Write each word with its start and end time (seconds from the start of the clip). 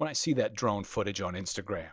when 0.00 0.08
I 0.08 0.14
see 0.14 0.32
that 0.32 0.54
drone 0.54 0.84
footage 0.84 1.20
on 1.20 1.34
Instagram. 1.34 1.90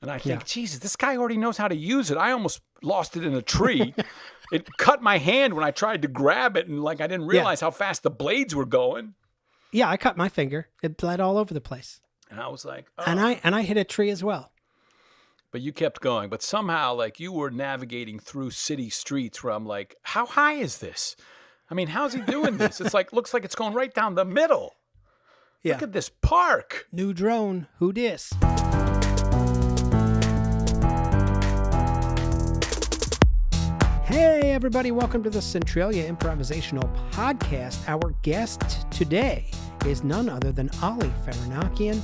And 0.00 0.08
I 0.10 0.18
think, 0.18 0.40
yeah. 0.40 0.46
Jesus, 0.46 0.78
this 0.78 0.94
guy 0.94 1.16
already 1.16 1.36
knows 1.36 1.56
how 1.56 1.66
to 1.66 1.74
use 1.74 2.10
it. 2.10 2.16
I 2.16 2.30
almost 2.30 2.60
lost 2.80 3.16
it 3.16 3.24
in 3.24 3.34
a 3.34 3.42
tree. 3.42 3.92
it 4.52 4.68
cut 4.76 5.02
my 5.02 5.18
hand 5.18 5.54
when 5.54 5.64
I 5.64 5.72
tried 5.72 6.02
to 6.02 6.08
grab 6.08 6.56
it, 6.56 6.68
and 6.68 6.82
like 6.82 7.00
I 7.00 7.08
didn't 7.08 7.26
realize 7.26 7.60
yeah. 7.60 7.66
how 7.66 7.70
fast 7.72 8.04
the 8.04 8.10
blades 8.10 8.54
were 8.54 8.66
going. 8.66 9.14
Yeah, 9.72 9.88
I 9.88 9.96
cut 9.96 10.16
my 10.16 10.28
finger. 10.28 10.68
It 10.80 10.96
bled 10.96 11.18
all 11.18 11.36
over 11.36 11.52
the 11.52 11.60
place. 11.60 12.00
And 12.30 12.38
I 12.38 12.46
was 12.48 12.64
like, 12.64 12.86
oh. 12.98 13.04
and 13.06 13.18
I 13.18 13.34
oh. 13.34 13.40
and 13.42 13.54
I 13.54 13.62
hit 13.62 13.76
a 13.76 13.84
tree 13.84 14.10
as 14.10 14.22
well. 14.22 14.52
But 15.50 15.60
you 15.60 15.72
kept 15.72 16.00
going. 16.00 16.30
But 16.30 16.42
somehow, 16.42 16.94
like 16.94 17.18
you 17.18 17.32
were 17.32 17.50
navigating 17.50 18.20
through 18.20 18.50
city 18.50 18.90
streets 18.90 19.42
where 19.42 19.52
I'm 19.52 19.66
like, 19.66 19.96
how 20.02 20.26
high 20.26 20.54
is 20.54 20.78
this? 20.78 21.16
I 21.68 21.74
mean, 21.74 21.88
how's 21.88 22.14
he 22.14 22.20
doing 22.20 22.58
this? 22.58 22.80
It's 22.80 22.94
like 22.94 23.12
looks 23.12 23.34
like 23.34 23.44
it's 23.44 23.56
going 23.56 23.74
right 23.74 23.92
down 23.92 24.14
the 24.14 24.24
middle. 24.24 24.74
Yeah. 25.64 25.72
Look 25.72 25.82
at 25.84 25.92
this 25.94 26.10
park. 26.10 26.88
New 26.92 27.14
drone. 27.14 27.68
Who 27.78 27.94
dis? 27.94 28.30
Hey, 34.04 34.52
everybody, 34.52 34.90
welcome 34.90 35.22
to 35.22 35.30
the 35.30 35.40
Centralia 35.40 36.12
Improvisational 36.12 36.94
Podcast. 37.12 37.78
Our 37.88 38.14
guest 38.20 38.86
today 38.90 39.50
is 39.86 40.04
none 40.04 40.28
other 40.28 40.52
than 40.52 40.68
Ali 40.82 41.10
Farahnakian. 41.24 41.98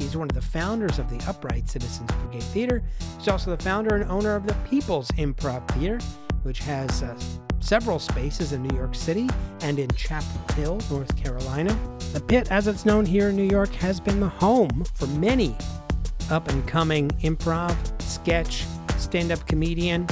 He's 0.00 0.16
one 0.16 0.30
of 0.30 0.34
the 0.34 0.40
founders 0.40 0.98
of 0.98 1.10
the 1.10 1.22
Upright 1.28 1.68
Citizens 1.68 2.10
Brigade 2.12 2.42
Theater. 2.44 2.82
He's 3.18 3.28
also 3.28 3.54
the 3.54 3.62
founder 3.62 3.94
and 3.94 4.10
owner 4.10 4.34
of 4.34 4.46
the 4.46 4.54
People's 4.70 5.10
Improv 5.18 5.68
Theater, 5.72 5.98
which 6.44 6.60
has 6.60 7.02
uh, 7.02 7.14
several 7.60 7.98
spaces 7.98 8.54
in 8.54 8.62
New 8.62 8.74
York 8.74 8.94
City 8.94 9.28
and 9.60 9.78
in 9.78 9.90
Chapel 9.90 10.54
Hill, 10.54 10.80
North 10.90 11.14
Carolina. 11.22 11.78
The 12.12 12.20
pit, 12.20 12.52
as 12.52 12.66
it's 12.66 12.84
known 12.84 13.06
here 13.06 13.30
in 13.30 13.36
New 13.36 13.48
York, 13.48 13.72
has 13.76 13.98
been 13.98 14.20
the 14.20 14.28
home 14.28 14.84
for 14.96 15.06
many 15.06 15.56
up 16.30 16.46
and 16.48 16.66
coming 16.68 17.08
improv, 17.22 17.74
sketch, 18.02 18.66
stand 18.98 19.32
up 19.32 19.46
comedian 19.46 20.06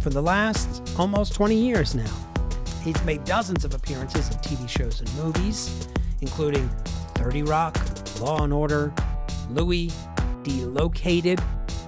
for 0.00 0.10
the 0.10 0.20
last 0.20 0.92
almost 0.98 1.34
20 1.34 1.54
years 1.54 1.94
now. 1.94 2.10
He's 2.82 3.00
made 3.04 3.22
dozens 3.22 3.64
of 3.64 3.72
appearances 3.72 4.28
in 4.30 4.36
TV 4.38 4.68
shows 4.68 5.00
and 5.00 5.14
movies, 5.14 5.86
including 6.22 6.68
30 7.14 7.44
Rock, 7.44 7.78
Law 8.20 8.42
and 8.42 8.52
Order, 8.52 8.92
Louie, 9.48 9.92
Delocated, 10.42 11.40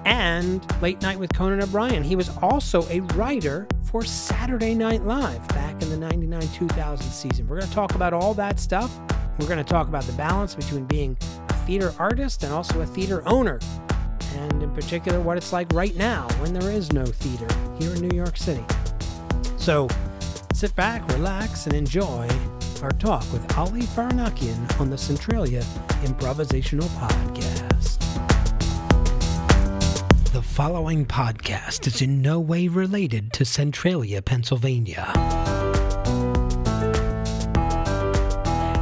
and 0.05 0.65
Late 0.81 1.03
Night 1.03 1.19
with 1.19 1.33
Conan 1.33 1.61
O'Brien. 1.61 2.05
He 2.05 2.15
was 2.15 2.31
also 2.41 2.87
a 2.89 3.01
writer 3.15 3.67
for 3.83 4.05
Saturday 4.05 4.77
Night 4.77 5.05
Live 5.05 5.47
back 5.49 5.83
in 5.83 5.91
the 5.91 5.97
99 5.97 6.43
2000 6.55 7.11
season. 7.11 7.49
We're 7.49 7.57
going 7.57 7.69
to 7.69 7.75
talk 7.75 7.97
about 7.97 8.13
all 8.13 8.33
that 8.35 8.61
stuff. 8.61 8.97
We're 9.41 9.49
going 9.49 9.65
to 9.65 9.65
talk 9.65 9.89
about 9.89 10.05
the 10.05 10.13
balance 10.13 10.55
between 10.55 10.85
being 10.85 11.17
a 11.49 11.55
theater 11.65 11.95
artist 11.99 12.45
and 12.45 12.53
also 12.53 12.83
a 12.83 12.87
theater 12.87 13.27
owner, 13.27 13.59
and 14.37 14.63
in 14.63 14.71
particular, 14.75 15.19
what 15.19 15.39
it's 15.39 15.51
like 15.51 15.73
right 15.73 15.97
now 15.97 16.29
when 16.41 16.53
there 16.53 16.71
is 16.71 16.93
no 16.93 17.07
theater 17.07 17.49
here 17.79 17.95
in 17.95 18.07
New 18.07 18.15
York 18.15 18.37
City. 18.37 18.63
So 19.57 19.89
sit 20.53 20.77
back, 20.77 21.09
relax, 21.09 21.65
and 21.65 21.75
enjoy 21.75 22.29
our 22.83 22.91
talk 22.91 23.23
with 23.33 23.57
Ali 23.57 23.81
Farahnakian 23.83 24.79
on 24.79 24.91
the 24.91 24.99
Centralia 24.99 25.63
Improvisational 26.03 26.89
Podcast. 26.99 27.99
The 30.35 30.43
following 30.43 31.07
podcast 31.07 31.87
is 31.87 32.03
in 32.03 32.21
no 32.21 32.39
way 32.41 32.69
related 32.69 33.33
to 33.33 33.47
Centralia, 33.47 34.21
Pennsylvania. 34.21 35.70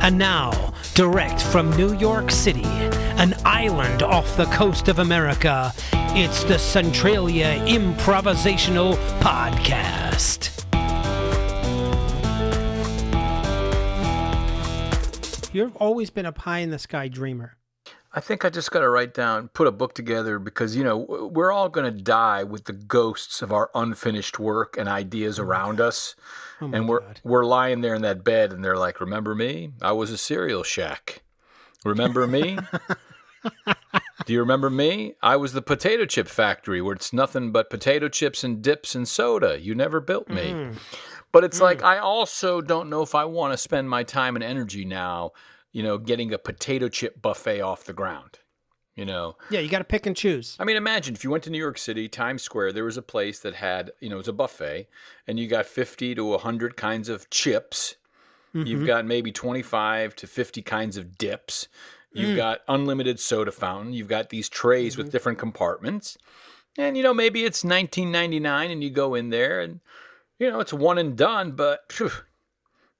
And 0.00 0.16
now, 0.16 0.72
direct 0.94 1.42
from 1.42 1.76
New 1.76 1.92
York 1.98 2.30
City, 2.30 2.62
an 2.64 3.34
island 3.44 4.04
off 4.04 4.36
the 4.36 4.44
coast 4.46 4.86
of 4.86 5.00
America, 5.00 5.72
it's 5.92 6.44
the 6.44 6.56
Centralia 6.56 7.58
Improvisational 7.66 8.94
Podcast. 9.18 10.54
You've 15.52 15.76
always 15.76 16.10
been 16.10 16.26
a 16.26 16.32
pie 16.32 16.58
in 16.58 16.70
the 16.70 16.78
sky 16.78 17.08
dreamer. 17.08 17.56
I 18.12 18.20
think 18.20 18.44
I 18.44 18.50
just 18.50 18.70
got 18.70 18.80
to 18.80 18.88
write 18.88 19.12
down, 19.12 19.48
put 19.48 19.66
a 19.66 19.72
book 19.72 19.94
together 19.94 20.38
because, 20.38 20.76
you 20.76 20.84
know, 20.84 21.30
we're 21.32 21.52
all 21.52 21.68
going 21.68 21.92
to 21.92 22.02
die 22.02 22.44
with 22.44 22.64
the 22.64 22.72
ghosts 22.72 23.42
of 23.42 23.52
our 23.52 23.70
unfinished 23.74 24.38
work 24.38 24.76
and 24.78 24.88
ideas 24.88 25.38
around 25.38 25.80
us. 25.80 26.14
Oh 26.60 26.70
and 26.72 26.88
we're 26.88 27.00
God. 27.00 27.20
we're 27.24 27.44
lying 27.44 27.80
there 27.80 27.94
in 27.94 28.02
that 28.02 28.24
bed 28.24 28.52
and 28.52 28.64
they're 28.64 28.76
like, 28.76 29.00
"Remember 29.00 29.34
me? 29.34 29.72
I 29.80 29.92
was 29.92 30.10
a 30.10 30.18
cereal 30.18 30.62
shack. 30.62 31.22
Remember 31.84 32.26
me? 32.26 32.58
Do 34.26 34.32
you 34.32 34.40
remember 34.40 34.68
me? 34.68 35.14
I 35.22 35.36
was 35.36 35.52
the 35.52 35.62
potato 35.62 36.04
chip 36.04 36.28
factory 36.28 36.82
where 36.82 36.94
it's 36.94 37.12
nothing 37.12 37.52
but 37.52 37.70
potato 37.70 38.08
chips 38.08 38.42
and 38.42 38.60
dips 38.60 38.94
and 38.94 39.06
soda. 39.06 39.60
You 39.60 39.74
never 39.74 40.00
built 40.00 40.28
me." 40.28 40.52
Mm. 40.52 40.78
But 41.30 41.44
it's 41.44 41.58
mm. 41.58 41.62
like 41.62 41.82
I 41.82 41.98
also 41.98 42.60
don't 42.60 42.90
know 42.90 43.02
if 43.02 43.14
I 43.14 43.24
want 43.24 43.52
to 43.52 43.58
spend 43.58 43.88
my 43.90 44.02
time 44.02 44.34
and 44.34 44.44
energy 44.44 44.84
now 44.84 45.32
you 45.72 45.82
know, 45.82 45.98
getting 45.98 46.32
a 46.32 46.38
potato 46.38 46.88
chip 46.88 47.20
buffet 47.20 47.60
off 47.60 47.84
the 47.84 47.92
ground. 47.92 48.40
You 48.98 49.04
know. 49.04 49.36
Yeah, 49.48 49.60
you 49.60 49.68
got 49.68 49.78
to 49.78 49.84
pick 49.84 50.06
and 50.06 50.16
choose. 50.16 50.56
I 50.58 50.64
mean, 50.64 50.76
imagine 50.76 51.14
if 51.14 51.22
you 51.22 51.30
went 51.30 51.44
to 51.44 51.50
New 51.50 51.58
York 51.58 51.78
City, 51.78 52.08
Times 52.08 52.42
Square, 52.42 52.72
there 52.72 52.82
was 52.82 52.96
a 52.96 53.02
place 53.02 53.38
that 53.38 53.54
had, 53.54 53.92
you 54.00 54.08
know, 54.08 54.16
it 54.16 54.18
was 54.18 54.28
a 54.28 54.32
buffet, 54.32 54.88
and 55.24 55.38
you 55.38 55.46
got 55.46 55.66
50 55.66 56.16
to 56.16 56.24
100 56.24 56.76
kinds 56.76 57.08
of 57.08 57.30
chips. 57.30 57.94
Mm-hmm. 58.52 58.66
You've 58.66 58.86
got 58.88 59.06
maybe 59.06 59.30
25 59.30 60.16
to 60.16 60.26
50 60.26 60.62
kinds 60.62 60.96
of 60.96 61.16
dips. 61.16 61.68
You've 62.12 62.30
mm. 62.30 62.36
got 62.38 62.62
unlimited 62.66 63.20
soda 63.20 63.52
fountain. 63.52 63.92
You've 63.92 64.08
got 64.08 64.30
these 64.30 64.48
trays 64.48 64.94
mm-hmm. 64.94 65.02
with 65.02 65.12
different 65.12 65.38
compartments. 65.38 66.18
And, 66.76 66.96
you 66.96 67.04
know, 67.04 67.14
maybe 67.14 67.44
it's 67.44 67.62
19.99 67.62 68.72
and 68.72 68.82
you 68.82 68.90
go 68.90 69.14
in 69.14 69.30
there 69.30 69.60
and, 69.60 69.78
you 70.40 70.50
know, 70.50 70.58
it's 70.58 70.72
one 70.72 70.98
and 70.98 71.16
done, 71.16 71.52
but 71.52 71.92
phew, 71.92 72.10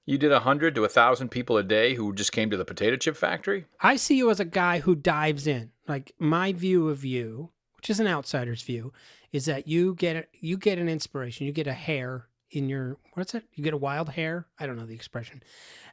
you 0.06 0.16
did 0.16 0.32
a 0.32 0.41
hundred 0.41 0.75
to 0.76 0.84
a 0.84 0.88
thousand 0.88 1.30
people 1.30 1.56
a 1.56 1.62
day 1.62 1.94
who 1.94 2.15
just 2.15 2.32
came 2.32 2.50
to 2.50 2.56
the 2.56 2.65
potato 2.65 2.97
chip 2.97 3.16
factory. 3.16 3.66
I 3.80 3.97
see 3.97 4.16
you 4.16 4.30
as 4.30 4.38
a 4.38 4.44
guy 4.44 4.78
who 4.78 4.94
dives 4.94 5.47
in. 5.47 5.72
Like 5.88 6.12
my 6.19 6.53
view 6.53 6.88
of 6.88 7.04
you, 7.04 7.50
which 7.76 7.91
is 7.91 7.99
an 7.99 8.06
outsider's 8.06 8.62
view, 8.62 8.93
is 9.32 9.47
that 9.47 9.66
you 9.66 9.94
get 9.94 10.16
a, 10.16 10.25
you 10.41 10.56
get 10.56 10.78
an 10.78 10.88
inspiration. 10.88 11.47
You 11.47 11.53
get 11.53 11.66
a 11.66 11.72
hair 11.72 12.28
in 12.50 12.69
your 12.69 12.99
what's 13.15 13.34
it? 13.34 13.44
You 13.54 13.65
get 13.65 13.75
a 13.75 13.78
wild 13.78 14.10
hair. 14.10 14.47
I 14.59 14.66
don't 14.66 14.77
know 14.77 14.87
the 14.87 14.94
expression, 14.94 15.43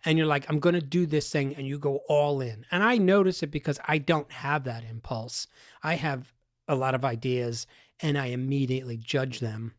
and 0.04 0.18
you're 0.18 0.28
like, 0.28 0.46
I'm 0.50 0.60
to 0.60 0.82
do 0.82 1.06
this 1.06 1.32
thing, 1.32 1.56
and 1.56 1.68
you 1.68 1.80
go 1.80 2.02
all 2.08 2.42
in. 2.42 2.66
And 2.72 2.84
I 2.84 2.98
notice 2.98 3.44
it 3.44 3.52
because 3.52 3.80
I 3.86 3.98
don't 3.98 4.32
have 4.32 4.64
that 4.66 4.84
impulse. 4.84 5.48
I 5.84 5.96
have 5.96 6.34
a 6.68 6.76
lot 6.76 6.96
of 6.96 7.06
ideas, 7.06 7.68
and 8.00 8.18
I 8.18 8.28
immediately 8.28 8.98
judge 8.98 9.40
them. 9.40 9.74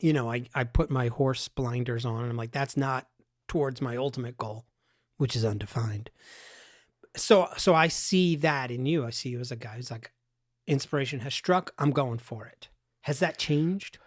You 0.00 0.12
know, 0.12 0.30
I 0.30 0.44
I 0.54 0.64
put 0.64 0.90
my 0.90 1.08
horse 1.08 1.48
blinders 1.48 2.04
on, 2.04 2.22
and 2.22 2.30
I'm 2.30 2.36
like, 2.36 2.52
that's 2.52 2.76
not 2.76 3.08
towards 3.48 3.80
my 3.80 3.96
ultimate 3.96 4.36
goal, 4.36 4.66
which 5.16 5.34
is 5.34 5.44
undefined. 5.44 6.10
So 7.18 7.48
so 7.56 7.74
I 7.74 7.88
see 7.88 8.36
that 8.36 8.70
in 8.70 8.86
you. 8.86 9.04
I 9.04 9.10
see 9.10 9.30
you 9.30 9.40
as 9.40 9.50
a 9.50 9.56
guy 9.56 9.76
who's 9.76 9.90
like 9.90 10.12
inspiration 10.66 11.20
has 11.20 11.34
struck, 11.34 11.72
I'm 11.78 11.90
going 11.90 12.18
for 12.18 12.46
it. 12.46 12.68
Has 13.02 13.18
that 13.20 13.38
changed? 13.38 13.98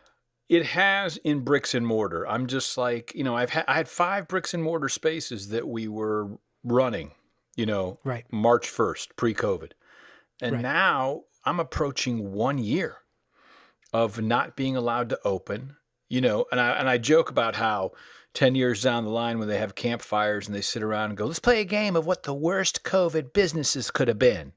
It 0.48 0.68
has 0.68 1.18
in 1.18 1.42
bricks 1.42 1.74
and 1.74 1.88
mortar. 1.88 2.28
I'm 2.28 2.46
just 2.46 2.78
like, 2.78 3.14
you 3.16 3.24
know, 3.24 3.36
I've 3.36 3.52
had 3.52 3.66
I 3.68 3.76
had 3.76 3.88
five 3.88 4.28
bricks 4.28 4.54
and 4.54 4.64
mortar 4.64 4.90
spaces 4.90 5.50
that 5.50 5.68
we 5.68 5.88
were 5.88 6.38
running, 6.64 7.12
you 7.56 7.66
know, 7.66 8.00
right. 8.04 8.26
March 8.32 8.70
1st, 8.70 9.16
pre-COVID. 9.16 9.72
And 10.42 10.54
right. 10.54 10.62
now 10.62 11.24
I'm 11.46 11.60
approaching 11.60 12.34
1 12.34 12.58
year 12.60 12.98
of 13.94 14.22
not 14.22 14.56
being 14.56 14.76
allowed 14.76 15.10
to 15.10 15.20
open, 15.26 15.78
you 16.10 16.22
know, 16.22 16.46
and 16.52 16.60
I 16.60 16.72
and 16.72 16.90
I 16.90 16.98
joke 16.98 17.30
about 17.30 17.56
how 17.56 17.92
10 18.34 18.56
years 18.56 18.81
down 18.81 19.03
the 19.03 19.12
line 19.12 19.40
when 19.40 19.47
they 19.47 19.58
have 19.58 19.75
campfires 19.75 20.47
and 20.47 20.56
they 20.56 20.62
sit 20.62 20.81
around 20.81 21.09
and 21.09 21.18
go, 21.18 21.25
let's 21.25 21.40
play 21.40 21.59
a 21.62 21.66
game 21.66 21.96
of 21.96 22.06
what 22.06 22.24
the 22.24 22.34
worst 22.34 22.84
COVID 22.84 23.34
businesses 23.34 23.92
could 23.92 24.08
have 24.08 24.19
been. 24.19 24.53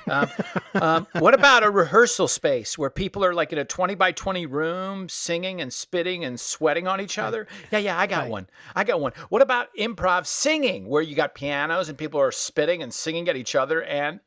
um, 0.10 0.28
um, 0.74 1.06
what 1.18 1.34
about 1.34 1.62
a 1.62 1.70
rehearsal 1.70 2.28
space 2.28 2.78
where 2.78 2.90
people 2.90 3.24
are 3.24 3.34
like 3.34 3.52
in 3.52 3.58
a 3.58 3.64
20 3.64 3.94
by 3.94 4.12
20 4.12 4.46
room 4.46 5.08
singing 5.08 5.60
and 5.60 5.72
spitting 5.72 6.24
and 6.24 6.38
sweating 6.38 6.86
on 6.86 7.00
each 7.00 7.18
other? 7.18 7.46
Yeah, 7.70 7.78
yeah, 7.78 7.98
I 7.98 8.06
got 8.06 8.22
right. 8.22 8.30
one. 8.30 8.46
I 8.74 8.84
got 8.84 9.00
one. 9.00 9.12
What 9.28 9.42
about 9.42 9.68
improv 9.78 10.26
singing 10.26 10.86
where 10.86 11.02
you 11.02 11.14
got 11.14 11.34
pianos 11.34 11.88
and 11.88 11.98
people 11.98 12.20
are 12.20 12.32
spitting 12.32 12.82
and 12.82 12.92
singing 12.92 13.28
at 13.28 13.36
each 13.36 13.54
other? 13.54 13.82
And, 13.82 14.20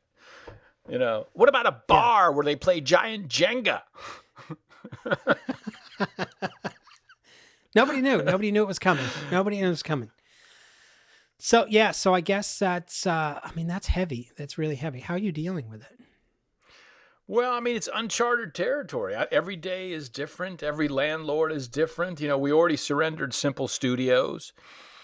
you 0.88 0.98
know, 0.98 1.26
what 1.32 1.48
about 1.48 1.66
a 1.66 1.82
bar 1.88 2.30
yeah. 2.30 2.36
where 2.36 2.44
they 2.44 2.56
play 2.56 2.80
giant 2.80 3.28
Jenga? 3.28 3.82
Nobody 7.76 8.00
knew. 8.00 8.22
Nobody 8.22 8.50
knew 8.50 8.62
it 8.62 8.66
was 8.66 8.78
coming. 8.78 9.04
Nobody 9.30 9.58
knew 9.58 9.66
it 9.66 9.70
was 9.70 9.82
coming. 9.82 10.10
So 11.38 11.66
yeah, 11.68 11.90
so 11.90 12.14
I 12.14 12.22
guess 12.22 12.58
that's 12.58 13.06
uh 13.06 13.38
I 13.42 13.50
mean 13.54 13.66
that's 13.66 13.88
heavy. 13.88 14.30
That's 14.38 14.56
really 14.56 14.76
heavy. 14.76 15.00
How 15.00 15.14
are 15.14 15.18
you 15.18 15.30
dealing 15.30 15.68
with 15.68 15.82
it? 15.82 16.00
Well, 17.28 17.52
I 17.52 17.60
mean 17.60 17.76
it's 17.76 17.90
uncharted 17.94 18.54
territory. 18.54 19.14
Every 19.30 19.56
day 19.56 19.92
is 19.92 20.08
different. 20.08 20.62
Every 20.62 20.88
landlord 20.88 21.52
is 21.52 21.68
different. 21.68 22.18
You 22.20 22.28
know, 22.28 22.38
we 22.38 22.50
already 22.50 22.78
surrendered 22.78 23.34
Simple 23.34 23.68
Studios. 23.68 24.54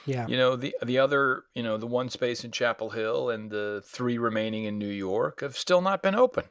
Yeah. 0.07 0.27
You 0.27 0.39
know, 0.39 0.57
the 0.57 0.75
the 0.83 0.99
other, 0.99 1.43
you 1.55 1.63
know, 1.63 1.77
the 1.77 1.87
one 1.87 2.09
space 2.09 2.43
in 2.43 2.53
Chapel 2.53 2.91
Hill 2.91 3.29
and 3.29 3.51
the 3.51 3.83
three 3.85 4.17
remaining 4.17 4.65
in 4.65 4.79
New 4.79 4.89
York 4.89 5.43
have 5.43 5.59
still 5.59 5.83
not 5.83 6.03
been 6.03 6.15
open. 6.15 6.45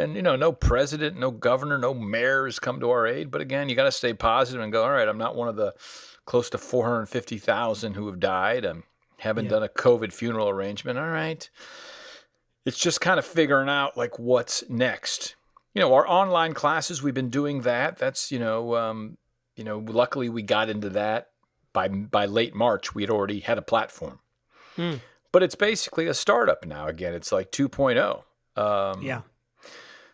And 0.00 0.16
you 0.16 0.22
know, 0.22 0.36
no 0.36 0.52
president, 0.52 1.18
no 1.18 1.30
governor, 1.30 1.78
no 1.78 1.92
mayor 1.94 2.44
has 2.46 2.58
come 2.58 2.80
to 2.80 2.90
our 2.90 3.06
aid. 3.06 3.30
But 3.30 3.40
again, 3.40 3.68
you 3.68 3.76
got 3.76 3.84
to 3.84 3.92
stay 3.92 4.14
positive 4.14 4.62
and 4.62 4.72
go. 4.72 4.82
All 4.84 4.90
right, 4.90 5.06
I'm 5.08 5.18
not 5.18 5.36
one 5.36 5.48
of 5.48 5.56
the 5.56 5.74
close 6.24 6.48
to 6.50 6.58
450,000 6.58 7.94
who 7.94 8.06
have 8.06 8.20
died. 8.20 8.64
I 8.66 8.74
haven't 9.18 9.44
Yeah. 9.46 9.50
done 9.50 9.62
a 9.64 9.68
COVID 9.68 10.12
funeral 10.12 10.48
arrangement. 10.48 10.98
All 10.98 11.08
right, 11.08 11.48
it's 12.64 12.78
just 12.78 13.00
kind 13.00 13.18
of 13.18 13.24
figuring 13.26 13.68
out 13.68 13.96
like 13.96 14.18
what's 14.18 14.68
next. 14.68 15.34
You 15.74 15.80
know, 15.80 15.94
our 15.94 16.06
online 16.08 16.52
classes, 16.54 17.02
we've 17.02 17.14
been 17.14 17.30
doing 17.30 17.62
that. 17.62 17.96
That's 17.98 18.30
you 18.32 18.38
know, 18.38 18.76
um, 18.76 19.18
you 19.56 19.64
know, 19.64 19.78
luckily 19.78 20.28
we 20.28 20.42
got 20.42 20.68
into 20.70 20.88
that 20.90 21.28
by 21.72 21.88
by 21.88 22.26
late 22.26 22.54
March. 22.54 22.94
We 22.94 23.02
had 23.02 23.10
already 23.10 23.40
had 23.40 23.58
a 23.58 23.62
platform, 23.62 24.20
Hmm. 24.76 24.94
but 25.32 25.42
it's 25.42 25.54
basically 25.54 26.06
a 26.06 26.14
startup 26.14 26.64
now. 26.64 26.86
Again, 26.88 27.14
it's 27.14 27.30
like 27.32 27.50
2.0. 27.52 28.24
Um, 28.56 29.02
Yeah. 29.02 29.22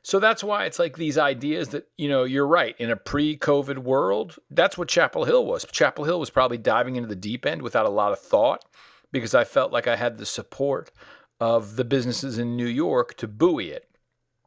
So 0.07 0.21
that's 0.21 0.45
why 0.45 0.67
it's 0.67 0.79
like 0.79 0.97
these 0.97 1.19
ideas 1.19 1.71
that, 1.71 1.89
you 1.97 2.09
know, 2.09 2.23
you're 2.23 2.47
right. 2.47 2.77
In 2.79 2.93
a 2.93 2.97
pre 2.97 3.37
COVID 3.37 3.79
world, 3.79 4.37
that's 4.49 4.79
what 4.79 4.87
Chapel 4.87 5.25
Hill 5.25 5.45
was. 5.45 5.67
Chapel 5.73 6.05
Hill 6.05 6.21
was 6.21 6.31
probably 6.31 6.59
diving 6.59 6.95
into 6.95 7.09
the 7.09 7.17
deep 7.17 7.45
end 7.45 7.61
without 7.61 7.87
a 7.87 7.89
lot 7.89 8.13
of 8.13 8.21
thought 8.21 8.65
because 9.11 9.35
I 9.35 9.43
felt 9.43 9.73
like 9.73 9.89
I 9.89 9.97
had 9.97 10.19
the 10.19 10.25
support 10.25 10.93
of 11.41 11.75
the 11.75 11.85
businesses 11.85 12.39
in 12.39 12.57
New 12.57 12.69
York 12.69 13.17
to 13.17 13.27
buoy 13.27 13.71
it. 13.73 13.89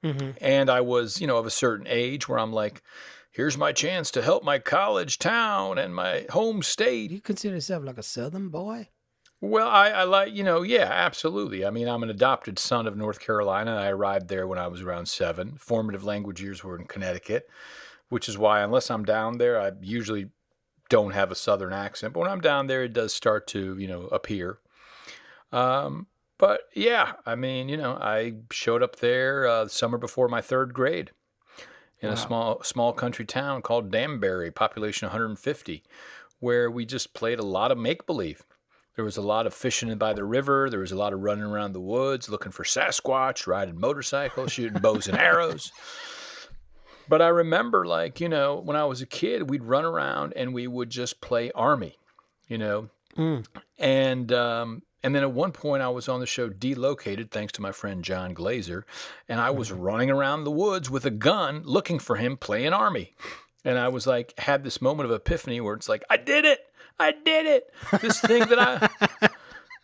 hmm 0.02 0.30
And 0.40 0.70
I 0.70 0.80
was, 0.80 1.20
you 1.20 1.28
know, 1.28 1.36
of 1.36 1.46
a 1.46 1.52
certain 1.52 1.88
age 1.90 2.30
where 2.30 2.40
I'm 2.40 2.54
like, 2.54 2.82
here's 3.30 3.58
my 3.58 3.74
chance 3.74 4.12
to 4.12 4.22
help 4.22 4.46
my 4.46 4.60
college 4.60 5.20
town 5.20 5.78
and 5.78 5.94
my 5.94 6.26
home 6.30 6.64
state. 6.64 7.12
You 7.12 7.20
consider 7.20 7.56
yourself 7.56 7.84
like 7.84 7.98
a 7.98 8.04
Southern 8.04 8.48
boy? 8.48 8.88
Well, 9.42 9.70
I, 9.70 9.90
I 9.90 10.04
like, 10.04 10.34
you 10.34 10.44
know, 10.44 10.64
yeah, 10.64 10.90
absolutely. 10.92 11.66
I 11.66 11.70
mean, 11.70 11.88
I'm 11.88 12.04
an 12.04 12.10
adopted 12.10 12.60
son 12.60 12.86
of 12.88 12.98
North 12.98 13.20
Carolina. 13.22 13.74
I 13.76 13.88
arrived 13.90 14.28
there 14.28 14.46
when 14.46 14.60
I 14.60 14.68
was 14.68 14.82
around 14.82 15.08
seven. 15.08 15.56
Formative 15.58 16.04
language 16.04 16.42
years 16.42 16.62
were 16.64 16.78
in 16.78 16.86
Connecticut, 16.86 17.50
which 18.10 18.28
is 18.28 18.38
why, 18.38 18.62
unless 18.62 18.92
I'm 18.92 19.06
down 19.06 19.38
there, 19.38 19.60
I 19.60 19.72
usually 19.82 20.30
don't 20.90 21.12
have 21.12 21.32
a 21.32 21.36
Southern 21.36 21.72
accent. 21.72 22.14
But 22.14 22.22
when 22.22 22.30
I'm 22.30 22.42
down 22.42 22.68
there, 22.68 22.84
it 22.84 22.92
does 22.94 23.14
start 23.14 23.48
to, 23.48 23.78
you 23.78 23.88
know, 23.88 24.08
appear. 24.08 24.60
Um, 25.54 26.08
but 26.38 26.62
yeah, 26.76 27.14
I 27.26 27.36
mean, 27.36 27.70
you 27.70 27.78
know, 27.78 27.94
I 27.94 28.34
showed 28.52 28.84
up 28.84 28.98
there 28.98 29.48
uh, 29.48 29.64
the 29.66 29.70
summer 29.70 29.98
before 29.98 30.28
my 30.28 30.42
third 30.42 30.74
grade 30.74 31.12
in 32.02 32.10
Wow. 32.10 32.14
a 32.14 32.18
small 32.18 32.64
small 32.64 32.94
country 32.94 33.26
town 33.26 33.62
called 33.62 33.92
Danbury, 33.92 34.52
population 34.52 35.08
150, 35.08 35.84
where 36.40 36.70
we 36.70 36.86
just 36.86 37.14
played 37.14 37.40
a 37.40 37.46
lot 37.46 37.72
of 37.72 37.78
make 37.78 38.06
believe. 38.06 38.44
There 39.00 39.06
was 39.06 39.16
a 39.16 39.22
lot 39.22 39.48
of 39.48 39.54
fishing 39.54 39.98
by 39.98 40.12
the 40.12 40.26
river. 40.26 40.70
There 40.70 40.82
was 40.82 40.92
a 40.92 40.98
lot 40.98 41.14
of 41.14 41.22
running 41.22 41.46
around 41.46 41.72
the 41.72 41.80
woods 41.80 42.28
looking 42.28 42.52
for 42.52 42.66
Sasquatch, 42.66 43.48
riding 43.48 43.80
motorcycles, 43.80 44.52
shooting 44.52 44.82
bows 44.82 45.08
and 45.08 45.18
arrows. 45.18 45.72
But 47.08 47.22
I 47.22 47.30
remember, 47.30 47.86
like, 47.86 48.20
you 48.20 48.28
know, 48.28 48.58
when 48.58 48.76
I 48.76 48.84
was 48.84 49.02
a 49.02 49.06
kid, 49.06 49.50
we'd 49.50 49.64
run 49.64 49.86
around 49.86 50.34
and 50.36 50.54
we 50.54 50.68
would 50.68 50.90
just 50.90 51.22
play 51.22 51.50
Army, 51.56 51.98
you 52.50 52.58
know. 52.58 52.90
Mm. 53.16 53.46
And 53.78 54.34
um, 54.34 54.82
and 55.02 55.16
then 55.16 55.24
at 55.24 55.32
one 55.32 55.54
point, 55.54 55.82
I 55.82 55.88
was 55.88 56.10
on 56.10 56.20
the 56.20 56.26
show 56.26 56.50
Delocated, 56.50 57.32
thanks 57.32 57.54
to 57.54 57.62
my 57.62 57.72
friend 57.72 58.04
Jon 58.04 58.34
Glaser, 58.34 58.86
and 59.30 59.40
I 59.40 59.52
was 59.52 59.72
running 59.72 60.12
around 60.12 60.44
the 60.44 60.52
woods 60.52 60.90
with 60.90 61.06
a 61.06 61.10
gun 61.10 61.62
looking 61.64 62.00
for 62.00 62.18
him 62.18 62.36
playing 62.36 62.74
Army. 62.74 63.16
And 63.64 63.78
I 63.78 63.88
was 63.88 64.06
like, 64.06 64.38
had 64.40 64.64
this 64.64 64.82
moment 64.82 65.10
of 65.10 65.16
epiphany 65.16 65.62
where 65.62 65.76
it's 65.76 65.88
like, 65.88 66.04
I 66.10 66.18
did 66.18 66.44
it, 66.44 66.60
I 67.00 67.12
did 67.12 67.46
it. 67.46 67.74
This 68.02 68.20
thing 68.20 68.46
that 68.48 68.60
I. 68.60 69.30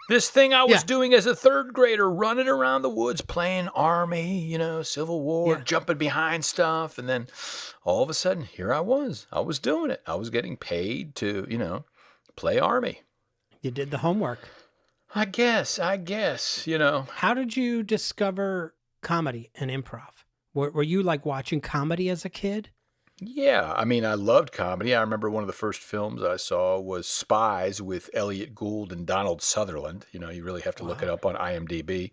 This 0.07 0.29
thing 0.29 0.53
I 0.53 0.61
was 0.65 0.81
Yeah. 0.81 0.85
doing 0.85 1.15
as 1.15 1.25
a 1.25 1.35
third 1.35 1.73
grader, 1.73 2.07
running 2.07 2.47
around 2.47 2.83
the 2.83 2.91
woods, 2.91 3.21
playing 3.21 3.69
army, 3.69 4.37
you 4.39 4.59
know, 4.59 4.83
Civil 4.83 5.23
War, 5.23 5.55
Yeah. 5.57 5.63
jumping 5.63 5.97
behind 5.97 6.45
stuff. 6.45 6.99
And 6.99 7.09
then 7.09 7.25
all 7.83 8.03
of 8.03 8.09
a 8.11 8.13
sudden, 8.13 8.43
here 8.43 8.71
I 8.71 8.81
was. 8.81 9.25
I 9.31 9.39
was 9.39 9.57
doing 9.57 9.89
it. 9.89 10.03
I 10.05 10.13
was 10.13 10.29
getting 10.29 10.57
paid 10.57 11.15
to, 11.15 11.47
you 11.49 11.57
know, 11.57 11.85
play 12.35 12.59
army. 12.59 13.01
You 13.61 13.71
did 13.71 13.89
the 13.89 13.97
homework. 13.97 14.47
I 15.15 15.25
guess, 15.25 15.79
I 15.79 15.97
guess, 15.97 16.67
you 16.67 16.77
know. 16.77 17.07
How 17.15 17.33
did 17.33 17.57
you 17.57 17.81
discover 17.81 18.75
comedy 19.01 19.49
and 19.55 19.71
improv? 19.71 20.23
Were, 20.53 20.69
were 20.69 20.83
you 20.83 21.01
like 21.01 21.25
watching 21.25 21.61
comedy 21.61 22.09
as 22.11 22.23
a 22.23 22.29
kid? 22.29 22.69
Yeah, 23.21 23.73
I 23.75 23.85
mean, 23.85 24.03
I 24.03 24.15
loved 24.15 24.51
comedy. 24.51 24.93
I 24.93 24.99
remember 24.99 25.29
one 25.29 25.41
of 25.41 25.47
the 25.47 25.53
first 25.53 25.79
films 25.79 26.21
I 26.21 26.35
saw 26.35 26.79
was 26.79 27.07
Spies 27.07 27.81
with 27.81 28.09
Elliot 28.13 28.53
Gould 28.53 28.91
and 28.91 29.05
Donald 29.05 29.41
Sutherland. 29.41 30.05
You 30.11 30.19
know, 30.19 30.29
you 30.29 30.43
really 30.43 30.61
have 30.63 30.75
to 30.75 30.83
look 30.83 31.01
it 31.01 31.07
up 31.07 31.25
on 31.25 31.35
IMDb. 31.35 32.11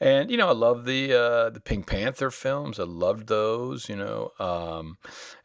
And 0.00 0.28
you 0.30 0.36
know, 0.36 0.48
I 0.48 0.52
love 0.52 0.84
the 0.86 1.12
uh, 1.12 1.50
the 1.50 1.60
Pink 1.60 1.86
Panther 1.86 2.32
films. 2.32 2.80
I 2.80 2.84
loved 2.84 3.28
those. 3.28 3.88
You 3.88 3.96
know, 3.96 4.32
um, 4.40 4.98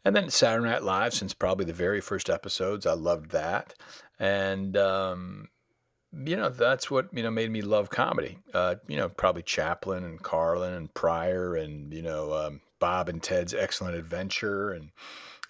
and 0.04 0.14
then 0.14 0.30
Saturday 0.30 0.68
Night 0.68 0.82
Live, 0.82 1.14
since 1.14 1.34
probably 1.34 1.64
the 1.64 1.72
very 1.72 2.00
first 2.00 2.28
episodes, 2.28 2.84
I 2.84 2.94
loved 2.94 3.30
that. 3.30 3.74
And 4.18 4.76
um, 4.76 5.48
you 6.12 6.36
know, 6.36 6.48
that's 6.48 6.90
what 6.90 7.08
you 7.12 7.22
know 7.22 7.30
made 7.30 7.50
me 7.50 7.62
love 7.62 7.90
comedy. 7.90 8.38
Uh, 8.52 8.76
you 8.88 8.96
know, 8.96 9.08
probably 9.08 9.42
Chaplin 9.42 10.04
and 10.04 10.22
Carlin 10.22 10.74
and 10.74 10.92
Pryor 10.94 11.54
and 11.56 11.92
you 11.92 12.02
know 12.02 12.32
um, 12.32 12.60
Bob 12.78 13.08
and 13.08 13.22
Ted's 13.22 13.54
Excellent 13.54 13.96
Adventure 13.96 14.70
and 14.70 14.90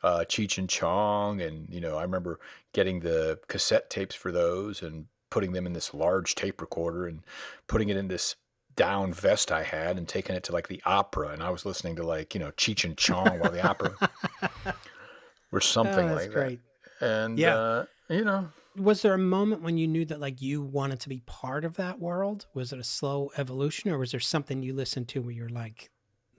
uh, 0.03 0.25
Cheech 0.29 0.59
and 0.59 0.69
Chong. 0.69 1.41
And 1.41 1.69
you 1.71 1.81
know, 1.81 1.97
I 1.97 2.03
remember 2.03 2.39
getting 2.73 3.01
the 3.01 3.39
cassette 3.49 3.91
tapes 3.91 4.15
for 4.15 4.31
those 4.33 4.83
and 4.83 5.07
putting 5.31 5.53
them 5.53 5.67
in 5.67 5.73
this 5.73 5.93
large 5.95 6.35
tape 6.35 6.61
recorder 6.61 7.07
and 7.07 7.21
putting 7.67 7.89
it 7.89 7.97
in 7.97 8.09
this 8.09 8.37
down 8.77 9.13
vest 9.13 9.53
I 9.53 9.63
had 9.63 9.97
and 9.97 10.07
taking 10.09 10.35
it 10.37 10.43
to 10.45 10.53
like 10.53 10.69
the 10.69 10.83
opera. 10.85 11.29
And 11.29 11.43
I 11.43 11.51
was 11.51 11.65
listening 11.65 11.97
to 11.97 12.03
like 12.03 12.35
you 12.35 12.41
know 12.41 12.51
Cheech 12.53 12.85
and 12.85 12.97
Chong 12.97 13.39
while 13.39 13.51
the 13.51 13.67
opera 13.67 13.93
or 15.53 15.61
something 15.61 16.11
Oh, 16.11 16.15
like 16.15 16.31
great. 16.31 16.61
that. 17.01 17.07
And 17.23 17.39
Yeah. 17.39 17.57
uh, 17.57 17.85
you 18.09 18.25
know. 18.25 18.49
Was 18.77 19.03
there 19.03 19.15
a 19.15 19.19
moment 19.19 19.63
when 19.63 19.79
you 19.79 19.87
knew 19.87 20.05
that 20.07 20.19
like 20.19 20.43
you 20.43 20.61
wanted 20.61 20.99
to 21.01 21.09
be 21.09 21.23
part 21.27 21.65
of 21.65 21.77
that 21.77 22.01
world? 22.01 22.47
Was 22.55 22.73
it 22.73 22.81
a 22.81 22.85
slow 22.85 23.31
evolution, 23.37 23.93
or 23.93 23.99
was 23.99 24.11
there 24.11 24.19
something 24.19 24.65
you 24.65 24.75
listened 24.75 25.07
to 25.09 25.23
where 25.23 25.31
you're 25.31 25.49
like, 25.49 25.91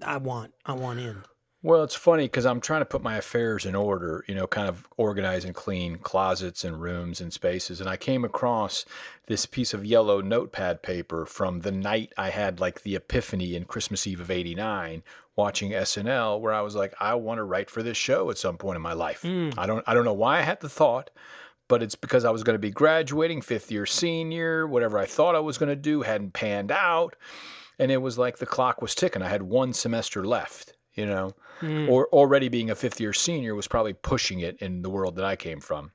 I 0.02 0.18
want, 0.18 0.54
I 0.66 0.74
want 0.74 1.00
in? 1.00 1.24
Well, 1.66 1.84
it's 1.84 1.96
funny 1.96 2.26
because 2.26 2.46
I'm 2.46 2.62
trying 2.62 2.82
to 2.82 2.86
put 2.86 3.02
my 3.02 3.18
affairs 3.18 3.66
in 3.66 3.74
order, 3.74 4.24
you 4.28 4.36
know, 4.36 4.46
kind 4.46 4.70
of 4.70 4.88
organize 4.98 5.44
and 5.44 5.56
clean 5.56 5.98
closets 5.98 6.64
and 6.64 6.80
rooms 6.80 7.20
and 7.20 7.34
spaces. 7.34 7.82
And 7.82 7.90
I 7.90 7.98
came 7.98 8.24
across 8.24 8.86
this 9.26 9.48
piece 9.48 9.74
of 9.74 9.84
yellow 9.84 10.22
notepad 10.22 10.84
paper 10.84 11.26
from 11.26 11.62
the 11.62 11.72
night 11.72 12.14
I 12.20 12.30
had 12.30 12.60
like 12.60 12.84
the 12.84 12.96
epiphany 12.96 13.56
in 13.56 13.66
Christmas 13.66 14.06
Eve 14.06 14.20
of 14.20 14.30
89 14.30 15.02
watching 15.36 15.72
SNL 15.72 16.40
where 16.40 16.54
I 16.54 16.62
was 16.62 16.76
like, 16.76 16.94
I 17.00 17.16
want 17.16 17.40
to 17.40 17.44
write 17.44 17.72
for 17.72 17.82
this 17.82 17.98
show 17.98 18.30
at 18.30 18.38
some 18.38 18.58
point 18.58 18.76
in 18.76 18.84
my 18.84 18.94
life. 18.94 19.24
Mm. 19.24 19.56
I 19.58 19.66
don't 19.66 19.84
I 19.88 19.96
don't 19.96 20.06
know 20.06 20.14
why 20.14 20.38
I 20.38 20.42
had 20.42 20.62
the 20.62 20.70
thought, 20.70 21.10
but 21.68 21.82
it's 21.82 21.96
because 21.96 22.26
I 22.26 22.30
was 22.30 22.44
going 22.44 22.54
to 22.54 22.60
be 22.60 22.70
graduating, 22.70 23.42
fifth 23.42 23.72
year 23.72 23.88
senior, 23.88 24.68
whatever 24.68 25.00
I 25.00 25.06
thought 25.06 25.34
I 25.34 25.40
was 25.40 25.58
going 25.58 25.70
to 25.70 25.76
do 25.76 26.04
hadn't 26.04 26.34
panned 26.34 26.72
out. 26.72 27.16
And 27.80 27.92
it 27.92 27.98
was 27.98 28.18
like 28.18 28.38
the 28.38 28.46
clock 28.46 28.82
was 28.82 28.96
ticking. 28.96 29.22
I 29.22 29.30
had 29.30 29.44
one 29.44 29.74
semester 29.74 30.26
left, 30.26 30.74
you 30.94 31.06
know 31.06 31.34
Mm. 31.62 31.90
or 31.90 32.08
already 32.08 32.50
being 32.50 32.70
a 32.70 32.76
fifth 32.76 33.00
year 33.00 33.14
senior 33.14 33.56
was 33.56 33.66
probably 33.70 33.94
pushing 33.94 34.42
it 34.42 34.58
in 34.62 34.82
the 34.82 34.90
world 34.90 35.16
that 35.16 35.24
I 35.24 35.38
came 35.38 35.62
from. 35.62 35.92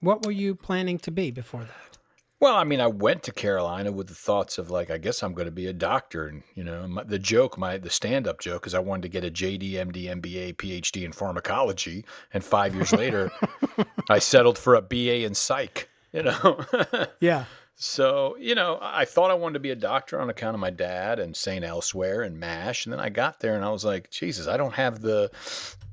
What 0.00 0.26
were 0.26 0.32
you 0.32 0.56
planning 0.56 0.98
to 0.98 1.12
be 1.12 1.30
before 1.30 1.60
that? 1.62 1.98
Well, 2.40 2.56
I 2.56 2.64
mean, 2.64 2.80
I 2.80 2.88
went 2.88 3.22
to 3.22 3.32
Carolina 3.32 3.92
with 3.92 4.08
the 4.08 4.14
thoughts 4.14 4.58
of 4.58 4.70
like, 4.72 4.90
I 4.90 4.98
guess 4.98 5.22
I'm 5.22 5.32
going 5.32 5.46
to 5.46 5.52
be 5.52 5.66
a 5.68 5.72
doctor, 5.72 6.26
and 6.26 6.42
you 6.56 6.64
know, 6.64 6.88
my, 6.88 7.04
the 7.04 7.20
joke, 7.20 7.56
my 7.56 7.78
the 7.78 7.90
stand 7.90 8.26
up 8.26 8.40
joke, 8.40 8.66
is 8.66 8.74
I 8.74 8.80
wanted 8.80 9.02
to 9.02 9.08
get 9.08 9.24
a 9.24 9.30
JD, 9.30 9.74
MD, 9.74 10.06
MBA, 10.20 10.56
PhD 10.56 11.04
in 11.04 11.12
pharmacology, 11.12 12.04
and 12.32 12.42
five 12.44 12.74
years 12.74 12.92
later, 12.92 13.30
I 14.10 14.18
settled 14.18 14.58
for 14.58 14.74
a 14.74 14.82
BA 14.82 15.24
in 15.24 15.34
psych. 15.34 15.88
You 16.12 16.24
know. 16.24 16.64
Yeah. 17.20 17.44
So, 17.76 18.36
you 18.38 18.54
know, 18.54 18.78
I 18.80 19.04
thought 19.04 19.32
I 19.32 19.34
wanted 19.34 19.54
to 19.54 19.60
be 19.60 19.70
a 19.70 19.76
doctor 19.76 20.20
on 20.20 20.30
account 20.30 20.54
of 20.54 20.60
my 20.60 20.70
dad 20.70 21.18
and 21.18 21.34
St. 21.34 21.64
Elsewhere 21.64 22.22
and 22.22 22.38
MASH. 22.38 22.86
And 22.86 22.92
then 22.92 23.00
I 23.00 23.08
got 23.08 23.40
there 23.40 23.56
and 23.56 23.64
I 23.64 23.70
was 23.70 23.84
like, 23.84 24.10
Jesus, 24.10 24.46
I 24.46 24.56
don't 24.56 24.74
have 24.74 25.00
the 25.00 25.30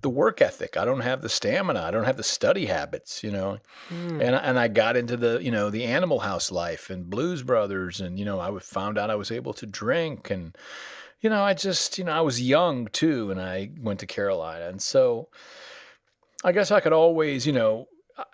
the 0.01 0.09
work 0.09 0.41
ethic. 0.41 0.77
I 0.77 0.85
don't 0.85 1.01
have 1.01 1.21
the 1.21 1.29
stamina. 1.29 1.79
I 1.79 1.91
don't 1.91 2.05
have 2.05 2.17
the 2.17 2.23
study 2.23 2.65
habits, 2.65 3.23
you 3.23 3.31
know. 3.31 3.59
Mm. 3.89 4.21
And 4.21 4.35
and 4.35 4.59
I 4.59 4.67
got 4.67 4.95
into 4.95 5.17
the, 5.17 5.39
you 5.41 5.51
know, 5.51 5.69
the 5.69 5.85
Animal 5.85 6.19
House 6.19 6.51
life 6.51 6.89
and 6.89 7.09
Blues 7.09 7.41
Brothers 7.41 7.99
and 7.99 8.19
you 8.19 8.25
know, 8.25 8.39
I 8.39 8.57
found 8.59 8.97
out 8.99 9.09
I 9.09 9.15
was 9.15 9.31
able 9.31 9.53
to 9.53 9.65
drink 9.65 10.29
and 10.29 10.55
you 11.19 11.29
know, 11.29 11.43
I 11.43 11.53
just, 11.53 11.97
you 11.97 12.03
know, 12.03 12.13
I 12.13 12.21
was 12.21 12.41
young 12.41 12.87
too 12.87 13.31
and 13.31 13.41
I 13.41 13.71
went 13.79 13.99
to 14.01 14.07
Carolina. 14.07 14.67
And 14.67 14.81
so 14.81 15.29
I 16.43 16.51
guess 16.51 16.71
I 16.71 16.79
could 16.79 16.93
always, 16.93 17.45
you 17.45 17.53
know, 17.53 17.87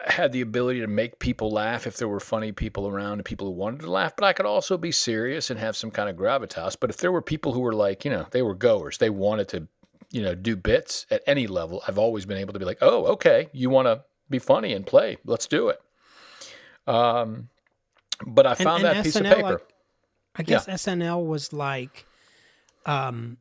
had 0.05 0.31
the 0.31 0.41
ability 0.41 0.79
to 0.79 0.88
make 0.88 1.19
people 1.19 1.51
laugh 1.51 1.88
if 1.88 1.98
there 1.98 2.07
were 2.07 2.19
funny 2.19 2.51
people 2.51 2.88
around 2.88 3.13
and 3.13 3.25
people 3.25 3.48
who 3.48 3.53
wanted 3.53 3.81
to 3.81 3.91
laugh, 3.91 4.15
but 4.15 4.25
I 4.25 4.34
could 4.34 4.46
also 4.46 4.77
be 4.77 4.91
serious 4.91 5.50
and 5.50 5.60
have 5.60 5.75
some 5.75 5.91
kind 5.91 6.10
of 6.10 6.15
gravitas. 6.15 6.75
But 6.79 6.89
if 6.89 6.98
there 6.98 7.12
were 7.12 7.22
people 7.22 7.53
who 7.53 7.60
were 7.60 7.74
like, 7.74 8.05
you 8.05 8.12
know, 8.12 8.27
they 8.31 8.41
were 8.41 8.55
goers, 8.55 8.98
they 8.98 9.10
wanted 9.10 9.48
to, 9.50 9.67
you 10.12 10.22
know, 10.22 10.36
do 10.36 10.55
bits 10.55 11.05
at 11.12 11.22
any 11.27 11.48
level, 11.48 11.84
I've 11.88 11.98
always 11.98 12.25
been 12.25 12.38
able 12.38 12.53
to 12.53 12.60
be 12.60 12.65
like, 12.65 12.79
oh, 12.81 13.05
okay, 13.05 13.50
you 13.53 13.69
want 13.69 13.88
to 13.88 14.03
be 14.29 14.39
funny 14.39 14.74
and 14.74 14.86
play, 14.86 15.17
let's 15.25 15.48
do 15.48 15.69
it. 15.69 15.79
Um, 16.88 17.50
but 18.25 18.48
I 18.48 18.55
found 18.55 18.84
and 18.84 18.98
that 18.98 19.03
piece 19.03 19.15
of 19.15 19.24
paper. 19.24 19.41
like, 19.43 19.62
I 20.36 20.43
guess 20.43 20.67
SNL 20.67 21.25
was 21.25 21.51
like 21.51 22.05
um, 22.86 23.38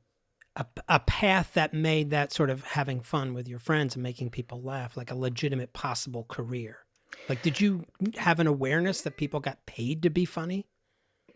a, 0.56 0.66
a 0.88 1.00
path 1.00 1.52
that 1.54 1.74
made 1.74 2.10
that 2.10 2.32
sort 2.32 2.50
of 2.50 2.64
having 2.64 3.00
fun 3.00 3.34
with 3.34 3.46
your 3.46 3.58
friends 3.58 3.94
and 3.94 4.02
making 4.02 4.30
people 4.30 4.60
laugh 4.60 4.96
like 4.96 5.10
a 5.10 5.16
legitimate 5.16 5.72
possible 5.72 6.24
career. 6.24 6.78
Like, 7.28 7.42
did 7.42 7.60
you 7.60 7.84
have 8.16 8.40
an 8.40 8.46
awareness 8.46 9.00
that 9.02 9.16
people 9.16 9.40
got 9.40 9.64
paid 9.66 10.02
to 10.02 10.10
be 10.10 10.24
funny? 10.24 10.66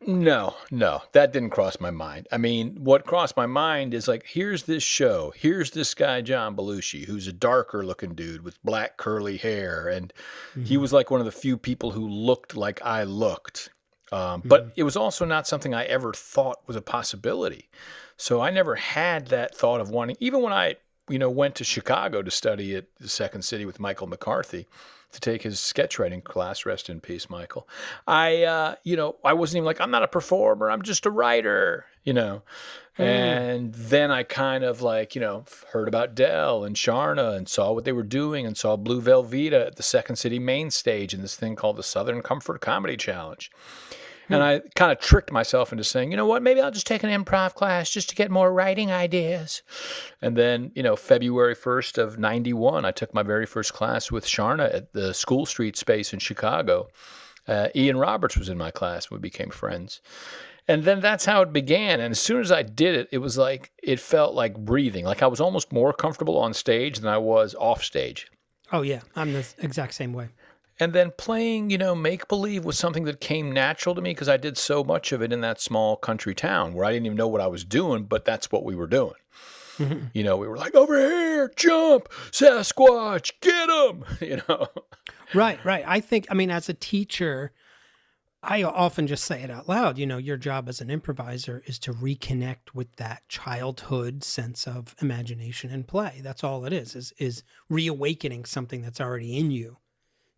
No, 0.06 0.56
no, 0.70 1.02
that 1.12 1.30
didn't 1.30 1.50
cross 1.50 1.78
my 1.78 1.90
mind. 1.90 2.26
I 2.32 2.38
mean, 2.38 2.76
what 2.80 3.04
crossed 3.04 3.36
my 3.36 3.44
mind 3.44 3.92
is 3.92 4.08
like, 4.08 4.24
here's 4.26 4.62
this 4.62 4.82
show. 4.82 5.34
Here's 5.36 5.72
this 5.72 5.92
guy, 5.92 6.22
John 6.22 6.56
Belushi, 6.56 7.04
who's 7.04 7.26
a 7.26 7.34
darker 7.34 7.84
looking 7.84 8.14
dude 8.14 8.42
with 8.42 8.62
black 8.64 8.96
curly 8.96 9.36
hair. 9.36 9.88
And 9.88 10.14
mm-hmm. 10.52 10.64
he 10.64 10.78
was 10.78 10.94
like 10.94 11.10
one 11.10 11.20
of 11.20 11.26
the 11.26 11.32
few 11.32 11.58
people 11.58 11.90
who 11.90 12.08
looked 12.08 12.56
like 12.56 12.80
I 12.82 13.02
looked. 13.02 13.68
Um, 14.10 14.40
mm-hmm. 14.40 14.48
But 14.48 14.72
it 14.74 14.84
was 14.84 14.96
also 14.96 15.26
not 15.26 15.46
something 15.46 15.74
I 15.74 15.84
ever 15.84 16.14
thought 16.14 16.66
was 16.66 16.76
a 16.76 16.82
possibility. 16.82 17.68
So 18.20 18.42
I 18.42 18.50
never 18.50 18.74
had 18.74 19.28
that 19.28 19.54
thought 19.54 19.80
of 19.80 19.88
wanting, 19.88 20.16
even 20.20 20.42
when 20.42 20.52
I, 20.52 20.76
you 21.08 21.18
know, 21.18 21.30
went 21.30 21.54
to 21.54 21.64
Chicago 21.64 22.20
to 22.20 22.30
study 22.30 22.76
at 22.76 22.84
the 23.00 23.08
Second 23.08 23.46
City 23.46 23.64
with 23.64 23.80
Michael 23.80 24.06
McCarthy 24.06 24.66
to 25.12 25.20
take 25.20 25.40
his 25.40 25.58
sketch 25.58 25.98
writing 25.98 26.20
class. 26.20 26.66
Rest 26.66 26.90
in 26.90 27.00
peace, 27.00 27.30
Michael. 27.30 27.66
I, 28.06 28.42
uh, 28.42 28.74
you 28.84 28.94
know, 28.94 29.16
I 29.24 29.32
wasn't 29.32 29.56
even 29.56 29.64
like, 29.64 29.80
I'm 29.80 29.90
not 29.90 30.02
a 30.02 30.06
performer. 30.06 30.70
I'm 30.70 30.82
just 30.82 31.06
a 31.06 31.10
writer, 31.10 31.86
you 32.04 32.12
know. 32.12 32.42
Mm. 32.98 33.04
And 33.04 33.74
then 33.74 34.10
I 34.10 34.22
kind 34.22 34.64
of 34.64 34.82
like, 34.82 35.14
you 35.14 35.22
know, 35.22 35.46
heard 35.72 35.88
about 35.88 36.14
Del 36.14 36.62
and 36.62 36.76
Charna 36.76 37.34
and 37.34 37.48
saw 37.48 37.72
what 37.72 37.86
they 37.86 37.92
were 37.92 38.02
doing 38.02 38.44
and 38.44 38.54
saw 38.54 38.76
Blue 38.76 39.00
Velveeta 39.00 39.66
at 39.68 39.76
the 39.76 39.82
Second 39.82 40.16
City 40.16 40.38
main 40.38 40.70
stage 40.70 41.14
in 41.14 41.22
this 41.22 41.36
thing 41.36 41.56
called 41.56 41.76
the 41.76 41.82
Southern 41.82 42.20
Comfort 42.20 42.60
Comedy 42.60 42.98
Challenge. 42.98 43.50
And 44.30 44.42
I 44.42 44.60
kind 44.74 44.92
of 44.92 44.98
tricked 44.98 45.32
myself 45.32 45.72
into 45.72 45.84
saying, 45.84 46.10
you 46.10 46.16
know 46.16 46.26
what, 46.26 46.42
maybe 46.42 46.60
I'll 46.60 46.70
just 46.70 46.86
take 46.86 47.02
an 47.02 47.10
improv 47.10 47.54
class 47.54 47.90
just 47.90 48.08
to 48.10 48.14
get 48.14 48.30
more 48.30 48.52
writing 48.52 48.90
ideas. 48.90 49.62
And 50.22 50.36
then, 50.36 50.70
you 50.74 50.82
know, 50.82 50.96
February 50.96 51.56
1st 51.56 51.98
of 51.98 52.18
91, 52.18 52.84
I 52.84 52.92
took 52.92 53.12
my 53.12 53.22
very 53.22 53.46
first 53.46 53.72
class 53.72 54.10
with 54.10 54.24
Charna 54.24 54.72
at 54.72 54.92
the 54.92 55.12
School 55.12 55.46
Street 55.46 55.76
space 55.76 56.12
in 56.12 56.20
Chicago. 56.20 56.88
Uh, 57.48 57.68
Ian 57.74 57.96
Roberts 57.96 58.36
was 58.36 58.48
in 58.48 58.56
my 58.56 58.70
class. 58.70 59.10
We 59.10 59.18
became 59.18 59.50
friends. 59.50 60.00
And 60.68 60.84
then 60.84 61.00
that's 61.00 61.24
how 61.24 61.42
it 61.42 61.52
began. 61.52 62.00
And 62.00 62.12
as 62.12 62.20
soon 62.20 62.40
as 62.40 62.52
I 62.52 62.62
did 62.62 62.94
it, 62.94 63.08
it 63.10 63.18
was 63.18 63.36
like, 63.36 63.72
it 63.82 63.98
felt 63.98 64.34
like 64.34 64.56
breathing. 64.56 65.04
Like 65.04 65.22
I 65.22 65.26
was 65.26 65.40
almost 65.40 65.72
more 65.72 65.92
comfortable 65.92 66.38
on 66.38 66.54
stage 66.54 67.00
than 67.00 67.10
I 67.10 67.18
was 67.18 67.56
off 67.58 67.82
stage. 67.82 68.28
Oh, 68.72 68.82
yeah. 68.82 69.00
I'm 69.16 69.32
the 69.32 69.44
exact 69.58 69.94
same 69.94 70.12
way 70.12 70.28
and 70.80 70.94
then 70.94 71.12
playing, 71.16 71.68
you 71.68 71.76
know, 71.76 71.94
make 71.94 72.26
believe 72.26 72.64
was 72.64 72.78
something 72.78 73.04
that 73.04 73.20
came 73.20 73.52
natural 73.52 73.94
to 73.94 74.00
me 74.00 74.10
because 74.10 74.30
I 74.30 74.38
did 74.38 74.56
so 74.56 74.82
much 74.82 75.12
of 75.12 75.20
it 75.20 75.32
in 75.32 75.42
that 75.42 75.60
small 75.60 75.94
country 75.94 76.34
town 76.34 76.72
where 76.72 76.86
I 76.86 76.92
didn't 76.92 77.06
even 77.06 77.18
know 77.18 77.28
what 77.28 77.42
I 77.42 77.46
was 77.46 77.64
doing, 77.64 78.04
but 78.04 78.24
that's 78.24 78.50
what 78.50 78.64
we 78.64 78.74
were 78.74 78.86
doing. 78.86 79.14
Mm-hmm. 79.76 80.06
You 80.14 80.24
know, 80.24 80.38
we 80.38 80.48
were 80.48 80.56
like, 80.56 80.74
over 80.74 80.98
here, 80.98 81.52
jump, 81.54 82.08
Sasquatch, 82.30 83.32
get 83.40 83.68
him, 83.68 84.04
you 84.26 84.42
know. 84.48 84.68
Right, 85.34 85.62
right. 85.64 85.84
I 85.86 86.00
think, 86.00 86.26
I 86.30 86.34
mean, 86.34 86.50
as 86.50 86.68
a 86.70 86.74
teacher, 86.74 87.52
I 88.42 88.62
often 88.62 89.06
just 89.06 89.24
say 89.24 89.42
it 89.42 89.50
out 89.50 89.68
loud. 89.68 89.98
You 89.98 90.06
know, 90.06 90.16
your 90.16 90.38
job 90.38 90.66
as 90.66 90.80
an 90.80 90.90
improviser 90.90 91.62
is 91.66 91.78
to 91.80 91.92
reconnect 91.92 92.74
with 92.74 92.96
that 92.96 93.28
childhood 93.28 94.24
sense 94.24 94.66
of 94.66 94.94
imagination 95.02 95.70
and 95.70 95.86
play. 95.86 96.20
That's 96.22 96.42
all 96.42 96.64
it 96.64 96.72
is, 96.72 96.96
is, 96.96 97.12
is 97.18 97.42
reawakening 97.68 98.46
something 98.46 98.80
that's 98.80 99.00
already 99.00 99.36
in 99.36 99.50
you 99.50 99.76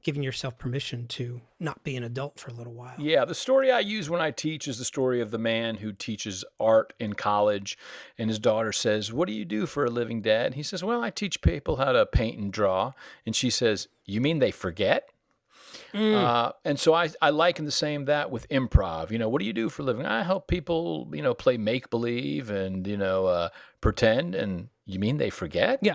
giving 0.02 0.22
yourself 0.22 0.58
permission 0.58 1.06
to 1.06 1.40
not 1.60 1.84
be 1.84 1.96
an 1.96 2.02
adult 2.02 2.38
for 2.38 2.50
a 2.50 2.54
little 2.54 2.72
while. 2.72 2.94
Yeah, 2.98 3.24
the 3.24 3.34
story 3.34 3.70
I 3.70 3.80
use 3.80 4.10
when 4.10 4.20
I 4.20 4.30
teach 4.30 4.66
is 4.66 4.78
the 4.78 4.84
story 4.84 5.20
of 5.20 5.30
the 5.30 5.38
man 5.38 5.76
who 5.76 5.92
teaches 5.92 6.44
art 6.58 6.92
in 6.98 7.12
college. 7.12 7.78
And 8.18 8.28
his 8.28 8.38
daughter 8.38 8.72
says, 8.72 9.12
What 9.12 9.28
do 9.28 9.34
you 9.34 9.44
do 9.44 9.66
for 9.66 9.84
a 9.84 9.90
living, 9.90 10.20
Dad? 10.20 10.46
And 10.46 10.54
he 10.56 10.62
says, 10.62 10.82
Well, 10.82 11.02
I 11.02 11.10
teach 11.10 11.40
people 11.40 11.76
how 11.76 11.92
to 11.92 12.04
paint 12.04 12.38
and 12.38 12.52
draw. 12.52 12.92
And 13.24 13.36
she 13.36 13.50
says, 13.50 13.88
You 14.04 14.20
mean 14.20 14.40
they 14.40 14.50
forget? 14.50 15.08
Mm. 15.94 16.14
Uh, 16.14 16.52
and 16.64 16.78
so 16.78 16.94
I, 16.94 17.10
I 17.20 17.30
liken 17.30 17.64
the 17.64 17.70
same 17.70 18.04
that 18.06 18.30
with 18.30 18.48
improv. 18.48 19.10
You 19.10 19.18
know, 19.18 19.28
what 19.28 19.40
do 19.40 19.46
you 19.46 19.52
do 19.52 19.68
for 19.68 19.82
a 19.82 19.84
living? 19.84 20.06
I 20.06 20.22
help 20.22 20.48
people, 20.48 21.08
you 21.12 21.22
know, 21.22 21.34
play 21.34 21.56
make 21.56 21.90
believe 21.90 22.50
and, 22.50 22.86
you 22.86 22.96
know, 22.96 23.26
uh, 23.26 23.48
pretend. 23.80 24.34
And 24.34 24.68
you 24.86 24.98
mean 24.98 25.18
they 25.18 25.30
forget? 25.30 25.78
Yeah. 25.82 25.94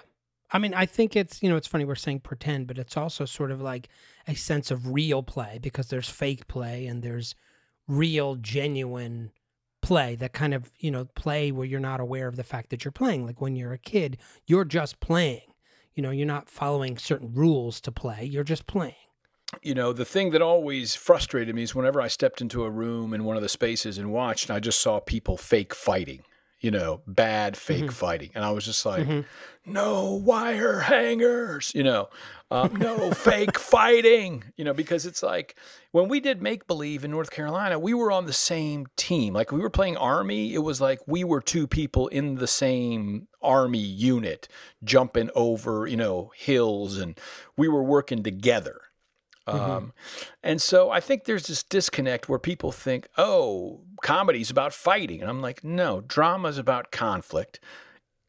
I 0.52 0.60
mean, 0.60 0.74
I 0.74 0.86
think 0.86 1.16
it's, 1.16 1.44
you 1.44 1.50
know, 1.50 1.58
it's 1.58 1.68
funny 1.68 1.84
we're 1.84 1.96
saying 1.96 2.22
pretend, 2.22 2.68
but 2.68 2.78
it's 2.78 2.96
also 2.96 3.26
sort 3.26 3.52
of 3.52 3.62
like 3.62 3.90
a 4.28 4.36
sense 4.36 4.72
of 4.72 4.94
real 4.94 5.22
play 5.22 5.60
because 5.62 5.88
there's 5.88 6.10
fake 6.10 6.48
play 6.48 6.86
and 6.86 7.04
there's 7.04 7.36
real, 7.88 8.36
genuine 8.36 9.32
play 9.82 10.16
that 10.16 10.34
kind 10.34 10.54
of, 10.54 10.72
you 10.80 10.90
know, 10.90 11.06
play 11.16 11.52
where 11.52 11.66
you're 11.66 11.80
not 11.80 12.00
aware 12.00 12.28
of 12.28 12.38
the 12.38 12.44
fact 12.44 12.70
that 12.70 12.86
you're 12.86 12.92
playing. 12.92 13.26
Like 13.26 13.42
when 13.42 13.56
you're 13.56 13.74
a 13.74 13.78
kid, 13.78 14.18
you're 14.46 14.66
just 14.66 15.00
playing. 15.00 15.42
You 15.96 16.04
know, 16.04 16.12
you're 16.12 16.28
not 16.28 16.50
following 16.50 16.98
certain 16.98 17.34
rules 17.34 17.82
to 17.82 17.92
play, 17.92 18.24
you're 18.24 18.44
just 18.44 18.68
playing. 18.68 18.94
You 19.64 19.74
know, 19.74 19.94
the 19.94 20.06
thing 20.06 20.32
that 20.32 20.42
always 20.42 20.94
frustrated 20.94 21.56
me 21.56 21.64
is 21.64 21.74
whenever 21.74 22.02
I 22.02 22.08
stepped 22.08 22.42
into 22.42 22.64
a 22.64 22.70
room 22.70 23.14
in 23.14 23.24
one 23.24 23.38
of 23.38 23.42
the 23.42 23.50
spaces 23.50 23.98
and 23.98 24.12
watched, 24.12 24.52
I 24.52 24.60
just 24.60 24.80
saw 24.80 25.00
people 25.00 25.38
fake 25.38 25.74
fighting 25.74 26.24
you 26.60 26.72
know, 26.72 27.02
bad 27.06 27.56
fake 27.56 27.84
mm-hmm. 27.84 27.92
fighting. 27.92 28.32
And 28.34 28.44
I 28.44 28.52
was 28.52 28.66
just 28.66 28.86
like, 28.86 29.08
mm-hmm. 29.08 29.72
no 29.72 30.14
wire 30.14 30.80
hangers, 30.80 31.72
you 31.76 31.84
know, 31.84 32.10
um, 32.50 32.76
no 32.76 33.12
fake 33.12 33.60
fighting, 33.60 34.44
you 34.56 34.66
know, 34.66 34.74
because 34.74 35.06
it's 35.06 35.22
like 35.22 35.56
when 35.92 36.08
we 36.08 36.20
did 36.20 36.42
make 36.42 36.66
believe 36.66 37.04
in 37.04 37.12
North 37.12 37.30
Carolina, 37.30 37.78
we 37.78 37.94
were 37.94 38.12
on 38.12 38.26
the 38.26 38.34
same 38.34 38.88
team. 38.96 39.36
Like 39.36 39.52
we 39.52 39.60
were 39.60 39.70
playing 39.70 39.98
Army, 39.98 40.54
it 40.54 40.60
was 40.60 40.82
like 40.82 41.00
we 41.06 41.24
were 41.24 41.42
two 41.42 41.68
people 41.68 42.08
in 42.08 42.36
the 42.36 42.48
same 42.48 43.28
Army 43.42 43.78
unit 43.78 44.48
jumping 44.84 45.30
over, 45.36 45.86
you 45.86 45.98
know, 45.98 46.32
hills 46.36 46.98
and 46.98 47.20
we 47.56 47.68
were 47.68 47.84
working 47.84 48.24
together. 48.24 48.82
Mm-hmm. 49.48 49.72
Um, 49.72 49.94
and 50.44 50.62
so 50.62 50.90
I 50.90 51.00
think 51.00 51.24
there's 51.24 51.48
this 51.48 51.64
disconnect 51.64 52.28
where 52.28 52.40
people 52.40 52.72
think, 52.72 53.08
oh, 53.18 53.82
comedy 54.02 54.42
is 54.42 54.50
about 54.50 54.74
fighting. 54.74 55.22
And 55.22 55.30
I'm 55.30 55.42
like, 55.42 55.64
no, 55.64 56.02
drama 56.02 56.50
is 56.50 56.58
about 56.58 56.92
conflict. 56.92 57.60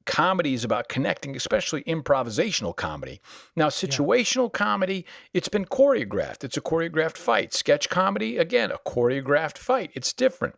Comedy 0.07 0.55
is 0.55 0.65
about 0.65 0.89
connecting, 0.89 1.37
especially 1.37 1.83
improvisational 1.83 2.75
comedy. 2.75 3.21
Now, 3.55 3.69
situational 3.69 4.47
yeah. 4.47 4.59
comedy, 4.59 5.07
it's 5.35 5.49
been 5.51 5.67
choreographed. 5.67 6.45
It's 6.45 6.57
a 6.57 6.63
choreographed 6.63 7.19
fight. 7.19 7.53
Sketch 7.53 7.91
comedy, 7.91 8.39
again, 8.39 8.71
a 8.71 8.79
choreographed 8.79 9.59
fight. 9.59 9.91
It's 9.93 10.15
different. 10.15 10.57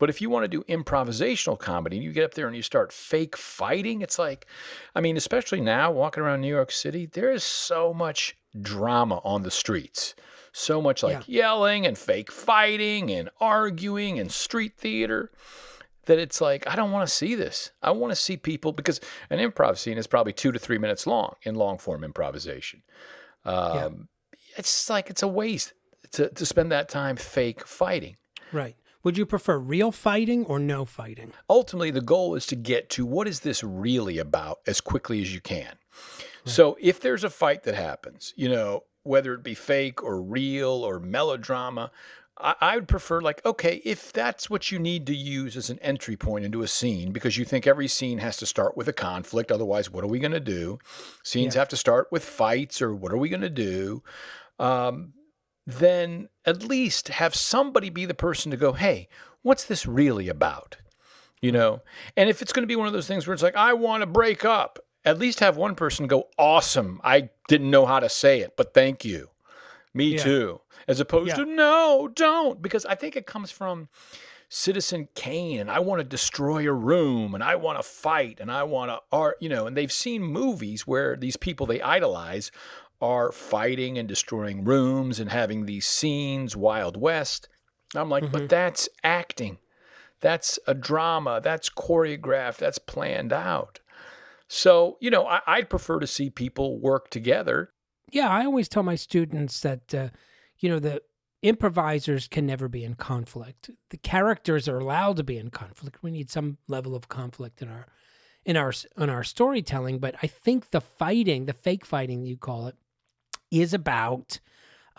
But 0.00 0.08
if 0.10 0.20
you 0.20 0.28
want 0.30 0.42
to 0.44 0.48
do 0.48 0.64
improvisational 0.64 1.58
comedy 1.58 1.98
and 1.98 2.04
you 2.04 2.10
get 2.10 2.24
up 2.24 2.34
there 2.34 2.48
and 2.48 2.56
you 2.56 2.62
start 2.62 2.90
fake 2.92 3.36
fighting, 3.36 4.00
it's 4.00 4.18
like, 4.18 4.46
I 4.96 5.00
mean, 5.00 5.16
especially 5.16 5.60
now 5.60 5.92
walking 5.92 6.22
around 6.22 6.40
New 6.40 6.48
York 6.48 6.72
City, 6.72 7.06
there 7.06 7.30
is 7.30 7.44
so 7.44 7.94
much 7.94 8.36
drama 8.60 9.20
on 9.22 9.42
the 9.42 9.50
streets. 9.50 10.14
So 10.52 10.82
much 10.82 11.04
like 11.04 11.28
yeah. 11.28 11.42
yelling 11.42 11.86
and 11.86 11.96
fake 11.96 12.32
fighting 12.32 13.10
and 13.10 13.28
arguing 13.40 14.18
and 14.18 14.32
street 14.32 14.72
theater 14.76 15.30
that 16.06 16.18
it's 16.18 16.40
like, 16.40 16.66
I 16.66 16.74
don't 16.74 16.90
want 16.90 17.06
to 17.06 17.14
see 17.14 17.34
this. 17.34 17.70
I 17.82 17.90
want 17.92 18.10
to 18.10 18.16
see 18.16 18.36
people 18.36 18.72
because 18.72 19.00
an 19.28 19.38
improv 19.38 19.76
scene 19.76 19.98
is 19.98 20.06
probably 20.06 20.32
two 20.32 20.50
to 20.50 20.58
three 20.58 20.78
minutes 20.78 21.06
long 21.06 21.34
in 21.42 21.54
long 21.54 21.78
form 21.78 22.02
improvisation. 22.02 22.82
Um, 23.44 24.08
yeah. 24.32 24.38
It's 24.56 24.90
like, 24.90 25.10
it's 25.10 25.22
a 25.22 25.28
waste 25.28 25.74
to, 26.12 26.30
to 26.30 26.46
spend 26.46 26.72
that 26.72 26.88
time 26.88 27.16
fake 27.16 27.66
fighting. 27.66 28.16
Right. 28.50 28.74
Would 29.02 29.16
you 29.16 29.24
prefer 29.24 29.58
real 29.58 29.92
fighting 29.92 30.44
or 30.44 30.58
no 30.58 30.84
fighting? 30.84 31.32
Ultimately, 31.48 31.90
the 31.90 32.00
goal 32.00 32.34
is 32.34 32.46
to 32.46 32.56
get 32.56 32.90
to 32.90 33.06
what 33.06 33.26
is 33.26 33.40
this 33.40 33.64
really 33.64 34.18
about 34.18 34.60
as 34.66 34.80
quickly 34.80 35.22
as 35.22 35.34
you 35.34 35.40
can. 35.40 35.76
So 36.44 36.76
if 36.80 37.00
there's 37.00 37.24
a 37.24 37.30
fight 37.30 37.64
that 37.64 37.74
happens, 37.74 38.32
you 38.36 38.48
know, 38.48 38.84
whether 39.02 39.34
it 39.34 39.42
be 39.42 39.54
fake 39.54 40.02
or 40.02 40.20
real 40.20 40.68
or 40.70 40.98
melodrama, 40.98 41.90
I, 42.36 42.54
I 42.60 42.74
would 42.76 42.88
prefer 42.88 43.20
like, 43.20 43.44
okay, 43.44 43.80
if 43.84 44.12
that's 44.12 44.48
what 44.48 44.70
you 44.70 44.78
need 44.78 45.06
to 45.06 45.14
use 45.14 45.56
as 45.56 45.70
an 45.70 45.78
entry 45.80 46.16
point 46.16 46.44
into 46.44 46.62
a 46.62 46.68
scene, 46.68 47.12
because 47.12 47.36
you 47.36 47.44
think 47.44 47.66
every 47.66 47.88
scene 47.88 48.18
has 48.18 48.36
to 48.38 48.46
start 48.46 48.76
with 48.76 48.88
a 48.88 48.92
conflict, 48.92 49.52
otherwise, 49.52 49.90
what 49.90 50.04
are 50.04 50.08
we 50.08 50.18
going 50.18 50.32
to 50.32 50.40
do? 50.40 50.78
Scenes 51.22 51.54
yeah. 51.54 51.60
have 51.60 51.68
to 51.68 51.76
start 51.76 52.08
with 52.10 52.24
fights, 52.24 52.80
or 52.80 52.94
what 52.94 53.12
are 53.12 53.18
we 53.18 53.28
going 53.28 53.40
to 53.40 53.50
do? 53.50 54.02
Um, 54.58 55.12
then 55.66 56.28
at 56.44 56.62
least 56.62 57.08
have 57.08 57.34
somebody 57.34 57.90
be 57.90 58.06
the 58.06 58.14
person 58.14 58.50
to 58.50 58.56
go, 58.56 58.72
hey, 58.72 59.08
what's 59.42 59.64
this 59.64 59.86
really 59.86 60.28
about? 60.28 60.76
You 61.40 61.52
know, 61.52 61.80
and 62.16 62.28
if 62.28 62.42
it's 62.42 62.52
going 62.52 62.62
to 62.62 62.66
be 62.66 62.76
one 62.76 62.86
of 62.86 62.92
those 62.92 63.06
things 63.06 63.26
where 63.26 63.34
it's 63.34 63.42
like, 63.42 63.56
I 63.56 63.72
want 63.72 64.02
to 64.02 64.06
break 64.06 64.44
up, 64.44 64.78
at 65.04 65.18
least 65.18 65.40
have 65.40 65.56
one 65.56 65.74
person 65.74 66.06
go, 66.06 66.28
awesome. 66.38 67.00
I 67.02 67.30
didn't 67.48 67.70
know 67.70 67.86
how 67.86 68.00
to 68.00 68.08
say 68.08 68.40
it, 68.40 68.56
but 68.56 68.74
thank 68.74 69.04
you. 69.04 69.30
Me 69.94 70.14
yeah. 70.14 70.22
too. 70.22 70.60
As 70.86 71.00
opposed 71.00 71.28
yeah. 71.28 71.36
to, 71.36 71.46
no, 71.46 72.10
don't. 72.14 72.60
Because 72.60 72.84
I 72.84 72.94
think 72.94 73.16
it 73.16 73.26
comes 73.26 73.50
from 73.50 73.88
Citizen 74.50 75.08
Kane 75.14 75.60
and 75.60 75.70
I 75.70 75.78
want 75.78 76.00
to 76.00 76.04
destroy 76.04 76.68
a 76.68 76.72
room 76.72 77.34
and 77.34 77.42
I 77.42 77.54
want 77.54 77.78
to 77.78 77.82
fight 77.84 78.40
and 78.40 78.50
I 78.50 78.64
want 78.64 78.90
to 78.90 78.98
art, 79.12 79.36
you 79.40 79.48
know, 79.48 79.66
and 79.66 79.76
they've 79.76 79.92
seen 79.92 80.22
movies 80.22 80.86
where 80.86 81.16
these 81.16 81.36
people 81.36 81.66
they 81.66 81.80
idolize 81.80 82.50
are 83.00 83.32
fighting 83.32 83.98
and 83.98 84.08
destroying 84.08 84.64
rooms 84.64 85.18
and 85.18 85.30
having 85.30 85.66
these 85.66 85.86
scenes, 85.86 86.56
Wild 86.56 86.96
West. 86.96 87.48
I'm 87.94 88.10
like, 88.10 88.24
mm-hmm. 88.24 88.32
but 88.32 88.48
that's 88.48 88.88
acting. 89.02 89.58
That's 90.20 90.58
a 90.66 90.74
drama. 90.74 91.40
That's 91.42 91.70
choreographed. 91.70 92.58
That's 92.58 92.78
planned 92.78 93.32
out. 93.32 93.80
So, 94.48 94.98
you 95.00 95.10
know, 95.10 95.26
I, 95.26 95.58
would 95.58 95.70
prefer 95.70 96.00
to 96.00 96.06
see 96.06 96.28
people 96.28 96.78
work 96.78 97.08
together. 97.10 97.70
Yeah, 98.10 98.28
I 98.28 98.44
always 98.44 98.68
tell 98.68 98.82
my 98.82 98.96
students 98.96 99.60
that, 99.60 99.94
uh, 99.94 100.08
you 100.58 100.68
know, 100.68 100.80
the 100.80 101.02
improvisers 101.42 102.28
can 102.28 102.46
never 102.46 102.68
be 102.68 102.84
in 102.84 102.94
conflict. 102.94 103.70
The 103.90 103.96
characters 103.96 104.68
are 104.68 104.78
allowed 104.78 105.16
to 105.16 105.24
be 105.24 105.38
in 105.38 105.50
conflict. 105.50 106.02
We 106.02 106.10
need 106.10 106.30
some 106.30 106.58
level 106.68 106.94
of 106.94 107.08
conflict 107.08 107.62
in 107.62 107.68
our 107.68 107.86
in 108.44 108.56
our 108.56 108.72
in 108.96 109.10
our 109.10 109.22
storytelling, 109.22 109.98
but 109.98 110.14
I 110.22 110.26
think 110.26 110.70
the 110.70 110.80
fighting, 110.80 111.46
the 111.46 111.52
fake 111.52 111.84
fighting 111.84 112.24
you 112.24 112.36
call 112.36 112.66
it, 112.66 112.76
is 113.50 113.74
about 113.74 114.40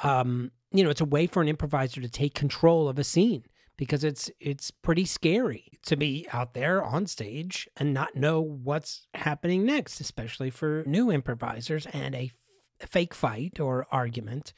um, 0.03 0.51
you 0.71 0.83
know, 0.83 0.89
it's 0.89 1.01
a 1.01 1.05
way 1.05 1.27
for 1.27 1.41
an 1.41 1.47
improviser 1.47 2.01
to 2.01 2.09
take 2.09 2.33
control 2.33 2.87
of 2.87 2.97
a 2.97 3.03
scene 3.03 3.43
because 3.77 4.03
it's 4.03 4.31
it's 4.39 4.71
pretty 4.71 5.05
scary 5.05 5.79
to 5.85 5.95
be 5.95 6.27
out 6.31 6.53
there 6.53 6.83
on 6.83 7.07
stage 7.07 7.67
and 7.77 7.93
not 7.93 8.15
know 8.15 8.41
what's 8.41 9.07
happening 9.13 9.65
next, 9.65 9.99
especially 9.99 10.49
for 10.49 10.83
new 10.85 11.11
improvisers 11.11 11.85
and 11.87 12.15
a 12.15 12.31
f- 12.79 12.89
fake 12.89 13.13
fight 13.13 13.59
or 13.59 13.85
argument 13.91 14.53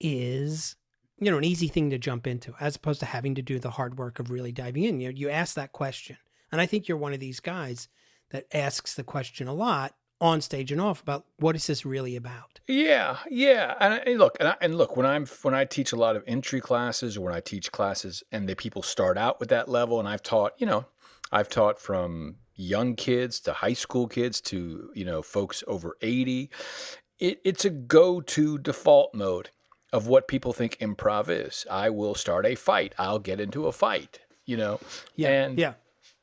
is 0.00 0.76
you 1.18 1.30
know 1.30 1.38
an 1.38 1.44
easy 1.44 1.68
thing 1.68 1.88
to 1.88 1.98
jump 1.98 2.26
into 2.26 2.52
as 2.60 2.76
opposed 2.76 3.00
to 3.00 3.06
having 3.06 3.34
to 3.34 3.42
do 3.42 3.58
the 3.58 3.70
hard 3.70 3.98
work 3.98 4.18
of 4.18 4.30
really 4.30 4.52
diving 4.52 4.84
in. 4.84 5.00
You 5.00 5.10
you 5.10 5.30
ask 5.30 5.54
that 5.54 5.72
question. 5.72 6.16
And 6.52 6.60
I 6.60 6.66
think 6.66 6.86
you're 6.86 6.98
one 6.98 7.14
of 7.14 7.20
these 7.20 7.40
guys 7.40 7.88
that 8.30 8.46
asks 8.52 8.94
the 8.94 9.02
question 9.02 9.48
a 9.48 9.54
lot 9.54 9.94
on 10.24 10.40
stage 10.40 10.72
and 10.72 10.80
off 10.80 11.02
about 11.02 11.26
what 11.36 11.54
is 11.54 11.66
this 11.66 11.84
really 11.84 12.16
about? 12.16 12.58
Yeah, 12.66 13.18
yeah, 13.28 13.74
and, 13.78 14.02
and 14.06 14.18
look, 14.18 14.38
and, 14.40 14.48
I, 14.48 14.56
and, 14.62 14.78
look 14.78 14.96
when 14.96 15.04
I'm 15.04 15.26
when 15.42 15.54
I 15.54 15.66
teach 15.66 15.92
a 15.92 15.96
lot 15.96 16.16
of 16.16 16.24
entry 16.26 16.62
classes 16.62 17.18
or 17.18 17.20
when 17.20 17.34
I 17.34 17.40
teach 17.40 17.70
classes 17.70 18.22
and 18.32 18.48
the 18.48 18.56
people 18.56 18.82
start 18.82 19.18
out 19.18 19.38
with 19.38 19.50
that 19.50 19.68
level, 19.68 20.00
and 20.00 20.08
I've 20.08 20.22
taught, 20.22 20.54
you 20.56 20.66
know, 20.66 20.86
I've 21.30 21.50
taught 21.50 21.78
from 21.78 22.36
young 22.56 22.94
kids 22.94 23.38
to 23.40 23.52
high 23.52 23.74
school 23.74 24.08
kids 24.08 24.40
to 24.40 24.90
you 24.94 25.04
know 25.04 25.20
folks 25.20 25.62
over 25.66 25.98
eighty. 26.00 26.48
It, 27.18 27.40
it's 27.44 27.66
a 27.66 27.70
go-to 27.70 28.58
default 28.58 29.14
mode 29.14 29.50
of 29.92 30.08
what 30.08 30.26
people 30.26 30.52
think 30.52 30.78
improv 30.78 31.28
is. 31.28 31.66
I 31.70 31.90
will 31.90 32.14
start 32.14 32.46
a 32.46 32.54
fight. 32.54 32.94
I'll 32.98 33.20
get 33.20 33.40
into 33.40 33.66
a 33.66 33.72
fight. 33.72 34.20
You 34.46 34.56
know, 34.56 34.80
yeah, 35.16 35.44
and 35.44 35.58
yeah 35.58 35.74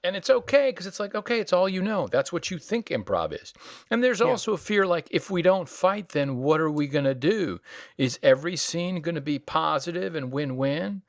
and 0.04 0.16
it's 0.16 0.30
okay 0.30 0.70
because 0.70 0.88
it's 0.88 1.00
like 1.00 1.16
okay 1.16 1.40
it's 1.40 1.54
all 1.54 1.70
you 1.70 1.82
know. 1.82 2.08
That's 2.08 2.34
what 2.34 2.52
you 2.52 2.58
think 2.58 2.88
improv 2.88 3.40
is. 3.40 3.54
And 3.90 4.04
there's 4.04 4.20
yeah. 4.20 4.28
also 4.28 4.54
a 4.54 4.58
fear 4.58 4.86
like 4.86 5.08
if 5.12 5.30
we 5.30 5.42
don't 5.42 5.70
fight 5.70 6.10
then 6.10 6.38
what 6.38 6.60
are 6.60 6.72
we 6.72 6.88
going 6.88 7.06
to 7.06 7.16
do? 7.16 7.60
Is 7.98 8.20
every 8.24 8.56
scene 8.56 9.02
going 9.02 9.16
to 9.16 9.22
be 9.22 9.40
positive 9.40 10.16
and 10.16 10.32
win-win? 10.32 11.04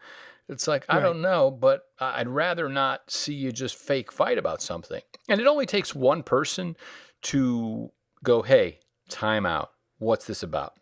It's 0.49 0.69
like 0.69 0.85
i 0.89 0.99
don't 0.99 1.23
know 1.23 1.51
but 1.51 1.85
i'd 1.99 2.29
rather 2.29 2.69
not 2.69 3.11
see 3.11 3.33
you 3.33 3.53
just 3.53 3.77
fake 3.77 4.13
fight 4.13 4.39
about 4.39 4.61
something. 4.61 5.03
And 5.29 5.41
it 5.41 5.47
only 5.47 5.67
takes 5.67 5.95
one 5.95 6.23
person 6.23 6.77
to 7.23 7.93
go 8.23 8.43
hey 8.43 8.81
time 9.09 9.47
out. 9.47 9.71
What's 9.99 10.27
this 10.27 10.43
about? 10.43 10.75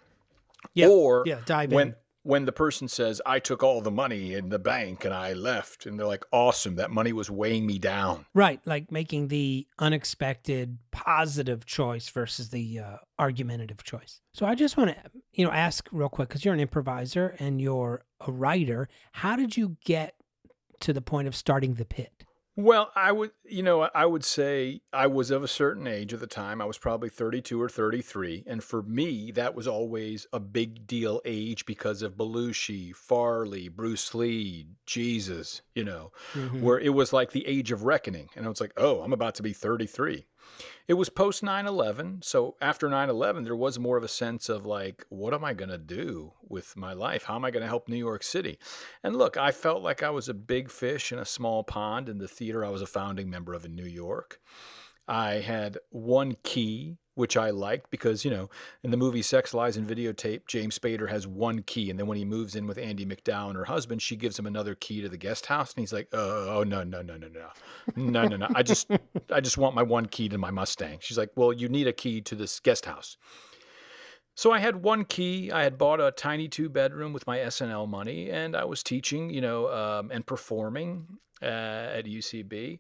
Yeah, 0.75 0.89
or 0.89 1.25
yeah, 1.27 1.41
dive 1.45 1.73
when 1.73 1.89
in 1.89 1.95
when 2.23 2.45
the 2.45 2.53
person 2.53 2.87
says, 2.87 3.23
I 3.25 3.39
took 3.39 3.63
all 3.63 3.81
the 3.81 3.91
money 3.91 4.35
in 4.35 4.51
the 4.51 4.59
bank 4.59 5.05
and 5.05 5.15
I 5.15 5.33
left, 5.33 5.87
and 5.87 5.99
they're 5.99 6.07
like, 6.07 6.25
awesome, 6.33 6.75
that 6.77 6.91
money 6.91 7.13
was 7.13 7.31
weighing 7.31 7.67
me 7.67 7.79
down. 7.79 8.27
Right. 8.35 8.61
Like 8.67 8.93
making 8.93 9.29
the 9.29 9.67
unexpected 9.79 10.79
positive 10.93 11.65
choice 11.65 12.09
versus 12.09 12.51
the 12.51 12.81
uh, 12.81 12.97
argumentative 13.19 13.83
choice. 13.83 14.21
So 14.33 14.47
I 14.47 14.55
just 14.55 14.77
want 14.77 14.91
to, 14.91 14.97
you 15.33 15.45
know, 15.45 15.53
ask 15.53 15.89
real 15.93 16.09
quick 16.09 16.29
because 16.29 16.45
you're 16.45 16.55
an 16.55 16.61
improviser 16.61 17.35
and 17.39 17.61
you're 17.61 18.05
a 18.27 18.31
writer. 18.31 18.89
How 19.13 19.37
did 19.37 19.57
you 19.57 19.77
get 19.85 20.15
to 20.81 20.93
the 20.93 21.03
point 21.03 21.29
of 21.29 21.35
starting 21.35 21.75
the 21.75 21.85
pit? 21.85 22.25
Well, 22.63 22.91
I 22.95 23.13
would, 23.13 23.31
you 23.45 23.63
know, 23.63 23.89
I 23.95 24.05
would 24.05 24.25
say 24.25 24.83
I 24.93 25.07
was 25.07 25.31
of 25.31 25.43
a 25.43 25.49
certain 25.49 25.87
age 25.87 26.13
at 26.13 26.21
the 26.21 26.27
time. 26.27 26.61
I 26.61 26.67
was 26.67 26.79
probably 26.79 27.09
32 27.09 27.61
or 27.61 27.69
33. 27.69 28.45
And 28.47 28.63
for 28.63 28.83
me, 28.83 29.31
that 29.33 29.55
was 29.55 29.67
always 29.67 30.27
a 30.33 30.41
big 30.41 30.87
deal 30.87 31.23
age 31.25 31.65
because 31.65 32.03
of 32.03 32.17
Belushi, 32.17 32.95
Farley, 32.95 33.69
Bruce 33.69 34.15
Lee, 34.15 34.67
Jesus, 34.85 35.63
you 35.75 35.85
know, 35.85 36.13
mm-hmm. 36.35 36.61
where 36.61 36.79
it 36.79 36.95
was 36.95 37.13
like 37.13 37.33
the 37.33 37.47
age 37.47 37.73
of 37.73 37.85
reckoning. 37.85 38.29
And 38.37 38.45
I 38.45 38.49
was 38.49 38.61
like, 38.61 38.73
oh, 38.77 39.01
I'm 39.01 39.13
about 39.13 39.35
to 39.37 39.43
be 39.43 39.53
33. 39.53 40.27
It 40.89 40.95
was 40.95 41.09
post 41.09 41.43
9 41.43 41.67
11. 41.67 42.23
So 42.23 42.57
after 42.61 42.89
9 42.89 43.09
11, 43.09 43.45
there 43.45 43.57
was 43.57 43.79
more 43.79 43.97
of 43.97 44.05
a 44.05 44.09
sense 44.09 44.49
of 44.49 44.67
like, 44.67 45.05
what 45.09 45.35
am 45.35 45.45
I 45.45 45.55
going 45.55 45.71
to 45.71 45.79
do 45.79 46.33
with 46.49 46.77
my 46.77 46.93
life? 46.93 47.25
How 47.25 47.37
am 47.37 47.45
I 47.45 47.51
going 47.51 47.63
to 47.63 47.69
help 47.69 47.89
New 47.89 47.97
York 47.97 48.23
City? 48.23 48.59
And 49.03 49.17
look, 49.17 49.37
I 49.37 49.53
felt 49.53 49.83
like 49.83 50.03
I 50.03 50.11
was 50.11 50.29
a 50.29 50.35
big 50.35 50.71
fish 50.71 51.13
in 51.13 51.19
a 51.19 51.25
small 51.25 51.65
pond 51.65 52.09
in 52.09 52.19
the 52.19 52.29
theater 52.29 52.65
I 52.65 52.71
was 52.71 52.83
a 52.83 52.87
founding 52.87 53.31
member 53.31 53.55
of 53.55 53.65
in 53.65 53.75
New 53.75 53.87
York. 53.87 54.41
I 55.07 55.35
had 55.41 55.79
one 55.91 56.37
key 56.45 56.99
which 57.15 57.37
I 57.37 57.51
liked 57.51 57.91
because, 57.91 58.25
you 58.25 58.31
know, 58.31 58.49
in 58.83 58.91
the 58.91 58.97
movie 58.97 59.23
Sex, 59.23 59.53
Lies, 59.53 59.77
and 59.77 59.87
Videotape, 59.87 60.47
James 60.47 60.79
Spader 60.79 61.11
has 61.11 61.27
one 61.27 61.63
key. 61.63 61.91
And 61.91 61.99
then 61.99 62.07
when 62.07 62.19
he 62.19 62.25
moves 62.25 62.55
in 62.55 62.67
with 62.67 62.79
Andie 62.79 63.07
MacDowell 63.07 63.49
and 63.49 63.57
her 63.57 63.65
husband, 63.65 64.03
she 64.03 64.17
gives 64.17 64.39
him 64.39 64.47
another 64.47 64.75
key 64.75 65.03
to 65.03 65.09
the 65.09 65.17
guest 65.17 65.47
house. 65.47 65.75
And 65.75 65.83
he's 65.83 65.93
like, 65.93 66.09
oh, 66.13 66.59
oh 66.59 66.63
no, 66.63 66.83
no, 66.83 67.03
no, 67.03 67.17
no, 67.17 67.29
no. 67.29 67.49
No, 67.97 68.27
no, 68.27 68.37
no. 68.37 68.49
I 68.55 68.63
just, 68.63 68.91
I 69.31 69.41
just 69.41 69.59
want 69.59 69.75
my 69.75 69.83
one 69.83 70.07
key 70.07 70.29
to 70.29 70.39
my 70.39 70.51
Mustang. 70.51 70.99
She's 71.01 71.19
like, 71.19 71.31
well, 71.37 71.53
you 71.53 71.69
need 71.69 71.87
a 71.87 71.93
key 71.93 72.21
to 72.23 72.35
this 72.35 72.61
guest 72.61 72.87
house. 72.87 73.17
So 74.35 74.53
I 74.53 74.59
had 74.61 74.77
one 74.77 75.05
key. 75.05 75.51
I 75.51 75.65
had 75.65 75.77
bought 75.77 76.01
a 76.01 76.13
tiny 76.13 76.49
two 76.49 76.71
bedroom 76.71 77.13
with 77.13 77.27
my 77.27 77.39
SNL 77.39 77.89
money, 77.89 78.31
and 78.31 78.57
I 78.57 78.65
was 78.65 78.83
teaching, 78.83 79.29
you 79.29 79.43
know, 79.43 79.69
um, 79.71 80.11
and 80.11 80.25
performing 80.25 81.19
uh, 81.43 81.45
at 81.45 82.07
UCB. 82.07 82.79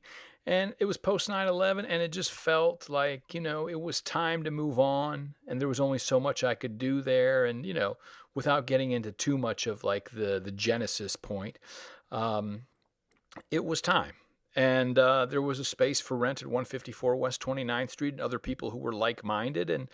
And 0.50 0.74
it 0.80 0.84
was 0.86 0.96
post 0.96 1.28
9 1.28 1.46
11, 1.46 1.84
and 1.84 2.02
it 2.02 2.10
just 2.10 2.32
felt 2.32 2.90
like, 2.90 3.32
you 3.32 3.40
know, 3.40 3.68
it 3.68 3.80
was 3.80 4.00
time 4.00 4.42
to 4.42 4.50
move 4.50 4.80
on. 4.80 5.36
And 5.46 5.60
there 5.60 5.68
was 5.68 5.78
only 5.78 5.98
so 5.98 6.18
much 6.18 6.42
I 6.42 6.56
could 6.56 6.76
do 6.76 7.02
there. 7.02 7.44
And, 7.44 7.64
you 7.64 7.72
know, 7.72 7.98
without 8.34 8.66
getting 8.66 8.90
into 8.90 9.12
too 9.12 9.38
much 9.38 9.68
of 9.68 9.84
like 9.84 10.10
the, 10.10 10.40
the 10.40 10.50
genesis 10.50 11.14
point, 11.14 11.60
um, 12.10 12.62
it 13.52 13.64
was 13.64 13.80
time. 13.80 14.14
And 14.56 14.98
uh, 14.98 15.26
there 15.26 15.40
was 15.40 15.60
a 15.60 15.64
space 15.64 16.00
for 16.00 16.16
rent 16.16 16.42
at 16.42 16.48
154 16.48 17.14
West 17.14 17.40
29th 17.40 17.90
Street 17.90 18.14
and 18.14 18.20
other 18.20 18.40
people 18.40 18.70
who 18.70 18.78
were 18.78 18.92
like 18.92 19.22
minded. 19.22 19.70
And, 19.70 19.86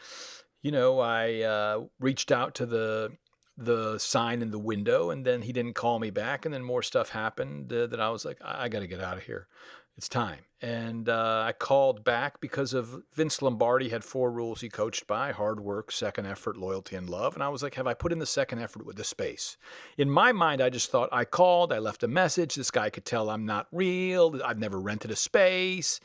you 0.62 0.70
know, 0.70 1.00
I 1.00 1.42
uh, 1.42 1.80
reached 2.00 2.32
out 2.32 2.54
to 2.54 2.64
the 2.64 3.12
the 3.58 3.98
sign 3.98 4.42
in 4.42 4.50
the 4.50 4.58
window 4.58 5.08
and 5.08 5.24
then 5.24 5.40
he 5.40 5.50
didn't 5.50 5.72
call 5.72 5.98
me 5.98 6.10
back 6.10 6.44
and 6.44 6.52
then 6.52 6.62
more 6.62 6.82
stuff 6.82 7.08
happened 7.08 7.72
uh, 7.72 7.86
that 7.86 7.98
i 7.98 8.10
was 8.10 8.22
like 8.22 8.36
i, 8.44 8.64
I 8.64 8.68
got 8.68 8.80
to 8.80 8.86
get 8.86 9.00
out 9.00 9.16
of 9.16 9.22
here 9.22 9.48
it's 9.96 10.08
time. 10.08 10.40
And 10.60 11.08
uh, 11.08 11.44
I 11.46 11.52
called 11.52 12.02
back 12.02 12.40
because 12.40 12.72
of 12.72 13.02
Vince 13.12 13.42
Lombardi 13.42 13.90
had 13.90 14.04
four 14.04 14.30
rules 14.30 14.62
he 14.62 14.68
coached 14.68 15.06
by 15.06 15.32
hard 15.32 15.60
work, 15.60 15.92
second 15.92 16.26
effort, 16.26 16.56
loyalty, 16.56 16.96
and 16.96 17.08
love. 17.08 17.34
And 17.34 17.42
I 17.42 17.48
was 17.48 17.62
like, 17.62 17.74
have 17.74 17.86
I 17.86 17.94
put 17.94 18.10
in 18.10 18.18
the 18.18 18.26
second 18.26 18.60
effort 18.60 18.86
with 18.86 18.96
the 18.96 19.04
space? 19.04 19.56
In 19.98 20.10
my 20.10 20.32
mind, 20.32 20.62
I 20.62 20.70
just 20.70 20.90
thought 20.90 21.10
I 21.12 21.24
called, 21.24 21.72
I 21.72 21.78
left 21.78 22.02
a 22.02 22.08
message. 22.08 22.54
This 22.54 22.70
guy 22.70 22.88
could 22.88 23.04
tell 23.04 23.28
I'm 23.28 23.44
not 23.44 23.68
real. 23.70 24.40
I've 24.44 24.58
never 24.58 24.80
rented 24.80 25.10
a 25.10 25.16
space. 25.16 26.00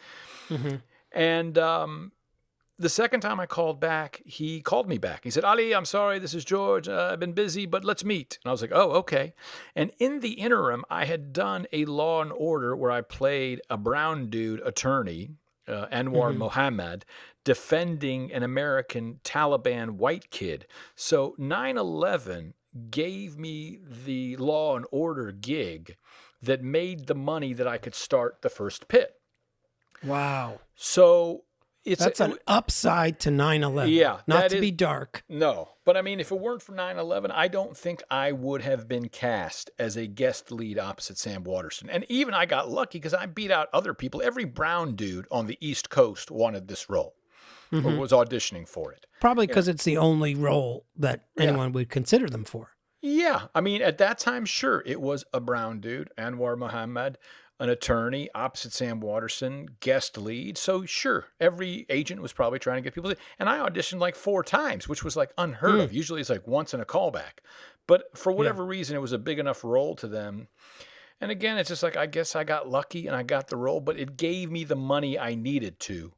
Mm-hmm. 0.49 0.75
And 1.13 1.57
um, 1.57 2.11
the 2.81 2.89
second 2.89 3.21
time 3.21 3.39
I 3.39 3.45
called 3.45 3.79
back, 3.79 4.21
he 4.25 4.59
called 4.59 4.89
me 4.89 4.97
back. 4.97 5.23
He 5.23 5.29
said, 5.29 5.43
Ali, 5.43 5.73
I'm 5.73 5.85
sorry, 5.85 6.19
this 6.19 6.33
is 6.33 6.43
George. 6.43 6.89
Uh, 6.89 7.09
I've 7.13 7.19
been 7.19 7.33
busy, 7.33 7.65
but 7.65 7.85
let's 7.85 8.03
meet. 8.03 8.39
And 8.43 8.49
I 8.49 8.51
was 8.51 8.61
like, 8.61 8.71
oh, 8.73 8.91
okay. 8.91 9.33
And 9.75 9.91
in 9.99 10.19
the 10.19 10.33
interim, 10.33 10.83
I 10.89 11.05
had 11.05 11.31
done 11.31 11.67
a 11.71 11.85
Law 11.85 12.21
and 12.21 12.31
Order 12.31 12.75
where 12.75 12.91
I 12.91 13.01
played 13.01 13.61
a 13.69 13.77
brown 13.77 14.29
dude 14.29 14.61
attorney, 14.65 15.29
uh, 15.67 15.85
Anwar 15.91 16.29
mm-hmm. 16.29 16.39
Mohammed, 16.39 17.05
defending 17.43 18.33
an 18.33 18.43
American 18.43 19.19
Taliban 19.23 19.91
white 19.91 20.31
kid. 20.31 20.65
So 20.95 21.35
9 21.37 21.77
11 21.77 22.55
gave 22.89 23.37
me 23.37 23.79
the 24.05 24.37
Law 24.37 24.75
and 24.75 24.85
Order 24.91 25.31
gig 25.31 25.97
that 26.41 26.63
made 26.63 27.05
the 27.05 27.15
money 27.15 27.53
that 27.53 27.67
I 27.67 27.77
could 27.77 27.95
start 27.95 28.41
the 28.41 28.49
first 28.49 28.87
pit. 28.87 29.15
Wow. 30.03 30.61
So 30.75 31.43
it's 31.83 32.03
that's 32.03 32.19
a, 32.19 32.25
an 32.25 32.37
upside 32.47 33.19
to 33.19 33.29
9-11 33.29 33.91
yeah 33.91 34.19
not 34.27 34.49
to 34.49 34.57
is, 34.57 34.61
be 34.61 34.71
dark. 34.71 35.23
No 35.29 35.69
but 35.85 35.97
i 35.97 36.01
mean 36.01 36.19
if 36.19 36.31
it 36.31 36.39
weren't 36.39 36.61
for 36.61 36.73
9-11 36.73 37.31
i 37.31 37.47
don't 37.47 37.75
think 37.75 38.03
i 38.09 38.31
would 38.31 38.61
have 38.61 38.87
been 38.87 39.09
cast 39.09 39.69
as 39.79 39.95
a 39.95 40.07
guest 40.07 40.51
lead 40.51 40.77
opposite 40.77 41.17
sam 41.17 41.43
waterston. 41.43 41.89
And 41.89 42.05
even 42.09 42.33
i 42.33 42.45
got 42.45 42.69
lucky 42.69 42.99
because 42.99 43.13
i 43.13 43.25
beat 43.25 43.51
out 43.51 43.69
other 43.73 43.93
people. 43.93 44.21
Every 44.23 44.45
brown 44.45 44.95
dude 44.95 45.27
on 45.31 45.47
the 45.47 45.57
east 45.59 45.89
coast 45.89 46.31
wanted 46.31 46.67
this 46.67 46.89
role 46.89 47.15
mm-hmm. 47.71 47.87
or 47.87 47.97
was 47.97 48.11
auditioning 48.11 48.67
for 48.67 48.91
it. 48.91 49.05
Probably 49.19 49.47
because 49.47 49.67
it's 49.67 49.83
the 49.83 49.97
only 49.97 50.35
role 50.35 50.85
that 50.97 51.25
anyone 51.37 51.69
yeah. 51.69 51.73
would 51.73 51.89
consider 51.89 52.29
them 52.29 52.43
for. 52.43 52.71
Yeah 53.01 53.47
i 53.55 53.61
mean 53.61 53.81
at 53.81 53.97
that 53.97 54.19
time 54.19 54.45
sure 54.45 54.83
it 54.85 55.01
was 55.01 55.25
a 55.33 55.39
brown 55.39 55.79
dude 55.79 56.11
anwar 56.19 56.55
muhammad 56.57 57.17
an 57.61 57.69
attorney 57.69 58.27
opposite 58.33 58.73
Sam 58.73 58.99
Waterston, 58.99 59.77
guest 59.81 60.17
lead. 60.17 60.57
So 60.57 60.83
sure, 60.83 61.27
every 61.39 61.85
agent 61.89 62.19
was 62.19 62.33
probably 62.33 62.57
trying 62.57 62.77
to 62.77 62.81
get 62.81 62.95
people. 62.95 63.11
To, 63.11 63.17
and 63.37 63.47
I 63.47 63.59
auditioned 63.59 63.99
like 63.99 64.15
four 64.15 64.43
times, 64.43 64.89
which 64.89 65.03
was 65.03 65.15
like 65.15 65.31
unheard 65.37 65.75
mm. 65.75 65.83
of. 65.83 65.93
Usually 65.93 66.19
it's 66.19 66.29
like 66.31 66.47
once 66.47 66.73
in 66.73 66.81
a 66.81 66.85
callback. 66.85 67.39
But 67.85 68.17
for 68.17 68.31
whatever 68.31 68.63
yeah. 68.63 68.69
reason, 68.69 68.95
it 68.95 69.01
was 69.01 69.13
a 69.13 69.19
big 69.19 69.37
enough 69.37 69.63
role 69.63 69.95
to 69.97 70.07
them. 70.07 70.47
And 71.21 71.29
again, 71.29 71.59
it's 71.59 71.69
just 71.69 71.83
like 71.83 71.95
I 71.95 72.07
guess 72.07 72.35
I 72.35 72.43
got 72.43 72.67
lucky 72.67 73.05
and 73.05 73.15
I 73.15 73.21
got 73.21 73.49
the 73.49 73.57
role, 73.57 73.79
but 73.79 73.99
it 73.99 74.17
gave 74.17 74.49
me 74.49 74.63
the 74.63 74.75
money 74.75 75.19
I 75.19 75.35
needed 75.35 75.79
to 75.81 76.13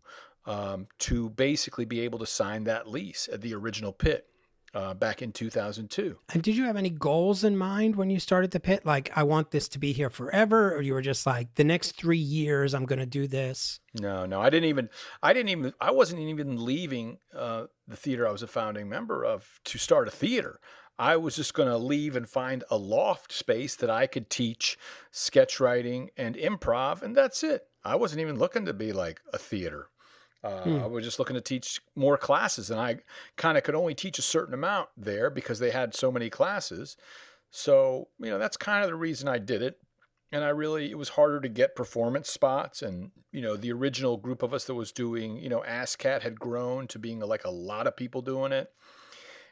um, 0.45 0.87
to 0.99 1.29
basically 1.29 1.83
be 1.83 1.99
able 1.99 2.19
to 2.19 2.25
sign 2.25 2.63
that 2.63 2.87
lease 2.87 3.27
at 3.31 3.41
the 3.41 3.53
original 3.53 3.91
pit 3.91 4.27
uh, 4.73 4.93
back 4.93 5.21
in 5.21 5.31
2002. 5.31 6.17
And 6.33 6.41
did 6.41 6.55
you 6.55 6.63
have 6.65 6.77
any 6.77 6.89
goals 6.89 7.43
in 7.43 7.55
mind 7.55 7.95
when 7.95 8.09
you 8.09 8.19
started 8.19 8.51
the 8.51 8.59
pit? 8.59 8.85
Like, 8.85 9.11
I 9.15 9.23
want 9.23 9.51
this 9.51 9.67
to 9.69 9.79
be 9.79 9.93
here 9.93 10.09
forever, 10.09 10.75
or 10.75 10.81
you 10.81 10.93
were 10.93 11.01
just 11.01 11.25
like, 11.25 11.55
the 11.55 11.63
next 11.63 11.91
three 11.93 12.17
years, 12.17 12.73
I'm 12.73 12.85
going 12.85 12.99
to 12.99 13.05
do 13.05 13.27
this? 13.27 13.79
No, 13.99 14.25
no, 14.25 14.41
I 14.41 14.49
didn't 14.49 14.69
even, 14.69 14.89
I 15.21 15.33
didn't 15.33 15.49
even, 15.49 15.73
I 15.79 15.91
wasn't 15.91 16.21
even 16.21 16.63
leaving 16.63 17.19
uh, 17.37 17.65
the 17.87 17.95
theater 17.95 18.27
I 18.27 18.31
was 18.31 18.43
a 18.43 18.47
founding 18.47 18.89
member 18.89 19.23
of 19.23 19.59
to 19.65 19.77
start 19.77 20.07
a 20.07 20.11
theater. 20.11 20.59
I 20.97 21.17
was 21.17 21.35
just 21.35 21.53
going 21.53 21.69
to 21.69 21.77
leave 21.77 22.15
and 22.15 22.29
find 22.29 22.63
a 22.69 22.77
loft 22.77 23.31
space 23.31 23.75
that 23.75 23.89
I 23.89 24.05
could 24.05 24.29
teach 24.29 24.77
sketch 25.11 25.59
writing 25.59 26.11
and 26.15 26.35
improv, 26.35 27.01
and 27.01 27.15
that's 27.15 27.43
it. 27.43 27.63
I 27.83 27.95
wasn't 27.95 28.21
even 28.21 28.37
looking 28.37 28.65
to 28.65 28.73
be 28.73 28.93
like 28.93 29.19
a 29.33 29.37
theater. 29.37 29.89
Uh, 30.43 30.61
hmm. 30.63 30.83
I 30.83 30.87
was 30.87 31.05
just 31.05 31.19
looking 31.19 31.35
to 31.35 31.41
teach 31.41 31.79
more 31.95 32.17
classes, 32.17 32.69
and 32.69 32.79
I 32.79 32.97
kind 33.37 33.57
of 33.57 33.63
could 33.63 33.75
only 33.75 33.95
teach 33.95 34.19
a 34.19 34.23
certain 34.23 34.53
amount 34.53 34.89
there 34.97 35.29
because 35.29 35.59
they 35.59 35.71
had 35.71 35.95
so 35.95 36.11
many 36.11 36.29
classes. 36.29 36.97
So, 37.49 38.09
you 38.19 38.29
know, 38.29 38.39
that's 38.39 38.57
kind 38.57 38.83
of 38.83 38.89
the 38.89 38.95
reason 38.95 39.27
I 39.27 39.37
did 39.37 39.61
it. 39.61 39.77
And 40.31 40.43
I 40.43 40.49
really, 40.49 40.89
it 40.89 40.97
was 40.97 41.09
harder 41.09 41.39
to 41.39 41.47
get 41.47 41.75
performance 41.75 42.27
spots. 42.27 42.81
And, 42.81 43.11
you 43.31 43.41
know, 43.41 43.55
the 43.55 43.71
original 43.71 44.17
group 44.17 44.41
of 44.41 44.51
us 44.51 44.65
that 44.65 44.73
was 44.73 44.91
doing, 44.91 45.37
you 45.37 45.47
know, 45.47 45.61
ASSSSCAT 45.61 46.23
had 46.23 46.39
grown 46.39 46.87
to 46.87 46.97
being 46.97 47.19
like 47.19 47.45
a 47.45 47.51
lot 47.51 47.85
of 47.85 47.95
people 47.95 48.23
doing 48.23 48.51
it. 48.51 48.71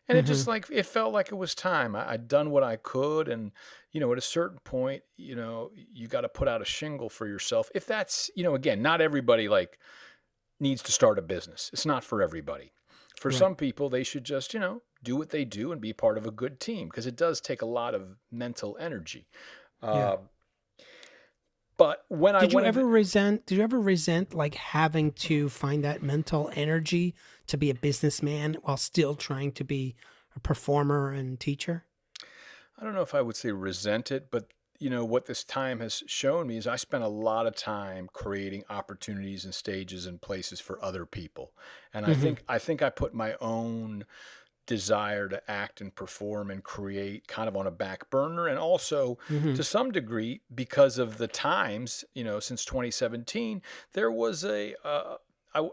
And 0.09 0.17
mm-hmm. 0.17 0.25
it 0.25 0.27
just 0.27 0.41
mm-hmm. 0.41 0.49
like, 0.49 0.65
it 0.71 0.87
felt 0.87 1.13
like 1.13 1.31
it 1.31 1.35
was 1.35 1.53
time. 1.53 1.95
I, 1.95 2.13
I'd 2.13 2.27
done 2.27 2.49
what 2.49 2.63
I 2.63 2.77
could. 2.77 3.27
And, 3.27 3.51
you 3.91 3.99
know, 3.99 4.11
at 4.11 4.17
a 4.17 4.21
certain 4.21 4.57
point, 4.63 5.03
you 5.15 5.35
know, 5.35 5.69
you 5.75 6.07
got 6.07 6.21
to 6.21 6.29
put 6.29 6.47
out 6.47 6.63
a 6.63 6.65
shingle 6.65 7.09
for 7.09 7.27
yourself. 7.27 7.69
If 7.75 7.85
that's, 7.85 8.31
you 8.35 8.43
know, 8.43 8.55
again, 8.55 8.81
not 8.81 9.01
everybody 9.01 9.47
like, 9.47 9.77
needs 10.61 10.81
to 10.83 10.91
start 10.91 11.19
a 11.19 11.21
business. 11.21 11.69
It's 11.73 11.85
not 11.85 12.03
for 12.03 12.21
everybody. 12.21 12.71
For 13.19 13.29
right. 13.29 13.37
some 13.37 13.55
people, 13.55 13.89
they 13.89 14.03
should 14.03 14.23
just, 14.23 14.53
you 14.53 14.59
know, 14.59 14.81
do 15.03 15.15
what 15.15 15.29
they 15.29 15.45
do 15.45 15.71
and 15.71 15.81
be 15.81 15.93
part 15.93 16.17
of 16.17 16.25
a 16.25 16.31
good 16.31 16.59
team 16.59 16.87
because 16.87 17.05
it 17.05 17.15
does 17.15 17.41
take 17.41 17.61
a 17.61 17.65
lot 17.65 17.93
of 17.93 18.15
mental 18.31 18.77
energy. 18.79 19.27
Yeah. 19.83 19.89
Uh, 19.89 20.17
but 21.77 22.05
when 22.09 22.35
did 22.35 22.37
I 22.37 22.45
did 22.45 22.53
you 22.53 22.59
ever 22.59 22.85
resent? 22.85 23.47
Did 23.47 23.57
you 23.57 23.63
ever 23.63 23.81
resent 23.81 24.35
like 24.35 24.53
having 24.53 25.11
to 25.13 25.49
find 25.49 25.83
that 25.83 26.03
mental 26.03 26.51
energy 26.53 27.15
to 27.47 27.57
be 27.57 27.71
a 27.71 27.73
businessman 27.73 28.57
while 28.61 28.77
still 28.77 29.15
trying 29.15 29.51
to 29.53 29.63
be 29.63 29.95
a 30.35 30.39
performer 30.39 31.11
and 31.11 31.39
teacher? 31.39 31.85
I 32.79 32.83
don't 32.83 32.93
know 32.93 33.01
if 33.01 33.15
I 33.15 33.21
would 33.21 33.35
say 33.35 33.51
resent 33.51 34.11
it, 34.11 34.29
but 34.29 34.51
you 34.81 34.89
know 34.89 35.05
what 35.05 35.27
this 35.27 35.43
time 35.43 35.79
has 35.79 36.03
shown 36.07 36.47
me 36.47 36.57
is 36.57 36.67
I 36.67 36.75
spent 36.75 37.03
a 37.03 37.07
lot 37.07 37.45
of 37.45 37.55
time 37.55 38.09
creating 38.11 38.63
opportunities 38.69 39.45
and 39.45 39.53
stages 39.53 40.05
and 40.05 40.21
places 40.21 40.59
for 40.59 40.83
other 40.83 41.05
people, 41.05 41.53
and 41.93 42.05
mm-hmm. 42.05 42.11
I 42.11 42.15
think 42.15 42.43
I 42.47 42.59
think 42.59 42.81
I 42.81 42.89
put 42.89 43.13
my 43.13 43.35
own 43.39 44.05
desire 44.65 45.27
to 45.27 45.51
act 45.51 45.81
and 45.81 45.93
perform 45.93 46.49
and 46.49 46.63
create 46.63 47.27
kind 47.27 47.47
of 47.47 47.57
on 47.57 47.67
a 47.67 47.71
back 47.71 48.09
burner 48.09 48.47
and 48.47 48.57
also 48.57 49.17
mm-hmm. 49.27 49.53
to 49.53 49.63
some 49.63 49.91
degree 49.91 50.41
because 50.53 50.97
of 50.97 51.17
the 51.17 51.27
times 51.27 52.05
you 52.13 52.23
know 52.23 52.39
since 52.39 52.63
2017 52.63 53.61
there 53.93 54.11
was 54.11 54.45
a 54.45 54.75
uh, 54.85 55.17
I, 55.53 55.67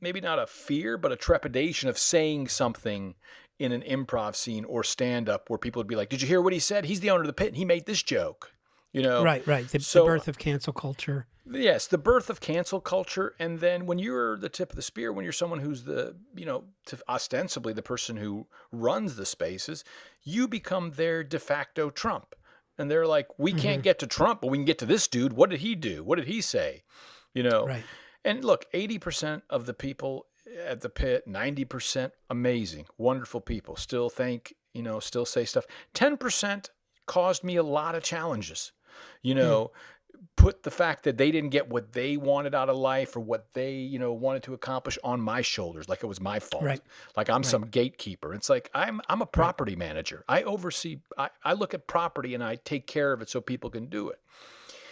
maybe 0.00 0.20
not 0.20 0.38
a 0.38 0.46
fear 0.46 0.96
but 0.98 1.10
a 1.10 1.16
trepidation 1.16 1.88
of 1.88 1.98
saying 1.98 2.48
something 2.48 3.14
in 3.58 3.72
an 3.72 3.82
improv 3.82 4.34
scene 4.34 4.64
or 4.64 4.82
stand 4.82 5.28
up 5.28 5.48
where 5.48 5.58
people 5.58 5.80
would 5.80 5.86
be 5.86 5.96
like, 5.96 6.08
Did 6.08 6.22
you 6.22 6.28
hear 6.28 6.40
what 6.40 6.52
he 6.52 6.58
said? 6.58 6.86
He's 6.86 7.00
the 7.00 7.10
owner 7.10 7.22
of 7.22 7.26
the 7.26 7.32
pit 7.32 7.48
and 7.48 7.56
he 7.56 7.64
made 7.64 7.86
this 7.86 8.02
joke. 8.02 8.52
You 8.92 9.02
know? 9.02 9.24
Right, 9.24 9.44
right. 9.46 9.68
The, 9.68 9.80
so, 9.80 10.00
the 10.00 10.06
birth 10.06 10.28
of 10.28 10.38
cancel 10.38 10.72
culture. 10.72 11.26
Yes, 11.50 11.88
the 11.88 11.98
birth 11.98 12.30
of 12.30 12.40
cancel 12.40 12.80
culture. 12.80 13.34
And 13.38 13.58
then 13.58 13.86
when 13.86 13.98
you're 13.98 14.38
the 14.38 14.48
tip 14.48 14.70
of 14.70 14.76
the 14.76 14.82
spear, 14.82 15.12
when 15.12 15.24
you're 15.24 15.32
someone 15.32 15.58
who's 15.58 15.82
the, 15.82 16.16
you 16.34 16.46
know, 16.46 16.64
ostensibly 17.08 17.72
the 17.72 17.82
person 17.82 18.16
who 18.16 18.46
runs 18.72 19.16
the 19.16 19.26
spaces, 19.26 19.84
you 20.22 20.46
become 20.48 20.92
their 20.92 21.24
de 21.24 21.38
facto 21.38 21.90
Trump. 21.90 22.34
And 22.78 22.90
they're 22.90 23.06
like, 23.06 23.28
we 23.36 23.50
mm-hmm. 23.50 23.60
can't 23.60 23.82
get 23.82 23.98
to 23.98 24.06
Trump, 24.06 24.40
but 24.40 24.50
we 24.50 24.58
can 24.58 24.64
get 24.64 24.78
to 24.78 24.86
this 24.86 25.06
dude. 25.08 25.34
What 25.34 25.50
did 25.50 25.60
he 25.60 25.74
do? 25.74 26.02
What 26.02 26.16
did 26.16 26.28
he 26.28 26.40
say? 26.40 26.84
You 27.34 27.42
know? 27.42 27.66
Right. 27.66 27.84
And 28.24 28.44
look, 28.44 28.64
80% 28.72 29.42
of 29.50 29.66
the 29.66 29.74
people 29.74 30.26
at 30.66 30.80
the 30.80 30.88
pit, 30.88 31.28
90% 31.28 32.12
amazing, 32.30 32.86
wonderful 32.98 33.40
people, 33.40 33.76
still 33.76 34.08
think, 34.08 34.54
you 34.72 34.82
know, 34.82 35.00
still 35.00 35.24
say 35.24 35.44
stuff. 35.44 35.66
10% 35.94 36.70
caused 37.06 37.44
me 37.44 37.56
a 37.56 37.62
lot 37.62 37.94
of 37.94 38.02
challenges 38.02 38.72
you 39.22 39.34
know, 39.34 39.70
mm. 40.14 40.18
put 40.36 40.62
the 40.62 40.70
fact 40.70 41.04
that 41.04 41.16
they 41.16 41.30
didn't 41.30 41.50
get 41.50 41.68
what 41.68 41.92
they 41.92 42.16
wanted 42.16 42.54
out 42.54 42.68
of 42.68 42.76
life 42.76 43.16
or 43.16 43.20
what 43.20 43.52
they, 43.54 43.72
you 43.74 43.98
know, 43.98 44.12
wanted 44.12 44.42
to 44.44 44.54
accomplish 44.54 44.98
on 45.04 45.20
my 45.20 45.42
shoulders, 45.42 45.88
like 45.88 46.02
it 46.02 46.06
was 46.06 46.20
my 46.20 46.38
fault. 46.38 46.64
Right. 46.64 46.80
Like 47.16 47.28
I'm 47.28 47.36
right. 47.36 47.46
some 47.46 47.66
gatekeeper. 47.66 48.34
It's 48.34 48.48
like 48.48 48.70
I'm 48.74 49.00
I'm 49.08 49.22
a 49.22 49.26
property 49.26 49.72
right. 49.72 49.78
manager. 49.78 50.24
I 50.28 50.42
oversee 50.42 51.00
I, 51.18 51.30
I 51.42 51.54
look 51.54 51.74
at 51.74 51.86
property 51.86 52.34
and 52.34 52.42
I 52.42 52.56
take 52.56 52.86
care 52.86 53.12
of 53.12 53.22
it 53.22 53.28
so 53.28 53.40
people 53.40 53.70
can 53.70 53.86
do 53.86 54.10
it. 54.10 54.20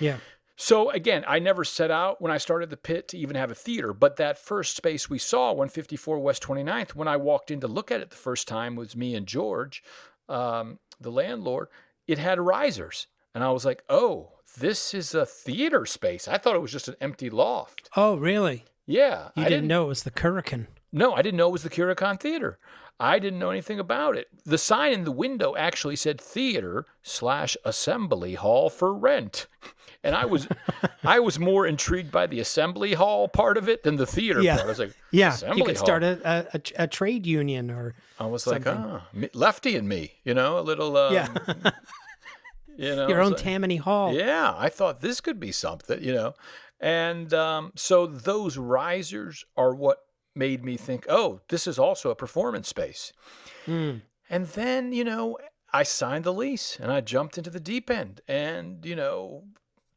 Yeah. 0.01 0.19
So 0.57 0.91
again, 0.91 1.25
I 1.27 1.39
never 1.39 1.65
set 1.65 1.91
out 1.91 2.21
when 2.21 2.31
I 2.31 2.39
started 2.39 2.71
the 2.71 2.77
pit 2.77 3.09
to 3.09 3.19
even 3.19 3.37
have 3.37 3.51
a 3.51 3.55
theater, 3.55 3.93
but 3.93 4.17
that 4.17 4.39
first 4.39 4.77
space 4.77 5.09
we 5.09 5.19
saw, 5.19 5.49
154 5.49 6.19
West 6.19 6.43
29th, 6.43 6.95
when 6.95 7.09
I 7.09 7.17
walked 7.17 7.51
in 7.51 7.61
to 7.61 7.69
look 7.69 7.91
at 7.91 8.01
it 8.01 8.11
the 8.11 8.17
first 8.17 8.47
time 8.47 8.77
was 8.77 8.95
me 8.95 9.15
and 9.15 9.27
George, 9.27 9.83
um, 10.29 10.79
the 11.01 11.11
landlord, 11.11 11.69
it 12.07 12.19
had 12.19 12.39
risers. 12.41 13.07
And 13.35 13.43
I 13.43 13.51
was 13.51 13.65
like, 13.65 13.83
oh, 13.89 14.33
this 14.59 14.93
is 14.93 15.15
a 15.15 15.25
theater 15.25 15.87
space. 15.87 16.29
I 16.29 16.39
thought 16.39 16.57
it 16.57 16.63
was 16.63 16.73
just 16.73 16.89
an 16.89 16.97
empty 17.01 17.31
loft. 17.31 17.89
Oh, 17.97 18.17
really? 18.17 18.65
Yeah. 18.87 19.31
You 19.35 19.45
didn't, 19.45 19.51
didn't, 19.51 19.69
know 19.69 19.85
it 19.85 19.89
was 19.89 20.03
the 20.03 20.11
Currican. 20.11 20.67
No, 20.93 21.15
I 21.15 21.23
didn't 21.23 21.39
know 21.39 21.49
it 21.49 21.53
was 21.53 21.63
the 21.63 21.71
Currican 21.71 22.21
Theater. 22.21 22.59
I 23.03 23.19
didn't 23.19 23.41
know 23.41 23.51
anything 23.51 23.81
about 23.81 24.17
it. 24.17 24.29
The 24.45 24.57
sign 24.57 24.93
in 24.93 25.03
the 25.03 25.11
window 25.11 25.57
actually 25.57 25.97
said 25.97 26.21
theater 26.21 26.87
slash 27.03 27.57
assembly 27.65 28.35
hall 28.35 28.71
for 28.71 28.95
rent. 28.95 29.49
And 30.05 30.15
I 30.15 30.25
was 30.25 30.47
I 31.05 31.19
was 31.19 31.37
more 31.37 31.67
intrigued 31.67 32.13
by 32.13 32.29
the 32.29 32.39
assembly 32.39 32.95
hall 32.95 33.27
part 33.27 33.57
of 33.57 33.69
it 33.69 33.83
than 33.83 33.97
the 33.97 34.07
theater 34.07 34.41
yeah. 34.41 34.55
part. 34.55 34.67
I 34.67 34.69
was 34.69 34.79
like, 34.79 34.95
yeah, 35.11 35.37
you 35.53 35.65
could 35.65 35.77
hall. 35.77 35.85
start 35.85 36.05
a, 36.05 36.47
a, 36.55 36.61
a, 36.85 36.87
trade 36.87 37.27
union 37.27 37.73
or 37.73 37.95
I 38.21 38.27
was 38.27 38.45
something. 38.45 38.65
like, 38.65 38.77
ah, 38.77 39.29
lefty 39.35 39.75
and 39.75 39.89
me, 39.89 40.21
you 40.23 40.33
know, 40.33 40.61
a 40.61 40.63
little 40.63 40.97
um, 40.97 41.13
yeah. 41.13 41.29
You 42.77 42.97
know, 42.97 43.07
your 43.07 43.21
own 43.21 43.37
Tammany 43.37 43.77
Hall. 43.77 44.15
Yeah, 44.15 44.55
I 44.57 44.71
thought 44.71 45.03
this 45.03 45.21
could 45.21 45.39
be 45.39 45.53
something. 45.53 46.03
You 46.03 46.15
know, 46.15 46.35
and 46.81 47.35
um, 47.35 47.73
so 47.77 48.07
those 48.07 48.57
risers 48.57 49.45
are 49.57 49.75
what 49.75 49.99
made 50.35 50.65
me 50.65 50.77
think, 50.77 51.07
oh, 51.09 51.41
this 51.49 51.67
is 51.67 51.79
also 51.79 52.11
a 52.11 52.15
performance 52.15 52.69
space. 52.69 53.13
Mm. 53.67 54.03
And 54.31 54.47
then 54.47 54.93
you 54.93 55.05
know, 55.05 55.39
I 55.73 55.83
signed 55.83 56.25
the 56.25 56.33
lease 56.33 56.79
and 56.81 56.91
I 56.91 57.01
jumped 57.01 57.39
into 57.39 57.51
the 57.51 57.61
deep 57.61 57.91
end, 57.91 58.21
and 58.29 58.85
you 58.85 58.97
know, 58.97 59.45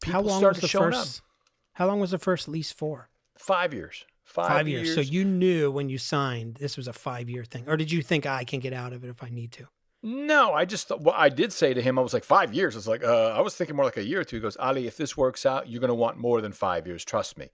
people 0.01 0.21
how 0.21 0.27
long 0.27 0.39
started 0.39 0.57
was 0.57 0.61
the 0.61 0.67
showing 0.67 0.91
first, 0.91 1.19
up. 1.19 1.25
How 1.73 1.87
long 1.87 1.99
was 1.99 2.11
the 2.11 2.19
first 2.19 2.47
lease 2.47 2.71
for? 2.71 3.09
Five 3.37 3.73
years. 3.73 4.05
Five, 4.23 4.47
five 4.47 4.67
years. 4.67 4.87
years. 4.87 4.95
So 4.95 5.01
you 5.01 5.23
knew 5.23 5.71
when 5.71 5.87
you 5.87 5.97
signed 5.97 6.55
this 6.55 6.77
was 6.77 6.87
a 6.87 6.93
five 6.93 7.29
year 7.29 7.45
thing, 7.45 7.65
or 7.67 7.77
did 7.77 7.91
you 7.91 8.01
think 8.01 8.25
I 8.25 8.43
can 8.43 8.59
get 8.59 8.73
out 8.73 8.91
of 8.91 9.03
it 9.03 9.09
if 9.09 9.23
I 9.23 9.29
need 9.29 9.51
to? 9.53 9.67
No, 10.01 10.53
I 10.53 10.65
just 10.65 10.91
well, 10.99 11.15
I 11.17 11.29
did 11.29 11.51
say 11.51 11.73
to 11.73 11.81
him, 11.81 11.97
I 11.97 12.01
was 12.01 12.13
like 12.13 12.23
five 12.23 12.53
years. 12.53 12.75
It's 12.75 12.85
like 12.85 13.03
uh, 13.03 13.29
I 13.29 13.41
was 13.41 13.55
thinking 13.55 13.75
more 13.75 13.85
like 13.85 13.97
a 13.97 14.03
year 14.03 14.19
or 14.19 14.23
two. 14.23 14.35
He 14.35 14.41
goes, 14.41 14.55
Ali, 14.57 14.87
if 14.87 14.97
this 14.97 15.17
works 15.17 15.45
out, 15.45 15.67
you're 15.67 15.79
going 15.79 15.89
to 15.89 15.95
want 15.95 16.17
more 16.17 16.41
than 16.41 16.51
five 16.51 16.85
years. 16.85 17.03
Trust 17.03 17.37
me. 17.37 17.49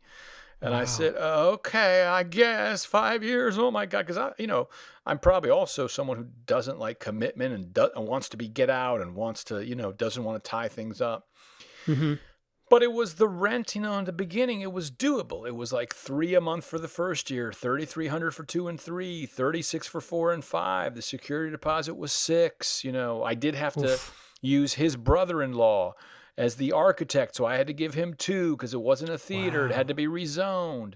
And 0.62 0.74
wow. 0.74 0.82
I 0.82 0.86
said, 0.86 1.16
okay, 1.16 2.04
I 2.04 2.24
guess 2.24 2.86
five 2.86 3.24
years. 3.24 3.58
Oh 3.58 3.72
my 3.72 3.88
God, 3.88 4.06
because 4.06 4.18
I, 4.18 4.32
you 4.38 4.46
know, 4.46 4.70
I'm 5.06 5.18
probably 5.18 5.50
also 5.50 5.88
someone 5.88 6.18
who 6.18 6.28
doesn't 6.46 6.78
like 6.78 7.00
commitment 7.00 7.54
and, 7.54 7.74
do- 7.74 7.90
and 7.96 8.08
wants 8.08 8.30
to 8.30 8.38
be 8.38 8.48
get 8.48 8.70
out 8.70 9.02
and 9.02 9.16
wants 9.16 9.44
to, 9.46 9.66
you 9.66 9.74
know, 9.74 9.92
doesn't 9.92 10.24
want 10.24 10.44
to 10.44 10.48
tie 10.48 10.68
things 10.68 11.02
up. 11.02 11.28
Mm-hmm. 11.88 12.16
But 12.70 12.84
it 12.84 12.94
was 12.94 13.16
the 13.16 13.28
rent, 13.28 13.76
you 13.76 13.82
know, 13.82 13.98
in 13.98 14.06
the 14.06 14.14
beginning, 14.14 14.62
it 14.62 14.72
was 14.72 14.92
doable. 14.92 15.46
It 15.46 15.56
was 15.56 15.74
like 15.74 15.94
three 15.94 16.36
a 16.36 16.40
month 16.40 16.64
for 16.64 16.80
the 16.80 16.88
first 16.88 17.30
year, 17.30 17.52
3,300 17.52 18.32
for 18.32 18.46
two 18.46 18.70
and 18.70 18.80
three, 18.80 19.26
36 19.26 19.88
for 19.88 20.00
four 20.00 20.32
and 20.32 20.46
five. 20.46 20.96
The 20.96 21.02
security 21.02 21.52
deposit 21.52 21.96
was 21.96 22.14
six. 22.14 22.86
You 22.86 22.94
know, 22.94 23.24
I 23.24 23.34
did 23.34 23.56
have 23.56 23.74
to 23.74 23.96
Oof. 23.96 24.36
use 24.42 24.76
his 24.76 24.96
brother 24.96 25.42
in 25.42 25.54
law 25.54 25.96
as 26.38 26.56
the 26.56 26.72
architect. 26.72 27.36
So 27.36 27.46
I 27.46 27.58
had 27.58 27.68
to 27.68 27.74
give 27.74 27.94
him 27.94 28.14
two 28.14 28.56
because 28.56 28.74
it 28.74 28.82
wasn't 28.82 29.12
a 29.12 29.18
theater. 29.18 29.62
Wow. 29.62 29.66
It 29.68 29.76
had 29.76 29.88
to 29.88 29.94
be 29.94 30.08
rezoned. 30.08 30.94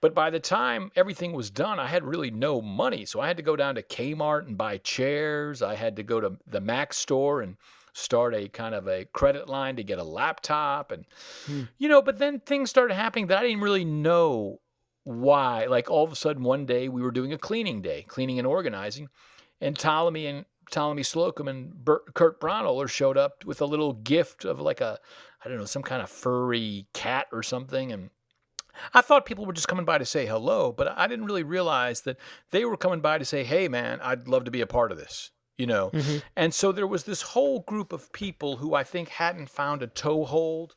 But 0.00 0.14
by 0.14 0.30
the 0.30 0.40
time 0.40 0.90
everything 0.96 1.32
was 1.32 1.50
done, 1.50 1.78
I 1.78 1.86
had 1.86 2.04
really 2.04 2.30
no 2.30 2.60
money. 2.60 3.04
So 3.04 3.20
I 3.20 3.28
had 3.28 3.36
to 3.36 3.42
go 3.42 3.54
down 3.54 3.76
to 3.76 3.82
Kmart 3.82 4.46
and 4.46 4.58
buy 4.58 4.78
chairs. 4.78 5.62
I 5.62 5.76
had 5.76 5.94
to 5.96 6.02
go 6.02 6.20
to 6.20 6.38
the 6.44 6.60
Mac 6.60 6.92
store 6.92 7.40
and 7.40 7.56
start 7.92 8.34
a 8.34 8.48
kind 8.48 8.74
of 8.74 8.88
a 8.88 9.04
credit 9.04 9.48
line 9.48 9.76
to 9.76 9.84
get 9.84 9.98
a 9.98 10.04
laptop 10.04 10.90
and 10.90 11.04
hmm. 11.46 11.64
you 11.78 11.88
know 11.88 12.00
but 12.00 12.18
then 12.18 12.40
things 12.40 12.70
started 12.70 12.94
happening 12.94 13.26
that 13.26 13.38
i 13.38 13.42
didn't 13.42 13.60
really 13.60 13.84
know 13.84 14.60
why 15.04 15.66
like 15.66 15.90
all 15.90 16.04
of 16.04 16.12
a 16.12 16.16
sudden 16.16 16.42
one 16.42 16.64
day 16.64 16.88
we 16.88 17.02
were 17.02 17.10
doing 17.10 17.32
a 17.32 17.38
cleaning 17.38 17.82
day 17.82 18.02
cleaning 18.08 18.38
and 18.38 18.46
organizing 18.46 19.08
and 19.60 19.78
ptolemy 19.78 20.26
and 20.26 20.46
ptolemy 20.72 21.04
slocum 21.04 21.46
and 21.46 21.72
Bert, 21.72 22.14
kurt 22.14 22.40
braunohler 22.40 22.88
showed 22.88 23.16
up 23.16 23.44
with 23.44 23.60
a 23.60 23.66
little 23.66 23.92
gift 23.92 24.44
of 24.44 24.60
like 24.60 24.80
a 24.80 24.98
i 25.44 25.48
don't 25.48 25.58
know 25.58 25.64
some 25.64 25.82
kind 25.82 26.02
of 26.02 26.10
furry 26.10 26.86
cat 26.92 27.26
or 27.32 27.42
something 27.42 27.92
and 27.92 28.10
I 28.94 29.02
thought 29.02 29.26
people 29.26 29.44
were 29.44 29.52
just 29.52 29.68
coming 29.68 29.84
by 29.84 29.98
to 29.98 30.06
say 30.06 30.24
hello, 30.24 30.72
but 30.72 30.96
I 30.96 31.06
didn't 31.06 31.26
really 31.26 31.42
realize 31.42 32.00
that 32.02 32.16
they 32.52 32.64
were 32.64 32.78
coming 32.78 33.00
by 33.00 33.18
to 33.18 33.24
say, 33.26 33.44
"Hey, 33.44 33.68
man, 33.68 34.00
I'd 34.02 34.28
love 34.28 34.44
to 34.44 34.50
be 34.50 34.62
a 34.62 34.66
part 34.66 34.90
of 34.90 34.96
this." 34.96 35.30
you 35.58 35.66
know. 35.66 35.90
Mm-hmm. 35.90 36.18
And 36.36 36.52
so 36.54 36.72
there 36.72 36.86
was 36.86 37.04
this 37.04 37.22
whole 37.22 37.60
group 37.60 37.92
of 37.92 38.12
people 38.12 38.56
who 38.56 38.74
I 38.74 38.84
think 38.84 39.10
hadn't 39.10 39.48
found 39.48 39.82
a 39.82 39.86
toehold 39.86 40.74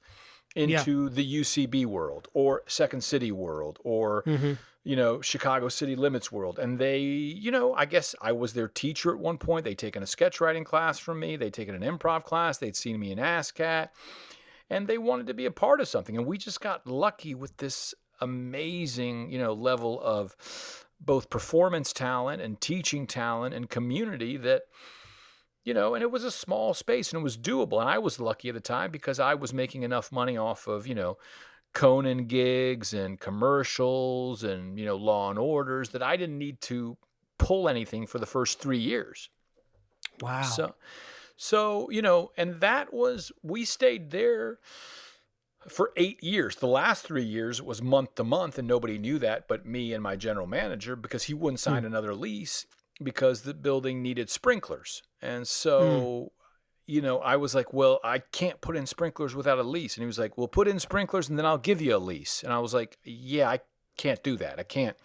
into 0.56 1.04
yeah. 1.04 1.10
the 1.10 1.42
UCB 1.42 1.86
world 1.86 2.28
or 2.34 2.62
Second 2.68 3.04
City 3.04 3.32
world 3.32 3.80
or 3.84 4.24
mm-hmm. 4.24 4.54
You 4.86 4.96
know 4.96 5.20
Chicago 5.20 5.68
City 5.68 5.96
Limits 5.96 6.32
world, 6.32 6.60
and 6.60 6.80
they, 6.80 7.00
you 7.00 7.52
know, 7.52 7.74
I 7.74 7.86
guess 7.86 8.16
I 8.22 8.32
was 8.32 8.54
their 8.54 8.68
teacher 8.68 9.12
at 9.12 9.20
one 9.20 9.38
point. 9.38 9.66
They'd 9.66 9.78
taken 9.78 10.04
a 10.04 10.08
sketch 10.08 10.40
writing 10.40 10.64
class 10.64 11.00
from 11.00 11.20
me. 11.20 11.36
They'd 11.36 11.54
taken 11.54 11.76
an 11.76 11.82
improv 11.82 12.24
class. 12.24 12.60
They'd 12.60 12.76
seen 12.76 13.00
me 13.00 13.12
in 13.12 13.18
ASSSSCAT, 13.18 13.90
and 14.70 14.88
they 14.88 15.00
wanted 15.00 15.28
to 15.28 15.34
be 15.34 15.46
a 15.46 15.52
part 15.52 15.82
of 15.82 15.88
something. 15.88 16.16
And 16.16 16.26
we 16.26 16.38
just 16.38 16.62
got 16.62 16.88
lucky 16.88 17.36
with 17.36 17.58
this 17.58 17.94
amazing, 18.22 19.32
you 19.32 19.40
know, 19.40 19.54
level 19.54 20.00
of 20.02 20.36
both 21.00 21.30
performance 21.30 21.92
talent 21.92 22.42
and 22.42 22.62
teaching 22.62 23.08
talent 23.08 23.54
and 23.54 23.70
community 23.70 24.38
that 24.38 24.64
you 25.64 25.74
know 25.74 25.94
and 25.94 26.02
it 26.02 26.12
was 26.12 26.24
a 26.24 26.32
small 26.32 26.74
space 26.74 27.12
and 27.12 27.20
it 27.20 27.24
was 27.24 27.38
doable 27.38 27.80
and 27.82 27.90
i 27.90 27.98
was 27.98 28.20
lucky 28.20 28.50
at 28.50 28.56
the 28.56 28.62
time 28.62 28.92
because 28.92 29.20
i 29.20 29.34
was 29.34 29.54
making 29.54 29.84
enough 29.84 30.12
money 30.12 30.38
off 30.38 30.68
of 30.68 30.88
you 30.88 30.96
know 30.96 31.18
conan 31.76 32.26
gigs 32.26 32.94
and 32.94 33.20
commercials 33.20 34.44
and 34.44 34.80
you 34.80 34.86
know 34.86 34.96
law 34.96 35.30
and 35.30 35.38
orders 35.38 35.90
that 35.90 36.02
i 36.02 36.18
didn't 36.18 36.38
need 36.38 36.60
to 36.62 36.98
pull 37.38 37.70
anything 37.70 38.08
for 38.08 38.18
the 38.18 38.26
first 38.26 38.60
three 38.60 38.80
years 38.80 39.30
wow 40.22 40.42
so 40.42 40.74
so 41.36 41.90
you 41.92 42.02
know 42.02 42.32
and 42.38 42.62
that 42.62 42.92
was 42.92 43.32
we 43.44 43.64
stayed 43.64 44.10
there 44.10 44.58
for 45.68 45.92
eight 45.96 46.24
years. 46.24 46.58
The 46.58 46.68
last 46.68 47.06
three 47.06 47.24
years 47.24 47.62
was 47.62 47.82
month 47.82 48.16
to 48.16 48.24
month, 48.24 48.58
and 48.58 48.68
nobody 48.68 48.98
knew 48.98 49.20
that 49.20 49.48
but 49.48 49.66
me 49.66 49.94
and 49.94 50.04
my 50.04 50.16
general 50.16 50.48
manager 50.48 50.96
because 50.96 51.24
he 51.24 51.34
wouldn't 51.34 51.60
sign 51.60 51.84
mm. 51.84 51.88
another 51.88 52.14
lease 52.14 52.66
because 53.02 53.42
the 53.42 53.54
building 53.54 54.02
needed 54.02 54.30
sprinklers. 54.30 55.04
And 55.22 55.48
so, 55.48 55.82
mm. 55.82 56.30
You 56.86 57.02
know, 57.02 57.20
I 57.20 57.36
was 57.36 57.56
like, 57.56 57.74
well, 57.74 58.00
I 58.04 58.20
can't 58.20 58.62
put 58.62 58.76
in 58.76 58.86
sprinklers 58.86 59.36
without 59.36 59.58
a 59.58 59.64
lease. 59.64 59.96
And 59.96 60.04
he 60.04 60.08
was 60.08 60.20
like, 60.20 60.38
well, 60.38 60.48
put 60.48 60.68
in 60.68 60.80
sprinklers 60.80 61.30
and 61.30 61.38
then 61.38 61.46
I'll 61.46 61.58
give 61.58 61.82
you 61.82 61.96
a 61.96 61.98
lease. 61.98 62.44
And 62.44 62.54
I 62.54 62.60
was 62.60 62.74
like, 62.74 62.98
yeah, 63.04 63.50
I 63.50 63.60
can't 63.98 64.22
do 64.24 64.38
that. 64.38 64.60
I 64.60 64.64
can't, 64.64 64.96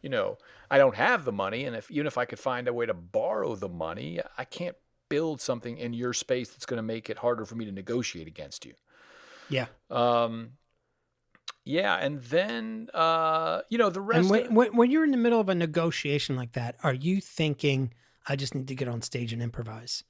you 0.00 0.08
know, 0.08 0.38
I 0.70 0.78
don't 0.78 0.96
have 0.96 1.24
the 1.24 1.32
money. 1.32 1.64
And 1.64 1.76
if 1.76 1.90
even 1.90 2.06
if 2.06 2.16
I 2.16 2.24
could 2.24 2.38
find 2.38 2.66
a 2.66 2.72
way 2.72 2.86
to 2.86 2.94
borrow 2.94 3.54
the 3.56 3.68
money, 3.68 4.20
I 4.36 4.44
can't 4.44 4.76
build 5.08 5.40
something 5.40 5.78
in 5.78 5.92
your 5.92 6.12
space 6.12 6.50
that's 6.50 6.66
going 6.66 6.78
to 6.78 6.82
make 6.82 7.10
it 7.10 7.18
harder 7.18 7.44
for 7.44 7.54
me 7.54 7.64
to 7.64 7.72
negotiate 7.72 8.26
against 8.26 8.64
you. 8.64 8.74
Yeah. 9.50 9.66
Um, 9.90 10.52
yeah, 11.64 11.96
and 11.96 12.22
then 12.22 12.88
uh, 12.94 13.60
you 13.68 13.76
know 13.76 13.90
the 13.90 14.00
rest. 14.00 14.20
And 14.20 14.30
when, 14.30 14.46
of, 14.46 14.52
when, 14.52 14.76
when 14.76 14.90
you're 14.90 15.04
in 15.04 15.10
the 15.10 15.18
middle 15.18 15.40
of 15.40 15.50
a 15.50 15.54
negotiation 15.54 16.34
like 16.34 16.52
that, 16.52 16.76
are 16.82 16.94
you 16.94 17.20
thinking, 17.20 17.92
"I 18.26 18.36
just 18.36 18.54
need 18.54 18.68
to 18.68 18.74
get 18.74 18.88
on 18.88 19.02
stage 19.02 19.34
and 19.34 19.42
improvise"? 19.42 20.02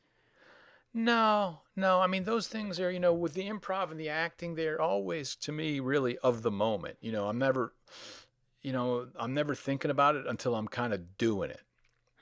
No, 0.95 1.61
no. 1.77 2.01
I 2.01 2.07
mean, 2.07 2.25
those 2.25 2.49
things 2.49 2.81
are, 2.81 2.91
you 2.91 2.99
know, 2.99 3.13
with 3.13 3.35
the 3.35 3.49
improv 3.49 3.91
and 3.91 4.01
the 4.01 4.09
acting, 4.09 4.55
they're 4.55 4.81
always, 4.81 5.37
to 5.37 5.53
me, 5.53 5.81
really 5.81 6.19
of 6.19 6.43
the 6.43 6.51
moment. 6.51 6.97
You 7.01 7.13
know, 7.13 7.29
I'm 7.29 7.39
never, 7.39 7.75
you 8.63 8.73
know, 8.73 9.09
I'm 9.17 9.35
never 9.35 9.55
thinking 9.55 9.91
about 9.91 10.17
it 10.17 10.27
until 10.27 10.55
I'm 10.55 10.69
kind 10.69 10.93
of 10.93 11.17
doing 11.19 11.51
it. 11.51 11.63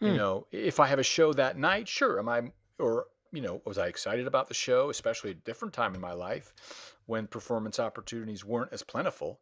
Hmm. 0.00 0.06
You 0.06 0.14
know, 0.14 0.46
if 0.52 0.80
I 0.80 0.88
have 0.88 0.98
a 0.98 1.04
show 1.04 1.32
that 1.32 1.56
night, 1.56 1.88
sure. 1.88 2.18
Am 2.18 2.28
I, 2.28 2.50
or, 2.78 3.06
you 3.32 3.40
know, 3.40 3.62
was 3.64 3.78
I 3.78 3.86
excited 3.86 4.26
about 4.26 4.48
the 4.48 4.54
show, 4.54 4.90
especially 4.90 5.30
at 5.30 5.36
a 5.36 5.40
different 5.40 5.72
time 5.72 5.94
in 5.94 6.00
my 6.00 6.12
life? 6.12 6.52
when 7.06 7.26
performance 7.26 7.80
opportunities 7.80 8.44
weren't 8.44 8.72
as 8.72 8.82
plentiful. 8.82 9.40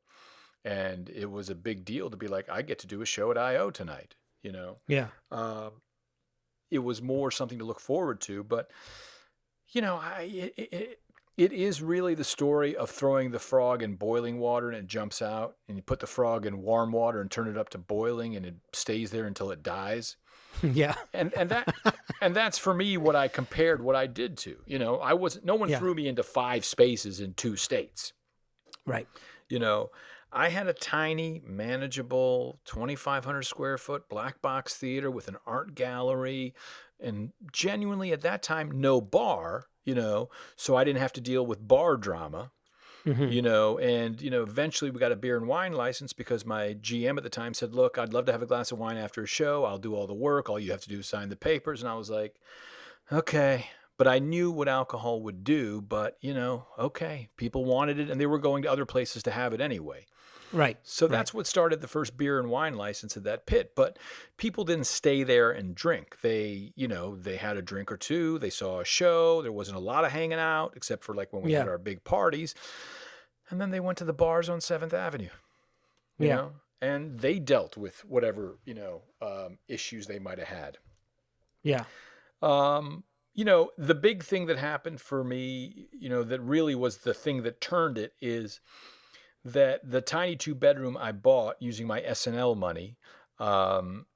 And 0.64 1.10
it 1.10 1.30
was 1.30 1.50
a 1.50 1.54
big 1.54 1.84
deal 1.84 2.08
to 2.08 2.16
be 2.16 2.28
like, 2.28 2.48
I 2.48 2.62
get 2.62 2.78
to 2.80 2.86
do 2.86 3.02
a 3.02 3.06
show 3.06 3.30
at 3.30 3.36
IO 3.36 3.70
tonight, 3.70 4.14
you 4.42 4.52
know? 4.52 4.78
Yeah. 4.86 5.08
Um, 5.30 5.72
it 6.70 6.78
was 6.78 7.02
more 7.02 7.30
something 7.30 7.58
to 7.58 7.64
look 7.64 7.80
forward 7.80 8.20
to. 8.22 8.44
But, 8.44 8.70
you 9.72 9.80
know, 9.80 9.96
I, 9.96 10.22
it, 10.22 10.54
it, 10.56 11.00
it 11.36 11.52
is 11.52 11.82
really 11.82 12.14
the 12.14 12.24
story 12.24 12.76
of 12.76 12.90
throwing 12.90 13.32
the 13.32 13.38
frog 13.38 13.82
in 13.82 13.96
boiling 13.96 14.38
water 14.38 14.68
and 14.68 14.76
it 14.76 14.86
jumps 14.86 15.20
out, 15.20 15.56
and 15.68 15.76
you 15.76 15.82
put 15.82 16.00
the 16.00 16.06
frog 16.06 16.46
in 16.46 16.62
warm 16.62 16.92
water 16.92 17.20
and 17.20 17.30
turn 17.30 17.48
it 17.48 17.58
up 17.58 17.70
to 17.70 17.78
boiling, 17.78 18.36
and 18.36 18.46
it 18.46 18.54
stays 18.72 19.10
there 19.10 19.26
until 19.26 19.50
it 19.50 19.62
dies. 19.62 20.16
Yeah. 20.62 20.94
And 21.12 21.34
and 21.34 21.50
that 21.50 21.74
and 22.22 22.34
that's 22.34 22.58
for 22.58 22.72
me 22.72 22.96
what 22.96 23.16
I 23.16 23.26
compared 23.26 23.82
what 23.82 23.96
I 23.96 24.06
did 24.06 24.36
to. 24.38 24.56
You 24.66 24.78
know, 24.78 24.98
I 24.98 25.12
wasn't 25.12 25.44
no 25.44 25.56
one 25.56 25.68
yeah. 25.68 25.80
threw 25.80 25.94
me 25.94 26.06
into 26.06 26.22
five 26.22 26.64
spaces 26.64 27.20
in 27.20 27.34
two 27.34 27.56
states. 27.56 28.12
Right. 28.86 29.08
You 29.48 29.58
know, 29.58 29.90
I 30.32 30.48
had 30.48 30.66
a 30.66 30.72
tiny, 30.72 31.42
manageable, 31.46 32.60
2,500 32.64 33.42
square 33.42 33.78
foot 33.78 34.08
black 34.08 34.42
box 34.42 34.74
theater 34.74 35.10
with 35.10 35.28
an 35.28 35.36
art 35.46 35.74
gallery 35.74 36.54
and 37.00 37.32
genuinely 37.52 38.12
at 38.12 38.22
that 38.22 38.42
time, 38.42 38.80
no 38.80 39.00
bar, 39.00 39.66
you 39.84 39.94
know, 39.94 40.28
so 40.56 40.76
I 40.76 40.84
didn't 40.84 41.00
have 41.00 41.12
to 41.14 41.20
deal 41.20 41.44
with 41.46 41.66
bar 41.66 41.96
drama. 41.96 42.50
Mm-hmm. 43.06 43.28
You 43.28 43.42
know, 43.42 43.78
and 43.78 44.20
you 44.22 44.30
know, 44.30 44.42
eventually 44.42 44.90
we 44.90 44.98
got 44.98 45.12
a 45.12 45.16
beer 45.16 45.36
and 45.36 45.46
wine 45.46 45.74
license 45.74 46.14
because 46.14 46.46
my 46.46 46.72
GM 46.72 47.18
at 47.18 47.22
the 47.22 47.28
time 47.28 47.52
said, 47.52 47.74
"Look, 47.74 47.98
I'd 47.98 48.14
love 48.14 48.24
to 48.26 48.32
have 48.32 48.40
a 48.40 48.46
glass 48.46 48.72
of 48.72 48.78
wine 48.78 48.96
after 48.96 49.22
a 49.22 49.26
show. 49.26 49.66
I'll 49.66 49.76
do 49.76 49.94
all 49.94 50.06
the 50.06 50.14
work. 50.14 50.48
All 50.48 50.58
you 50.58 50.70
have 50.70 50.80
to 50.80 50.88
do 50.88 51.00
is 51.00 51.06
sign 51.06 51.28
the 51.28 51.36
papers." 51.36 51.82
And 51.82 51.90
I 51.90 51.96
was 51.96 52.08
like, 52.08 52.36
"Okay." 53.12 53.66
But 53.96 54.08
I 54.08 54.18
knew 54.18 54.50
what 54.50 54.68
alcohol 54.68 55.22
would 55.22 55.44
do, 55.44 55.82
but 55.82 56.16
you 56.20 56.32
know, 56.32 56.66
okay, 56.78 57.28
people 57.36 57.66
wanted 57.66 58.00
it 58.00 58.10
and 58.10 58.18
they 58.20 58.26
were 58.26 58.38
going 58.38 58.62
to 58.62 58.70
other 58.70 58.86
places 58.86 59.22
to 59.24 59.30
have 59.30 59.52
it 59.52 59.60
anyway. 59.60 60.06
Right. 60.54 60.78
So 60.84 61.08
that's 61.08 61.34
what 61.34 61.48
started 61.48 61.80
the 61.80 61.88
first 61.88 62.16
beer 62.16 62.38
and 62.38 62.48
wine 62.48 62.76
license 62.76 63.16
at 63.16 63.24
that 63.24 63.44
pit. 63.44 63.72
But 63.74 63.98
people 64.36 64.64
didn't 64.64 64.86
stay 64.86 65.24
there 65.24 65.50
and 65.50 65.74
drink. 65.74 66.20
They, 66.22 66.72
you 66.76 66.86
know, 66.86 67.16
they 67.16 67.36
had 67.36 67.56
a 67.56 67.62
drink 67.62 67.90
or 67.90 67.96
two. 67.96 68.38
They 68.38 68.50
saw 68.50 68.80
a 68.80 68.84
show. 68.84 69.42
There 69.42 69.52
wasn't 69.52 69.76
a 69.76 69.80
lot 69.80 70.04
of 70.04 70.12
hanging 70.12 70.38
out, 70.38 70.74
except 70.76 71.02
for 71.02 71.14
like 71.14 71.32
when 71.32 71.42
we 71.42 71.52
yeah. 71.52 71.58
had 71.58 71.68
our 71.68 71.78
big 71.78 72.04
parties. 72.04 72.54
And 73.50 73.60
then 73.60 73.70
they 73.70 73.80
went 73.80 73.98
to 73.98 74.04
the 74.04 74.12
bars 74.12 74.48
on 74.48 74.60
Seventh 74.60 74.94
Avenue. 74.94 75.30
You 76.18 76.28
yeah. 76.28 76.36
know? 76.36 76.52
And 76.80 77.18
they 77.18 77.40
dealt 77.40 77.76
with 77.76 78.04
whatever, 78.04 78.58
you 78.64 78.74
know, 78.74 79.02
um, 79.20 79.58
issues 79.68 80.06
they 80.06 80.20
might 80.20 80.38
have 80.38 80.48
had. 80.48 80.78
Yeah. 81.62 81.84
Um, 82.42 83.04
you 83.32 83.44
know, 83.44 83.70
the 83.76 83.94
big 83.94 84.22
thing 84.22 84.46
that 84.46 84.58
happened 84.58 85.00
for 85.00 85.24
me, 85.24 85.88
you 85.92 86.08
know, 86.08 86.22
that 86.22 86.40
really 86.40 86.74
was 86.74 86.98
the 86.98 87.14
thing 87.14 87.42
that 87.42 87.60
turned 87.60 87.98
it 87.98 88.12
is 88.20 88.60
that 89.44 89.88
the 89.88 90.00
tiny 90.00 90.36
two 90.36 90.54
bedroom 90.54 90.96
I 90.98 91.12
bought 91.12 91.56
using 91.60 91.86
my 91.86 92.00
SNL 92.00 92.56
money, 92.56 92.96
um, 93.38 94.06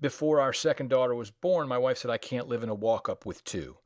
before 0.00 0.40
our 0.40 0.52
second 0.52 0.88
daughter 0.88 1.14
was 1.14 1.30
born, 1.30 1.68
my 1.68 1.78
wife 1.78 1.98
said, 1.98 2.10
I 2.10 2.18
can't 2.18 2.48
live 2.48 2.62
in 2.62 2.68
a 2.68 2.74
walk 2.74 3.08
up 3.08 3.26
with 3.26 3.44
two. 3.44 3.78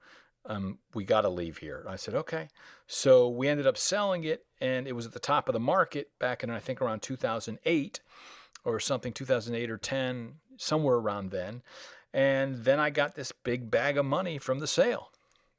Um, 0.44 0.78
we 0.92 1.04
got 1.04 1.22
to 1.22 1.28
leave 1.28 1.58
here. 1.58 1.86
I 1.88 1.96
said, 1.96 2.14
okay. 2.14 2.48
So 2.86 3.28
we 3.28 3.48
ended 3.48 3.66
up 3.66 3.78
selling 3.78 4.24
it, 4.24 4.44
and 4.60 4.86
it 4.86 4.94
was 4.94 5.06
at 5.06 5.12
the 5.12 5.20
top 5.20 5.48
of 5.48 5.52
the 5.52 5.60
market 5.60 6.10
back 6.18 6.42
in, 6.42 6.50
I 6.50 6.58
think, 6.58 6.82
around 6.82 7.00
2008 7.00 8.00
or 8.64 8.80
something, 8.80 9.12
2008 9.12 9.70
or 9.70 9.78
10, 9.78 10.34
somewhere 10.56 10.96
around 10.96 11.30
then. 11.30 11.62
And 12.12 12.64
then 12.64 12.78
I 12.78 12.90
got 12.90 13.14
this 13.14 13.32
big 13.32 13.70
bag 13.70 13.96
of 13.96 14.04
money 14.04 14.36
from 14.36 14.58
the 14.58 14.66
sale 14.66 15.10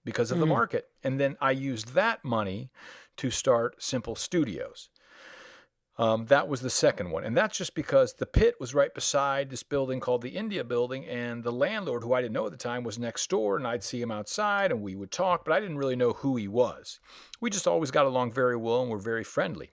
because 0.06 0.32
of 0.32 0.36
mm-hmm. 0.36 0.42
the 0.42 0.54
market. 0.54 0.90
And 1.04 1.20
then 1.20 1.38
I 1.42 1.52
used 1.52 1.94
that 1.94 2.24
money 2.24 2.70
to 3.18 3.32
start 3.32 3.82
Simple 3.82 4.16
Studios. 4.16 4.90
Um, 5.98 6.26
that 6.26 6.48
was 6.48 6.62
the 6.62 6.72
second 6.72 7.12
one. 7.12 7.24
And 7.24 7.38
that's 7.38 7.58
just 7.58 7.76
because 7.76 8.14
the 8.14 8.26
pit 8.26 8.56
was 8.60 8.74
right 8.74 8.94
beside 8.94 9.50
this 9.50 9.62
building 9.62 10.00
called 10.00 10.24
the 10.24 10.30
India 10.30 10.64
Building. 10.64 11.06
And 11.06 11.44
the 11.44 11.52
landlord, 11.52 12.04
who 12.04 12.14
I 12.14 12.22
didn't 12.22 12.34
know 12.34 12.46
at 12.46 12.52
the 12.52 12.58
time, 12.58 12.84
was 12.84 12.98
next 12.98 13.30
door. 13.30 13.58
And 13.58 13.68
I'd 13.68 13.84
see 13.84 14.02
him 14.02 14.12
outside 14.12 14.72
and 14.72 14.82
we 14.82 14.96
would 14.96 15.12
talk, 15.12 15.46
but 15.46 15.54
I 15.54 15.60
didn't 15.60 15.78
really 15.78 15.96
know 15.96 16.14
who 16.14 16.36
he 16.36 16.48
was. 16.48 17.00
We 17.40 17.50
just 17.50 17.68
always 17.68 17.92
got 17.92 18.06
along 18.06 18.32
very 18.32 18.58
well 18.58 18.82
and 18.82 18.90
were 18.90 18.98
very 18.98 19.24
friendly. 19.24 19.72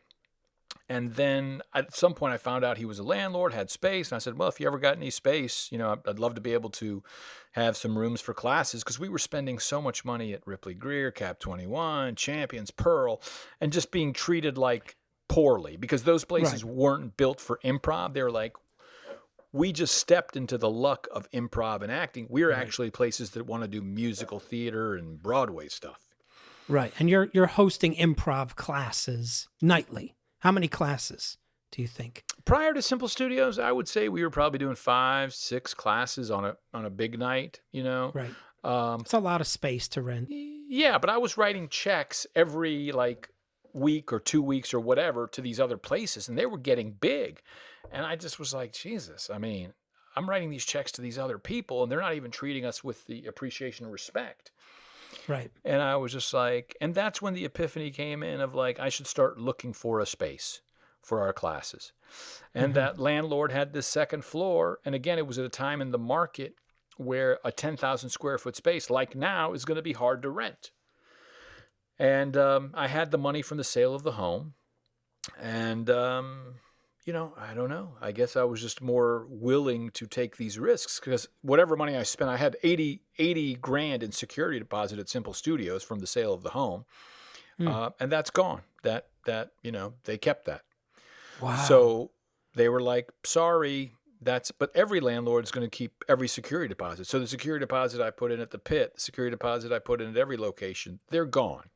And 0.91 1.15
then 1.15 1.63
at 1.73 1.95
some 1.95 2.15
point, 2.15 2.35
I 2.35 2.37
found 2.37 2.65
out 2.65 2.77
he 2.77 2.85
was 2.85 2.99
a 2.99 3.05
landlord, 3.05 3.53
had 3.53 3.71
space. 3.71 4.11
And 4.11 4.17
I 4.17 4.19
said, 4.19 4.37
Well, 4.37 4.49
if 4.49 4.59
you 4.59 4.67
ever 4.67 4.79
got 4.79 4.97
any 4.97 5.11
space, 5.11 5.69
you 5.71 5.79
know, 5.79 5.97
I'd 6.05 6.19
love 6.19 6.35
to 6.35 6.41
be 6.41 6.53
able 6.53 6.71
to 6.71 7.05
have 7.53 7.77
some 7.77 7.97
rooms 7.97 8.21
for 8.21 8.35
classes 8.35 8.83
because 8.83 8.99
we 8.99 9.09
were 9.09 9.19
spending 9.19 9.61
so 9.61 9.81
much 9.81 10.05
money 10.05 10.33
at 10.33 10.45
Ripley 10.47 10.75
Grier, 10.75 11.13
Cap 11.13 11.39
21, 11.39 12.17
Champions, 12.17 12.73
Pearl, 12.73 13.23
and 13.61 13.73
just 13.73 13.93
being 13.93 14.13
treated 14.13 14.59
like 14.59 14.97
poorly 15.31 15.77
because 15.77 16.03
those 16.03 16.25
places 16.25 16.65
right. 16.65 16.75
weren't 16.75 17.17
built 17.17 17.41
for 17.41 17.61
improv. 17.65 18.15
They 18.15 18.23
were 18.23 18.33
like, 18.33 18.55
we 19.53 19.73
just 19.73 19.95
stepped 19.95 20.37
into 20.37 20.59
the 20.59 20.69
luck 20.69 21.07
of 21.13 21.31
improv 21.31 21.83
and 21.83 21.91
acting. 21.91 22.27
We're 22.29 22.51
right. 22.51 22.59
actually 22.59 22.91
places 22.91 23.31
that 23.31 23.47
want 23.47 23.63
to 23.63 23.69
do 23.69 23.81
musical 23.81 24.41
theater 24.41 24.97
and 24.97 25.23
Broadway 25.23 25.69
stuff. 25.69 26.03
Right. 26.69 26.93
And 26.99 27.09
you're 27.09 27.31
you're 27.33 27.47
hosting 27.47 27.95
improv 27.95 28.57
classes 28.57 29.49
nightly. 29.63 30.17
How 30.41 30.53
many 30.53 30.69
classes 30.69 31.39
do 31.71 31.81
you 31.81 31.89
think? 31.89 32.25
Prior 32.45 32.75
to 32.75 32.83
Simple 32.83 33.09
Studios, 33.09 33.59
I 33.59 33.71
would 33.71 33.87
say 33.87 34.09
we 34.09 34.23
were 34.23 34.31
probably 34.31 34.59
doing 34.59 34.75
5, 34.75 35.33
6 35.33 35.75
classes 35.75 36.31
on 36.31 36.45
a 36.45 36.57
on 36.75 36.85
a 36.85 36.91
big 36.91 37.19
night, 37.19 37.61
you 37.71 37.85
know. 37.85 38.11
Right. 38.15 38.35
Um, 38.65 39.01
it's 39.01 39.15
a 39.15 39.21
lot 39.21 39.41
of 39.41 39.47
space 39.47 39.87
to 39.89 40.03
rent. 40.03 40.29
Yeah, 40.31 40.99
but 40.99 41.09
I 41.09 41.19
was 41.19 41.37
writing 41.37 41.69
checks 41.69 42.27
every 42.35 42.93
like 42.93 43.31
week 43.73 44.13
or 44.13 44.21
2 44.21 44.43
weeks 44.43 44.75
or 44.75 44.81
whatever 44.81 45.27
to 45.29 45.41
these 45.41 45.61
other 45.61 45.77
places 45.77 46.29
and 46.29 46.39
they 46.39 46.47
were 46.47 46.59
getting 46.59 46.93
big. 46.93 47.41
And 47.93 48.05
I 48.05 48.17
just 48.17 48.39
was 48.39 48.55
like, 48.55 48.73
Jesus, 48.73 49.31
I 49.33 49.39
mean, 49.39 49.73
I'm 50.17 50.29
writing 50.29 50.51
these 50.51 50.65
checks 50.65 50.93
to 50.93 51.01
these 51.01 51.19
other 51.19 51.39
people 51.39 51.83
and 51.83 51.91
they're 51.91 52.01
not 52.01 52.15
even 52.15 52.31
treating 52.31 52.65
us 52.65 52.83
with 52.83 53.07
the 53.07 53.27
appreciation 53.27 53.85
and 53.85 53.93
respect. 53.93 54.51
Right. 55.29 55.51
And 55.65 55.83
I 55.83 55.97
was 55.97 56.13
just 56.13 56.33
like, 56.33 56.77
and 56.81 56.95
that's 56.95 57.21
when 57.21 57.35
the 57.35 57.45
epiphany 57.45 57.91
came 57.91 58.23
in 58.23 58.41
of 58.41 58.55
like, 58.55 58.79
I 58.79 58.89
should 58.89 59.07
start 59.07 59.39
looking 59.39 59.73
for 59.73 60.01
a 60.01 60.07
space 60.07 60.61
for 61.03 61.21
our 61.21 61.33
classes. 61.33 61.93
And 62.55 62.67
mm-hmm. 62.67 62.73
that 62.75 62.99
landlord 62.99 63.53
had 63.53 63.73
this 63.73 63.87
second 63.87 64.25
floor. 64.25 64.81
And 64.85 64.95
again, 64.95 65.19
it 65.19 65.27
was 65.27 65.39
at 65.39 65.45
a 65.45 65.51
time 65.51 65.81
in 65.81 65.91
the 65.91 65.99
market 65.99 66.55
where 66.97 67.39
a 67.45 67.51
10,000 67.51 68.11
square 68.11 68.37
foot 68.39 68.57
space, 68.57 68.91
like 68.91 69.17
now, 69.17 69.53
is 69.53 69.65
going 69.65 69.77
to 69.77 69.83
be 69.83 69.95
hard 69.95 70.23
to 70.23 70.31
rent. 70.31 70.71
And 72.01 72.37
um, 72.37 72.71
I 72.75 72.89
had 72.89 73.11
the 73.11 73.19
money 73.19 73.43
from 73.43 73.59
the 73.59 73.65
sale 73.65 73.95
of 73.95 74.03
the 74.03 74.13
home. 74.13 74.55
And 75.39 75.91
um, 75.91 76.55
you 77.05 77.13
know, 77.13 77.33
I 77.37 77.55
don't 77.55 77.71
know. 77.71 77.97
I 78.01 78.13
guess 78.13 78.37
I 78.37 78.45
was 78.45 78.61
just 78.61 78.81
more 78.81 79.27
willing 79.29 79.91
to 79.91 80.07
take 80.07 80.37
these 80.37 80.59
risks 80.59 81.01
because 81.01 81.29
whatever 81.43 81.77
money 81.77 81.97
I 81.97 82.03
spent, 82.03 82.31
I 82.31 82.37
had 82.37 82.57
80, 82.63 83.03
80 83.19 83.55
grand 83.57 84.03
in 84.03 84.13
security 84.13 84.59
deposit 84.59 84.99
at 84.99 85.09
Simple 85.09 85.33
Studios 85.33 85.83
from 85.83 85.99
the 85.99 86.07
sale 86.07 86.33
of 86.33 86.43
the 86.43 86.51
home. 86.51 86.85
Mm. 87.59 87.69
Uh, 87.69 87.91
and 88.01 88.13
that's 88.13 88.31
gone. 88.31 88.63
That, 88.83 89.09
that, 89.27 89.51
you 89.63 89.73
know, 89.73 89.95
they 90.05 90.19
kept 90.19 90.47
that. 90.47 90.63
Wow. 91.41 91.57
So 91.57 92.11
they 92.55 92.69
were 92.69 92.81
like, 92.81 93.11
sorry, 93.25 93.93
that's, 94.21 94.51
but 94.51 94.71
every 94.75 95.01
landlord 95.01 95.45
is 95.45 95.51
going 95.51 95.69
to 95.69 95.77
keep 95.77 96.05
every 96.09 96.29
security 96.29 96.69
deposit. 96.69 97.07
So 97.07 97.19
the 97.19 97.27
security 97.27 97.63
deposit 97.63 98.01
I 98.01 98.11
put 98.11 98.31
in 98.31 98.41
at 98.41 98.51
the 98.51 98.59
pit, 98.59 98.95
the 98.95 99.01
security 99.01 99.33
deposit 99.33 99.73
I 99.73 99.79
put 99.79 100.01
in 100.01 100.11
at 100.11 100.17
every 100.17 100.37
location, 100.37 101.01
they're 101.11 101.25
gone 101.25 101.71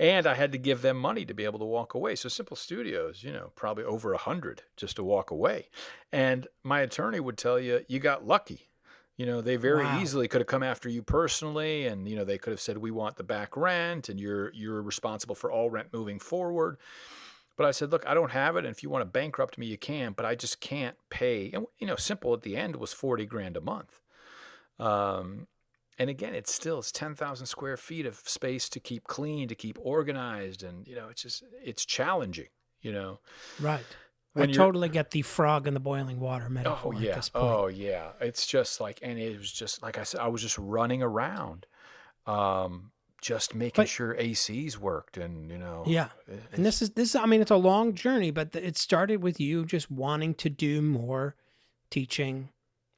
and 0.00 0.26
I 0.26 0.34
had 0.34 0.50
to 0.52 0.58
give 0.58 0.80
them 0.80 0.96
money 0.96 1.26
to 1.26 1.34
be 1.34 1.44
able 1.44 1.58
to 1.58 1.64
walk 1.66 1.92
away. 1.92 2.16
So 2.16 2.30
Simple 2.30 2.56
Studios, 2.56 3.22
you 3.22 3.30
know, 3.30 3.52
probably 3.54 3.84
over 3.84 4.14
a 4.14 4.18
hundred 4.18 4.62
just 4.74 4.96
to 4.96 5.04
walk 5.04 5.30
away. 5.30 5.68
And 6.10 6.48
my 6.64 6.80
attorney 6.80 7.20
would 7.20 7.36
tell 7.36 7.60
you, 7.60 7.84
you 7.86 8.00
got 8.00 8.26
lucky. 8.26 8.70
You 9.18 9.26
know, 9.26 9.42
they 9.42 9.56
very 9.56 9.84
wow. 9.84 10.00
easily 10.00 10.26
could 10.26 10.40
have 10.40 10.48
come 10.48 10.62
after 10.62 10.88
you 10.88 11.02
personally, 11.02 11.86
and 11.86 12.08
you 12.08 12.16
know 12.16 12.24
they 12.24 12.38
could 12.38 12.52
have 12.52 12.60
said, 12.60 12.78
"We 12.78 12.90
want 12.90 13.16
the 13.16 13.22
back 13.22 13.54
rent, 13.54 14.08
and 14.08 14.18
you're 14.18 14.50
you're 14.54 14.80
responsible 14.80 15.34
for 15.34 15.52
all 15.52 15.68
rent 15.68 15.88
moving 15.92 16.18
forward." 16.18 16.78
But 17.58 17.66
I 17.66 17.70
said, 17.72 17.92
"Look, 17.92 18.06
I 18.06 18.14
don't 18.14 18.30
have 18.30 18.56
it, 18.56 18.64
and 18.64 18.74
if 18.74 18.82
you 18.82 18.88
want 18.88 19.02
to 19.02 19.10
bankrupt 19.10 19.58
me, 19.58 19.66
you 19.66 19.76
can, 19.76 20.12
but 20.12 20.24
I 20.24 20.34
just 20.34 20.62
can't 20.62 20.96
pay." 21.10 21.50
And 21.52 21.66
you 21.78 21.86
know, 21.86 21.96
simple 21.96 22.32
at 22.32 22.40
the 22.40 22.56
end 22.56 22.76
was 22.76 22.94
forty 22.94 23.26
grand 23.26 23.58
a 23.58 23.60
month. 23.60 24.00
Um, 24.78 25.48
and 26.00 26.08
again, 26.08 26.34
it's 26.34 26.52
still 26.52 26.78
it's 26.78 26.90
ten 26.90 27.14
thousand 27.14 27.44
square 27.44 27.76
feet 27.76 28.06
of 28.06 28.22
space 28.24 28.70
to 28.70 28.80
keep 28.80 29.04
clean, 29.04 29.48
to 29.48 29.54
keep 29.54 29.78
organized, 29.82 30.62
and 30.62 30.88
you 30.88 30.96
know, 30.96 31.08
it's 31.10 31.20
just 31.22 31.44
it's 31.62 31.84
challenging. 31.84 32.48
You 32.80 32.92
know, 32.92 33.20
right. 33.60 33.84
When 34.32 34.48
I 34.48 34.52
totally 34.52 34.88
get 34.88 35.10
the 35.10 35.20
frog 35.20 35.66
in 35.66 35.74
the 35.74 35.80
boiling 35.80 36.18
water 36.18 36.48
metaphor. 36.48 36.94
Oh 36.96 36.98
yeah. 36.98 37.20
Oh 37.34 37.66
yeah. 37.66 38.12
It's 38.18 38.46
just 38.46 38.80
like, 38.80 38.98
and 39.02 39.18
it 39.18 39.36
was 39.36 39.52
just 39.52 39.82
like 39.82 39.98
I 39.98 40.04
said, 40.04 40.20
I 40.20 40.28
was 40.28 40.40
just 40.40 40.56
running 40.56 41.02
around, 41.02 41.66
um, 42.26 42.92
just 43.20 43.54
making 43.54 43.82
but, 43.82 43.88
sure 43.88 44.14
ACs 44.14 44.78
worked, 44.78 45.18
and 45.18 45.50
you 45.50 45.58
know. 45.58 45.84
Yeah. 45.86 46.08
And 46.54 46.64
this 46.64 46.80
is 46.80 46.90
this. 46.92 47.10
Is 47.10 47.16
I 47.16 47.26
mean, 47.26 47.42
it's 47.42 47.50
a 47.50 47.56
long 47.56 47.92
journey, 47.92 48.30
but 48.30 48.56
it 48.56 48.78
started 48.78 49.22
with 49.22 49.38
you 49.38 49.66
just 49.66 49.90
wanting 49.90 50.32
to 50.36 50.48
do 50.48 50.80
more 50.80 51.36
teaching, 51.90 52.48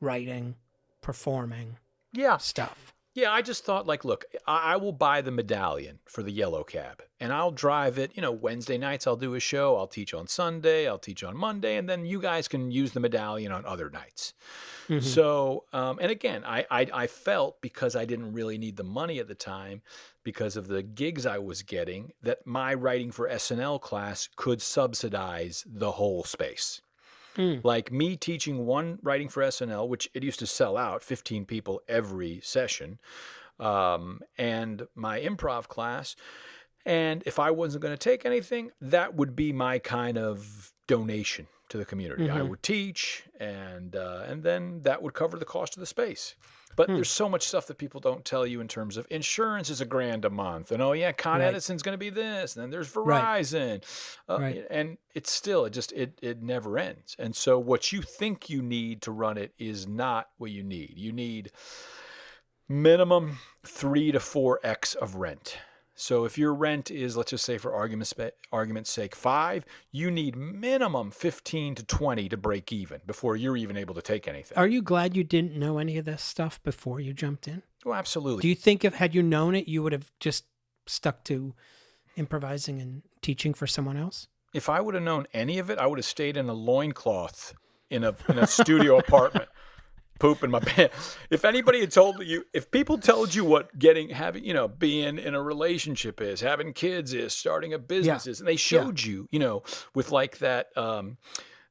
writing, 0.00 0.54
performing. 1.00 1.78
Yeah. 2.12 2.36
Stuff. 2.38 2.92
Yeah, 3.14 3.30
I 3.30 3.42
just 3.42 3.64
thought, 3.64 3.86
like, 3.86 4.06
look, 4.06 4.24
I, 4.46 4.72
I, 4.72 4.76
will 4.76 4.92
buy 4.92 5.20
the 5.20 5.30
medallion 5.30 5.98
for 6.06 6.22
the 6.22 6.30
yellow 6.30 6.64
cab 6.64 7.02
and 7.20 7.30
I'll 7.30 7.50
drive 7.50 7.98
it. 7.98 8.12
You 8.14 8.22
know, 8.22 8.32
Wednesday 8.32 8.78
nights 8.78 9.06
I'll 9.06 9.16
do 9.16 9.34
a 9.34 9.40
show. 9.40 9.76
I'll 9.76 9.86
teach 9.86 10.14
on 10.14 10.28
Sunday. 10.28 10.88
I'll 10.88 10.98
teach 10.98 11.22
on 11.22 11.36
Monday. 11.36 11.76
And 11.76 11.86
then 11.86 12.06
you 12.06 12.22
guys 12.22 12.48
can 12.48 12.70
use 12.70 12.92
the 12.92 13.00
medallion 13.00 13.52
on 13.52 13.66
other 13.66 13.90
nights. 13.90 14.32
Mm-hmm. 14.88 15.04
So, 15.04 15.64
um, 15.74 15.98
and 16.00 16.10
again, 16.10 16.42
I, 16.46 16.64
I, 16.70 16.86
I 16.92 17.06
felt 17.06 17.60
because 17.60 17.94
I 17.94 18.06
didn't 18.06 18.32
really 18.32 18.56
need 18.56 18.78
the 18.78 18.84
money 18.84 19.18
at 19.18 19.28
the 19.28 19.34
time 19.34 19.82
because 20.24 20.56
of 20.56 20.68
the 20.68 20.82
gigs 20.82 21.26
I 21.26 21.38
was 21.38 21.62
getting 21.62 22.12
that 22.22 22.46
my 22.46 22.72
writing 22.72 23.10
for 23.10 23.28
SNL 23.28 23.80
class 23.80 24.28
could 24.36 24.62
subsidize 24.62 25.64
the 25.66 25.92
whole 25.92 26.24
space. 26.24 26.80
Mm. 27.36 27.60
Like 27.64 27.90
me 27.90 28.16
teaching 28.16 28.66
one 28.66 28.98
writing 29.02 29.28
for 29.28 29.42
SNL, 29.42 29.88
which 29.88 30.10
it 30.14 30.22
used 30.22 30.38
to 30.40 30.46
sell 30.46 30.76
out 30.76 31.02
15 31.02 31.44
people 31.46 31.80
every 31.88 32.40
session, 32.42 32.98
um, 33.58 34.20
and 34.36 34.86
my 34.94 35.20
improv 35.20 35.68
class. 35.68 36.16
And 36.84 37.22
if 37.26 37.38
I 37.38 37.50
wasn't 37.50 37.82
going 37.82 37.96
to 37.96 37.98
take 37.98 38.26
anything, 38.26 38.72
that 38.80 39.14
would 39.14 39.36
be 39.36 39.52
my 39.52 39.78
kind 39.78 40.18
of 40.18 40.72
donation 40.88 41.46
to 41.68 41.78
the 41.78 41.84
community. 41.84 42.24
Mm-hmm. 42.24 42.36
I 42.36 42.42
would 42.42 42.62
teach, 42.62 43.24
and 43.38 43.94
uh, 43.96 44.24
and 44.26 44.42
then 44.42 44.82
that 44.82 45.02
would 45.02 45.14
cover 45.14 45.38
the 45.38 45.44
cost 45.44 45.76
of 45.76 45.80
the 45.80 45.86
space. 45.86 46.34
But 46.76 46.88
hmm. 46.88 46.94
there's 46.94 47.10
so 47.10 47.28
much 47.28 47.46
stuff 47.46 47.66
that 47.66 47.78
people 47.78 48.00
don't 48.00 48.24
tell 48.24 48.46
you 48.46 48.60
in 48.60 48.68
terms 48.68 48.96
of 48.96 49.06
insurance 49.10 49.70
is 49.70 49.80
a 49.80 49.84
grand 49.84 50.24
a 50.24 50.30
month, 50.30 50.72
and 50.72 50.82
oh 50.82 50.92
yeah, 50.92 51.12
Con 51.12 51.40
right. 51.40 51.46
Edison's 51.46 51.82
going 51.82 51.94
to 51.94 51.98
be 51.98 52.10
this, 52.10 52.56
and 52.56 52.62
then 52.62 52.70
there's 52.70 52.90
Verizon, 52.90 53.82
right. 54.28 54.34
Uh, 54.34 54.38
right. 54.40 54.66
and 54.70 54.98
it's 55.14 55.30
still 55.30 55.64
it 55.64 55.70
just 55.70 55.92
it 55.92 56.18
it 56.22 56.42
never 56.42 56.78
ends. 56.78 57.16
And 57.18 57.36
so 57.36 57.58
what 57.58 57.92
you 57.92 58.02
think 58.02 58.48
you 58.48 58.62
need 58.62 59.02
to 59.02 59.12
run 59.12 59.38
it 59.38 59.52
is 59.58 59.86
not 59.86 60.28
what 60.38 60.50
you 60.50 60.62
need. 60.62 60.94
You 60.96 61.12
need 61.12 61.52
minimum 62.68 63.38
three 63.64 64.12
to 64.12 64.20
four 64.20 64.60
x 64.62 64.94
of 64.94 65.16
rent. 65.16 65.58
So 66.02 66.24
if 66.24 66.36
your 66.36 66.52
rent 66.52 66.90
is, 66.90 67.16
let's 67.16 67.30
just 67.30 67.44
say 67.44 67.58
for 67.58 67.72
argument's, 67.72 68.12
argument's 68.50 68.90
sake, 68.90 69.14
five, 69.14 69.64
you 69.92 70.10
need 70.10 70.34
minimum 70.34 71.12
15 71.12 71.76
to 71.76 71.84
20 71.84 72.28
to 72.28 72.36
break 72.36 72.72
even 72.72 73.02
before 73.06 73.36
you're 73.36 73.56
even 73.56 73.76
able 73.76 73.94
to 73.94 74.02
take 74.02 74.26
anything. 74.26 74.58
Are 74.58 74.66
you 74.66 74.82
glad 74.82 75.16
you 75.16 75.22
didn't 75.22 75.54
know 75.54 75.78
any 75.78 75.96
of 75.98 76.04
this 76.04 76.20
stuff 76.20 76.60
before 76.64 76.98
you 76.98 77.14
jumped 77.14 77.46
in? 77.46 77.62
Oh, 77.86 77.92
absolutely. 77.92 78.42
Do 78.42 78.48
you 78.48 78.56
think 78.56 78.84
if 78.84 78.94
had 78.94 79.14
you 79.14 79.22
known 79.22 79.54
it, 79.54 79.68
you 79.68 79.80
would 79.84 79.92
have 79.92 80.10
just 80.18 80.44
stuck 80.88 81.22
to 81.26 81.54
improvising 82.16 82.80
and 82.80 83.02
teaching 83.20 83.54
for 83.54 83.68
someone 83.68 83.96
else? 83.96 84.26
If 84.52 84.68
I 84.68 84.80
would 84.80 84.94
have 84.94 85.04
known 85.04 85.28
any 85.32 85.60
of 85.60 85.70
it, 85.70 85.78
I 85.78 85.86
would 85.86 86.00
have 86.00 86.04
stayed 86.04 86.36
in 86.36 86.48
a 86.48 86.52
loincloth 86.52 87.54
in 87.90 88.02
a, 88.02 88.16
in 88.28 88.38
a 88.38 88.48
studio 88.48 88.98
apartment 89.06 89.48
poop 90.22 90.44
in 90.44 90.50
my 90.52 90.60
pants. 90.60 91.18
If 91.30 91.44
anybody 91.44 91.80
had 91.80 91.90
told 91.90 92.24
you, 92.24 92.44
if 92.54 92.70
people 92.70 92.96
told 92.96 93.34
you 93.34 93.44
what 93.44 93.76
getting, 93.76 94.10
having, 94.10 94.44
you 94.44 94.54
know, 94.54 94.68
being 94.68 95.18
in 95.18 95.34
a 95.34 95.42
relationship 95.42 96.20
is, 96.20 96.40
having 96.40 96.72
kids 96.72 97.12
is, 97.12 97.32
starting 97.32 97.74
a 97.74 97.78
business 97.78 98.26
yeah. 98.26 98.30
is, 98.30 98.38
and 98.38 98.48
they 98.48 98.56
showed 98.56 99.02
yeah. 99.02 99.10
you, 99.10 99.28
you 99.32 99.40
know, 99.40 99.64
with 99.94 100.12
like 100.12 100.38
that, 100.38 100.74
um, 100.78 101.18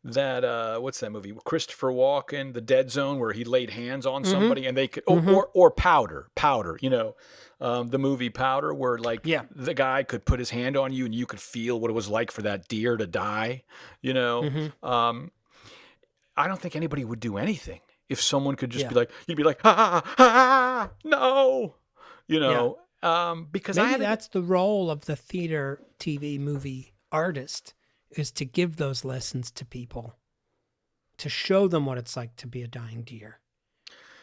that 0.04 0.44
uh, 0.44 0.80
what's 0.80 1.00
that 1.00 1.12
movie? 1.12 1.34
Christopher 1.46 1.92
Walken, 1.94 2.54
The 2.54 2.60
Dead 2.60 2.92
Zone, 2.92 3.20
where 3.20 3.32
he 3.32 3.46
laid 3.46 3.70
hands 3.70 4.06
on 4.06 4.24
mm-hmm. 4.24 4.32
somebody 4.32 4.66
and 4.66 4.76
they 4.76 4.90
could, 4.90 5.06
mm-hmm. 5.06 5.30
or, 5.30 5.50
or 5.54 5.72
Powder, 5.72 6.28
Powder, 6.36 6.78
you 6.82 6.90
know, 6.90 7.16
um, 7.62 7.88
the 7.88 8.00
movie 8.00 8.30
Powder, 8.30 8.74
where 8.74 8.98
like 8.98 9.22
yeah. 9.24 9.44
the 9.56 9.74
guy 9.74 10.04
could 10.04 10.26
put 10.26 10.40
his 10.40 10.50
hand 10.50 10.76
on 10.76 10.92
you 10.92 11.06
and 11.06 11.16
you 11.16 11.26
could 11.26 11.40
feel 11.40 11.80
what 11.80 11.90
it 11.90 11.94
was 11.94 12.10
like 12.10 12.32
for 12.32 12.42
that 12.42 12.68
deer 12.68 12.98
to 12.98 13.08
die, 13.08 13.64
you 14.02 14.14
know. 14.14 14.42
Mm-hmm. 14.42 14.86
Um, 14.86 15.32
I 16.36 16.48
don't 16.48 16.60
think 16.60 16.76
anybody 16.76 17.06
would 17.06 17.20
do 17.20 17.38
anything 17.38 17.80
if 18.12 18.22
someone 18.22 18.56
could 18.56 18.70
just 18.70 18.84
yeah. 18.84 18.90
be 18.90 18.96
like, 18.96 19.12
you'd 19.26 19.38
be 19.38 19.44
like, 19.44 19.62
ha 19.62 19.74
ha 19.74 20.14
ha, 20.18 20.92
no, 21.06 21.76
you 22.28 22.40
know, 22.40 22.78
yeah. 23.02 23.32
um, 23.32 23.48
because 23.50 23.78
maybe 23.78 24.02
that's 24.02 24.28
the 24.28 24.42
role 24.42 24.92
of 24.92 25.06
the 25.06 25.16
theater, 25.16 25.82
TV, 25.98 26.38
movie 26.40 26.94
artist 27.12 27.74
is 28.12 28.32
to 28.32 28.46
give 28.46 28.76
those 28.76 29.06
lessons 29.06 29.50
to 29.52 29.66
people, 29.66 30.18
to 31.18 31.30
show 31.30 31.68
them 31.68 31.86
what 31.86 31.98
it's 31.98 32.18
like 32.18 32.36
to 32.36 32.48
be 32.48 32.62
a 32.62 32.68
dying 32.68 33.04
deer, 33.04 33.40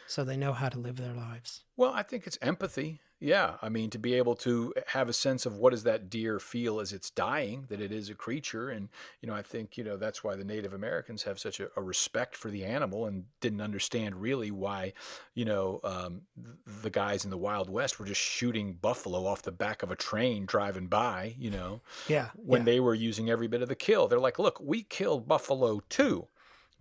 so 0.09 0.23
they 0.23 0.35
know 0.35 0.53
how 0.53 0.69
to 0.69 0.79
live 0.79 0.97
their 0.97 1.13
lives. 1.13 1.65
Well, 1.77 1.93
I 1.93 2.01
think 2.01 2.25
it's 2.25 2.39
empathy. 2.41 2.99
Yeah, 3.19 3.57
I 3.61 3.69
mean 3.69 3.89
to 3.91 3.99
be 3.99 4.15
able 4.15 4.35
to 4.37 4.73
have 4.87 5.07
a 5.07 5.13
sense 5.13 5.45
of 5.45 5.55
what 5.57 5.69
does 5.71 5.83
that 5.83 6.09
deer 6.09 6.39
feel 6.39 6.79
as 6.79 6.93
it's 6.93 7.11
dying, 7.11 7.65
that 7.67 7.81
it 7.81 7.91
is 7.91 8.09
a 8.09 8.15
creature, 8.15 8.69
and 8.69 8.89
you 9.21 9.27
know 9.27 9.35
I 9.35 9.41
think 9.41 9.77
you 9.77 9.83
know 9.83 9.97
that's 9.97 10.23
why 10.23 10.35
the 10.35 10.43
Native 10.43 10.73
Americans 10.73 11.23
have 11.23 11.37
such 11.37 11.59
a, 11.59 11.67
a 11.75 11.81
respect 11.81 12.35
for 12.35 12.49
the 12.49 12.63
animal 12.63 13.05
and 13.05 13.25
didn't 13.39 13.61
understand 13.61 14.21
really 14.21 14.49
why, 14.49 14.93
you 15.35 15.45
know, 15.45 15.79
um, 15.83 16.21
the 16.65 16.89
guys 16.89 17.23
in 17.23 17.29
the 17.29 17.37
Wild 17.37 17.69
West 17.69 17.99
were 17.99 18.05
just 18.05 18.21
shooting 18.21 18.73
buffalo 18.73 19.27
off 19.27 19.41
the 19.43 19.51
back 19.51 19.83
of 19.83 19.91
a 19.91 19.95
train 19.95 20.45
driving 20.45 20.87
by, 20.87 21.35
you 21.37 21.51
know, 21.51 21.81
yeah, 22.07 22.29
when 22.35 22.61
yeah. 22.61 22.65
they 22.65 22.79
were 22.79 22.95
using 22.95 23.29
every 23.29 23.47
bit 23.47 23.61
of 23.61 23.69
the 23.69 23.75
kill. 23.75 24.07
They're 24.07 24.17
like, 24.17 24.39
look, 24.39 24.59
we 24.59 24.81
killed 24.81 25.27
buffalo 25.27 25.81
too 25.89 26.29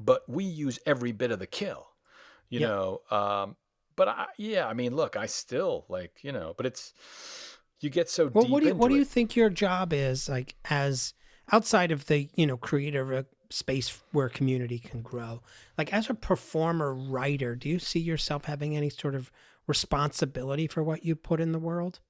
but 0.00 0.28
we 0.28 0.44
use 0.44 0.78
every 0.86 1.12
bit 1.12 1.30
of 1.30 1.38
the 1.38 1.46
kill, 1.46 1.88
you 2.50 2.60
Yep. 2.60 2.68
know. 2.68 3.00
Um, 3.10 3.56
but 3.96 4.08
I, 4.08 4.26
yeah, 4.36 4.66
I 4.68 4.74
mean, 4.74 4.94
look, 4.94 5.16
I 5.16 5.26
still 5.26 5.84
like, 5.88 6.22
you 6.22 6.32
know, 6.32 6.54
but 6.56 6.66
it's 6.66 6.92
you 7.80 7.90
get 7.90 8.08
so 8.08 8.28
Well, 8.32 8.44
deep 8.44 8.52
what 8.52 8.60
do 8.60 8.66
you 8.66 8.74
what 8.74 8.88
do 8.88 8.94
it. 8.94 8.98
you 8.98 9.04
think 9.04 9.36
your 9.36 9.50
job 9.50 9.92
is 9.92 10.28
like 10.28 10.54
as 10.70 11.14
outside 11.52 11.90
of 11.90 12.06
the 12.06 12.28
you 12.34 12.46
know 12.46 12.56
creative 12.56 13.10
uh, 13.12 13.22
space 13.50 14.02
where 14.12 14.28
community 14.28 14.78
can 14.78 15.02
grow? 15.02 15.42
Like 15.76 15.92
as 15.92 16.08
a 16.10 16.14
performer 16.14 16.94
writer, 16.94 17.56
do 17.56 17.68
you 17.68 17.78
see 17.78 18.00
yourself 18.00 18.44
having 18.44 18.76
any 18.76 18.90
sort 18.90 19.14
of 19.14 19.30
responsibility 19.66 20.66
for 20.66 20.82
what 20.82 21.04
you 21.04 21.14
put 21.16 21.40
in 21.40 21.52
the 21.52 21.58
world? 21.58 22.00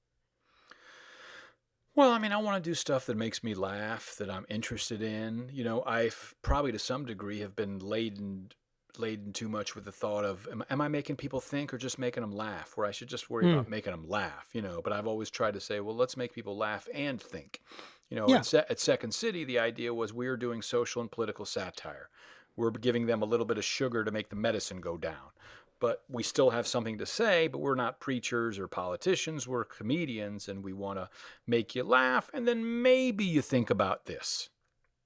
Well, 1.95 2.11
I 2.11 2.19
mean, 2.19 2.31
I 2.31 2.37
want 2.37 2.63
to 2.63 2.69
do 2.69 2.73
stuff 2.75 3.05
that 3.07 3.17
makes 3.17 3.43
me 3.43 3.53
laugh, 3.53 4.15
that 4.19 4.29
I'm 4.29 4.45
interested 4.49 5.01
in. 5.01 5.49
You 5.51 5.63
know, 5.63 5.83
I've 5.85 6.33
probably 6.41 6.71
to 6.71 6.79
some 6.79 7.05
degree 7.05 7.39
have 7.39 7.55
been 7.55 7.79
laden 7.79 8.51
laden 8.99 9.33
too 9.33 9.47
much 9.49 9.75
with 9.75 9.85
the 9.85 9.91
thought 9.91 10.25
of 10.25 10.47
am, 10.51 10.63
am 10.69 10.81
I 10.81 10.87
making 10.87 11.15
people 11.15 11.39
think 11.39 11.73
or 11.73 11.77
just 11.77 11.97
making 11.97 12.21
them 12.21 12.31
laugh? 12.31 12.73
Where 12.75 12.85
I 12.87 12.91
should 12.91 13.07
just 13.09 13.29
worry 13.29 13.45
Hmm. 13.45 13.53
about 13.53 13.69
making 13.69 13.91
them 13.91 14.07
laugh, 14.07 14.49
you 14.53 14.61
know. 14.61 14.81
But 14.83 14.93
I've 14.93 15.07
always 15.07 15.29
tried 15.29 15.53
to 15.55 15.59
say, 15.59 15.79
well, 15.79 15.95
let's 15.95 16.17
make 16.17 16.33
people 16.33 16.57
laugh 16.57 16.87
and 16.93 17.21
think. 17.21 17.61
You 18.09 18.17
know, 18.17 18.27
Yeah. 18.27 18.37
at, 18.37 18.45
Se- 18.45 18.65
at 18.69 18.79
Second 18.79 19.13
City, 19.13 19.43
the 19.43 19.59
idea 19.59 19.93
was 19.93 20.13
we 20.13 20.27
were 20.27 20.37
doing 20.37 20.61
social 20.61 21.01
and 21.01 21.11
political 21.11 21.45
satire. 21.45 22.09
We're 22.55 22.71
giving 22.71 23.05
them 23.05 23.21
a 23.21 23.25
little 23.25 23.45
bit 23.45 23.57
of 23.57 23.63
sugar 23.65 24.03
to 24.03 24.11
make 24.11 24.29
the 24.29 24.35
medicine 24.35 24.81
go 24.81 24.97
down. 24.97 25.29
But 25.79 26.03
we 26.09 26.23
still 26.23 26.49
have 26.49 26.67
something 26.67 26.97
to 26.97 27.05
say, 27.05 27.47
but 27.47 27.59
we're 27.59 27.75
not 27.75 28.01
preachers 28.01 28.59
or 28.59 28.67
politicians. 28.67 29.47
We're 29.47 29.63
comedians, 29.63 30.49
and 30.49 30.61
we 30.61 30.73
want 30.73 30.99
to 30.99 31.09
make 31.47 31.73
you 31.73 31.83
laugh. 31.83 32.29
And 32.33 32.45
then 32.45 32.81
maybe 32.81 33.23
you 33.23 33.41
think 33.41 33.69
about 33.69 34.05
this, 34.05 34.49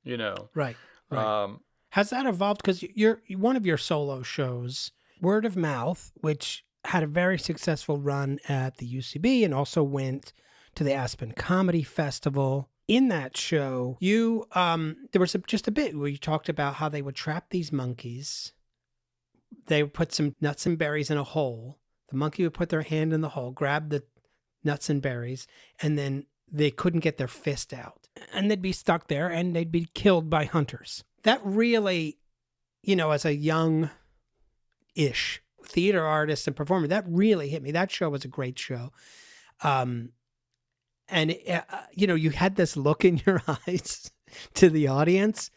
you 0.04 0.18
know. 0.18 0.50
Right. 0.56 0.76
Right. 1.12 1.44
Um, 1.44 1.60
Has 1.94 2.10
that 2.10 2.26
evolved? 2.26 2.64
Because 2.64 2.82
you're 2.96 3.22
one 3.30 3.56
of 3.56 3.68
your 3.68 3.78
solo 3.78 4.24
shows, 4.24 4.89
Word 5.22 5.46
of 5.46 5.56
Mouth, 5.56 6.12
which 6.22 6.66
had 6.86 7.04
a 7.04 7.08
very 7.08 7.38
successful 7.38 8.00
run 8.00 8.39
at 8.50 8.78
the 8.78 8.91
UCB 8.91 9.46
and 9.46 9.54
also 9.54 9.84
went 9.84 10.34
to 10.74 10.84
the 10.84 10.91
Aspen 10.91 11.34
Comedy 11.34 11.84
Festival. 11.84 12.68
In 12.88 13.10
that 13.10 13.38
show, 13.38 13.98
you 14.00 14.48
um, 14.54 15.08
there 15.12 15.20
was 15.20 15.36
a, 15.36 15.38
just 15.38 15.68
a 15.68 15.72
bit 15.72 15.96
where 15.96 16.08
you 16.08 16.18
talked 16.18 16.50
about 16.50 16.76
how 16.76 16.89
they 16.89 17.04
would 17.04 17.14
trap 17.14 17.52
these 17.52 17.72
monkeys. 17.72 18.54
They 19.68 19.84
would 19.84 19.94
put 19.94 20.14
some 20.14 20.34
nuts 20.41 20.66
and 20.66 20.80
berries 20.80 21.12
in 21.12 21.20
a 21.20 21.24
hole. 21.24 21.78
The 22.10 22.18
monkey 22.18 22.41
would 22.41 22.56
put 22.56 22.70
their 22.70 22.82
hand 22.82 23.14
in 23.14 23.22
the 23.22 23.30
hole, 23.30 23.52
grab 23.52 23.91
the 23.91 24.02
nuts 24.64 24.89
and 24.89 25.00
berries, 25.00 25.46
and 25.80 25.96
then 25.96 26.26
they 26.52 26.72
couldn't 26.72 27.02
get 27.02 27.18
their 27.18 27.28
fist 27.28 27.72
out. 27.72 28.08
And 28.34 28.50
they'd 28.50 28.64
be 28.64 28.72
stuck 28.72 29.10
there 29.10 29.28
and 29.28 29.56
they'd 29.56 29.72
be 29.72 29.89
killed 29.94 30.32
by 30.32 30.46
hunters. 30.46 31.04
That 31.24 31.41
really, 31.43 32.17
you 32.82 32.95
know, 32.95 33.11
as 33.11 33.26
a 33.26 33.36
young 33.36 33.89
ish 34.95 35.41
theater 35.65 36.05
artist 36.05 36.47
and 36.47 36.55
performer, 36.55 36.88
that 36.88 37.05
really 37.07 37.49
hit 37.49 37.63
me. 37.63 37.71
That 37.71 37.91
show 37.91 38.09
was 38.09 38.26
a 38.26 38.30
great 38.30 38.59
show. 38.59 38.91
Um, 39.61 40.09
and, 41.07 41.36
uh, 41.49 41.61
you 41.93 42.07
know, 42.07 42.15
you 42.15 42.32
had 42.32 42.55
this 42.55 42.76
look 42.78 43.05
in 43.05 43.21
your 43.26 43.41
eyes 43.67 44.11
to 44.55 44.69
the 44.69 44.88
audience. 44.88 45.51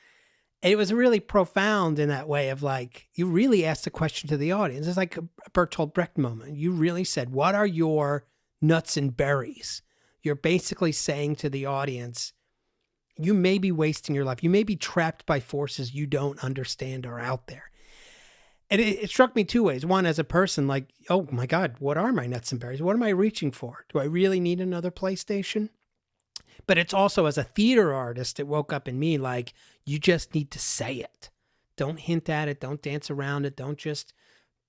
It 0.62 0.76
was 0.76 0.92
really 0.92 1.20
profound 1.20 1.98
in 1.98 2.08
that 2.08 2.28
way 2.28 2.48
of 2.48 2.62
like, 2.62 3.08
you 3.14 3.26
really 3.26 3.64
asked 3.64 3.86
a 3.86 3.90
question 3.90 4.28
to 4.28 4.36
the 4.36 4.52
audience. 4.52 4.86
It's 4.86 4.96
like 4.96 5.16
a 5.16 5.50
Bertolt 5.50 5.94
Brecht 5.94 6.18
moment. 6.18 6.56
You 6.56 6.72
really 6.72 7.04
said, 7.04 7.30
What 7.30 7.54
are 7.54 7.66
your 7.66 8.26
nuts 8.60 8.96
and 8.96 9.16
berries? 9.16 9.82
You're 10.22 10.34
basically 10.34 10.92
saying 10.92 11.36
to 11.36 11.50
the 11.50 11.66
audience, 11.66 12.32
you 13.18 13.34
may 13.34 13.58
be 13.58 13.72
wasting 13.72 14.14
your 14.14 14.24
life. 14.24 14.42
You 14.42 14.50
may 14.50 14.62
be 14.62 14.76
trapped 14.76 15.24
by 15.26 15.40
forces 15.40 15.94
you 15.94 16.06
don't 16.06 16.42
understand 16.44 17.06
are 17.06 17.20
out 17.20 17.46
there. 17.46 17.70
And 18.70 18.80
it, 18.80 19.04
it 19.04 19.10
struck 19.10 19.36
me 19.36 19.44
two 19.44 19.62
ways. 19.62 19.86
One, 19.86 20.06
as 20.06 20.18
a 20.18 20.24
person, 20.24 20.66
like, 20.66 20.92
oh 21.08 21.26
my 21.30 21.46
God, 21.46 21.76
what 21.78 21.96
are 21.96 22.12
my 22.12 22.26
nuts 22.26 22.52
and 22.52 22.60
berries? 22.60 22.82
What 22.82 22.96
am 22.96 23.02
I 23.02 23.10
reaching 23.10 23.52
for? 23.52 23.84
Do 23.92 23.98
I 23.98 24.04
really 24.04 24.40
need 24.40 24.60
another 24.60 24.90
PlayStation? 24.90 25.70
But 26.66 26.78
it's 26.78 26.94
also 26.94 27.26
as 27.26 27.38
a 27.38 27.44
theater 27.44 27.94
artist, 27.94 28.40
it 28.40 28.48
woke 28.48 28.72
up 28.72 28.88
in 28.88 28.98
me 28.98 29.18
like, 29.18 29.54
you 29.84 29.98
just 29.98 30.34
need 30.34 30.50
to 30.50 30.58
say 30.58 30.94
it. 30.96 31.30
Don't 31.76 32.00
hint 32.00 32.28
at 32.28 32.48
it. 32.48 32.60
Don't 32.60 32.82
dance 32.82 33.10
around 33.10 33.44
it. 33.46 33.56
Don't 33.56 33.78
just, 33.78 34.12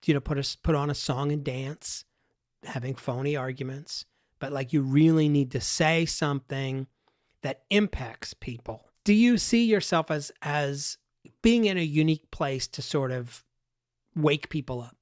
you 0.06 0.14
know, 0.14 0.20
put 0.20 0.38
a, 0.38 0.58
put 0.62 0.76
on 0.76 0.90
a 0.90 0.96
song 0.96 1.32
and 1.32 1.44
dance, 1.44 2.06
having 2.64 2.94
phony 2.94 3.36
arguments. 3.36 4.06
But 4.40 4.52
like, 4.52 4.74
you 4.74 4.82
really 4.82 5.28
need 5.28 5.52
to 5.52 5.62
say 5.62 6.06
something 6.06 6.86
that 7.44 7.64
impacts 7.70 8.34
people. 8.34 8.90
Do 9.04 9.14
you 9.14 9.38
see 9.38 9.66
yourself 9.66 10.12
as 10.12 10.32
as 10.42 10.98
being 11.42 11.66
in 11.66 11.78
a 11.78 11.84
unique 11.84 12.30
place 12.32 12.68
to 12.68 12.82
sort 12.82 13.12
of 13.12 13.44
wake 14.16 14.50
people 14.50 14.82
up? 14.82 14.98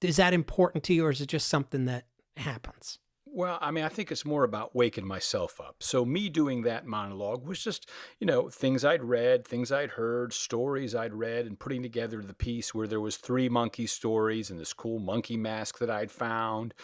Is 0.00 0.16
that 0.16 0.34
important 0.34 0.84
to 0.84 0.94
you 0.94 1.06
or 1.06 1.10
is 1.10 1.20
it 1.20 1.26
just 1.26 1.48
something 1.48 1.84
that 1.86 2.06
happens? 2.36 2.98
Well, 3.26 3.58
I 3.60 3.72
mean, 3.72 3.82
I 3.82 3.88
think 3.88 4.12
it's 4.12 4.24
more 4.24 4.44
about 4.44 4.76
waking 4.76 5.08
myself 5.08 5.60
up. 5.60 5.82
So, 5.82 6.04
me 6.04 6.28
doing 6.28 6.62
that 6.62 6.86
monologue 6.86 7.44
was 7.44 7.64
just, 7.64 7.90
you 8.20 8.28
know, 8.28 8.48
things 8.48 8.84
I'd 8.84 9.02
read, 9.02 9.44
things 9.44 9.72
I'd 9.72 9.90
heard, 9.90 10.32
stories 10.32 10.94
I'd 10.94 11.14
read, 11.14 11.44
and 11.44 11.58
putting 11.58 11.82
together 11.82 12.22
the 12.22 12.32
piece 12.32 12.72
where 12.72 12.86
there 12.86 13.00
was 13.00 13.16
three 13.16 13.48
monkey 13.48 13.88
stories 13.88 14.50
and 14.50 14.60
this 14.60 14.72
cool 14.72 15.00
monkey 15.00 15.36
mask 15.36 15.80
that 15.80 15.90
I'd 15.90 16.12
found, 16.12 16.74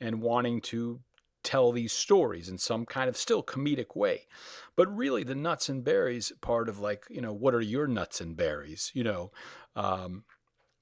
and 0.00 0.20
wanting 0.20 0.60
to 0.62 0.98
tell 1.42 1.72
these 1.72 1.92
stories 1.92 2.48
in 2.48 2.58
some 2.58 2.86
kind 2.86 3.08
of 3.08 3.16
still 3.16 3.42
comedic 3.42 3.96
way. 3.96 4.26
But 4.76 4.94
really, 4.94 5.24
the 5.24 5.34
nuts 5.34 5.68
and 5.68 5.84
berries 5.84 6.32
part 6.40 6.68
of 6.68 6.78
like, 6.78 7.04
you 7.10 7.20
know, 7.20 7.32
what 7.32 7.54
are 7.54 7.60
your 7.60 7.86
nuts 7.86 8.20
and 8.20 8.36
berries? 8.36 8.90
You 8.94 9.04
know, 9.04 9.32
um, 9.74 10.24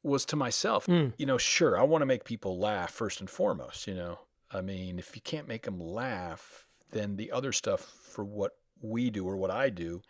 was 0.03 0.25
to 0.27 0.37
myself, 0.37 0.87
Mm. 0.87 1.13
you 1.17 1.27
know, 1.27 1.39
sure, 1.39 1.79
I 1.79 1.83
want 1.83 2.03
to 2.03 2.07
make 2.07 2.25
people 2.25 2.59
laugh 2.59 2.91
first 2.91 3.21
and 3.21 3.29
foremost, 3.29 3.87
you 3.87 3.95
know. 3.95 4.21
I 4.51 4.61
mean, 4.61 4.99
if 4.99 5.15
you 5.15 5.21
can't 5.23 5.49
make 5.49 5.65
them 5.65 5.81
laugh, 5.81 6.67
then 6.93 7.17
the 7.17 7.33
other 7.33 7.53
stuff 7.53 7.81
for 7.81 8.25
what 8.25 8.53
we 8.81 9.11
do 9.11 9.27
or 9.27 9.37
what 9.37 9.51
I 9.51 9.69
do, 9.71 10.01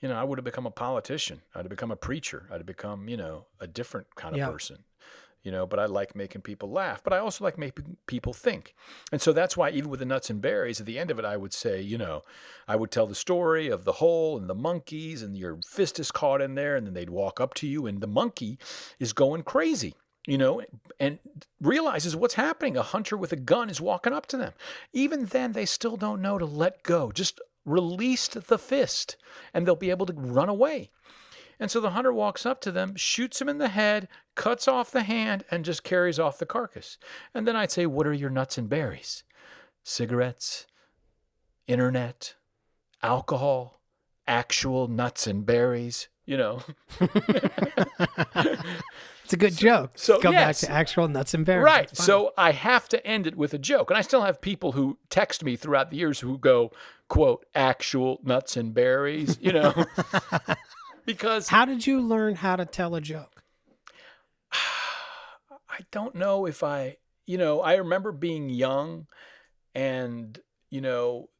you 0.00 0.08
know, 0.08 0.14
I 0.14 0.22
would 0.22 0.38
have 0.38 0.44
become 0.44 0.66
a 0.66 0.70
politician. 0.70 1.42
I'd 1.54 1.62
have 1.62 1.70
become 1.70 1.90
a 1.90 1.96
preacher. 1.96 2.46
I'd 2.50 2.58
have 2.58 2.66
become, 2.66 3.08
you 3.08 3.16
know, 3.16 3.46
a 3.58 3.66
different 3.66 4.14
kind 4.14 4.34
of 4.34 4.38
Yeah. 4.38 4.50
person. 4.50 4.84
You 5.42 5.52
know, 5.52 5.66
but 5.66 5.78
I 5.78 5.86
like 5.86 6.16
making 6.16 6.42
people 6.42 6.70
laugh, 6.70 7.02
but 7.02 7.12
I 7.12 7.18
also 7.18 7.44
like 7.44 7.56
making 7.56 7.96
people 8.06 8.32
think. 8.32 8.74
And 9.12 9.22
so 9.22 9.32
that's 9.32 9.56
why 9.56 9.70
even 9.70 9.88
with 9.88 10.00
the 10.00 10.06
nuts 10.06 10.30
and 10.30 10.40
berries, 10.40 10.80
at 10.80 10.86
the 10.86 10.98
end 10.98 11.10
of 11.10 11.18
it, 11.18 11.24
I 11.24 11.36
would 11.36 11.52
say, 11.52 11.80
you 11.80 11.96
know, 11.96 12.22
I 12.66 12.76
would 12.76 12.90
tell 12.90 13.06
the 13.06 13.14
story 13.14 13.68
of 13.68 13.84
the 13.84 13.92
hole 13.92 14.36
and 14.36 14.50
the 14.50 14.54
monkeys 14.54 15.22
and 15.22 15.36
your 15.36 15.60
fist 15.66 16.00
is 16.00 16.10
caught 16.10 16.42
in 16.42 16.54
there, 16.54 16.76
and 16.76 16.86
then 16.86 16.94
they'd 16.94 17.10
walk 17.10 17.40
up 17.40 17.54
to 17.54 17.66
you, 17.66 17.86
and 17.86 18.00
the 18.00 18.06
monkey 18.06 18.58
is 18.98 19.12
going 19.12 19.42
crazy 19.42 19.94
you 20.28 20.36
know, 20.36 20.62
and 21.00 21.18
realizes 21.58 22.14
what's 22.14 22.34
happening. 22.34 22.76
A 22.76 22.82
hunter 22.82 23.16
with 23.16 23.32
a 23.32 23.36
gun 23.36 23.70
is 23.70 23.80
walking 23.80 24.12
up 24.12 24.26
to 24.26 24.36
them. 24.36 24.52
Even 24.92 25.24
then, 25.24 25.52
they 25.52 25.64
still 25.64 25.96
don't 25.96 26.20
know 26.20 26.36
to 26.36 26.44
let 26.44 26.82
go. 26.82 27.10
Just 27.10 27.40
release 27.64 28.28
the 28.28 28.58
fist, 28.58 29.16
and 29.54 29.66
they'll 29.66 29.74
be 29.74 29.88
able 29.88 30.04
to 30.04 30.12
run 30.12 30.50
away. 30.50 30.90
And 31.60 31.70
so 31.70 31.80
the 31.80 31.90
hunter 31.90 32.12
walks 32.12 32.46
up 32.46 32.60
to 32.62 32.70
them, 32.72 32.94
shoots 32.96 33.40
him 33.40 33.48
in 33.48 33.58
the 33.58 33.68
head, 33.68 34.08
cuts 34.34 34.68
off 34.68 34.90
the 34.90 35.02
hand, 35.02 35.44
and 35.50 35.64
just 35.64 35.82
carries 35.82 36.18
off 36.18 36.38
the 36.38 36.46
carcass. 36.46 36.98
And 37.34 37.46
then 37.46 37.56
I'd 37.56 37.72
say, 37.72 37.86
What 37.86 38.06
are 38.06 38.12
your 38.12 38.30
nuts 38.30 38.58
and 38.58 38.68
berries? 38.68 39.24
Cigarettes, 39.82 40.66
internet, 41.66 42.34
alcohol, 43.02 43.80
actual 44.26 44.86
nuts 44.88 45.26
and 45.26 45.44
berries, 45.44 46.08
you 46.26 46.36
know. 46.36 46.62
It's 49.28 49.34
a 49.34 49.36
good 49.36 49.58
joke. 49.58 49.90
so, 49.94 50.18
Go 50.18 50.30
yes. 50.30 50.62
back 50.62 50.70
to 50.70 50.74
actual 50.74 51.06
nuts 51.06 51.34
and 51.34 51.44
berries. 51.44 51.62
Right. 51.62 51.94
So 51.94 52.32
I 52.38 52.52
have 52.52 52.88
to 52.88 53.06
end 53.06 53.26
it 53.26 53.36
with 53.36 53.52
a 53.52 53.58
joke. 53.58 53.90
And 53.90 53.98
I 53.98 54.00
still 54.00 54.22
have 54.22 54.40
people 54.40 54.72
who 54.72 54.96
text 55.10 55.44
me 55.44 55.54
throughout 55.54 55.90
the 55.90 55.98
years 55.98 56.20
who 56.20 56.38
go, 56.38 56.72
quote, 57.08 57.44
actual 57.54 58.20
nuts 58.24 58.56
and 58.56 58.72
berries, 58.72 59.36
you 59.38 59.52
know, 59.52 59.84
because 61.08 61.48
how 61.48 61.64
did 61.64 61.86
you 61.86 62.02
learn 62.02 62.34
how 62.34 62.54
to 62.54 62.66
tell 62.66 62.94
a 62.94 63.00
joke? 63.00 63.42
I 64.52 65.80
don't 65.90 66.14
know 66.14 66.44
if 66.44 66.62
I, 66.62 66.98
you 67.24 67.38
know, 67.38 67.62
I 67.62 67.76
remember 67.76 68.12
being 68.12 68.50
young 68.50 69.06
and, 69.74 70.38
you 70.68 70.82
know, 70.82 71.30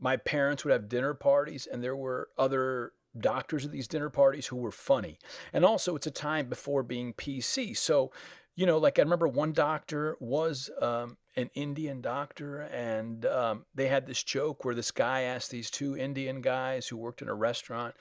my 0.00 0.16
parents 0.16 0.64
would 0.64 0.70
have 0.70 0.88
dinner 0.88 1.12
parties 1.12 1.66
and 1.70 1.82
there 1.82 1.96
were 1.96 2.28
other 2.38 2.92
doctors 3.18 3.64
at 3.64 3.72
these 3.72 3.88
dinner 3.88 4.10
parties 4.10 4.46
who 4.46 4.56
were 4.56 4.70
funny. 4.70 5.18
And 5.52 5.64
also, 5.64 5.96
it's 5.96 6.06
a 6.06 6.12
time 6.12 6.48
before 6.48 6.84
being 6.84 7.12
PC. 7.12 7.76
So, 7.76 8.12
you 8.54 8.64
know, 8.64 8.78
like 8.78 8.98
I 8.98 9.02
remember 9.02 9.26
one 9.26 9.52
doctor 9.52 10.16
was 10.20 10.70
um, 10.80 11.16
an 11.34 11.50
Indian 11.54 12.00
doctor, 12.00 12.60
and 12.60 13.26
um, 13.26 13.66
they 13.74 13.88
had 13.88 14.06
this 14.06 14.22
joke 14.22 14.64
where 14.64 14.74
this 14.74 14.90
guy 14.90 15.22
asked 15.22 15.50
these 15.50 15.70
two 15.70 15.96
Indian 15.96 16.40
guys 16.40 16.88
who 16.88 16.96
worked 16.96 17.22
in 17.22 17.28
a 17.28 17.34
restaurant. 17.34 17.94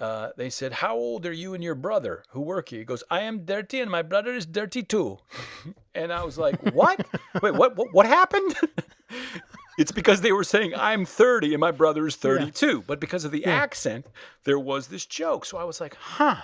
Uh, 0.00 0.30
they 0.36 0.50
said, 0.50 0.74
"How 0.74 0.94
old 0.94 1.26
are 1.26 1.32
you 1.32 1.54
and 1.54 1.62
your 1.62 1.74
brother 1.74 2.22
who 2.30 2.40
work 2.40 2.68
here?" 2.68 2.80
He 2.80 2.84
goes, 2.84 3.04
"I 3.10 3.20
am 3.20 3.44
dirty, 3.44 3.80
and 3.80 3.90
my 3.90 4.02
brother 4.02 4.32
is 4.32 4.46
dirty 4.46 4.82
too." 4.82 5.18
and 5.94 6.12
I 6.12 6.24
was 6.24 6.38
like, 6.38 6.60
"What? 6.72 7.06
Wait, 7.42 7.54
what? 7.54 7.76
What, 7.76 7.92
what 7.92 8.06
happened?" 8.06 8.56
It's 9.78 9.92
because 9.92 10.22
they 10.22 10.32
were 10.32 10.42
saying 10.42 10.74
I'm 10.76 11.04
30 11.04 11.54
and 11.54 11.60
my 11.60 11.70
brother 11.70 12.04
is 12.08 12.16
32, 12.16 12.82
but 12.88 12.98
because 12.98 13.24
of 13.24 13.30
the 13.30 13.44
accent, 13.44 14.06
there 14.42 14.58
was 14.58 14.88
this 14.88 15.06
joke. 15.06 15.44
So 15.44 15.56
I 15.56 15.62
was 15.62 15.80
like, 15.80 15.94
huh, 15.94 16.42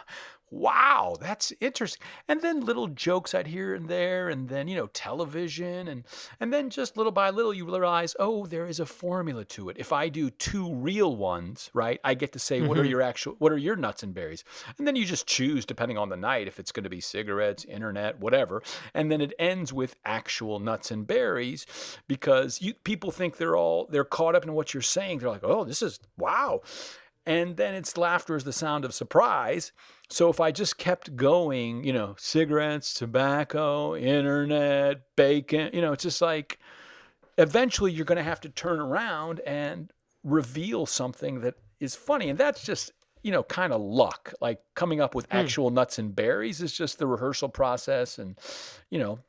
wow, 0.55 1.17
that's 1.21 1.53
interesting. 1.61 2.01
And 2.29 2.41
then 2.41 2.61
little 2.61 2.87
jokes 2.87 3.35
I'd 3.35 3.49
hear 3.49 3.75
and 3.75 3.89
there, 3.89 4.29
and 4.29 4.49
then 4.49 4.69
you 4.69 4.77
know 4.77 4.87
television, 4.89 5.89
and 5.89 6.05
and 6.39 6.53
then 6.53 6.71
just 6.71 6.97
little 6.97 7.13
by 7.13 7.31
little 7.31 7.53
you 7.53 7.65
realize, 7.65 8.15
oh, 8.19 8.47
there 8.47 8.67
is 8.67 8.81
a 8.81 8.87
formula 8.87 9.45
to 9.47 9.69
it. 9.69 9.77
If 9.79 9.93
I 9.93 10.09
do 10.09 10.31
two 10.31 10.73
real 10.73 11.17
ones, 11.17 11.71
right, 11.75 12.01
I 12.05 12.15
get 12.15 12.33
to 12.33 12.39
say 12.39 12.59
mm-hmm. 12.59 12.69
what 12.69 12.79
are 12.79 12.83
mm-hmm. 12.83 12.91
your 12.91 13.03
actual, 13.03 13.35
what 13.39 13.53
are 13.53 13.59
your 13.59 13.77
nuts 13.77 14.03
and 14.03 14.15
berries, 14.15 14.45
and 14.79 14.87
then 14.87 14.97
you 14.97 15.05
just 15.05 15.27
choose 15.27 15.67
depending 15.67 15.99
on 15.99 16.09
the 16.09 16.17
night 16.17 16.47
if 16.47 16.61
it's 16.61 16.73
going 16.73 16.85
to 16.85 16.91
be 16.91 17.01
cigarettes, 17.01 17.65
internet, 17.65 18.21
whatever, 18.21 18.63
and 18.95 19.11
then 19.11 19.21
it 19.21 19.33
ends 19.39 19.73
with 19.73 19.97
actual 20.05 20.61
nuts 20.61 20.91
and 20.91 21.07
berries 21.07 21.67
because 22.07 22.63
you 22.63 22.75
people 22.75 23.11
think 23.11 23.37
they're 23.37 23.57
all 23.57 23.87
they're 23.91 24.05
caught 24.05 24.35
up 24.35 24.45
in 24.45 24.53
what 24.53 24.73
you're 24.73 24.83
saying. 24.83 25.19
They're 25.19 25.31
like, 25.31 25.45
oh, 25.45 25.65
this 25.65 25.83
is 25.83 25.99
wow. 26.17 26.63
And 27.27 27.57
then 27.57 27.75
it's 27.75 27.97
laughter 27.97 28.37
is 28.37 28.45
the 28.45 28.53
sound 28.53 28.85
of 28.85 28.95
surprise. 28.95 29.73
So 30.11 30.29
if 30.29 30.41
I 30.41 30.53
just 30.53 30.79
kept 30.79 31.17
going, 31.17 31.85
you 31.85 31.93
know, 31.93 32.15
cigarettes, 32.19 32.93
tobacco, 32.93 33.97
internet, 33.97 35.03
bacon, 35.17 35.71
you 35.73 35.81
know, 35.81 35.93
it's 35.93 36.03
just 36.03 36.21
like 36.21 36.59
eventually 37.39 37.91
you're 37.91 38.05
going 38.05 38.19
to 38.19 38.23
have 38.23 38.41
to 38.43 38.49
turn 38.49 38.81
around 38.81 39.41
and 39.41 39.93
reveal 40.23 40.87
something 40.87 41.41
that 41.41 41.55
is 41.81 41.95
funny. 41.95 42.29
And 42.29 42.39
that's 42.39 42.63
just, 42.63 42.93
you 43.23 43.33
know, 43.33 43.43
kind 43.43 43.73
of 43.73 43.81
luck. 43.81 44.35
Like 44.41 44.61
coming 44.75 45.01
up 45.01 45.15
with 45.15 45.27
hmm. 45.27 45.37
actual 45.39 45.71
mm. 45.71 45.75
nuts 45.75 45.99
and 45.99 46.15
berries 46.15 46.61
is 46.61 46.73
just 46.73 46.99
the 46.99 47.07
rehearsal 47.07 47.49
process 47.49 48.19
and, 48.19 48.39
you 48.91 48.99
know, 48.99 49.21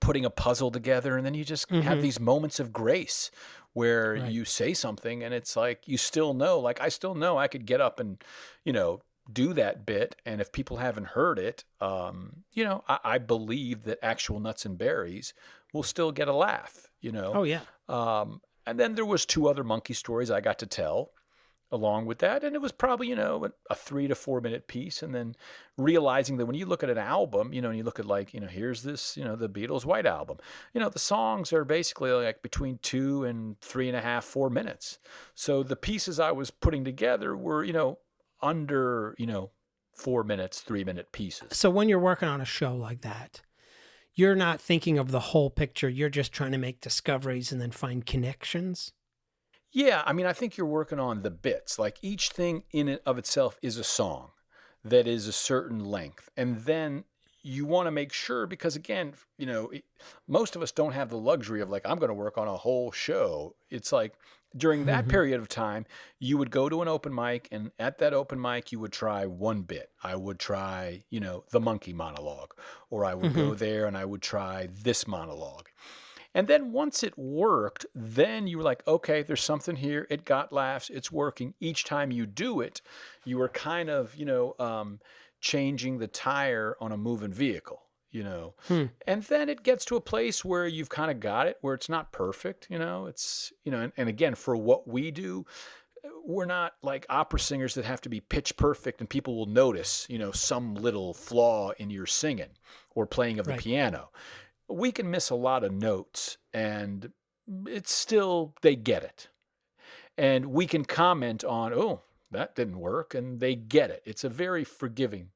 putting 0.00 0.24
a 0.24 0.30
puzzle 0.30 0.70
together. 0.70 1.16
And 1.16 1.24
then 1.24 1.34
you 1.34 1.44
just 1.44 1.68
mm-hmm. 1.68 1.82
have 1.82 2.02
these 2.02 2.18
moments 2.18 2.58
of 2.58 2.72
grace 2.72 3.30
where 3.78 4.14
right. 4.14 4.32
you 4.32 4.44
say 4.44 4.74
something 4.74 5.22
and 5.22 5.32
it's 5.32 5.54
like 5.54 5.86
you 5.86 5.96
still 5.96 6.34
know 6.34 6.58
like 6.58 6.80
i 6.80 6.88
still 6.88 7.14
know 7.14 7.38
i 7.38 7.46
could 7.46 7.64
get 7.64 7.80
up 7.80 8.00
and 8.00 8.22
you 8.64 8.72
know 8.72 9.00
do 9.30 9.52
that 9.52 9.84
bit 9.84 10.16
and 10.24 10.40
if 10.40 10.52
people 10.52 10.78
haven't 10.78 11.08
heard 11.08 11.38
it 11.38 11.64
um, 11.80 12.44
you 12.52 12.64
know 12.64 12.84
I, 12.88 12.98
I, 13.04 13.18
believe 13.18 13.84
that 13.84 13.98
actual 14.02 14.40
nuts 14.40 14.64
and 14.64 14.78
berries 14.78 15.34
will 15.72 15.82
still 15.82 16.12
get 16.12 16.28
a 16.28 16.32
laugh 16.32 16.88
you 17.00 17.12
know 17.12 17.32
oh 17.34 17.42
yeah 17.42 17.60
um, 17.88 18.40
and 18.66 18.78
then 18.78 18.94
there 18.94 19.04
was 19.04 19.26
two 19.26 19.48
other 19.48 19.64
monkey 19.64 19.94
stories 19.94 20.30
i 20.30 20.40
got 20.40 20.58
to 20.60 20.66
tell 20.66 21.12
along 21.70 22.06
with 22.06 22.18
that. 22.18 22.42
And 22.42 22.54
it 22.54 22.62
was 22.62 22.72
probably, 22.72 23.08
you 23.08 23.16
know, 23.16 23.48
a 23.68 23.74
three 23.74 24.08
to 24.08 24.14
four 24.14 24.40
minute 24.40 24.66
piece. 24.66 25.02
And 25.02 25.14
then 25.14 25.34
realizing 25.76 26.36
that 26.38 26.46
when 26.46 26.56
you 26.56 26.66
look 26.66 26.82
at 26.82 26.90
an 26.90 26.98
album, 26.98 27.52
you 27.52 27.60
know, 27.60 27.68
and 27.68 27.76
you 27.76 27.84
look 27.84 27.98
at 27.98 28.06
like, 28.06 28.32
you 28.32 28.40
know, 28.40 28.46
here's 28.46 28.82
this, 28.82 29.16
you 29.16 29.24
know, 29.24 29.36
the 29.36 29.48
Beatles 29.48 29.84
White 29.84 30.06
Album, 30.06 30.38
you 30.72 30.80
know, 30.80 30.88
the 30.88 30.98
songs 30.98 31.52
are 31.52 31.64
basically 31.64 32.10
like 32.10 32.42
between 32.42 32.78
two 32.82 33.24
and 33.24 33.60
three 33.60 33.88
and 33.88 33.96
a 33.96 34.00
half, 34.00 34.24
four 34.24 34.50
minutes. 34.50 34.98
So 35.34 35.62
the 35.62 35.76
pieces 35.76 36.18
I 36.18 36.32
was 36.32 36.50
putting 36.50 36.84
together 36.84 37.36
were, 37.36 37.62
you 37.62 37.72
know, 37.72 37.98
under, 38.40 39.14
you 39.18 39.26
know, 39.26 39.50
four 39.92 40.24
minutes, 40.24 40.60
three 40.60 40.84
minute 40.84 41.12
pieces. 41.12 41.56
So 41.56 41.70
when 41.70 41.88
you're 41.88 41.98
working 41.98 42.28
on 42.28 42.40
a 42.40 42.46
show 42.46 42.74
like 42.74 43.02
that, 43.02 43.42
you're 44.14 44.36
not 44.36 44.60
thinking 44.60 44.98
of 44.98 45.10
the 45.10 45.20
whole 45.20 45.50
picture. 45.50 45.88
You're 45.88 46.08
just 46.08 46.32
trying 46.32 46.52
to 46.52 46.58
make 46.58 46.80
discoveries 46.80 47.52
and 47.52 47.60
then 47.60 47.70
find 47.70 48.04
connections. 48.04 48.92
Yeah, 49.70 50.02
I 50.06 50.12
mean, 50.12 50.26
I 50.26 50.32
think 50.32 50.56
you're 50.56 50.66
working 50.66 50.98
on 50.98 51.22
the 51.22 51.30
bits. 51.30 51.78
Like 51.78 51.98
each 52.02 52.30
thing 52.30 52.64
in 52.72 52.88
it 52.88 53.02
of 53.04 53.18
itself 53.18 53.58
is 53.62 53.76
a 53.76 53.84
song 53.84 54.30
that 54.84 55.06
is 55.06 55.26
a 55.26 55.32
certain 55.32 55.84
length. 55.84 56.30
And 56.36 56.58
then 56.58 57.04
you 57.42 57.64
want 57.64 57.86
to 57.86 57.90
make 57.90 58.12
sure 58.12 58.46
because 58.46 58.76
again, 58.76 59.14
you 59.36 59.46
know, 59.46 59.70
most 60.26 60.56
of 60.56 60.62
us 60.62 60.72
don't 60.72 60.92
have 60.92 61.10
the 61.10 61.18
luxury 61.18 61.60
of 61.60 61.70
like 61.70 61.82
I'm 61.84 61.98
going 61.98 62.08
to 62.08 62.14
work 62.14 62.38
on 62.38 62.48
a 62.48 62.56
whole 62.56 62.90
show. 62.90 63.54
It's 63.70 63.92
like 63.92 64.14
during 64.56 64.86
that 64.86 65.02
mm-hmm. 65.02 65.10
period 65.10 65.40
of 65.40 65.48
time, 65.48 65.86
you 66.18 66.38
would 66.38 66.50
go 66.50 66.68
to 66.68 66.82
an 66.82 66.88
open 66.88 67.14
mic 67.14 67.48
and 67.50 67.70
at 67.78 67.98
that 67.98 68.14
open 68.14 68.40
mic 68.40 68.72
you 68.72 68.78
would 68.80 68.92
try 68.92 69.26
one 69.26 69.62
bit. 69.62 69.90
I 70.02 70.16
would 70.16 70.38
try, 70.38 71.04
you 71.10 71.20
know, 71.20 71.44
the 71.50 71.60
monkey 71.60 71.92
monologue 71.92 72.54
or 72.90 73.04
I 73.04 73.14
would 73.14 73.32
mm-hmm. 73.32 73.48
go 73.48 73.54
there 73.54 73.86
and 73.86 73.96
I 73.96 74.04
would 74.04 74.22
try 74.22 74.68
this 74.72 75.06
monologue. 75.06 75.68
And 76.34 76.46
then 76.46 76.72
once 76.72 77.02
it 77.02 77.18
worked, 77.18 77.86
then 77.94 78.46
you 78.46 78.58
were 78.58 78.64
like, 78.64 78.86
okay, 78.86 79.22
there's 79.22 79.42
something 79.42 79.76
here. 79.76 80.06
It 80.10 80.24
got 80.24 80.52
laughs. 80.52 80.90
It's 80.90 81.10
working. 81.10 81.54
Each 81.58 81.84
time 81.84 82.10
you 82.10 82.26
do 82.26 82.60
it, 82.60 82.80
you 83.24 83.38
were 83.38 83.48
kind 83.48 83.88
of, 83.88 84.14
you 84.14 84.24
know, 84.24 84.54
um, 84.58 85.00
changing 85.40 85.98
the 85.98 86.06
tire 86.06 86.76
on 86.80 86.92
a 86.92 86.96
moving 86.96 87.32
vehicle 87.32 87.82
you 88.10 88.22
know 88.22 88.54
hmm. 88.68 88.84
and 89.06 89.22
then 89.24 89.48
it 89.48 89.62
gets 89.62 89.84
to 89.84 89.96
a 89.96 90.00
place 90.00 90.44
where 90.44 90.66
you've 90.66 90.88
kind 90.88 91.10
of 91.10 91.20
got 91.20 91.46
it 91.46 91.58
where 91.60 91.74
it's 91.74 91.88
not 91.88 92.12
perfect 92.12 92.66
you 92.70 92.78
know 92.78 93.06
it's 93.06 93.52
you 93.64 93.72
know 93.72 93.80
and, 93.80 93.92
and, 93.96 94.08
again 94.08 94.34
for 94.34 94.56
what 94.56 94.88
we 94.88 95.10
do 95.10 95.44
we're 96.24 96.46
not 96.46 96.74
like 96.82 97.04
opera 97.08 97.40
singers 97.40 97.74
that 97.74 97.84
have 97.84 98.00
to 98.00 98.08
be 98.08 98.20
pitch 98.20 98.56
perfect 98.56 99.00
and 99.00 99.10
people 99.10 99.36
will 99.36 99.46
notice 99.46 100.06
you 100.08 100.18
know 100.18 100.32
some 100.32 100.74
little 100.74 101.12
flaw 101.12 101.70
in 101.78 101.90
your 101.90 102.06
singing 102.06 102.50
or 102.94 103.06
playing 103.06 103.38
of 103.38 103.46
the 103.46 103.52
right. 103.52 103.60
piano 103.60 104.10
we 104.68 104.92
can 104.92 105.10
miss 105.10 105.30
a 105.30 105.34
lot 105.34 105.64
of 105.64 105.72
notes 105.72 106.38
and 106.52 107.12
it's 107.66 107.92
still, 107.92 108.54
they 108.62 108.76
get 108.76 109.02
it. 109.02 109.28
And 110.16 110.46
we 110.46 110.66
can 110.66 110.84
comment 110.84 111.44
on, 111.44 111.72
oh, 111.72 112.02
that 112.30 112.54
didn't 112.54 112.80
work, 112.80 113.14
and 113.14 113.40
they 113.40 113.54
get 113.54 113.90
it. 113.90 114.02
It's 114.04 114.24
a 114.24 114.28
very 114.28 114.64
forgiving 114.64 115.30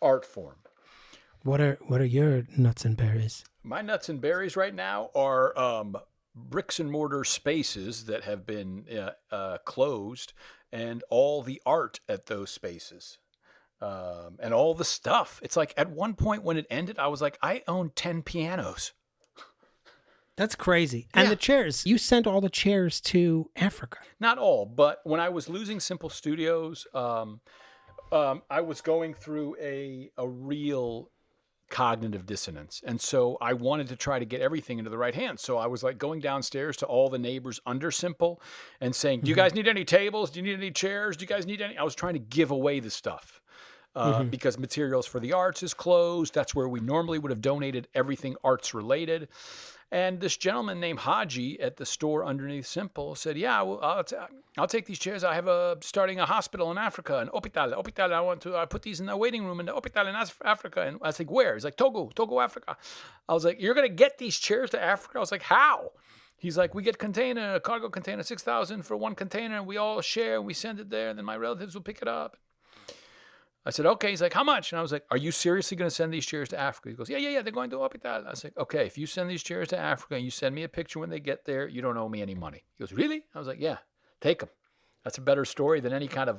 art 0.00 0.24
form. 0.24 0.56
What 1.48 1.62
are 1.62 1.78
what 1.86 2.02
are 2.02 2.04
your 2.04 2.44
nuts 2.58 2.84
and 2.84 2.94
berries? 2.94 3.42
My 3.62 3.80
nuts 3.80 4.10
and 4.10 4.20
berries 4.20 4.54
right 4.54 4.74
now 4.74 5.08
are 5.14 5.58
um, 5.58 5.96
bricks 6.34 6.78
and 6.78 6.90
mortar 6.90 7.24
spaces 7.24 8.04
that 8.04 8.24
have 8.24 8.44
been 8.44 8.84
uh, 8.94 9.12
uh, 9.34 9.56
closed, 9.64 10.34
and 10.70 11.02
all 11.08 11.40
the 11.42 11.62
art 11.64 12.00
at 12.06 12.26
those 12.26 12.50
spaces 12.50 13.16
um, 13.80 14.36
and 14.40 14.52
all 14.52 14.74
the 14.74 14.84
stuff. 14.84 15.40
It's 15.42 15.56
like 15.56 15.72
at 15.78 15.90
one 15.90 16.12
point 16.12 16.42
when 16.42 16.58
it 16.58 16.66
ended, 16.68 16.98
I 16.98 17.06
was 17.06 17.22
like, 17.22 17.38
I 17.42 17.62
own 17.66 17.92
10 17.94 18.24
pianos. 18.24 18.92
That's 20.36 20.54
crazy. 20.54 21.08
And 21.14 21.24
yeah. 21.24 21.30
the 21.30 21.36
chairs, 21.36 21.86
you 21.86 21.96
sent 21.96 22.26
all 22.26 22.42
the 22.42 22.50
chairs 22.50 23.00
to 23.00 23.50
Africa. 23.56 24.00
Not 24.20 24.36
all, 24.36 24.66
but 24.66 25.00
when 25.04 25.18
I 25.18 25.30
was 25.30 25.48
losing 25.48 25.80
Simple 25.80 26.10
Studios, 26.10 26.86
um, 26.92 27.40
um, 28.12 28.42
I 28.50 28.60
was 28.60 28.82
going 28.82 29.14
through 29.14 29.56
a, 29.58 30.10
a 30.18 30.28
real 30.28 31.10
cognitive 31.70 32.26
dissonance. 32.26 32.80
And 32.84 33.00
so 33.00 33.36
I 33.40 33.52
wanted 33.52 33.88
to 33.88 33.96
try 33.96 34.18
to 34.18 34.24
get 34.24 34.40
everything 34.40 34.78
into 34.78 34.90
the 34.90 34.98
right 34.98 35.14
hands. 35.14 35.42
So 35.42 35.58
I 35.58 35.66
was 35.66 35.82
like 35.82 35.98
going 35.98 36.20
downstairs 36.20 36.76
to 36.78 36.86
all 36.86 37.08
the 37.08 37.18
neighbors 37.18 37.60
under 37.66 37.90
Simple 37.90 38.40
and 38.80 38.94
saying, 38.94 39.20
Do 39.20 39.28
you 39.28 39.34
mm-hmm. 39.34 39.42
guys 39.42 39.54
need 39.54 39.68
any 39.68 39.84
tables? 39.84 40.30
Do 40.30 40.40
you 40.40 40.46
need 40.46 40.54
any 40.54 40.70
chairs? 40.70 41.16
Do 41.16 41.24
you 41.24 41.28
guys 41.28 41.46
need 41.46 41.60
any? 41.60 41.76
I 41.76 41.82
was 41.82 41.94
trying 41.94 42.14
to 42.14 42.20
give 42.20 42.50
away 42.50 42.80
the 42.80 42.90
stuff 42.90 43.40
uh, 43.94 44.20
mm-hmm. 44.20 44.28
because 44.28 44.58
materials 44.58 45.06
for 45.06 45.20
the 45.20 45.32
arts 45.32 45.62
is 45.62 45.74
closed. 45.74 46.34
That's 46.34 46.54
where 46.54 46.68
we 46.68 46.80
normally 46.80 47.18
would 47.18 47.30
have 47.30 47.40
donated 47.40 47.88
everything 47.94 48.36
arts 48.44 48.74
related. 48.74 49.28
And 49.90 50.20
this 50.20 50.36
gentleman 50.36 50.80
named 50.80 51.00
Haji 51.00 51.58
at 51.60 51.76
the 51.78 51.86
store 51.86 52.24
underneath 52.24 52.66
Simple 52.66 53.14
said, 53.14 53.38
"Yeah, 53.38 53.62
well, 53.62 53.80
I'll, 53.82 54.04
t- 54.04 54.16
I'll 54.58 54.66
take 54.66 54.84
these 54.84 54.98
chairs. 54.98 55.24
I 55.24 55.34
have 55.34 55.48
a 55.48 55.78
starting 55.80 56.20
a 56.20 56.26
hospital 56.26 56.70
in 56.70 56.76
Africa, 56.76 57.18
an 57.18 57.28
hospital. 57.28 57.78
Hospital. 57.78 58.14
I 58.14 58.20
want 58.20 58.42
to. 58.42 58.56
I 58.56 58.66
put 58.66 58.82
these 58.82 59.00
in 59.00 59.06
the 59.06 59.16
waiting 59.16 59.44
room 59.46 59.60
in 59.60 59.66
the 59.66 59.72
hospital 59.72 60.06
in 60.06 60.14
Africa." 60.44 60.82
And 60.82 60.98
I 61.02 61.06
was 61.06 61.18
like, 61.18 61.30
"Where?" 61.30 61.54
He's 61.54 61.64
like, 61.64 61.76
"Togo, 61.76 62.10
Togo, 62.14 62.40
Africa." 62.40 62.76
I 63.28 63.32
was 63.32 63.46
like, 63.46 63.60
"You're 63.60 63.74
gonna 63.74 63.88
get 63.88 64.18
these 64.18 64.38
chairs 64.38 64.70
to 64.70 64.82
Africa?" 64.82 65.16
I 65.16 65.20
was 65.20 65.32
like, 65.32 65.44
"How?" 65.44 65.92
He's 66.40 66.56
like, 66.56 66.72
we 66.72 66.84
get 66.84 66.98
container, 66.98 67.54
a 67.54 67.60
cargo 67.60 67.88
container, 67.88 68.22
six 68.22 68.44
thousand 68.44 68.84
for 68.84 68.96
one 68.96 69.16
container, 69.16 69.56
and 69.56 69.66
we 69.66 69.76
all 69.76 70.00
share, 70.00 70.36
and 70.36 70.46
we 70.46 70.54
send 70.54 70.78
it 70.78 70.88
there, 70.88 71.08
and 71.08 71.18
then 71.18 71.24
my 71.24 71.36
relatives 71.36 71.74
will 71.74 71.82
pick 71.82 72.00
it 72.00 72.06
up. 72.06 72.36
I 73.66 73.70
said, 73.70 73.86
okay. 73.86 74.10
He's 74.10 74.22
like, 74.22 74.32
how 74.32 74.44
much? 74.44 74.72
And 74.72 74.78
I 74.78 74.82
was 74.82 74.92
like, 74.92 75.04
are 75.10 75.16
you 75.16 75.30
seriously 75.30 75.76
going 75.76 75.90
to 75.90 75.94
send 75.94 76.12
these 76.12 76.24
chairs 76.24 76.48
to 76.50 76.58
Africa? 76.58 76.88
He 76.88 76.94
goes, 76.94 77.10
yeah, 77.10 77.18
yeah, 77.18 77.30
yeah. 77.30 77.42
They're 77.42 77.52
going 77.52 77.70
to 77.70 77.78
Hospital. 77.80 78.24
I 78.26 78.30
was 78.30 78.44
like, 78.44 78.56
okay, 78.56 78.86
if 78.86 78.96
you 78.96 79.06
send 79.06 79.28
these 79.30 79.42
chairs 79.42 79.68
to 79.68 79.78
Africa 79.78 80.14
and 80.14 80.24
you 80.24 80.30
send 80.30 80.54
me 80.54 80.62
a 80.62 80.68
picture 80.68 80.98
when 80.98 81.10
they 81.10 81.20
get 81.20 81.44
there, 81.44 81.68
you 81.68 81.82
don't 81.82 81.96
owe 81.96 82.08
me 82.08 82.22
any 82.22 82.34
money. 82.34 82.64
He 82.76 82.82
goes, 82.82 82.92
really? 82.92 83.24
I 83.34 83.38
was 83.38 83.48
like, 83.48 83.60
yeah, 83.60 83.78
take 84.20 84.40
them. 84.40 84.48
That's 85.04 85.18
a 85.18 85.22
better 85.22 85.44
story 85.44 85.80
than 85.80 85.92
any 85.92 86.08
kind 86.08 86.30
of 86.30 86.38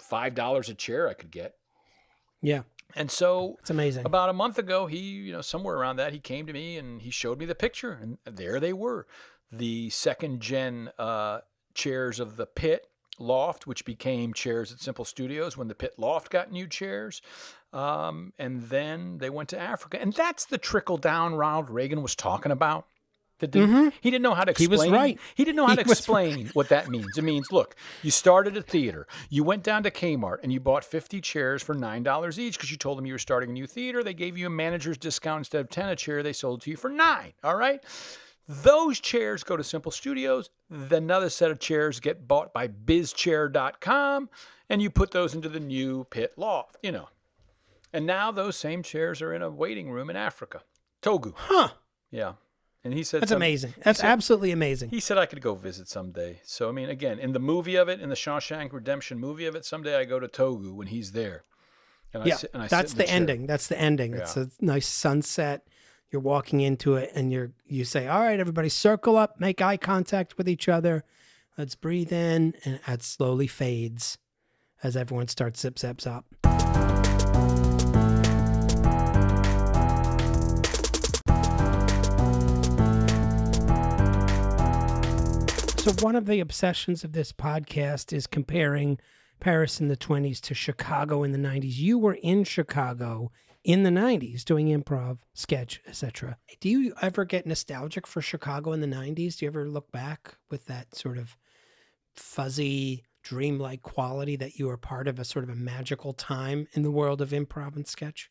$5 0.00 0.68
a 0.68 0.74
chair 0.74 1.08
I 1.08 1.14
could 1.14 1.30
get. 1.30 1.54
Yeah. 2.40 2.62
And 2.94 3.10
so 3.10 3.56
it's 3.60 3.70
amazing. 3.70 4.06
About 4.06 4.30
a 4.30 4.32
month 4.32 4.58
ago, 4.58 4.86
he, 4.86 4.98
you 4.98 5.32
know, 5.32 5.42
somewhere 5.42 5.76
around 5.76 5.96
that, 5.96 6.12
he 6.12 6.18
came 6.18 6.46
to 6.46 6.52
me 6.52 6.78
and 6.78 7.02
he 7.02 7.10
showed 7.10 7.38
me 7.38 7.44
the 7.44 7.54
picture, 7.54 7.98
and 8.00 8.18
there 8.24 8.60
they 8.60 8.72
were, 8.72 9.06
the 9.52 9.90
second 9.90 10.40
gen 10.40 10.90
uh, 10.98 11.40
chairs 11.74 12.18
of 12.18 12.36
the 12.36 12.46
pit 12.46 12.88
loft, 13.20 13.66
which 13.66 13.84
became 13.84 14.32
chairs 14.32 14.72
at 14.72 14.80
Simple 14.80 15.04
Studios 15.04 15.56
when 15.56 15.68
the 15.68 15.74
pit 15.74 15.94
loft 15.96 16.30
got 16.30 16.50
new 16.52 16.66
chairs. 16.66 17.20
Um, 17.72 18.32
and 18.38 18.64
then 18.64 19.18
they 19.18 19.30
went 19.30 19.48
to 19.50 19.58
Africa. 19.58 20.00
And 20.00 20.12
that's 20.12 20.44
the 20.44 20.58
trickle 20.58 20.96
down 20.96 21.34
Ronald 21.34 21.70
Reagan 21.70 22.02
was 22.02 22.14
talking 22.14 22.52
about. 22.52 22.86
Mm-hmm. 23.40 23.90
He 24.00 24.10
didn't 24.10 24.22
know 24.22 24.34
how 24.34 24.44
to 24.44 24.50
explain. 24.50 24.68
He 24.68 24.76
was 24.76 24.90
right. 24.90 25.18
He 25.34 25.44
didn't 25.44 25.56
know 25.56 25.66
how 25.66 25.76
he 25.76 25.84
to 25.84 25.90
explain 25.90 26.44
right. 26.44 26.54
what 26.54 26.68
that 26.70 26.88
means. 26.88 27.16
It 27.16 27.22
means, 27.22 27.52
look, 27.52 27.76
you 28.02 28.10
started 28.10 28.56
a 28.56 28.62
theater. 28.62 29.06
You 29.30 29.44
went 29.44 29.62
down 29.62 29.84
to 29.84 29.90
Kmart 29.90 30.38
and 30.42 30.52
you 30.52 30.60
bought 30.60 30.84
50 30.84 31.20
chairs 31.20 31.62
for 31.62 31.74
$9 31.74 32.38
each 32.38 32.54
because 32.54 32.70
you 32.70 32.76
told 32.76 32.98
them 32.98 33.06
you 33.06 33.14
were 33.14 33.18
starting 33.18 33.50
a 33.50 33.52
new 33.52 33.66
theater. 33.66 34.02
They 34.02 34.14
gave 34.14 34.36
you 34.36 34.46
a 34.46 34.50
manager's 34.50 34.98
discount 34.98 35.40
instead 35.40 35.60
of 35.60 35.70
10 35.70 35.88
a 35.88 35.96
chair. 35.96 36.22
They 36.22 36.32
sold 36.32 36.62
to 36.62 36.70
you 36.70 36.76
for 36.76 36.90
9 36.90 37.32
All 37.44 37.56
right? 37.56 37.82
Those 38.48 38.98
chairs 38.98 39.44
go 39.44 39.56
to 39.58 39.62
Simple 39.64 39.92
Studios. 39.92 40.48
Another 40.70 41.28
set 41.28 41.50
of 41.50 41.58
chairs 41.58 42.00
get 42.00 42.26
bought 42.26 42.52
by 42.54 42.66
bizchair.com, 42.66 44.30
and 44.68 44.82
you 44.82 44.90
put 44.90 45.10
those 45.10 45.34
into 45.34 45.48
the 45.48 45.60
new 45.60 46.04
pit 46.04 46.32
loft, 46.36 46.76
you 46.82 46.92
know. 46.92 47.08
And 47.92 48.06
now 48.06 48.30
those 48.30 48.56
same 48.56 48.82
chairs 48.82 49.22
are 49.22 49.32
in 49.32 49.42
a 49.42 49.50
waiting 49.50 49.90
room 49.90 50.10
in 50.10 50.16
Africa, 50.16 50.62
Togo. 51.02 51.34
Huh. 51.36 51.68
Yeah. 52.10 52.34
And 52.84 52.94
he 52.94 53.02
said 53.02 53.22
That's 53.22 53.30
some- 53.30 53.36
amazing. 53.36 53.74
That's 53.82 54.00
said- 54.00 54.08
absolutely 54.08 54.52
amazing. 54.52 54.90
He 54.90 55.00
said 55.00 55.18
I 55.18 55.26
could 55.26 55.40
go 55.42 55.54
visit 55.54 55.88
someday. 55.88 56.40
So 56.44 56.68
I 56.68 56.72
mean, 56.72 56.88
again, 56.88 57.18
in 57.18 57.32
the 57.32 57.38
movie 57.38 57.76
of 57.76 57.88
it, 57.88 58.00
in 58.00 58.08
the 58.08 58.14
Shawshank 58.14 58.72
Redemption 58.72 59.18
movie 59.18 59.46
of 59.46 59.54
it, 59.54 59.64
someday 59.64 59.96
I 59.96 60.04
go 60.04 60.20
to 60.20 60.28
Togo 60.28 60.72
when 60.72 60.86
he's 60.86 61.12
there. 61.12 61.44
And 62.14 62.24
yeah, 62.24 62.36
sit, 62.36 62.50
and 62.54 62.62
I 62.62 62.66
that's 62.68 62.94
the, 62.94 63.04
in 63.04 63.10
ending. 63.10 63.46
That's 63.46 63.66
the 63.66 63.78
ending. 63.78 64.14
It's 64.14 64.36
a 64.36 64.48
nice 64.60 64.86
sunset. 64.86 65.66
You're 66.10 66.22
walking 66.22 66.62
into 66.62 66.94
it, 66.94 67.12
and 67.14 67.30
you're 67.30 67.52
you 67.66 67.84
say, 67.84 68.08
"All 68.08 68.20
right, 68.20 68.40
everybody, 68.40 68.70
circle 68.70 69.18
up, 69.18 69.38
make 69.38 69.60
eye 69.60 69.76
contact 69.76 70.38
with 70.38 70.48
each 70.48 70.66
other. 70.66 71.04
Let's 71.58 71.74
breathe 71.74 72.12
in," 72.12 72.54
and 72.64 72.80
it 72.88 73.02
slowly 73.02 73.46
fades 73.46 74.16
as 74.82 74.96
everyone 74.96 75.28
starts 75.28 75.60
zip 75.60 75.74
zaps 75.76 76.06
up. 76.06 76.24
So 85.78 85.92
one 86.04 86.16
of 86.16 86.24
the 86.24 86.40
obsessions 86.40 87.04
of 87.04 87.12
this 87.12 87.32
podcast 87.32 88.14
is 88.14 88.26
comparing 88.26 88.98
Paris 89.40 89.78
in 89.78 89.88
the 89.88 89.96
20s 89.96 90.40
to 90.40 90.54
Chicago 90.54 91.22
in 91.22 91.32
the 91.32 91.38
90s. 91.38 91.78
You 91.78 91.98
were 91.98 92.14
in 92.22 92.44
Chicago 92.44 93.30
in 93.68 93.82
the 93.82 93.90
90s 93.90 94.46
doing 94.46 94.68
improv, 94.68 95.18
sketch, 95.34 95.82
etc. 95.86 96.38
Do 96.58 96.70
you 96.70 96.94
ever 97.02 97.26
get 97.26 97.46
nostalgic 97.46 98.06
for 98.06 98.22
Chicago 98.22 98.72
in 98.72 98.80
the 98.80 98.86
90s? 98.86 99.36
Do 99.36 99.44
you 99.44 99.50
ever 99.50 99.68
look 99.68 99.92
back 99.92 100.36
with 100.50 100.64
that 100.66 100.94
sort 100.94 101.18
of 101.18 101.36
fuzzy, 102.16 103.04
dreamlike 103.22 103.82
quality 103.82 104.36
that 104.36 104.58
you 104.58 104.68
were 104.68 104.78
part 104.78 105.06
of 105.06 105.18
a 105.18 105.24
sort 105.24 105.44
of 105.44 105.50
a 105.50 105.54
magical 105.54 106.14
time 106.14 106.66
in 106.72 106.82
the 106.82 106.90
world 106.90 107.20
of 107.20 107.28
improv 107.28 107.76
and 107.76 107.86
sketch? 107.86 108.30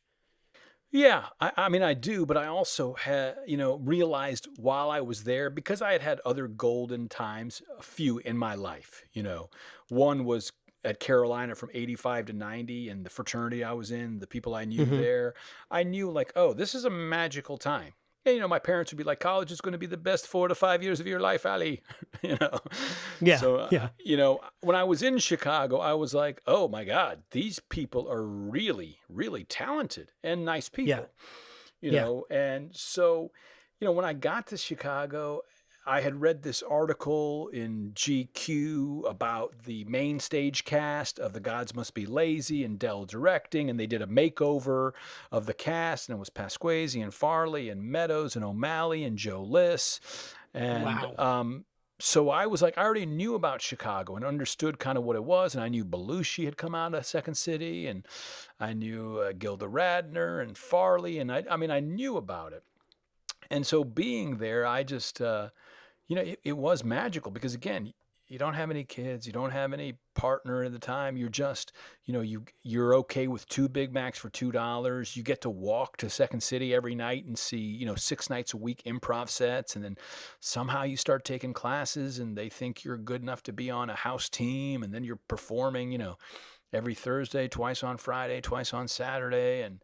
Yeah, 0.90 1.26
I, 1.40 1.52
I 1.56 1.70
mean, 1.70 1.84
I 1.84 1.94
do, 1.94 2.26
but 2.26 2.38
I 2.38 2.48
also 2.48 2.96
had, 2.96 3.36
you 3.46 3.58
know, 3.58 3.76
realized 3.76 4.48
while 4.56 4.90
I 4.90 5.02
was 5.02 5.24
there 5.24 5.52
because 5.52 5.84
I 5.84 5.92
had 5.92 6.02
had 6.02 6.20
other 6.26 6.48
golden 6.48 7.10
times, 7.10 7.62
a 7.78 7.84
few 7.84 8.18
in 8.18 8.40
my 8.40 8.56
life. 8.56 9.04
You 9.14 9.22
know, 9.22 9.52
one 9.88 10.26
was 10.26 10.52
at 10.88 11.00
Carolina 11.00 11.54
from 11.54 11.70
85 11.74 12.28
to 12.28 12.34
90 12.34 12.90
and 12.90 13.06
the 13.06 13.10
fraternity 13.10 13.64
I 13.64 13.74
was 13.74 13.92
in, 13.92 14.20
the 14.20 14.28
people 14.28 14.56
I 14.56 14.66
knew 14.66 14.86
Mhm. 14.86 14.98
there. 14.98 15.34
I 15.70 15.84
knew, 15.84 16.10
like, 16.10 16.32
oh, 16.36 16.54
this 16.54 16.74
is 16.74 16.86
a 16.86 16.90
magical 16.90 17.58
time. 17.58 17.94
And, 18.26 18.36
you 18.36 18.42
know, 18.42 18.48
my 18.48 18.60
parents 18.60 18.92
would 18.92 18.98
be 18.98 19.04
like, 19.04 19.20
college 19.22 19.52
is 19.52 19.62
going 19.62 19.72
to 19.74 19.78
be 19.78 19.86
the 19.86 19.96
best 19.98 20.28
four 20.28 20.48
to 20.48 20.56
five 20.56 20.84
years 20.84 21.00
of 21.00 21.08
your 21.08 21.20
life, 21.20 21.46
Ali. 21.46 21.82
you 22.22 22.38
know? 22.42 22.60
Yeah, 23.22 23.38
So, 23.38 23.56
uh, 23.58 23.70
yeah. 23.72 23.90
you 24.00 24.18
know, 24.18 24.40
when 24.62 24.76
I 24.76 24.84
was 24.84 25.02
in 25.02 25.18
Chicago, 25.20 25.78
I 25.78 25.94
was 25.94 26.14
like, 26.14 26.42
oh 26.46 26.68
my 26.68 26.84
God, 26.84 27.24
these 27.32 27.60
people 27.60 28.10
are 28.12 28.24
really, 28.24 29.00
really 29.08 29.44
talented 29.46 30.12
and 30.24 30.44
nice 30.46 30.68
people. 30.70 30.90
Yeah. 30.90 31.06
You 31.82 31.92
Yeah. 31.92 32.02
know, 32.04 32.26
and 32.30 32.76
so, 32.76 33.32
you 33.80 33.86
know, 33.86 33.92
when 33.94 34.04
I 34.06 34.14
got 34.14 34.48
to 34.48 34.58
Chicago, 34.58 35.42
I 35.88 36.02
had 36.02 36.20
read 36.22 36.44
this 36.44 36.62
article 36.62 37.48
in 37.48 37.94
GQ 37.96 39.10
about 39.10 39.64
the 39.64 39.86
main 39.86 40.20
stage 40.20 40.66
cast 40.66 41.18
of 41.18 41.32
The 41.32 41.40
Gods 41.40 41.74
Must 41.74 41.94
Be 41.94 42.06
Lazy 42.06 42.64
and 42.66 42.78
Del 42.78 43.06
directing, 43.06 43.70
and 43.70 43.80
they 43.80 43.88
did 43.88 44.02
a 44.02 44.08
makeover 44.08 44.92
of 45.32 45.46
the 45.46 45.54
cast, 45.54 46.10
and 46.10 46.18
it 46.18 46.20
was 46.20 46.30
Pasquesi 46.30 47.02
and 47.02 47.14
Farley 47.14 47.70
and 47.70 47.84
Meadows 47.84 48.36
and 48.36 48.44
O'Malley 48.44 49.06
and 49.06 49.18
Joe 49.18 49.42
Liss. 49.42 50.02
And 50.54 50.84
Wow. 50.84 51.16
um, 51.18 51.66
so 52.00 52.30
I 52.30 52.48
was 52.48 52.62
like, 52.62 52.78
I 52.78 52.84
already 52.84 53.06
knew 53.06 53.34
about 53.34 53.62
Chicago 53.62 54.18
and 54.18 54.26
understood 54.26 54.80
kind 54.80 54.98
of 54.98 55.06
what 55.06 55.16
it 55.16 55.24
was, 55.24 55.56
and 55.56 55.64
I 55.64 55.70
knew 55.70 55.86
Belushi 55.86 56.46
had 56.46 56.58
come 56.58 56.76
out 56.76 56.94
of 56.94 57.06
Second 57.06 57.36
City, 57.36 57.88
and 57.88 58.06
I 58.60 58.74
knew 58.74 59.20
uh, 59.20 59.32
Gilda 59.32 59.68
Radner 59.68 60.42
and 60.44 60.58
Farley, 60.58 61.18
and 61.18 61.32
I, 61.32 61.46
I 61.50 61.56
mean, 61.56 61.72
I 61.72 61.80
knew 61.80 62.18
about 62.18 62.52
it. 62.52 62.64
And 63.50 63.66
so 63.66 63.86
being 63.86 64.38
there, 64.38 64.66
I 64.66 64.84
just, 64.84 65.22
uh, 65.22 65.50
you 66.08 66.16
know, 66.16 66.22
it, 66.22 66.39
it 66.43 66.58
was 66.58 66.84
magical 66.84 67.32
because 67.32 67.53
again, 67.53 67.93
you 68.28 68.38
don't 68.38 68.55
have 68.55 68.70
any 68.70 68.84
kids, 68.84 69.26
you 69.26 69.32
don't 69.32 69.51
have 69.51 69.72
any 69.72 69.99
partner 70.14 70.64
at 70.64 70.74
the 70.74 70.80
time. 70.80 71.16
You're 71.16 71.30
just, 71.30 71.72
you 72.03 72.14
know, 72.14 72.20
you 72.20 72.43
you're 72.62 72.93
okay 72.95 73.28
with 73.28 73.47
two 73.47 73.70
Big 73.70 73.93
Macs 73.93 74.20
for 74.20 74.30
two 74.30 74.51
dollars. 74.51 75.16
You 75.16 75.24
get 75.24 75.41
to 75.41 75.49
walk 75.49 75.95
to 75.97 76.10
Second 76.10 76.41
City 76.41 76.74
every 76.74 76.93
night 76.93 77.26
and 77.26 77.39
see, 77.39 77.58
you 77.58 77.86
know, 77.86 77.95
six 77.95 78.30
nights 78.30 78.53
a 78.53 78.58
week 78.58 78.84
improv 78.86 79.30
sets, 79.30 79.76
and 79.76 79.86
then 79.86 79.97
somehow 80.41 80.84
you 80.84 80.97
start 80.97 81.24
taking 81.24 81.53
classes, 81.53 82.20
and 82.20 82.38
they 82.38 82.49
think 82.49 82.84
you're 82.84 82.97
good 82.97 83.22
enough 83.22 83.43
to 83.43 83.53
be 83.53 83.72
on 83.72 83.89
a 83.89 83.95
house 83.95 84.28
team, 84.28 84.84
and 84.84 84.93
then 84.93 85.05
you're 85.05 85.20
performing, 85.30 85.93
you 85.93 85.97
know, 85.97 86.18
every 86.74 86.95
Thursday, 86.95 87.47
twice 87.47 87.82
on 87.82 87.95
Friday, 87.95 88.41
twice 88.41 88.74
on 88.74 88.89
Saturday, 88.89 89.62
and 89.62 89.82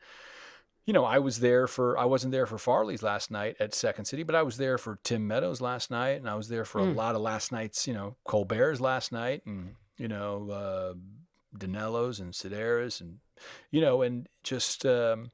you 0.86 0.93
know, 0.93 1.05
I 1.05 1.19
was 1.19 1.39
there 1.39 1.65
for 1.67 1.97
I 1.97 2.05
wasn't 2.05 2.31
there 2.31 2.45
for 2.45 2.57
Farley's 2.57 3.03
last 3.03 3.31
night 3.31 3.55
at 3.59 3.73
Second 3.73 4.05
City, 4.05 4.23
but 4.23 4.36
I 4.36 4.43
was 4.43 4.57
there 4.57 4.77
for 4.77 4.99
Tim 5.03 5.27
Meadows 5.27 5.61
last 5.61 5.89
night, 5.91 6.19
and 6.19 6.29
I 6.29 6.36
was 6.36 6.49
there 6.49 6.65
for 6.65 6.79
a 6.79 6.86
Mm. 6.86 6.95
lot 6.95 7.15
of 7.15 7.21
last 7.21 7.51
nights. 7.51 7.88
You 7.88 7.93
know, 7.93 8.15
Colbert's 8.25 8.81
last 8.81 9.11
night, 9.11 9.45
and 9.45 9.75
you 9.97 10.07
know, 10.07 10.49
uh, 10.49 10.93
Dinello's 11.57 12.19
and 12.19 12.34
Sedaris, 12.34 12.99
and 12.99 13.19
you 13.71 13.79
know, 13.81 14.01
and 14.01 14.27
just 14.43 14.86
um, 14.86 15.31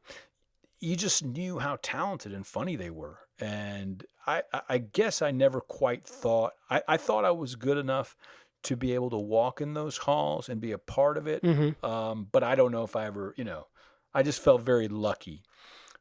you 0.79 0.95
just 0.95 1.23
knew 1.23 1.59
how 1.59 1.77
talented 1.81 2.33
and 2.33 2.45
funny 2.45 2.75
they 2.75 2.89
were, 2.89 3.19
and 3.39 4.05
I 4.27 4.43
I- 4.53 4.61
I 4.69 4.77
guess 4.77 5.21
I 5.21 5.31
never 5.31 5.61
quite 5.61 6.03
thought 6.03 6.53
I, 6.69 6.83
I 6.87 6.97
thought 6.97 7.25
I 7.25 7.31
was 7.31 7.55
good 7.55 7.77
enough 7.77 8.15
to 8.63 8.75
be 8.75 8.93
able 8.93 9.09
to 9.09 9.17
walk 9.17 9.61
in 9.61 9.73
those 9.73 9.97
halls 9.99 10.49
and 10.49 10.59
be 10.59 10.73
a 10.73 10.77
part 10.77 11.17
of 11.17 11.27
it 11.27 11.41
Mm-hmm. 11.41 11.85
um, 11.85 12.27
but 12.29 12.43
I 12.43 12.55
don't 12.55 12.73
know 12.73 12.83
if 12.83 12.95
I 12.97 13.05
ever, 13.05 13.33
you 13.37 13.45
know, 13.45 13.67
I 14.13 14.23
just 14.23 14.41
felt 14.41 14.61
very 14.61 14.87
lucky 14.87 15.43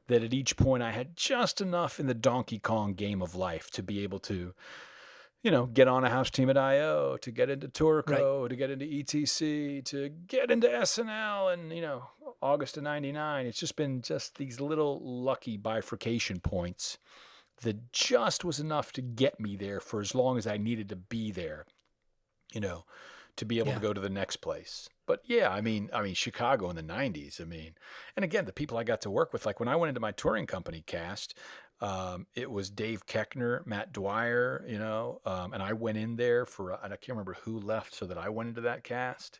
that 0.07 0.23
at 0.25 0.33
each 0.33 0.57
point 0.57 0.83
I 0.83 0.93
had 0.93 1.17
just 1.17 1.61
enough 1.61 2.01
in 2.01 2.07
the 2.07 2.15
Donkey 2.15 2.59
Kong 2.59 2.95
game 2.95 3.21
of 3.21 3.35
life 3.35 3.71
to 3.73 3.83
be 3.83 4.03
able 4.03 4.19
to, 4.21 4.55
you 5.43 5.51
know, 5.51 5.67
get 5.67 5.87
on 5.89 6.05
a 6.05 6.09
house 6.11 6.31
team 6.31 6.49
at 6.49 6.57
IO, 6.57 7.19
to 7.19 7.31
get 7.31 7.51
into 7.51 7.69
Turco, 7.69 8.49
to 8.49 8.57
get 8.57 8.71
into 8.71 8.87
ETC, 8.87 9.85
to 9.85 10.09
get 10.09 10.51
into 10.51 10.67
SNL, 10.67 11.53
and 11.53 11.73
you 11.73 11.83
know, 11.83 12.05
August 12.41 12.77
of 12.79 12.85
'99. 12.85 13.47
It's 13.47 13.61
just 13.61 13.77
been 13.77 14.01
just 14.01 14.37
these 14.39 14.61
little 14.61 14.99
lucky 15.01 15.57
bifurcation 15.59 16.41
points 16.41 16.97
that 17.63 17.93
just 17.93 18.45
was 18.45 18.61
enough 18.61 18.93
to 18.93 19.03
get 19.03 19.39
me 19.41 19.57
there 19.57 19.81
for 19.81 20.01
as 20.01 20.15
long 20.15 20.39
as 20.39 20.47
I 20.47 20.57
needed 20.57 20.89
to 20.91 20.97
be 20.97 21.31
there, 21.33 21.67
you 22.53 22.61
know, 22.61 22.85
to 23.37 23.45
be 23.45 23.59
able 23.59 23.69
Yeah. 23.69 23.75
to 23.75 23.81
go 23.81 23.93
to 23.93 24.01
the 24.01 24.09
next 24.09 24.37
place. 24.37 24.89
But 25.09 25.23
yeah, 25.25 25.49
I 25.51 25.61
mean, 25.63 25.91
I 25.93 26.03
mean 26.03 26.15
Chicago 26.15 26.71
in 26.71 26.77
the 26.77 26.83
'90s. 26.83 27.41
I 27.41 27.45
mean, 27.45 27.73
and 28.15 28.25
again, 28.25 28.45
the 28.45 28.53
people 28.53 28.79
I 28.79 28.85
got 28.85 29.01
to 29.01 29.11
work 29.11 29.33
with, 29.33 29.45
like 29.47 29.59
when 29.59 29.69
I 29.69 29.75
went 29.75 29.89
into 29.89 30.01
my 30.01 30.13
touring 30.13 30.47
company 30.47 30.85
cast, 30.87 31.35
um, 31.81 32.27
it 32.35 32.51
was 32.51 32.69
Dave 32.71 33.07
Koechner, 33.07 33.67
Matt 33.67 33.93
Dwyer, 33.93 34.65
you 34.69 34.79
know, 34.79 35.21
um, 35.25 35.53
and 35.55 35.63
I 35.63 35.73
went 35.73 35.97
in 35.97 36.17
there 36.17 36.45
for, 36.45 36.73
and 36.73 36.93
I 36.93 36.97
can't 36.97 37.11
remember 37.11 37.39
who 37.45 37.59
left 37.59 37.95
so 37.95 38.05
that 38.07 38.19
I 38.19 38.29
went 38.29 38.49
into 38.51 38.61
that 38.63 38.85
cast, 38.85 39.39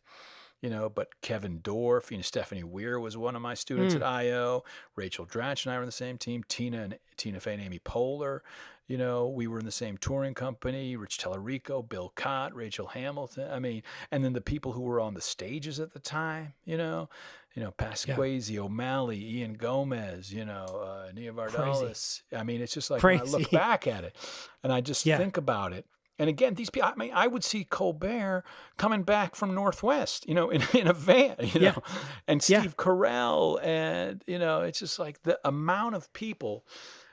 you 0.63 0.71
know, 0.71 0.89
but 0.89 1.21
Kevin 1.21 1.59
Dorff, 1.61 2.11
you 2.11 2.17
know, 2.17 2.23
Stephanie 2.23 2.63
Weir 2.65 2.99
was 2.99 3.17
one 3.17 3.37
of 3.37 3.43
my 3.43 3.55
students 3.55 3.93
Mm. 3.95 3.99
at 3.99 4.03
IO. 4.05 4.63
Rachel 4.97 5.27
Dratch 5.27 5.67
and 5.67 5.75
I 5.75 5.77
were 5.77 5.83
in 5.83 5.87
the 5.89 5.93
same 5.93 6.17
team. 6.17 6.45
Tina 6.49 6.83
and 6.83 6.99
Tina 7.17 7.41
Fey 7.41 7.55
and 7.55 7.63
Amy 7.63 7.79
Poehler, 7.81 8.41
you 8.89 8.97
know, 8.99 9.29
we 9.29 9.47
were 9.47 9.59
in 9.61 9.65
the 9.67 9.71
same 9.71 9.97
touring 9.99 10.35
company. 10.35 10.97
Rich 10.97 11.19
Talarico, 11.19 11.87
Bill 11.87 12.13
Cott, 12.17 12.55
Rachel 12.57 12.89
Hamilton. 12.89 13.51
I 13.51 13.59
mean, 13.61 13.83
and 14.11 14.25
then 14.25 14.33
the 14.33 14.41
people 14.41 14.73
who 14.73 14.81
were 14.81 14.99
on 14.99 15.15
the 15.15 15.21
stages 15.21 15.79
at 15.79 15.93
the 15.93 16.01
time, 16.01 16.55
you 16.65 16.77
know, 16.77 17.09
you 17.55 17.63
know, 17.63 17.73
Pasquesi, 17.73 18.57
O'Malley, 18.59 19.23
Ian 19.23 19.55
Gomez, 19.55 20.33
you 20.33 20.45
know, 20.45 20.65
uh, 20.83 21.11
Nia 21.15 21.33
Vardalos. 21.33 22.23
I 22.35 22.43
mean, 22.45 22.61
it's 22.61 22.73
just 22.73 22.91
like 22.91 23.03
when 23.03 23.21
I 23.21 23.25
look 23.25 23.51
back 23.51 23.87
at 23.87 24.05
it 24.05 24.17
and 24.65 24.73
I 24.73 24.81
just 24.81 25.05
Yeah. 25.05 25.19
think 25.19 25.37
about 25.37 25.73
it. 25.73 25.87
And 26.21 26.29
again, 26.29 26.55
these 26.55 26.69
people, 26.69 26.89
I 26.89 26.97
mean, 26.99 27.13
I 27.15 27.29
would 27.29 27.45
see 27.45 27.63
Colbert 27.65 28.43
coming 28.77 29.05
back 29.05 29.37
from 29.37 29.55
Northwest, 29.55 30.27
you 30.29 30.35
know, 30.35 30.51
in, 30.51 30.63
in 30.75 30.89
a 30.89 30.93
van, 30.93 31.37
you 31.41 31.61
Yeah. 31.61 31.73
know, 31.77 31.83
and 32.27 32.43
Yeah. 32.49 32.61
Steve 32.61 32.77
Carell. 32.77 33.63
And, 33.63 34.23
you 34.27 34.39
know, 34.39 34.63
it's 34.63 34.81
just 34.81 34.99
like 34.99 35.23
the 35.23 35.39
amount 35.45 35.95
of 35.95 36.13
people 36.13 36.65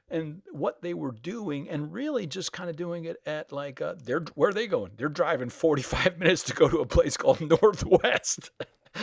and 0.09 0.41
what 0.51 0.81
they 0.81 0.93
were 0.93 1.11
doing 1.11 1.67
and 1.69 1.91
really 1.93 2.27
just 2.27 2.51
kind 2.51 2.69
of 2.69 2.75
doing 2.75 3.05
it 3.05 3.17
at 3.25 3.51
like, 3.51 3.81
uh, 3.81 3.95
they're, 4.03 4.23
where 4.35 4.49
are 4.49 4.53
they 4.53 4.67
going? 4.67 4.91
They're 4.97 5.09
driving 5.09 5.49
45 5.49 6.19
minutes 6.19 6.43
to 6.43 6.53
go 6.53 6.69
to 6.69 6.77
a 6.79 6.85
place 6.85 7.17
called 7.17 7.41
Northwest 7.61 8.51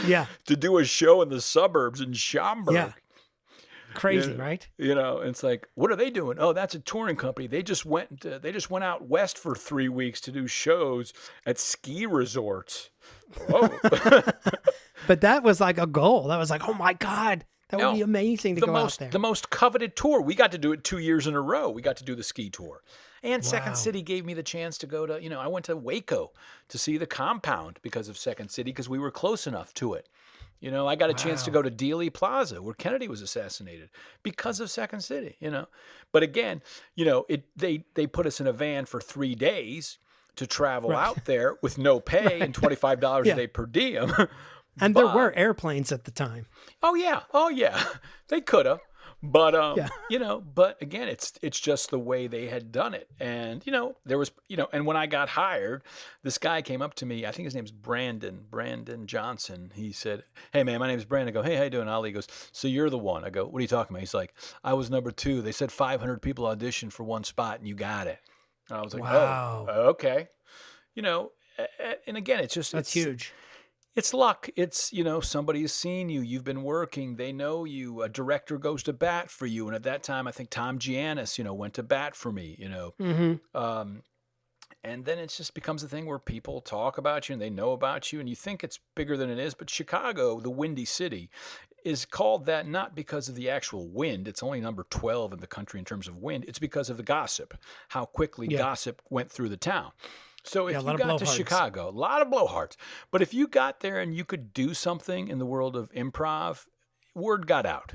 Yeah. 0.07 0.27
to 0.47 0.57
do 0.57 0.79
a 0.79 0.85
show 0.85 1.21
in 1.23 1.29
the 1.29 1.41
suburbs 1.41 2.01
in 2.01 2.13
Schaumburg. 2.13 2.75
Yeah. 2.75 2.93
Crazy, 3.95 4.31
Yeah. 4.33 4.41
right? 4.43 4.67
You 4.79 4.95
know, 4.95 5.19
it's 5.19 5.43
like, 5.43 5.69
what 5.75 5.91
are 5.93 5.97
they 5.97 6.09
doing? 6.09 6.39
Oh, 6.41 6.55
that's 6.55 6.75
a 6.75 6.79
touring 6.79 7.17
company. 7.17 7.47
They 7.47 7.63
just 7.63 7.85
went. 7.85 8.23
To, 8.23 8.39
they 8.39 8.51
just 8.51 8.71
went 8.71 8.85
out 8.85 9.07
west 9.07 9.37
for 9.37 9.55
three 9.55 9.91
weeks 9.91 10.19
to 10.23 10.33
do 10.33 10.47
shows 10.47 11.13
at 11.45 11.59
ski 11.59 12.07
resorts. 12.07 12.89
Whoa! 13.51 13.69
But 15.07 15.21
that 15.21 15.43
was 15.43 15.61
like 15.61 15.77
a 15.77 15.87
goal. 15.87 16.29
That 16.29 16.39
was 16.39 16.49
like, 16.49 16.67
oh 16.67 16.73
my 16.73 16.95
God, 16.95 17.45
that 17.73 17.79
would 17.79 17.83
No, 17.83 17.93
be 17.95 18.03
amazing 18.03 18.55
to 18.55 18.61
the 18.61 18.67
go 18.69 18.73
most, 18.73 18.95
out 18.95 18.99
there. 19.01 19.11
the 19.11 19.19
most 19.19 19.51
coveted 19.51 19.97
tour. 19.97 20.21
We 20.23 20.35
got 20.37 20.53
to 20.53 20.59
do 20.59 20.71
it 20.73 20.85
two 20.85 20.99
years 20.99 21.27
in 21.27 21.35
a 21.35 21.41
row. 21.41 21.69
We 21.69 21.83
got 21.83 21.97
to 21.97 22.05
do 22.05 22.15
the 22.15 22.23
ski 22.23 22.49
tour, 22.49 22.83
and 23.23 23.43
Wow. 23.43 23.49
Second 23.49 23.77
City 23.77 24.01
gave 24.03 24.25
me 24.25 24.35
the 24.35 24.45
chance 24.45 24.79
to 24.79 24.87
go 24.87 25.05
to. 25.07 25.21
You 25.21 25.29
know, 25.31 25.41
I 25.41 25.49
went 25.49 25.65
to 25.67 25.77
Waco 25.77 26.31
to 26.69 26.79
see 26.79 26.97
the 26.97 27.07
compound 27.07 27.81
because 27.83 28.09
of 28.09 28.17
Second 28.17 28.51
City 28.51 28.71
because 28.71 28.89
we 28.89 29.01
were 29.01 29.11
close 29.11 29.47
enough 29.49 29.75
to 29.75 29.95
it. 29.95 30.09
You 30.61 30.71
know, 30.71 30.87
I 30.87 30.95
got 30.95 31.11
a 31.11 31.15
chance 31.15 31.43
to 31.43 31.51
go 31.51 31.61
to 31.61 31.73
Dealey 31.73 32.13
Plaza 32.13 32.63
where 32.63 32.73
Kennedy 32.75 33.09
was 33.09 33.21
assassinated 33.21 33.91
because 34.23 34.61
of 34.61 34.71
Second 34.71 35.01
City, 35.01 35.35
you 35.41 35.51
know. 35.51 35.67
But 36.13 36.23
again, 36.23 36.63
you 36.95 37.05
know, 37.05 37.27
it 37.29 37.43
they 37.57 37.85
they 37.95 38.07
put 38.07 38.27
us 38.27 38.41
in 38.41 38.47
a 38.47 38.53
van 38.53 38.85
for 38.85 39.01
3 39.01 39.35
days 39.35 39.99
to 40.37 40.47
travel 40.47 40.91
Right. 40.91 41.05
out 41.05 41.25
there 41.25 41.57
with 41.63 41.79
no 41.79 41.99
pay 42.15 42.41
and 42.41 42.55
$25 42.55 43.25
Yeah. 43.27 43.33
a 43.33 43.37
day 43.37 43.47
per 43.49 43.67
diem. 43.67 44.13
And 44.81 44.95
there 44.95 45.07
were 45.07 45.33
airplanes 45.35 45.93
at 45.93 46.05
the 46.05 46.11
time. 46.11 46.47
Oh 46.83 46.95
yeah, 46.95 47.23
oh 47.33 47.49
yeah, 47.49 47.83
they 48.29 48.41
could 48.41 48.67
have, 48.67 48.81
but 49.23 49.55
um, 49.55 49.77
Yeah. 49.79 49.89
you 50.11 50.19
know, 50.19 50.41
but 50.41 50.81
again, 50.81 51.09
it's 51.09 51.35
it's 51.43 51.61
just 51.61 51.91
the 51.91 51.99
way 51.99 52.27
they 52.27 52.47
had 52.47 52.73
done 52.73 52.95
it, 52.95 53.09
and 53.21 53.65
you 53.67 53.71
know, 53.73 53.97
there 54.05 54.19
was 54.19 54.33
you 54.49 54.57
know, 54.57 54.69
and 54.73 54.87
when 54.87 54.97
I 54.97 55.07
got 55.07 55.29
hired, 55.31 55.83
this 56.23 56.39
guy 56.39 56.63
came 56.63 56.81
up 56.83 56.95
to 56.95 57.07
me. 57.07 57.27
I 57.27 57.31
think 57.33 57.45
his 57.45 57.55
name's 57.55 57.71
Brandon, 57.71 58.47
Brandon 58.51 59.07
Johnson. 59.07 59.73
He 59.75 59.93
said, 59.93 60.25
"Hey 60.53 60.65
man, 60.65 60.81
my 60.81 60.89
name's 60.89 61.05
Brandon." 61.05 61.29
I 61.37 61.39
go, 61.39 61.43
"Hey, 61.43 61.57
how 61.57 61.65
you 61.65 61.71
doing?" 61.71 61.89
Ali 61.89 62.11
goes, 62.11 62.27
"So 62.51 62.67
you're 62.67 62.91
the 62.91 62.99
one?" 62.99 63.25
I 63.25 63.31
go, 63.31 63.45
"What 63.47 63.59
are 63.59 63.63
you 63.63 63.69
talking 63.69 63.95
about?" 63.95 64.01
He's 64.01 64.15
like, 64.15 64.35
"I 64.65 64.73
was 64.73 64.91
number 64.91 65.11
two. 65.11 65.43
They 65.43 65.53
said 65.53 65.71
500 65.71 66.23
people 66.23 66.47
auditioned 66.47 66.93
for 66.93 67.05
one 67.05 67.25
spot, 67.25 67.59
and 67.59 67.69
you 67.69 67.75
got 67.75 68.07
it." 68.07 68.19
And 68.71 68.79
I 68.79 68.83
was 68.83 68.95
like, 68.95 69.03
Wow. 69.03 69.67
"Oh, 69.69 69.81
okay." 69.91 70.29
You 70.95 71.03
know, 71.03 71.33
and 72.07 72.17
again, 72.17 72.41
it's 72.41 72.55
just 72.55 72.73
That's 72.73 72.89
it's, 72.89 73.07
huge. 73.07 73.33
It's 73.95 74.15
luck. 74.15 74.49
It's, 74.57 74.93
you 74.93 75.05
know, 75.05 75.21
somebody's 75.21 75.73
seen 75.73 76.09
you. 76.09 76.23
You've 76.23 76.45
been 76.45 76.63
working. 76.63 77.17
They 77.17 77.33
know 77.33 77.65
you. 77.65 78.03
A 78.03 78.09
director 78.09 78.57
goes 78.59 78.83
to 78.85 78.93
bat 78.93 79.31
for 79.31 79.45
you. 79.45 79.67
And 79.67 79.77
at 79.77 79.83
that 79.83 80.03
time, 80.03 80.27
I 80.27 80.33
think 80.33 80.49
Tom 80.49 80.79
Gianas, 80.79 81.37
you 81.37 81.45
know, 81.45 81.53
went 81.53 81.75
to 81.75 81.83
bat 81.83 82.17
for 82.17 82.33
me, 82.33 82.57
you 82.59 82.69
know. 82.71 82.95
Mm-hmm. 82.99 83.57
Um, 83.57 84.03
and 84.83 85.05
then 85.05 85.19
it 85.19 85.29
just 85.29 85.55
becomes 85.55 85.83
a 85.83 85.89
thing 85.89 86.07
where 86.07 86.19
people 86.19 86.61
talk 86.61 86.97
about 86.97 87.29
you 87.29 87.35
and 87.35 87.43
they 87.43 87.51
know 87.51 87.73
about 87.73 88.13
you 88.13 88.19
and 88.19 88.29
you 88.29 88.35
think 88.35 88.65
it's 88.65 88.81
bigger 88.97 89.17
than 89.17 89.31
it 89.31 89.39
is. 89.39 89.55
But 89.55 89.69
Chicago, 89.71 90.41
the 90.41 90.51
Windy 90.51 90.87
City, 90.87 91.29
is 91.85 92.05
called 92.05 92.47
that 92.47 92.67
not 92.67 92.95
because 92.95 93.29
of 93.29 93.35
the 93.35 93.51
actual 93.51 93.89
wind. 93.89 94.27
It's 94.27 94.43
only 94.43 94.61
number 94.61 94.87
12 94.89 95.35
in 95.35 95.41
the 95.41 95.47
country 95.47 95.79
in 95.79 95.85
terms 95.85 96.09
of 96.09 96.17
wind. 96.17 96.45
It's 96.49 96.59
because 96.59 96.89
of 96.89 96.97
the 96.97 97.03
gossip, 97.03 97.55
how 97.89 98.07
quickly 98.07 98.49
Yeah. 98.51 98.59
gossip 98.59 99.03
went 99.11 99.31
through 99.31 99.51
the 99.51 99.57
town. 99.57 99.93
So 100.45 100.67
if 100.69 100.73
Yeah, 100.83 100.93
you 100.93 100.99
got 100.99 101.19
to. 101.19 101.27
Chicago, 101.27 101.89
a 101.89 101.91
lot 101.91 102.21
of 102.23 102.29
blowhards. 102.29 102.77
But 103.11 103.23
if 103.23 103.33
you 103.33 103.47
got 103.47 103.81
there 103.81 104.01
and 104.01 104.15
you 104.15 104.25
could 104.25 104.53
do 104.53 104.75
something 104.75 105.29
in 105.29 105.39
the 105.39 105.47
world 105.47 105.77
of 105.77 105.91
improv, 105.93 106.67
word 107.15 107.47
got 107.47 107.65
out. 107.67 107.93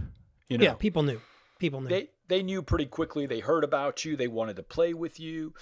You 0.47 0.57
know, 0.57 0.63
Yeah, 0.63 0.73
people 0.73 1.03
knew. 1.03 1.21
People 1.59 1.81
knew. 1.81 1.89
they 1.89 2.09
they 2.27 2.43
knew 2.43 2.61
pretty 2.61 2.85
quickly. 2.85 3.25
They 3.25 3.39
heard 3.39 3.63
about 3.63 4.05
you. 4.05 4.15
They 4.15 4.27
wanted 4.27 4.55
to 4.57 4.63
play 4.63 4.93
with 4.93 5.19
you, 5.19 5.53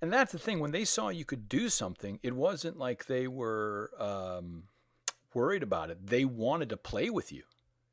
and 0.00 0.12
that's 0.12 0.32
the 0.32 0.38
thing. 0.38 0.60
When 0.60 0.70
they 0.72 0.84
saw 0.84 1.08
you 1.10 1.24
could 1.24 1.48
do 1.48 1.68
something, 1.68 2.18
it 2.22 2.34
wasn't 2.34 2.78
like 2.78 3.06
they 3.06 3.26
were 3.28 3.90
um, 3.98 4.64
worried 5.34 5.62
about 5.62 5.90
it. 5.90 6.06
They 6.06 6.24
wanted 6.24 6.68
to 6.70 6.76
play 6.76 7.10
with 7.10 7.32
you. 7.32 7.42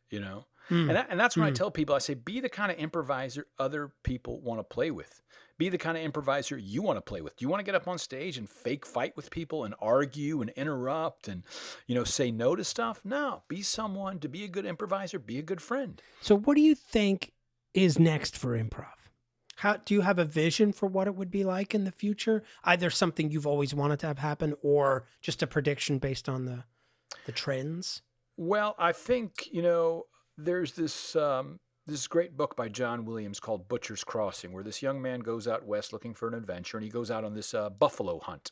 You 0.10 0.22
know, 0.22 0.48
Mm. 0.72 0.88
and 0.88 0.96
that, 0.96 1.08
and 1.12 1.20
that's 1.20 1.38
when 1.38 1.46
I 1.46 1.52
Mm. 1.52 1.56
tell 1.56 1.70
people, 1.72 1.94
I 1.96 2.00
say, 2.00 2.16
be 2.16 2.40
the 2.40 2.50
kind 2.50 2.72
of 2.72 2.80
improviser 2.80 3.46
other 3.60 3.92
people 4.04 4.40
want 4.42 4.60
to 4.60 4.64
play 4.64 4.90
with. 4.90 5.22
Be 5.60 5.68
the 5.68 5.78
kind 5.78 5.98
of 5.98 6.04
improviser 6.04 6.58
you 6.58 6.82
want 6.82 6.98
to 6.98 7.02
play 7.02 7.20
with. 7.20 7.36
Do 7.36 7.44
you 7.44 7.50
want 7.50 7.60
to 7.60 7.66
get 7.66 7.76
up 7.76 7.86
on 7.86 7.98
stage 7.98 8.38
and 8.38 8.50
fake 8.50 8.86
fight 8.86 9.18
with 9.18 9.30
people 9.30 9.66
and 9.66 9.76
argue 9.82 10.40
and 10.40 10.50
interrupt 10.52 11.28
and, 11.28 11.44
you 11.86 11.94
know, 11.94 12.06
say 12.06 12.32
no 12.32 12.56
to 12.56 12.64
stuff? 12.64 13.02
No. 13.04 13.44
Be 13.50 13.62
someone 13.62 14.20
to 14.20 14.30
be 14.30 14.46
a 14.46 14.48
good 14.48 14.66
improviser. 14.66 15.20
Be 15.20 15.38
a 15.38 15.44
good 15.44 15.62
friend. 15.62 16.02
So, 16.22 16.38
what 16.38 16.56
do 16.56 16.62
you 16.62 16.76
think 16.76 17.34
is 17.74 18.00
next 18.00 18.38
for 18.38 18.58
improv? 18.58 18.86
How 19.58 19.76
do 19.76 19.94
you 19.94 20.02
have 20.02 20.18
a 20.18 20.24
vision 20.24 20.72
for 20.72 20.88
what 20.88 21.08
it 21.08 21.16
would 21.16 21.30
be 21.30 21.44
like 21.44 21.76
in 21.76 21.84
the 21.84 21.92
future? 21.92 22.42
Either 22.64 22.90
something 22.90 23.30
you've 23.30 23.46
always 23.46 23.76
wanted 23.76 24.00
to 24.00 24.08
have 24.08 24.20
happen, 24.20 24.56
or 24.64 25.06
just 25.22 25.44
a 25.44 25.48
prediction 25.48 26.00
based 26.00 26.30
on 26.30 26.46
the 26.46 26.64
the 27.26 27.34
trends. 27.34 28.02
Well, 28.38 28.76
I 28.80 28.94
think 28.94 29.50
you 29.52 29.62
know 29.62 30.06
there's 30.38 30.72
this 30.76 31.18
um, 31.18 31.60
this 31.90 32.08
great 32.08 32.38
book 32.38 32.56
by 32.56 32.70
John 32.70 33.04
Williams 33.04 33.40
called 33.40 33.68
Butcher's 33.68 34.04
Crossing, 34.04 34.52
where 34.52 34.64
this 34.64 34.82
young 34.82 35.02
man 35.02 35.22
goes 35.22 35.48
out 35.48 35.66
west 35.66 35.92
looking 35.92 36.14
for 36.14 36.28
an 36.28 36.34
adventure, 36.34 36.78
and 36.78 36.84
he 36.84 36.90
goes 36.90 37.10
out 37.10 37.24
on 37.24 37.34
this 37.34 37.54
uh, 37.54 37.70
buffalo 37.70 38.20
hunt, 38.20 38.52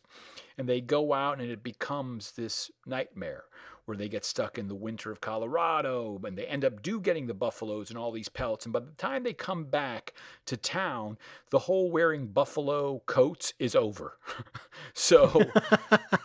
and 0.58 0.68
they 0.68 0.82
go 0.82 1.14
out, 1.14 1.40
and 1.40 1.50
it 1.50 1.64
becomes 1.64 2.32
this 2.32 2.72
nightmare 2.86 3.46
where 3.86 3.96
they 3.96 4.10
get 4.10 4.26
stuck 4.26 4.58
in 4.58 4.68
the 4.68 4.76
winter 4.76 5.12
of 5.12 5.22
Colorado, 5.22 6.20
and 6.26 6.38
they 6.38 6.46
end 6.46 6.66
up 6.66 6.82
do 6.82 7.00
getting 7.00 7.28
the 7.28 7.34
buffaloes 7.34 7.90
and 7.90 7.98
all 7.98 8.12
these 8.12 8.28
pelts, 8.28 8.66
and 8.66 8.74
by 8.74 8.80
the 8.80 8.92
time 8.98 9.24
they 9.24 9.34
come 9.34 9.66
back 9.66 10.14
to 10.46 10.58
town, 10.58 11.18
the 11.52 11.60
whole 11.60 11.90
wearing 11.90 12.28
buffalo 12.28 13.02
coats 13.06 13.54
is 13.60 13.76
over. 13.76 14.18
so 14.94 15.44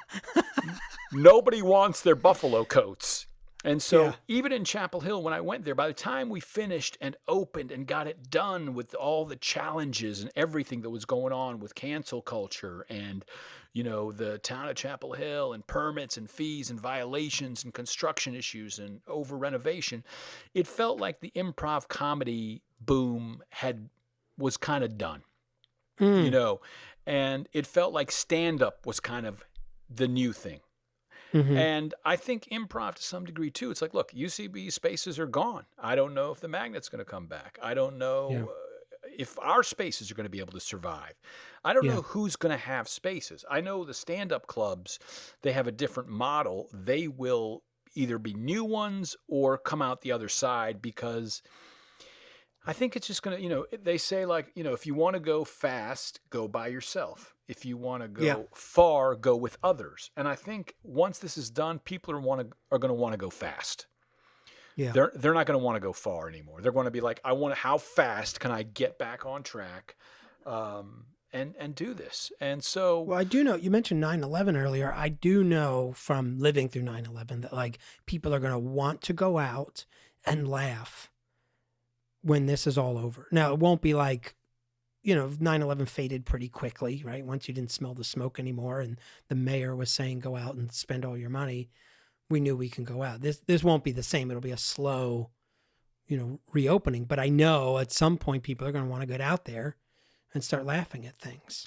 nobody 1.12 1.62
wants 1.62 2.00
their 2.00 2.16
buffalo 2.16 2.64
coats. 2.64 3.26
And 3.64 3.80
so, 3.82 4.04
Yeah. 4.06 4.14
even 4.28 4.52
in 4.52 4.64
Chapel 4.64 5.00
Hill, 5.02 5.22
when 5.22 5.32
I 5.32 5.40
went 5.40 5.64
there, 5.64 5.74
by 5.74 5.86
the 5.86 5.94
time 5.94 6.28
we 6.28 6.40
finished 6.40 6.98
and 7.00 7.16
opened 7.28 7.70
and 7.70 7.86
got 7.86 8.06
it 8.06 8.28
done 8.30 8.74
with 8.74 8.94
all 8.94 9.24
the 9.24 9.36
challenges 9.36 10.20
and 10.20 10.32
everything 10.34 10.80
that 10.82 10.90
was 10.90 11.04
going 11.04 11.32
on 11.32 11.60
with 11.60 11.74
cancel 11.74 12.22
culture 12.22 12.84
and, 12.88 13.24
you 13.72 13.84
know, 13.84 14.10
the 14.10 14.38
town 14.38 14.68
of 14.68 14.74
Chapel 14.76 15.12
Hill 15.12 15.52
and 15.52 15.66
permits 15.66 16.16
and 16.16 16.28
fees 16.28 16.70
and 16.70 16.80
violations 16.80 17.62
and 17.62 17.72
construction 17.72 18.34
issues 18.34 18.78
and 18.78 19.00
over 19.06 19.36
renovation, 19.36 20.04
it 20.54 20.66
felt 20.66 20.98
like 21.00 21.20
the 21.20 21.30
improv 21.36 21.86
comedy 21.88 22.62
boom 22.80 23.42
had 23.50 23.88
was 24.36 24.56
kind 24.56 24.82
of 24.82 24.98
done 24.98 25.22
Mm. 25.98 26.24
you 26.24 26.30
know, 26.30 26.60
and 27.06 27.48
it 27.52 27.66
felt 27.66 27.92
like 27.92 28.10
stand 28.10 28.62
up 28.62 28.86
was 28.86 28.98
kind 28.98 29.26
of 29.26 29.44
the 29.88 30.08
new 30.08 30.32
thing. 30.32 30.60
Mhm. 31.32 31.56
And 31.56 31.94
I 32.04 32.16
think 32.16 32.44
improv 32.52 32.96
to 32.96 33.02
some 33.02 33.24
degree 33.24 33.50
too. 33.50 33.70
It's 33.70 33.80
like, 33.82 33.94
look, 33.94 34.12
UCB 34.12 34.70
spaces 34.70 35.18
are 35.18 35.26
gone. 35.26 35.66
I 35.78 35.94
don't 35.94 36.14
know 36.14 36.30
if 36.30 36.40
the 36.40 36.48
magnet's 36.48 36.88
going 36.88 36.98
to 37.04 37.10
come 37.10 37.26
back. 37.26 37.58
I 37.62 37.74
don't 37.74 37.96
know 37.98 38.30
Yeah. 38.30 38.42
uh, 38.44 39.08
if 39.16 39.38
our 39.40 39.62
spaces 39.62 40.10
are 40.10 40.14
going 40.14 40.24
to 40.24 40.30
be 40.30 40.40
able 40.40 40.52
to 40.52 40.60
survive. 40.60 41.14
I 41.64 41.72
don't 41.72 41.84
Yeah. 41.84 41.94
know 41.94 42.02
who's 42.02 42.36
going 42.36 42.52
to 42.52 42.62
have 42.64 42.88
spaces. 42.88 43.44
I 43.50 43.60
know 43.60 43.84
the 43.84 43.94
stand 43.94 44.32
up 44.32 44.46
clubs, 44.46 44.98
they 45.42 45.52
have 45.52 45.66
a 45.66 45.72
different 45.72 46.08
model. 46.08 46.68
They 46.72 47.08
will 47.08 47.62
either 47.94 48.18
be 48.18 48.32
new 48.32 48.64
ones 48.64 49.16
or 49.28 49.58
come 49.58 49.82
out 49.82 50.00
the 50.00 50.12
other 50.12 50.28
side 50.28 50.80
because 50.80 51.42
I 52.64 52.72
think 52.72 52.94
it's 52.96 53.06
just 53.06 53.22
going 53.22 53.36
to, 53.36 53.42
you 53.42 53.48
know, 53.48 53.66
they 53.72 53.98
say 53.98 54.24
like, 54.24 54.52
you 54.54 54.62
know, 54.64 54.72
if 54.72 54.86
you 54.86 54.94
want 54.94 55.14
to 55.14 55.20
go 55.20 55.44
fast, 55.44 56.20
go 56.30 56.46
by 56.48 56.68
yourself. 56.68 57.31
If 57.48 57.64
you 57.64 57.76
want 57.76 58.02
to 58.02 58.08
go 58.08 58.24
Yeah. 58.24 58.42
far, 58.54 59.14
go 59.14 59.36
with 59.36 59.58
others. 59.62 60.10
And 60.16 60.26
I 60.28 60.34
think 60.34 60.76
once 60.82 61.18
this 61.18 61.36
is 61.36 61.50
done, 61.50 61.78
people 61.80 62.14
are 62.14 62.20
want 62.20 62.40
to 62.50 62.56
are 62.70 62.78
going 62.78 62.90
to 62.90 62.94
want 62.94 63.12
to 63.12 63.18
go 63.18 63.30
fast. 63.30 63.86
yeah. 64.76 64.92
They're 64.92 65.12
they're 65.14 65.34
not 65.34 65.46
going 65.46 65.58
to 65.58 65.64
want 65.64 65.76
to 65.76 65.80
go 65.80 65.92
far 65.92 66.28
anymore. 66.28 66.60
They're 66.62 66.72
going 66.72 66.86
to 66.86 66.90
be 66.90 67.00
like, 67.00 67.20
I 67.24 67.32
want 67.32 67.54
to. 67.54 67.60
How 67.60 67.78
fast 67.78 68.40
can 68.40 68.50
I 68.50 68.62
get 68.62 68.98
back 68.98 69.26
on 69.26 69.42
track, 69.42 69.96
um, 70.46 71.06
and 71.32 71.54
and 71.58 71.74
do 71.74 71.92
this? 71.94 72.32
And 72.40 72.62
so, 72.64 73.02
Well, 73.02 73.18
I 73.18 73.24
do 73.24 73.42
know 73.44 73.56
you 73.56 73.70
mentioned 73.70 74.02
9/11 74.02 74.56
earlier. 74.56 74.92
I 74.94 75.08
do 75.10 75.42
know 75.44 75.92
from 75.94 76.38
living 76.38 76.68
through 76.68 76.82
9/11 76.84 77.42
that 77.42 77.52
like 77.52 77.78
people 78.06 78.32
are 78.34 78.40
going 78.40 78.52
to 78.52 78.58
want 78.58 79.02
to 79.02 79.12
go 79.12 79.38
out 79.38 79.84
and 80.24 80.48
laugh 80.48 81.10
when 82.22 82.46
this 82.46 82.66
is 82.66 82.78
all 82.78 82.96
over. 82.96 83.26
Now, 83.32 83.52
it 83.52 83.58
won't 83.58 83.82
be 83.82 83.94
like 83.94 84.36
you 85.02 85.14
know, 85.14 85.28
9/11 85.28 85.88
faded 85.88 86.24
pretty 86.24 86.48
quickly, 86.48 87.02
right? 87.04 87.24
Once 87.24 87.48
you 87.48 87.54
didn't 87.54 87.72
smell 87.72 87.94
the 87.94 88.04
smoke 88.04 88.38
anymore 88.38 88.80
and 88.80 89.00
the 89.28 89.34
mayor 89.34 89.74
was 89.74 89.90
saying 89.90 90.20
go 90.20 90.36
out 90.36 90.54
and 90.54 90.72
spend 90.72 91.04
all 91.04 91.16
your 91.16 91.30
money, 91.30 91.70
we 92.30 92.40
knew 92.40 92.56
we 92.56 92.68
can 92.68 92.84
go 92.84 93.02
out. 93.02 93.20
This 93.20 93.38
this 93.46 93.64
won't 93.64 93.84
be 93.84 93.92
the 93.92 94.02
same. 94.02 94.30
It'll 94.30 94.40
be 94.40 94.52
a 94.52 94.56
slow 94.56 95.30
you 96.06 96.16
know, 96.16 96.40
reopening, 96.52 97.04
but 97.04 97.18
I 97.18 97.28
know 97.28 97.78
at 97.78 97.92
some 97.92 98.18
point 98.18 98.42
people 98.42 98.66
are 98.66 98.72
going 98.72 98.84
to 98.84 98.90
want 98.90 99.02
to 99.02 99.06
get 99.06 99.20
out 99.20 99.44
there 99.44 99.76
and 100.34 100.42
start 100.42 100.66
laughing 100.66 101.06
at 101.06 101.16
things. 101.16 101.66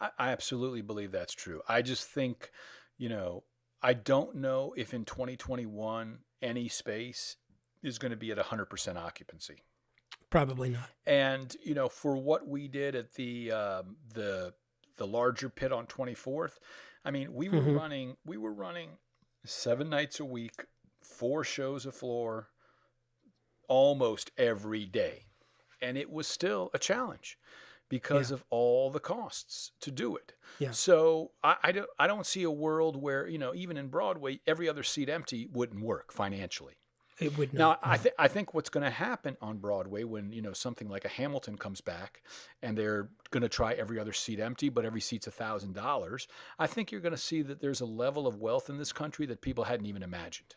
I 0.00 0.30
absolutely 0.30 0.82
believe 0.82 1.12
that's 1.12 1.32
true. 1.32 1.62
I 1.68 1.80
just 1.80 2.08
think, 2.08 2.50
you 2.98 3.08
know, 3.08 3.44
I 3.82 3.94
don't 3.94 4.34
know 4.36 4.74
if 4.76 4.92
in 4.92 5.04
2021 5.04 6.18
any 6.42 6.68
space 6.68 7.36
is 7.82 7.98
going 7.98 8.10
to 8.10 8.16
be 8.16 8.32
at 8.32 8.38
100% 8.38 8.96
occupancy. 8.96 9.62
Probably 10.30 10.68
not. 10.70 10.90
And 11.06 11.54
you 11.64 11.74
know, 11.74 11.88
for 11.88 12.16
what 12.16 12.46
we 12.48 12.68
did 12.68 12.94
at 12.94 13.14
the 13.14 13.52
um, 13.52 13.96
the 14.14 14.54
the 14.96 15.06
larger 15.06 15.48
pit 15.48 15.72
on 15.72 15.86
24th, 15.86 16.58
I 17.04 17.10
mean, 17.10 17.34
we 17.34 17.48
were 17.48 17.60
Mhm. 17.60 17.76
running 17.76 18.16
we 18.24 18.36
were 18.36 18.52
running 18.52 18.98
seven 19.44 19.90
nights 19.90 20.18
a 20.20 20.24
week, 20.24 20.64
four 21.02 21.44
shows 21.44 21.84
a 21.86 21.92
floor, 21.92 22.48
almost 23.68 24.30
every 24.36 24.86
day, 24.86 25.26
and 25.80 25.96
it 25.96 26.10
was 26.10 26.26
still 26.26 26.70
a 26.74 26.78
challenge 26.78 27.38
because 27.88 28.30
of 28.30 28.44
all 28.50 28.90
the 28.90 29.00
costs 29.00 29.72
to 29.80 29.90
do 29.90 30.16
it. 30.16 30.32
Yeah. 30.58 30.70
So 30.72 31.32
I, 31.42 31.56
I 31.62 31.72
don't 31.72 31.90
I 31.98 32.06
don't 32.06 32.26
see 32.26 32.42
a 32.42 32.50
world 32.50 33.00
where 33.00 33.26
you 33.28 33.38
know 33.38 33.54
even 33.54 33.76
in 33.76 33.88
Broadway 33.88 34.40
every 34.46 34.68
other 34.68 34.82
seat 34.82 35.08
empty 35.08 35.46
wouldn't 35.52 35.84
work 35.84 36.12
financially. 36.12 36.74
It 37.20 37.38
would 37.38 37.54
Now, 37.54 37.68
not. 37.68 37.80
I 37.82 37.96
think 37.96 38.14
I 38.18 38.28
think 38.28 38.54
what's 38.54 38.68
going 38.68 38.82
to 38.84 38.90
happen 38.90 39.36
on 39.40 39.58
Broadway 39.58 40.02
when 40.04 40.32
you 40.32 40.42
know 40.42 40.52
something 40.52 40.88
like 40.88 41.04
a 41.04 41.08
Hamilton 41.08 41.56
comes 41.56 41.80
back, 41.80 42.22
and 42.62 42.76
they're 42.76 43.08
going 43.30 43.42
to 43.42 43.48
try 43.48 43.72
every 43.74 43.98
other 44.00 44.12
seat 44.12 44.40
empty, 44.40 44.68
but 44.68 44.84
every 44.84 45.00
seat's 45.00 45.26
a 45.26 45.30
thousand 45.30 45.74
dollars. 45.74 46.26
I 46.58 46.66
think 46.66 46.90
you're 46.90 47.00
going 47.00 47.14
to 47.14 47.18
see 47.18 47.42
that 47.42 47.60
there's 47.60 47.80
a 47.80 47.86
level 47.86 48.26
of 48.26 48.40
wealth 48.40 48.68
in 48.68 48.78
this 48.78 48.92
country 48.92 49.26
that 49.26 49.40
people 49.42 49.64
hadn't 49.64 49.86
even 49.86 50.02
imagined. 50.02 50.56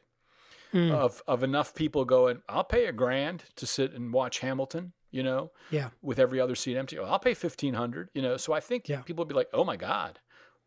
mm. 0.73 0.91
of 0.91 1.21
of 1.27 1.43
enough 1.43 1.73
people 1.73 2.05
going, 2.05 2.41
I'll 2.49 2.63
pay 2.63 2.85
a 2.85 2.91
grand 2.91 3.45
to 3.55 3.65
sit 3.65 3.93
and 3.93 4.11
watch 4.13 4.39
Hamilton, 4.39 4.93
you 5.11 5.23
know, 5.23 5.51
yeah, 5.71 5.89
with 6.01 6.19
every 6.19 6.39
other 6.39 6.55
seat 6.55 6.75
empty. 6.77 6.97
I'll 6.97 7.19
pay 7.19 7.33
fifteen 7.33 7.73
hundred, 7.73 8.09
you 8.13 8.21
know. 8.21 8.37
So 8.37 8.53
I 8.53 8.59
think 8.59 8.89
yeah. 8.89 9.01
people 9.01 9.23
would 9.23 9.29
be 9.29 9.35
like, 9.35 9.49
oh 9.53 9.63
my 9.63 9.77
god, 9.77 10.19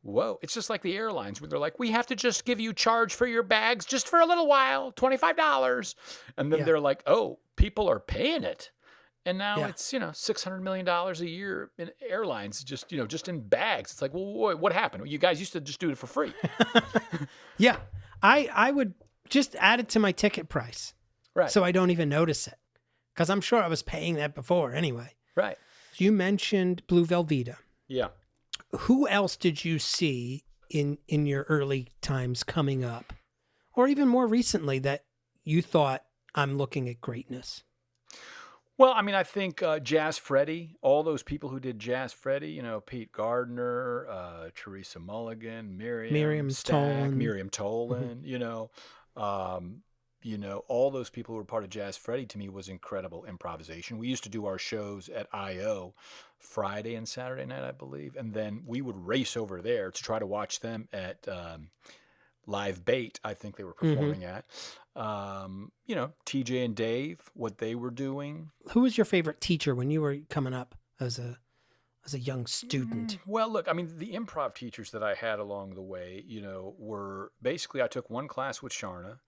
whoa! 0.03 0.39
It's 0.43 0.55
just 0.55 0.71
like 0.71 0.83
the 0.83 0.97
airlines 0.97 1.41
where 1.41 1.49
they're 1.49 1.59
like, 1.59 1.79
we 1.79 1.91
have 1.91 2.07
to 2.07 2.17
just 2.17 2.45
give 2.45 2.61
you 2.61 2.73
charge 2.73 3.15
for 3.15 3.27
your 3.27 3.43
bags 3.43 3.85
just 3.85 4.09
for 4.09 4.21
a 4.21 4.27
little 4.27 4.47
while, 4.47 4.93
twenty 4.93 5.17
five 5.17 5.37
dollars, 5.37 5.95
and 6.37 6.53
then 6.53 6.61
yeah. 6.61 6.65
they're 6.65 6.81
like, 6.81 7.03
oh, 7.07 7.39
people 7.57 7.89
are 7.89 8.01
paying 8.01 8.45
it. 8.45 8.71
And 9.27 9.37
now 9.37 9.59
yeah. 9.59 9.69
it's 9.69 9.93
you 9.93 9.99
know 9.99 10.13
six 10.13 10.43
hundred 10.43 10.63
million 10.63 10.87
dollars 10.87 11.21
a 11.21 11.29
year 11.29 11.71
in 11.79 11.91
airlines, 12.01 12.65
just 12.65 12.91
you 12.91 12.99
know 12.99 13.07
just 13.07 13.29
in 13.29 13.41
bags. 13.41 13.93
It's 13.93 14.03
like, 14.03 14.15
well, 14.15 14.57
what 14.57 14.73
happened? 14.73 15.09
You 15.11 15.19
guys 15.19 15.41
used 15.41 15.53
to 15.53 15.61
just 15.61 15.79
do 15.79 15.91
it 15.91 15.99
for 15.99 16.07
free. 16.07 16.33
yeah, 17.59 17.77
I 18.23 18.49
I 18.53 18.71
would 18.71 18.95
just 19.29 19.55
add 19.59 19.81
it 19.81 19.89
to 19.91 19.99
my 19.99 20.13
ticket 20.13 20.49
price, 20.49 20.95
right? 21.35 21.51
So 21.51 21.63
I 21.63 21.71
don't 21.71 21.91
even 21.91 22.09
notice 22.09 22.47
it, 22.47 22.57
because 23.15 23.29
I'm 23.29 23.43
sure 23.43 23.63
I 23.63 23.69
was 23.69 23.83
paying 23.83 24.15
that 24.15 24.35
before 24.35 24.73
anyway. 24.73 25.15
Right. 25.37 25.59
You 25.97 26.13
mentioned 26.13 26.83
Blue 26.87 27.05
Velveeta. 27.05 27.57
Yeah. 27.87 28.09
Who 28.73 29.09
else 29.09 29.37
did 29.37 29.65
you 29.65 29.79
see 29.79 30.45
in 30.69 30.99
in 31.09 31.27
your 31.27 31.45
early 31.49 31.89
times 32.01 32.45
coming 32.45 32.85
up, 32.85 33.13
or 33.75 33.89
even 33.89 34.09
more 34.09 34.27
recently 34.27 34.79
that 34.81 35.05
you 35.45 35.63
thought 35.63 36.03
I'm 36.35 36.57
looking 36.57 36.89
at 36.89 37.01
greatness? 37.01 37.65
Well, 38.81 38.95
I 38.95 39.03
mean, 39.03 39.15
I 39.15 39.25
think 39.25 39.63
uh, 39.63 39.79
Jazz 39.79 40.17
Freddy, 40.17 40.77
all 40.81 41.03
those 41.03 41.23
people 41.23 41.51
who 41.51 41.61
did 41.61 41.79
Jazz 41.79 42.15
Freddy, 42.15 42.53
you 42.53 42.63
know, 42.63 42.81
Pete 42.81 43.13
Gardner, 43.13 44.07
uh, 44.09 44.49
Teresa 44.55 44.99
Mulligan, 44.99 45.77
Miriam, 45.77 46.15
Miriam 46.15 46.51
Stack, 46.51 47.11
Miriam 47.11 47.51
Tolan, 47.51 48.21
mm-hmm. 48.21 48.25
you 48.25 48.39
know, 48.39 48.71
um, 49.17 49.83
you 50.23 50.39
know, 50.39 50.65
all 50.69 50.91
those 50.91 51.11
people 51.11 51.35
who 51.35 51.39
were 51.39 51.45
part 51.45 51.65
of 51.65 51.71
Jazz 51.71 51.97
Freddy 51.97 52.27
to 52.27 52.39
me 52.39 52.49
was 52.49 52.69
incredible 52.69 53.25
improvisation. 53.25 53.99
We 53.99 54.09
used 54.09 54.25
to 54.25 54.29
do 54.29 54.47
our 54.47 54.59
shows 54.59 55.09
at 55.09 55.29
IO 55.33 55.95
Friday 56.39 56.95
and 56.95 57.09
Saturday 57.09 57.47
night, 57.47 57.65
I 57.65 57.73
believe, 57.73 58.17
and 58.17 58.35
then 58.35 58.63
we 58.67 58.81
would 58.81 59.07
race 59.07 59.37
over 59.37 59.61
there 59.61 59.91
to 59.91 60.03
try 60.03 60.19
to 60.19 60.27
watch 60.27 60.61
them 60.61 60.89
at 60.93 61.27
um, 61.29 61.71
Live 62.47 62.85
Bait. 62.85 63.21
I 63.25 63.35
think 63.35 63.57
they 63.57 63.65
were 63.65 63.73
mm-hmm. 63.75 63.95
performing 63.95 64.21
mm-hmm. 64.21 64.37
at 64.37 64.45
um, 64.97 65.73
you 65.87 65.95
know, 65.95 66.13
TJ 66.27 66.65
and 66.65 66.75
Dave, 66.75 67.21
what 67.35 67.59
they 67.59 67.75
were 67.75 67.91
doing. 67.91 68.51
Who 68.73 68.81
was 68.81 68.99
your 68.99 69.05
favorite 69.05 69.41
teacher 69.41 69.75
when 69.75 69.91
you 69.91 70.01
were 70.01 70.19
coming 70.29 70.55
up 70.55 70.75
as 70.99 71.19
a 71.19 71.39
as 72.05 72.15
a 72.15 72.19
young 72.19 72.47
student? 72.47 73.13
Mm, 73.13 73.19
well, 73.27 73.51
look, 73.51 73.69
I 73.69 73.73
mean, 73.73 73.99
the 73.99 74.13
improv 74.13 74.55
teachers 74.55 74.91
that 74.91 75.03
I 75.03 75.15
had 75.15 75.39
along 75.39 75.75
the 75.75 75.83
way, 75.83 76.25
you 76.27 76.41
know, 76.41 76.75
were 76.79 77.33
basically 77.41 77.83
I 77.83 77.89
took 77.89 78.11
one 78.11 78.29
class 78.29 78.63
with 78.63 78.73
Charna, 78.73 79.19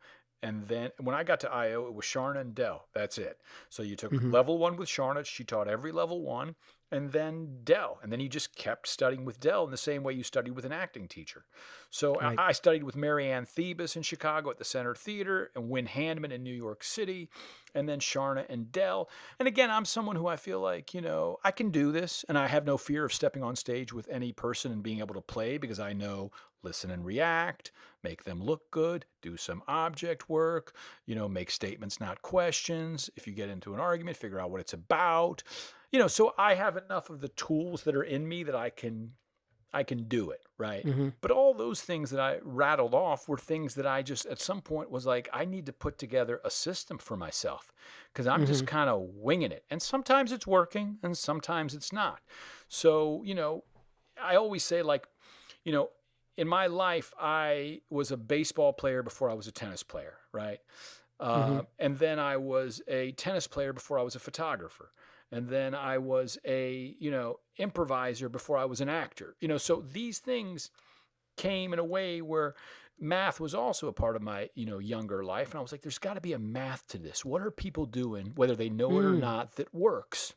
and 0.43 0.67
then 0.67 0.91
when 0.99 1.15
I 1.15 1.23
got 1.23 1.41
to 1.41 1.53
IO, 1.53 1.87
it 1.87 1.95
was 1.95 2.05
Charna 2.05 2.41
and 2.41 2.55
Del. 2.55 2.87
That's 2.93 3.17
it. 3.17 3.39
So 3.69 3.83
you 3.83 3.97
took 3.97 4.13
mm-hmm. 4.13 4.31
level 4.31 4.59
one 4.59 4.77
with 4.77 4.89
Charna. 4.89 5.25
She 5.25 5.45
taught 5.45 5.69
every 5.69 5.93
level 5.93 6.23
one 6.23 6.57
and 6.93 7.13
then 7.13 7.61
Del. 7.65 7.99
And 8.03 8.13
then 8.13 8.21
you 8.21 8.29
just 8.29 8.55
kept 8.55 8.87
studying 8.87 9.25
with 9.25 9.41
Del 9.41 9.65
in 9.65 9.71
the 9.71 9.79
same 9.79 10.03
way 10.03 10.13
you 10.13 10.23
studied 10.23 10.53
with 10.53 10.67
an 10.67 10.73
acting 10.73 11.09
teacher. 11.09 11.47
So 11.91 12.15
right. 12.15 12.39
I, 12.39 12.49
I, 12.49 12.53
studied 12.53 12.85
with 12.85 12.95
Mary 12.95 13.31
Ann 13.31 13.47
Thebus 13.47 13.97
in 13.97 14.03
Chicago 14.03 14.51
at 14.51 14.59
the 14.59 14.65
Center 14.65 14.95
Theater 14.95 15.51
and 15.57 15.71
Wynn 15.71 15.87
Handman 15.87 16.33
in 16.33 16.43
New 16.43 16.55
York 16.55 16.85
City, 16.85 17.31
and 17.75 17.89
then 17.89 17.99
Charna 17.99 18.45
and 18.49 18.71
Dell. 18.71 19.09
And 19.39 19.49
again, 19.49 19.71
I'm 19.71 19.87
someone 19.87 20.17
who 20.17 20.27
I 20.27 20.37
feel 20.37 20.61
like, 20.61 20.93
you 20.93 21.01
know, 21.01 21.39
I 21.43 21.51
can 21.51 21.71
do 21.71 21.93
this 21.93 22.25
and 22.29 22.37
I 22.37 22.47
have 22.49 22.67
no 22.67 22.77
fear 22.77 23.07
of 23.07 23.13
stepping 23.13 23.43
on 23.43 23.57
stage 23.57 23.93
with 23.93 24.07
any 24.11 24.33
person 24.33 24.71
and 24.71 24.83
being 24.83 24.99
able 24.99 25.15
to 25.15 25.23
play 25.23 25.57
because 25.57 25.81
I 25.81 25.95
know 25.95 26.31
listen 26.63 26.91
and 26.91 27.05
react, 27.05 27.73
make 28.05 28.25
them 28.25 28.41
look 28.43 28.71
good, 28.71 29.07
do 29.21 29.37
some 29.37 29.63
object 29.67 30.29
work, 30.29 30.77
you 31.07 31.15
know, 31.15 31.29
make 31.29 31.51
statements, 31.51 32.01
not 32.01 32.23
questions. 32.23 33.11
If 33.17 33.27
you 33.27 33.33
get 33.33 33.49
into 33.49 33.75
an 33.75 33.81
argument, 33.81 34.17
figure 34.17 34.39
out 34.39 34.51
what 34.51 34.61
it's 34.61 34.75
about 34.75 35.43
you 35.93 35.99
know, 35.99 36.09
so 36.09 36.35
I 36.39 36.55
have 36.55 36.77
enough 36.77 37.11
of 37.11 37.21
the 37.21 37.29
tools 37.29 37.85
that 37.85 37.95
are 37.95 38.03
in 38.03 38.27
me 38.27 38.43
that 38.43 38.57
I 38.57 38.71
can 38.71 39.13
I 39.75 39.85
can 39.85 40.05
do 40.05 40.31
it, 40.31 40.45
right? 40.59 40.85
Mm-hmm. 40.85 41.09
But 41.21 41.31
all 41.31 41.55
those 41.55 41.81
things 41.81 42.11
that 42.11 42.21
I 42.21 42.39
rattled 42.43 42.93
off 42.93 43.27
were 43.27 43.39
things 43.39 43.75
that 43.77 43.87
I 43.87 44.03
just 44.03 44.27
at 44.27 44.39
some 44.39 44.61
point 44.61 44.91
was 44.91 45.07
like, 45.07 45.31
I 45.33 45.45
need 45.47 45.65
to 45.67 45.73
put 45.73 45.97
together 45.99 46.41
a 46.45 46.51
system 46.51 46.99
for 46.99 47.17
myself 47.17 47.73
because 48.13 48.27
I'm 48.27 48.41
mm-hmm. 48.41 48.53
just 48.53 48.67
kind 48.67 48.91
of 48.91 49.01
winging 49.01 49.51
it. 49.51 49.65
And 49.71 49.81
sometimes 49.81 50.31
it's 50.31 50.47
working 50.47 50.99
and 51.03 51.17
sometimes 51.17 51.75
it's 51.75 51.93
not. 51.93 52.21
So, 52.69 53.23
you 53.25 53.35
know, 53.35 53.65
I 54.23 54.37
always 54.37 54.63
say, 54.63 54.83
like, 54.83 55.09
you 55.65 55.73
know, 55.73 55.89
in 56.37 56.49
my 56.49 56.67
life, 56.67 57.15
I 57.19 57.81
was 57.89 58.11
a 58.11 58.17
baseball 58.19 58.75
player 58.75 59.03
before 59.03 59.31
I 59.31 59.35
was 59.35 59.47
a 59.47 59.53
tennis 59.53 59.83
player, 59.83 60.19
right? 60.33 60.59
Mm-hmm. 61.19 61.57
Uh, 61.59 61.63
and 61.79 61.99
then 61.99 62.19
I 62.19 62.37
was 62.37 62.83
a 62.89 63.13
tennis 63.13 63.47
player 63.47 63.73
before 63.73 63.99
I 63.99 64.03
was 64.03 64.17
a 64.17 64.21
photographer 64.21 64.91
and 65.33 65.49
then 65.49 65.75
I 65.75 65.99
was 65.99 66.39
a 66.45 66.95
you 66.99 67.11
know 67.11 67.41
improviser 67.57 68.29
before 68.29 68.59
I 68.59 68.67
was 68.67 68.81
an 68.81 68.89
actor. 68.89 69.35
You 69.41 69.49
know, 69.49 69.59
so 69.59 69.83
these 69.91 70.19
things 70.19 70.71
came 71.37 71.73
in 71.73 71.79
a 71.79 71.85
way 71.85 72.21
where 72.21 72.55
math 73.01 73.41
was 73.41 73.55
also 73.55 73.89
a 73.89 73.93
part 73.93 74.15
of 74.15 74.23
my 74.23 74.51
you 74.55 74.67
know 74.67 74.79
younger 74.79 75.25
life, 75.25 75.51
and 75.51 75.59
I 75.59 75.63
was 75.63 75.73
like, 75.73 75.83
there's 75.83 75.99
got 75.99 76.15
to 76.15 76.21
be 76.21 76.35
a 76.35 76.39
math 76.39 76.87
to 76.89 76.99
this. 76.99 77.25
What 77.25 77.43
are 77.43 77.51
people 77.51 77.87
doing, 77.87 78.33
whether 78.37 78.55
they 78.55 78.69
know 78.69 78.91
it 79.01 79.05
or 79.05 79.13
mm. 79.13 79.21
not, 79.21 79.57
that 79.57 79.75
works 79.75 80.35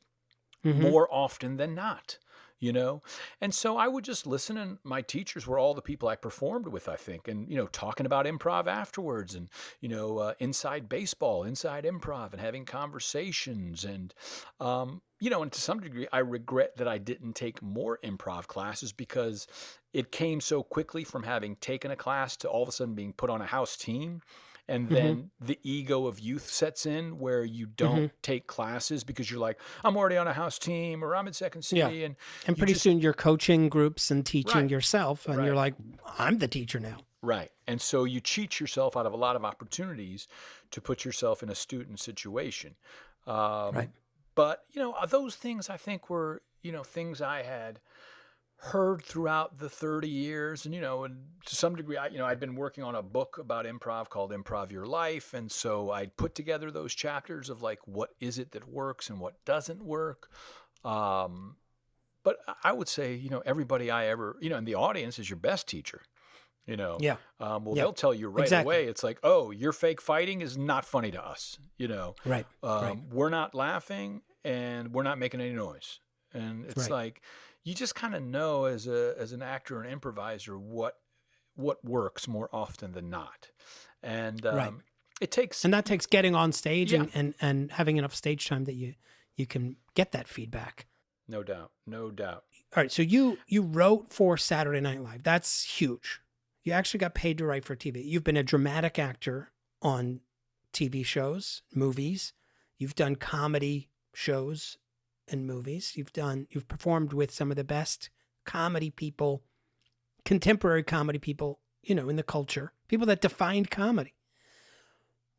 mm-hmm. 0.65 0.81
more 0.81 1.07
often 1.11 1.57
than 1.57 1.75
not? 1.75 2.17
You 2.59 2.71
know? 2.71 3.01
And 3.41 3.53
so 3.53 3.77
I 3.77 3.87
would 3.87 4.03
just 4.03 4.25
listen, 4.25 4.57
and 4.57 4.77
my 4.83 5.01
teachers 5.01 5.45
were 5.45 5.59
all 5.59 5.73
the 5.73 5.81
people 5.81 6.09
I 6.09 6.15
performed 6.15 6.67
with, 6.67 6.87
I 6.87 6.95
think, 6.95 7.27
and, 7.27 7.49
you 7.49 7.55
know, 7.55 7.67
talking 7.67 8.05
about 8.05 8.25
improv 8.25 8.67
afterwards 8.67 9.35
and, 9.35 9.49
you 9.81 9.89
know, 9.89 10.17
uh, 10.19 10.33
inside 10.39 10.89
baseball, 10.89 11.43
inside 11.43 11.83
improv, 11.83 12.31
and 12.31 12.41
having 12.41 12.65
conversations. 12.65 13.83
And, 13.83 14.13
um, 14.59 15.01
you 15.19 15.29
know, 15.29 15.41
and 15.41 15.51
to 15.51 15.61
some 15.61 15.79
degree, 15.79 16.07
I 16.11 16.19
regret 16.19 16.77
that 16.77 16.87
I 16.87 16.97
didn't 16.97 17.33
take 17.33 17.61
more 17.61 17.99
improv 18.03 18.47
classes 18.47 18.91
because 18.91 19.47
it 19.93 20.11
came 20.11 20.41
so 20.41 20.63
quickly 20.63 21.03
from 21.03 21.23
having 21.23 21.55
taken 21.55 21.91
a 21.91 21.95
class 21.95 22.35
to 22.37 22.49
all 22.49 22.63
of 22.63 22.69
a 22.69 22.71
sudden 22.71 22.95
being 22.95 23.13
put 23.13 23.29
on 23.29 23.41
a 23.41 23.45
house 23.45 23.77
team 23.77 24.21
and 24.67 24.85
mm-hmm. 24.85 24.93
then 24.93 25.15
mm-hmm. 25.15 25.45
the 25.45 25.59
ego 25.63 26.07
of 26.07 26.19
youth 26.19 26.49
sets 26.49 26.85
in 26.85 27.19
where 27.19 27.43
you 27.43 27.65
don't 27.65 27.95
mm-hmm. 27.95 28.15
take 28.21 28.47
classes 28.47 29.03
because 29.03 29.29
you're 29.29 29.39
like 29.39 29.59
i'm 29.83 29.95
already 29.97 30.17
on 30.17 30.27
a 30.27 30.33
house 30.33 30.57
team 30.57 31.03
or 31.03 31.15
i'm 31.15 31.27
in 31.27 31.33
second 31.33 31.61
city 31.61 31.79
yeah. 31.79 32.05
and 32.05 32.15
and 32.47 32.57
pretty 32.57 32.73
just, 32.73 32.83
soon 32.83 32.99
you're 32.99 33.13
coaching 33.13 33.69
groups 33.69 34.11
and 34.11 34.25
teaching 34.25 34.61
right. 34.61 34.69
yourself 34.69 35.25
and 35.27 35.37
right. 35.37 35.45
you're 35.45 35.55
like 35.55 35.75
i'm 36.17 36.39
the 36.39 36.47
teacher 36.47 36.79
now 36.79 36.97
right 37.21 37.51
and 37.67 37.81
so 37.81 38.03
you 38.03 38.19
cheat 38.19 38.59
yourself 38.59 38.95
out 38.95 39.05
of 39.05 39.13
a 39.13 39.17
lot 39.17 39.35
of 39.35 39.43
opportunities 39.43 40.27
to 40.71 40.81
put 40.81 41.05
yourself 41.05 41.41
in 41.41 41.49
a 41.49 41.55
student 41.55 41.99
situation 41.99 42.75
um, 43.27 43.71
right 43.73 43.89
but 44.35 44.63
you 44.71 44.81
know 44.81 44.95
those 45.09 45.35
things 45.35 45.69
i 45.69 45.77
think 45.77 46.09
were 46.09 46.41
you 46.61 46.71
know 46.71 46.83
things 46.83 47.21
i 47.21 47.43
had 47.43 47.79
heard 48.65 49.03
throughout 49.03 49.59
the 49.59 49.69
30 49.69 50.09
years 50.09 50.65
and 50.65 50.73
you 50.73 50.81
know 50.81 51.03
and 51.03 51.17
to 51.45 51.55
some 51.55 51.75
degree 51.75 51.97
I 51.97 52.07
you 52.07 52.17
know 52.17 52.25
I'd 52.25 52.39
been 52.39 52.55
working 52.55 52.83
on 52.83 52.95
a 52.95 53.03
book 53.03 53.37
about 53.39 53.65
improv 53.65 54.09
called 54.09 54.31
Improv 54.31 54.71
Your 54.71 54.87
Life 54.87 55.35
and 55.35 55.51
so 55.51 55.91
I'd 55.91 56.17
put 56.17 56.33
together 56.33 56.71
those 56.71 56.95
chapters 56.95 57.49
of 57.49 57.61
like 57.61 57.79
what 57.85 58.11
is 58.19 58.39
it 58.39 58.53
that 58.53 58.67
works 58.67 59.09
and 59.09 59.19
what 59.19 59.43
doesn't 59.45 59.83
work 59.83 60.29
um, 60.83 61.57
but 62.23 62.37
I 62.63 62.73
would 62.73 62.87
say 62.87 63.13
you 63.13 63.29
know 63.29 63.43
everybody 63.45 63.91
I 63.91 64.07
ever 64.07 64.35
you 64.41 64.49
know 64.49 64.57
in 64.57 64.65
the 64.65 64.75
audience 64.75 65.19
is 65.19 65.29
your 65.29 65.37
best 65.37 65.67
teacher 65.67 66.01
you 66.65 66.75
know 66.75 66.97
yeah 66.99 67.17
um, 67.39 67.65
well 67.65 67.75
they'll 67.75 67.93
tell 67.93 68.15
you 68.15 68.29
right 68.29 68.45
exactly. 68.45 68.75
away 68.75 68.85
it's 68.87 69.03
like 69.03 69.19
oh 69.21 69.51
your 69.51 69.73
fake 69.73 70.01
fighting 70.01 70.41
is 70.41 70.57
not 70.57 70.85
funny 70.85 71.11
to 71.11 71.23
us 71.23 71.59
you 71.77 71.87
know 71.87 72.15
right, 72.25 72.47
um, 72.63 72.83
right. 72.83 72.97
we're 73.11 73.29
not 73.29 73.53
laughing 73.53 74.21
and 74.43 74.91
we're 74.91 75.03
not 75.03 75.19
making 75.19 75.39
any 75.39 75.53
noise 75.53 75.99
and 76.33 76.65
it's 76.65 76.89
right. 76.89 76.91
like 76.91 77.21
you 77.65 77.73
just 77.73 77.95
kind 77.95 78.15
of 78.15 78.23
know 78.23 78.65
as 78.65 78.87
a 78.87 79.15
as 79.19 79.33
an 79.33 79.41
actor 79.41 79.81
and 79.81 79.91
improviser 79.91 80.57
what 80.57 80.99
what 81.55 81.83
works 81.83 82.27
more 82.27 82.47
often 82.53 82.93
than 82.93 83.09
not, 83.09 83.49
and 84.01 84.45
um, 84.45 84.55
right. 84.55 84.73
it 85.19 85.31
takes 85.31 85.65
and 85.65 85.73
that 85.73 85.83
takes 85.83 86.05
getting 86.05 86.35
on 86.35 86.53
stage 86.53 86.93
yeah. 86.93 87.01
and, 87.01 87.11
and 87.13 87.33
and 87.41 87.71
having 87.73 87.97
enough 87.97 88.15
stage 88.15 88.47
time 88.47 88.63
that 88.65 88.75
you 88.75 88.93
you 89.35 89.45
can 89.45 89.75
get 89.95 90.13
that 90.13 90.27
feedback. 90.27 90.85
No 91.27 91.41
doubt, 91.41 91.71
no 91.87 92.11
doubt. 92.11 92.43
All 92.75 92.83
right, 92.83 92.91
so 92.91 93.01
you 93.01 93.39
you 93.47 93.63
wrote 93.63 94.13
for 94.13 94.37
Saturday 94.37 94.79
Night 94.79 95.01
Live. 95.01 95.23
That's 95.23 95.63
huge. 95.63 96.21
You 96.63 96.71
actually 96.71 96.99
got 96.99 97.15
paid 97.15 97.37
to 97.39 97.45
write 97.45 97.65
for 97.65 97.75
TV. 97.75 98.03
You've 98.05 98.23
been 98.23 98.37
a 98.37 98.43
dramatic 98.43 98.99
actor 98.99 99.51
on 99.81 100.21
TV 100.71 101.03
shows, 101.03 101.63
movies. 101.73 102.33
You've 102.77 102.95
done 102.95 103.15
comedy 103.15 103.89
shows 104.13 104.77
and 105.27 105.45
movies. 105.45 105.93
You've 105.95 106.13
done 106.13 106.47
you've 106.49 106.67
performed 106.67 107.13
with 107.13 107.31
some 107.31 107.51
of 107.51 107.57
the 107.57 107.63
best 107.63 108.09
comedy 108.45 108.89
people, 108.89 109.43
contemporary 110.23 110.83
comedy 110.83 111.19
people, 111.19 111.59
you 111.83 111.95
know, 111.95 112.09
in 112.09 112.15
the 112.15 112.23
culture, 112.23 112.73
people 112.87 113.07
that 113.07 113.21
defined 113.21 113.71
comedy. 113.71 114.13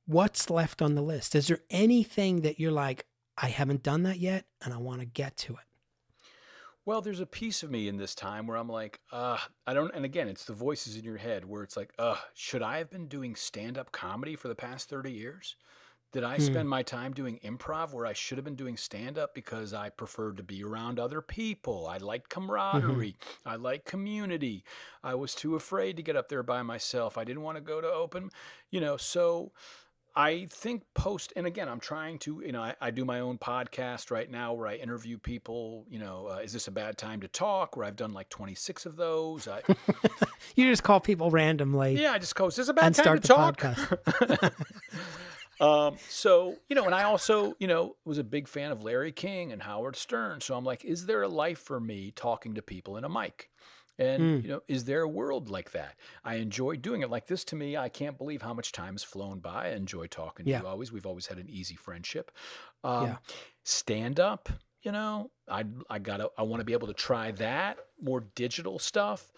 What's 0.07 0.51
left 0.51 0.83
on 0.83 0.95
the 0.95 1.03
list? 1.03 1.35
Is 1.35 1.49
there 1.49 1.61
anything 1.71 2.43
that 2.43 2.61
you're 2.61 2.73
like, 2.73 3.07
I 3.37 3.49
haven't 3.49 3.83
done 3.83 4.05
that 4.05 4.19
yet 4.19 4.45
and 4.65 4.73
I 4.73 4.79
want 4.79 5.01
to 5.01 5.07
get 5.07 5.37
to 5.39 5.55
it? 5.55 5.59
Well, 6.85 7.01
there's 7.01 7.19
a 7.19 7.27
piece 7.27 7.65
of 7.65 7.71
me 7.71 7.89
in 7.89 7.97
this 7.97 8.15
time 8.15 8.47
where 8.47 8.57
I'm 8.57 8.69
like, 8.69 9.01
uh, 9.11 9.39
I 9.67 9.75
don't, 9.75 9.93
and 9.93 10.05
again, 10.05 10.29
it's 10.29 10.45
the 10.45 10.53
voices 10.53 10.97
in 10.97 11.03
your 11.03 11.17
head 11.17 11.45
where 11.45 11.65
it's 11.65 11.77
like, 11.77 11.93
uh, 11.99 12.15
should 12.33 12.63
I 12.63 12.79
have 12.79 12.91
been 12.91 13.09
doing 13.09 13.35
stand 13.35 13.77
up 13.77 13.91
comedy 13.91 14.37
for 14.37 14.47
the 14.47 14.55
past 14.55 14.89
30 14.89 15.11
years? 15.11 15.57
Did 16.17 16.25
I 16.25 16.39
spend 16.39 16.67
my 16.67 16.83
time 16.83 17.13
doing 17.13 17.39
improv 17.45 17.93
where 17.93 18.07
I 18.07 18.15
should 18.15 18.39
have 18.39 18.45
been 18.47 18.55
doing 18.55 18.79
stand 18.79 19.19
up 19.19 19.35
because 19.35 19.75
I 19.75 19.91
preferred 19.91 20.39
to 20.39 20.43
be 20.43 20.65
around 20.65 20.99
other 20.99 21.21
people? 21.21 21.87
I 21.87 21.99
liked 21.99 22.31
camaraderie. 22.31 23.17
I 23.45 23.57
liked 23.57 23.85
community. 23.85 24.65
I 25.05 25.15
was 25.15 25.35
too 25.35 25.57
afraid 25.57 25.95
to 25.99 26.03
get 26.03 26.17
up 26.17 26.31
there 26.31 26.43
by 26.43 26.63
myself. 26.63 27.19
I 27.19 27.25
didn't 27.25 27.43
want 27.43 27.59
to 27.59 27.61
go 27.61 27.83
to 27.83 27.87
open, 27.87 28.31
you 28.71 28.81
know, 28.81 28.97
so 28.97 29.53
I 30.15 30.47
think 30.49 30.85
post, 30.95 31.35
and 31.37 31.47
again, 31.47 31.69
I'm 31.69 31.81
trying 31.81 32.19
to, 32.21 32.43
you 32.43 32.53
know, 32.53 32.63
I, 32.63 32.75
I 32.81 32.91
do 32.91 33.05
my 33.05 33.21
own 33.21 33.37
podcast 33.37 34.11
right 34.11 34.31
now 34.31 34.55
where 34.55 34.69
I 34.69 34.77
interview 34.77 35.19
people. 35.19 35.85
You 35.91 35.99
know, 35.99 36.29
uh, 36.31 36.39
is 36.39 36.55
this 36.55 36.67
a 36.67 36.71
bad 36.71 36.97
time 36.97 37.21
to 37.21 37.29
talk? 37.29 37.77
Where 37.77 37.85
I've 37.85 37.97
done 37.97 38.15
like 38.15 38.31
26 38.31 38.87
of 38.87 38.97
those. 38.97 39.47
I, 39.47 39.61
You 40.55 40.71
just 40.71 40.83
call 40.83 41.01
people 41.01 41.31
randomly 41.31 42.01
yeah, 42.01 42.13
I 42.13 42.19
just 42.19 42.35
go, 42.35 42.47
is 42.47 42.57
this 42.57 42.69
a 42.69 42.73
bad 42.73 42.95
time 42.95 43.21
to 43.21 43.29
talk? 43.29 43.63
Um, 45.61 45.97
so, 46.09 46.57
you 46.69 46.77
know, 46.77 46.85
and 46.85 46.95
I 46.95 47.05
also, 47.05 47.55
you 47.59 47.67
know, 47.67 47.97
was 48.05 48.19
a 48.19 48.25
big 48.25 48.47
fan 48.49 48.71
of 48.73 48.83
Larry 48.83 49.13
King 49.13 49.53
and 49.53 49.63
Howard 49.63 49.97
Stern. 49.97 50.41
So 50.41 50.55
I'm 50.57 50.65
like, 50.65 50.85
is 50.85 51.07
there 51.07 51.23
a 51.23 51.29
life 51.29 51.59
for 51.59 51.81
me 51.81 52.11
talking 52.11 52.55
to 52.55 52.63
people 52.63 52.97
in 52.97 53.05
a 53.05 53.09
mic? 53.09 53.51
And, 53.99 54.23
Mm. 54.23 54.43
you 54.43 54.49
know, 54.51 54.61
is 54.69 54.85
there 54.85 55.01
a 55.01 55.09
world 55.09 55.49
like 55.49 55.71
that? 55.71 55.95
I 56.23 56.35
enjoy 56.35 56.77
doing 56.77 57.01
it. 57.01 57.09
Like 57.09 57.27
this 57.29 57.45
to 57.45 57.57
me, 57.57 57.79
I 57.79 57.89
can't 57.89 58.19
believe 58.19 58.43
how 58.43 58.53
much 58.53 58.71
time 58.73 58.93
has 58.93 59.03
flown 59.03 59.39
by. 59.39 59.69
I 59.69 59.71
enjoy 59.71 60.07
talking 60.09 60.45
to 60.45 60.51
you 60.61 60.67
always. 60.67 60.93
We've 60.93 61.07
always 61.07 61.29
had 61.29 61.39
an 61.39 61.49
easy 61.49 61.77
friendship. 61.77 62.31
Um, 62.85 63.05
Yeah. 63.05 63.17
Stand 63.65 64.21
up, 64.21 64.51
you 64.83 64.93
know, 64.93 65.31
I, 65.49 65.65
I 65.89 65.99
gotta, 65.99 66.31
I 66.37 66.43
want 66.43 66.61
to 66.61 66.65
be 66.65 66.75
able 66.75 66.89
to 66.89 66.95
try 66.95 67.31
that 67.33 67.79
more 68.01 68.21
digital 68.35 68.79
stuff. 68.79 69.33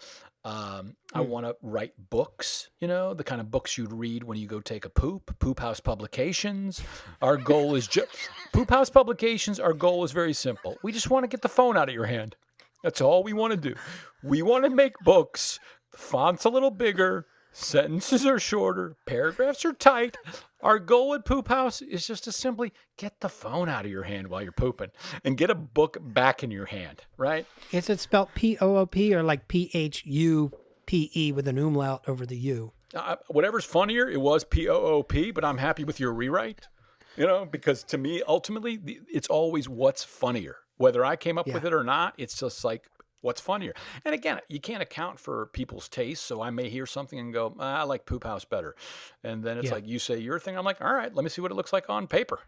Um, 0.49 0.97
I 1.13 1.21
Mm. 1.21 1.29
want 1.29 1.47
to 1.47 1.57
write 1.63 1.93
books, 2.11 2.71
you 2.81 2.89
know, 2.89 3.13
the 3.13 3.25
kind 3.25 3.41
of 3.41 3.51
books 3.51 3.77
you'd 3.77 3.93
read 3.93 4.25
when 4.25 4.39
you 4.39 4.47
go 4.47 4.61
take 4.61 4.85
a 4.85 4.89
poop. 4.89 5.39
Poop 5.39 5.61
House 5.61 5.81
Publications. 5.81 6.81
Our 7.21 7.37
goal 7.37 7.75
is 7.75 7.87
just 7.87 8.09
Poop 8.53 8.71
House 8.71 8.89
Publications. 8.89 9.61
Our 9.61 9.75
goal 9.75 10.05
is 10.05 10.13
very 10.13 10.33
simple. 10.33 10.79
We 10.83 10.91
just 10.93 11.11
want 11.11 11.25
to 11.25 11.29
get 11.29 11.43
the 11.43 11.49
phone 11.49 11.77
out 11.77 11.89
of 11.89 11.95
your 11.95 12.07
hand. 12.07 12.35
That's 12.83 13.01
all 13.01 13.23
we 13.23 13.33
want 13.33 13.51
to 13.53 13.57
do. 13.57 13.75
We 14.23 14.41
want 14.41 14.65
to 14.65 14.71
make 14.71 14.95
books. 15.05 15.59
The 15.93 15.99
font's 15.99 16.45
a 16.45 16.49
little 16.51 16.71
bigger. 16.71 17.27
Sentences 17.53 18.25
are 18.25 18.39
shorter. 18.39 18.97
Paragraphs 19.07 19.65
are 19.65 19.73
tight. 19.73 20.17
Our 20.63 20.79
goal 20.79 21.15
at 21.15 21.25
Poop 21.25 21.49
House 21.49 21.83
is 21.83 22.07
just 22.07 22.25
to 22.25 22.33
simply 22.33 22.73
get 22.97 23.21
the 23.21 23.29
phone 23.29 23.69
out 23.69 23.85
of 23.85 23.91
your 23.91 24.05
hand 24.05 24.29
while 24.29 24.43
you're 24.43 24.53
pooping 24.53 24.91
and 25.25 25.37
get 25.37 25.51
a 25.51 25.55
book 25.55 25.97
back 26.01 26.43
in 26.43 26.51
your 26.51 26.67
hand, 26.67 27.03
right? 27.17 27.47
Is 27.73 27.89
it 27.89 28.01
spelled 28.01 28.29
P 28.35 28.59
O 28.61 28.77
O 28.77 28.87
P 28.87 29.15
or 29.15 29.23
like 29.23 29.49
P 29.49 29.71
H 29.75 30.05
U 30.07 30.53
P 30.87 31.11
E 31.15 31.33
with 31.33 31.49
an 31.49 31.59
umlaut 31.59 32.05
over 32.09 32.27
the 32.27 32.37
U? 32.37 32.73
uh, 32.95 33.17
whatever's 33.29 33.65
funnier, 33.65 34.09
it 34.09 34.21
was 34.21 34.45
P 34.45 34.69
O 34.69 34.75
O 34.75 35.03
P, 35.03 35.31
but 35.31 35.45
I'm 35.45 35.59
happy 35.59 35.85
with 35.85 36.01
your 36.01 36.13
rewrite. 36.13 36.69
You 37.17 37.27
know, 37.27 37.45
because 37.45 37.83
to 37.85 37.99
me, 37.99 38.23
ultimately, 38.29 38.79
it's 39.13 39.27
always 39.27 39.69
what's 39.69 40.05
funnier. 40.05 40.57
Whether 40.77 41.05
I 41.05 41.17
came 41.17 41.37
up 41.37 41.49
with 41.49 41.65
it 41.65 41.75
or 41.75 41.83
not, 41.83 42.15
it's 42.17 42.39
just 42.39 42.65
like 42.65 42.89
what's 43.21 43.41
funnier. 43.41 43.75
And 44.05 44.15
again, 44.15 44.41
you 44.49 44.61
can't 44.61 44.83
account 44.83 45.19
for 45.19 45.47
people's 45.47 45.89
tastes, 45.89 46.25
so 46.25 46.41
I 46.43 46.51
may 46.51 46.69
hear 46.69 46.87
something 46.87 47.19
and 47.19 47.33
go, 47.33 47.55
"Ah, 47.59 47.81
"I 47.81 47.83
like 47.83 48.07
Poop 48.07 48.25
House 48.25 48.45
better," 48.45 48.75
and 49.23 49.43
then 49.45 49.59
it's 49.59 49.67
Yeah. 49.67 49.75
like 49.75 49.87
you 49.87 49.99
say 49.99 50.19
your 50.19 50.39
thing. 50.39 50.57
I'm 50.57 50.65
like, 50.65 50.81
"All 50.81 50.93
right, 50.95 51.15
let 51.15 51.23
me 51.25 51.29
see 51.31 51.41
what 51.41 51.51
it 51.51 51.55
looks 51.55 51.73
like 51.73 51.89
on 51.91 52.07
paper." 52.07 52.41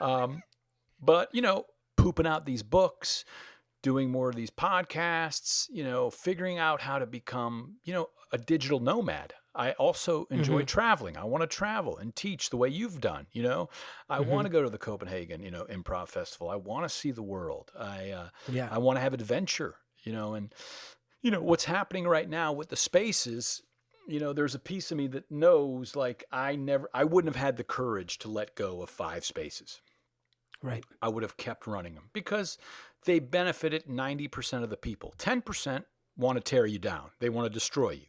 Um, 0.00 0.42
but 1.00 1.34
you 1.34 1.42
know, 1.42 1.66
pooping 1.96 2.26
out 2.26 2.46
these 2.46 2.62
books, 2.62 3.24
doing 3.82 4.10
more 4.10 4.30
of 4.30 4.36
these 4.36 4.50
podcasts, 4.50 5.66
you 5.70 5.84
know, 5.84 6.10
figuring 6.10 6.58
out 6.58 6.80
how 6.82 6.98
to 6.98 7.06
become, 7.06 7.76
you 7.84 7.92
know, 7.92 8.08
a 8.32 8.38
digital 8.38 8.80
nomad. 8.80 9.34
I 9.54 9.72
also 9.72 10.26
enjoy 10.30 10.62
Mm-hmm. 10.62 10.64
traveling. 10.64 11.16
I 11.16 11.24
want 11.24 11.42
to 11.42 11.46
travel 11.46 11.96
and 11.96 12.14
teach 12.14 12.50
the 12.50 12.56
way 12.56 12.68
you've 12.68 13.00
done. 13.00 13.26
You 13.32 13.42
know, 13.44 13.68
I 14.08 14.20
Mm-hmm. 14.20 14.30
want 14.30 14.46
to 14.46 14.50
go 14.50 14.62
to 14.62 14.70
the 14.70 14.78
Copenhagen, 14.78 15.42
you 15.42 15.50
know, 15.50 15.64
improv 15.66 16.08
festival. 16.08 16.50
I 16.50 16.56
want 16.56 16.84
to 16.84 16.88
see 16.88 17.10
the 17.12 17.22
world. 17.22 17.70
I, 17.78 18.10
uh, 18.10 18.28
Yeah. 18.52 18.68
I 18.70 18.78
want 18.78 18.96
to 18.96 19.00
have 19.00 19.14
adventure. 19.14 19.76
You 20.02 20.12
know, 20.12 20.34
and 20.34 20.52
you 21.22 21.30
know 21.30 21.40
what's 21.40 21.64
happening 21.64 22.06
right 22.06 22.28
now 22.28 22.52
with 22.52 22.68
the 22.68 22.76
spaces. 22.76 23.62
You 24.06 24.20
know, 24.20 24.34
there's 24.34 24.54
a 24.54 24.58
piece 24.58 24.90
of 24.90 24.98
me 24.98 25.06
that 25.08 25.30
knows, 25.30 25.96
like, 25.96 26.24
I 26.30 26.56
never, 26.56 26.90
I 26.92 27.04
wouldn't 27.04 27.34
have 27.34 27.42
had 27.42 27.56
the 27.56 27.64
courage 27.64 28.18
to 28.18 28.28
let 28.28 28.54
go 28.54 28.82
of 28.82 28.90
five 28.90 29.24
spaces. 29.24 29.80
Right. 30.62 30.84
I 31.02 31.08
would 31.08 31.22
have 31.22 31.36
kept 31.36 31.66
running 31.66 31.94
them 31.94 32.10
because 32.12 32.58
they 33.04 33.18
benefited 33.18 33.86
90% 33.86 34.62
of 34.62 34.70
the 34.70 34.76
people. 34.76 35.14
10% 35.18 35.84
want 36.16 36.36
to 36.36 36.42
tear 36.42 36.66
you 36.66 36.78
down, 36.78 37.10
they 37.18 37.28
want 37.28 37.46
to 37.46 37.50
destroy 37.50 37.90
you. 37.90 38.06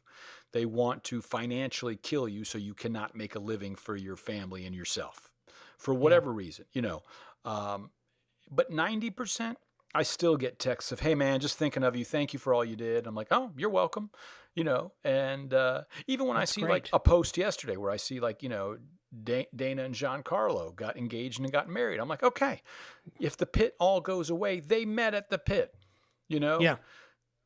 They 0.53 0.65
want 0.65 1.03
to 1.05 1.21
financially 1.21 1.95
kill 1.95 2.27
you 2.27 2.43
so 2.43 2.57
you 2.57 2.73
cannot 2.73 3.15
make 3.15 3.35
a 3.35 3.39
living 3.39 3.75
for 3.75 3.95
your 3.95 4.15
family 4.15 4.65
and 4.65 4.75
yourself 4.75 5.31
for 5.77 5.93
whatever 5.93 6.31
reason, 6.31 6.65
you 6.73 6.81
know. 6.81 7.03
Um, 7.43 7.91
but 8.49 8.71
90%, 8.71 9.55
I 9.93 10.03
still 10.03 10.37
get 10.37 10.59
texts 10.59 10.91
of, 10.91 11.01
hey 11.01 11.15
man, 11.15 11.39
just 11.39 11.57
thinking 11.57 11.83
of 11.83 11.95
you. 11.95 12.03
Thank 12.03 12.33
you 12.33 12.39
for 12.39 12.53
all 12.53 12.65
you 12.65 12.75
did. 12.75 13.07
I'm 13.07 13.15
like, 13.15 13.27
oh, 13.31 13.51
you're 13.57 13.69
welcome. 13.69 14.09
You 14.55 14.63
know, 14.63 14.93
and 15.03 15.53
uh, 15.53 15.83
even 16.07 16.27
when 16.27 16.37
That's 16.37 16.57
I 16.57 16.61
see 16.61 16.65
like 16.65 16.89
a 16.93 16.99
post 16.99 17.37
yesterday 17.37 17.75
where 17.75 17.91
I 17.91 17.97
see 17.97 18.21
like, 18.21 18.41
you 18.41 18.47
know, 18.47 18.77
Dana 19.23 19.83
and 19.83 19.93
Giancarlo 19.93 20.75
got 20.75 20.97
engaged 20.97 21.39
and 21.39 21.51
got 21.51 21.69
married. 21.69 21.99
I'm 21.99 22.07
like, 22.07 22.23
okay, 22.23 22.61
if 23.19 23.35
the 23.35 23.45
pit 23.45 23.75
all 23.79 24.01
goes 24.01 24.29
away, 24.29 24.61
they 24.61 24.85
met 24.85 25.13
at 25.13 25.29
the 25.29 25.37
pit, 25.37 25.73
you 26.29 26.39
know? 26.39 26.59
Yeah. 26.59 26.77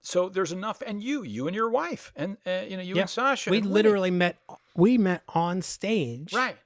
So 0.01 0.29
there's 0.29 0.51
enough, 0.51 0.81
and 0.85 1.03
you, 1.03 1.23
you 1.23 1.47
and 1.47 1.55
your 1.55 1.69
wife, 1.69 2.11
and 2.15 2.37
uh, 2.45 2.61
you 2.67 2.77
know, 2.77 2.83
you 2.83 2.95
Yeah. 2.95 3.01
and 3.01 3.09
Sasha. 3.09 3.49
We 3.51 3.57
and 3.57 3.71
literally 3.71 4.11
met. 4.11 4.37
We 4.75 4.97
met 4.97 5.23
on 5.29 5.61
stage 5.61 6.33
right. 6.33 6.57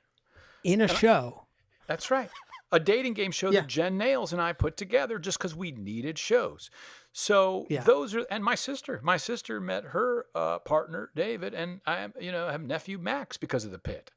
in 0.64 0.82
a 0.82 0.88
show. 0.88 1.48
That's 1.88 2.12
right. 2.12 2.30
A 2.72 2.80
dating 2.80 3.14
game 3.14 3.32
show 3.32 3.52
Yeah. 3.52 3.62
that 3.62 3.68
Jen 3.68 3.98
Nails 3.98 4.34
and 4.34 4.42
I 4.42 4.54
put 4.54 4.78
together 4.78 5.20
just 5.20 5.38
because 5.38 5.56
we 5.56 5.72
needed 5.72 6.18
shows. 6.18 6.70
So 7.12 7.68
Yeah. 7.70 7.84
those 7.84 8.16
are, 8.16 8.26
and 8.32 8.44
my 8.44 8.56
sister, 8.56 9.00
my 9.04 9.18
sister 9.18 9.60
met 9.60 9.86
her 9.86 10.26
uh, 10.34 10.60
partner 10.60 11.12
David, 11.16 11.54
and 11.54 11.82
I, 11.86 12.00
am, 12.00 12.14
you 12.20 12.32
know, 12.32 12.50
have 12.50 12.62
nephew 12.64 12.98
Max 12.98 13.38
because 13.38 13.64
of 13.66 13.72
the 13.72 13.78
pit. 13.80 14.12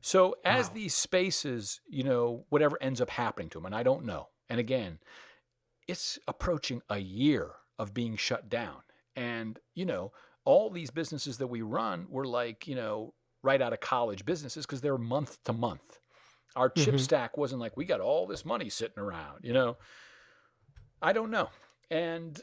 So 0.00 0.36
as 0.44 0.68
Wow. 0.68 0.74
these 0.74 0.94
spaces, 0.94 1.80
you 1.88 2.02
know, 2.02 2.46
whatever 2.48 2.76
ends 2.80 3.00
up 3.00 3.10
happening 3.10 3.48
to 3.50 3.58
them, 3.58 3.66
and 3.66 3.74
I 3.74 3.82
don't 3.84 4.04
know. 4.04 4.28
And 4.48 4.58
again, 4.58 4.98
it's 5.86 6.18
approaching 6.26 6.82
a 6.88 6.98
year 6.98 7.52
of 7.80 7.94
being 7.94 8.16
shut 8.16 8.48
down, 8.48 8.82
and 9.16 9.58
you 9.74 9.84
know, 9.84 10.12
all 10.44 10.70
these 10.70 10.90
businesses 10.90 11.38
that 11.38 11.46
we 11.48 11.62
run 11.62 12.06
were 12.10 12.26
like, 12.26 12.68
you 12.68 12.74
know, 12.76 13.14
right 13.42 13.60
out 13.62 13.72
of 13.72 13.80
college 13.80 14.24
businesses 14.24 14.66
because 14.66 14.82
they're 14.82 14.98
month 14.98 15.42
to 15.44 15.52
month. 15.52 15.98
Our 16.56 16.68
chip 16.68 16.96
Mhm. 16.96 17.00
stack 17.00 17.36
wasn't 17.36 17.60
like 17.60 17.76
we 17.76 17.84
got 17.84 18.00
all 18.00 18.26
this 18.26 18.44
money 18.44 18.68
sitting 18.68 18.98
around, 18.98 19.44
you 19.44 19.52
know. 19.52 19.78
I 21.00 21.12
don't 21.12 21.30
know. 21.30 21.48
And 21.90 22.40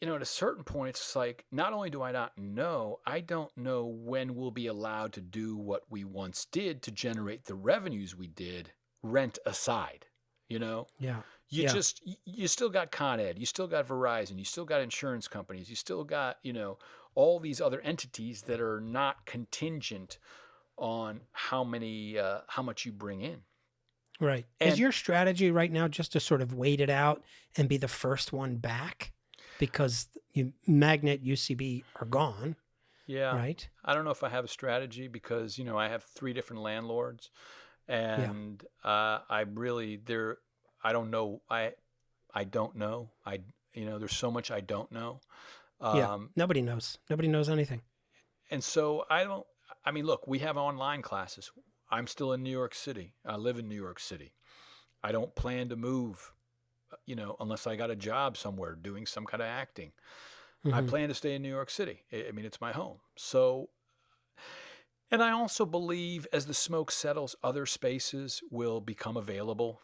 you 0.00 0.08
know, 0.08 0.16
at 0.16 0.22
a 0.22 0.26
certain 0.26 0.64
point 0.64 0.90
it's 0.96 1.14
like 1.14 1.44
not 1.52 1.72
only 1.72 1.88
do 1.88 2.02
I 2.02 2.10
not 2.10 2.36
know, 2.36 2.98
I 3.06 3.20
don't 3.20 3.56
know 3.56 3.86
when 3.86 4.34
we'll 4.34 4.50
be 4.50 4.66
allowed 4.66 5.12
to 5.12 5.20
do 5.20 5.56
what 5.56 5.82
we 5.90 6.02
once 6.04 6.44
did 6.44 6.82
to 6.82 6.90
generate 6.90 7.44
the 7.44 7.54
revenues 7.54 8.16
we 8.16 8.26
did, 8.26 8.72
rent 9.02 9.38
aside, 9.46 10.06
you 10.48 10.58
know? 10.58 10.88
Yeah. 10.98 11.22
You 11.52 11.64
Yeah. 11.64 11.72
just 11.74 12.00
you 12.24 12.48
still 12.48 12.70
got 12.70 12.90
Con 12.90 13.20
Ed, 13.20 13.38
you 13.38 13.44
still 13.44 13.66
got 13.66 13.86
Verizon, 13.86 14.38
you 14.38 14.44
still 14.44 14.64
got 14.64 14.80
insurance 14.80 15.28
companies, 15.28 15.68
you 15.68 15.76
still 15.76 16.02
got, 16.02 16.38
you 16.42 16.52
know, 16.52 16.78
all 17.14 17.38
these 17.38 17.60
other 17.60 17.80
entities 17.82 18.42
that 18.42 18.58
are 18.58 18.80
not 18.80 19.26
contingent 19.26 20.18
on 20.78 21.20
how 21.32 21.62
many 21.62 22.18
uh, 22.18 22.40
how 22.48 22.62
much 22.62 22.86
you 22.86 22.92
bring 22.92 23.20
in. 23.20 23.42
Right. 24.18 24.46
And- 24.60 24.72
Is 24.72 24.78
your 24.78 24.92
strategy 24.92 25.50
right 25.50 25.70
now 25.70 25.88
just 25.88 26.12
to 26.12 26.20
sort 26.20 26.40
of 26.40 26.54
wait 26.54 26.80
it 26.80 26.88
out 26.90 27.22
and 27.56 27.68
be 27.68 27.76
the 27.76 27.88
first 27.88 28.32
one 28.32 28.56
back? 28.56 29.12
Because 29.58 30.08
you, 30.32 30.54
Magnet, 30.66 31.22
UCB 31.22 31.84
are 31.96 32.06
gone, 32.06 32.56
Yeah. 33.06 33.36
right? 33.36 33.68
I 33.84 33.92
don't 33.94 34.04
know 34.06 34.10
if 34.10 34.24
I 34.24 34.30
have 34.30 34.44
a 34.44 34.48
strategy 34.48 35.06
because 35.06 35.58
you 35.58 35.64
know 35.64 35.76
I 35.76 35.88
have 35.88 36.02
three 36.02 36.32
different 36.32 36.62
landlords, 36.62 37.30
and 37.86 38.64
uh, 38.82 39.18
I 39.28 39.44
really 39.52 39.96
there 39.96 40.38
I 40.82 40.92
don't 40.92 41.10
know 41.10 41.42
I 41.50 41.72
I 42.34 42.44
don't 42.44 42.76
know 42.76 43.10
I 43.24 43.40
you 43.72 43.84
know 43.86 43.98
there's 43.98 44.16
so 44.16 44.30
much 44.30 44.50
I 44.50 44.60
don't 44.60 44.90
know. 44.92 45.20
Um, 45.80 45.96
yeah. 45.96 46.18
Nobody 46.36 46.62
knows. 46.62 46.98
Nobody 47.10 47.28
knows 47.28 47.48
anything. 47.48 47.82
And 48.50 48.62
so 48.62 49.04
I 49.10 49.24
don't, 49.24 49.44
I 49.84 49.90
mean, 49.90 50.04
look, 50.06 50.28
we 50.28 50.38
have 50.40 50.56
online 50.56 51.02
classes. 51.02 51.50
I'm 51.90 52.06
still 52.06 52.32
in 52.32 52.42
New 52.42 52.50
York 52.50 52.74
City. 52.74 53.14
I 53.24 53.36
live 53.36 53.58
in 53.58 53.68
New 53.68 53.80
York 53.80 53.98
City. 53.98 54.34
I 55.02 55.10
don't 55.10 55.34
plan 55.34 55.68
to 55.70 55.76
move, 55.76 56.32
uh, 56.92 56.96
you 57.04 57.16
know, 57.16 57.34
unless 57.40 57.66
I 57.66 57.74
got 57.76 57.90
a 57.90 57.96
job 57.96 58.36
somewhere 58.36 58.74
doing 58.76 59.06
some 59.06 59.24
kind 59.24 59.42
of 59.42 59.48
acting. 59.48 59.92
I 60.64 60.80
Mhm. 60.82 60.88
plan 60.88 61.08
to 61.08 61.14
stay 61.14 61.34
in 61.34 61.42
New 61.42 61.48
York 61.48 61.70
City. 61.70 62.04
I 62.12 62.28
I 62.28 62.30
mean, 62.32 62.44
it's 62.44 62.60
my 62.60 62.72
home. 62.72 63.00
So, 63.16 63.70
and 65.10 65.22
I 65.22 65.32
also 65.32 65.66
believe 65.66 66.26
as 66.32 66.46
the 66.46 66.54
smoke 66.54 66.90
settles, 66.90 67.34
other 67.42 67.66
spaces 67.66 68.42
will 68.50 68.80
become 68.80 69.16
available. 69.16 69.80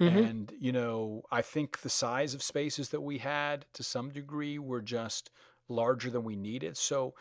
Mm-hmm. 0.00 0.18
And, 0.18 0.52
you 0.58 0.72
know, 0.72 1.22
I 1.30 1.42
think 1.42 1.80
the 1.80 1.90
size 1.90 2.32
of 2.32 2.42
spaces 2.42 2.88
that 2.88 3.02
we 3.02 3.18
had 3.18 3.66
to 3.74 3.82
some 3.82 4.10
degree 4.10 4.58
were 4.58 4.80
just 4.80 5.30
larger 5.68 6.10
than 6.10 6.24
we 6.24 6.36
needed. 6.36 6.76
So 6.76 7.14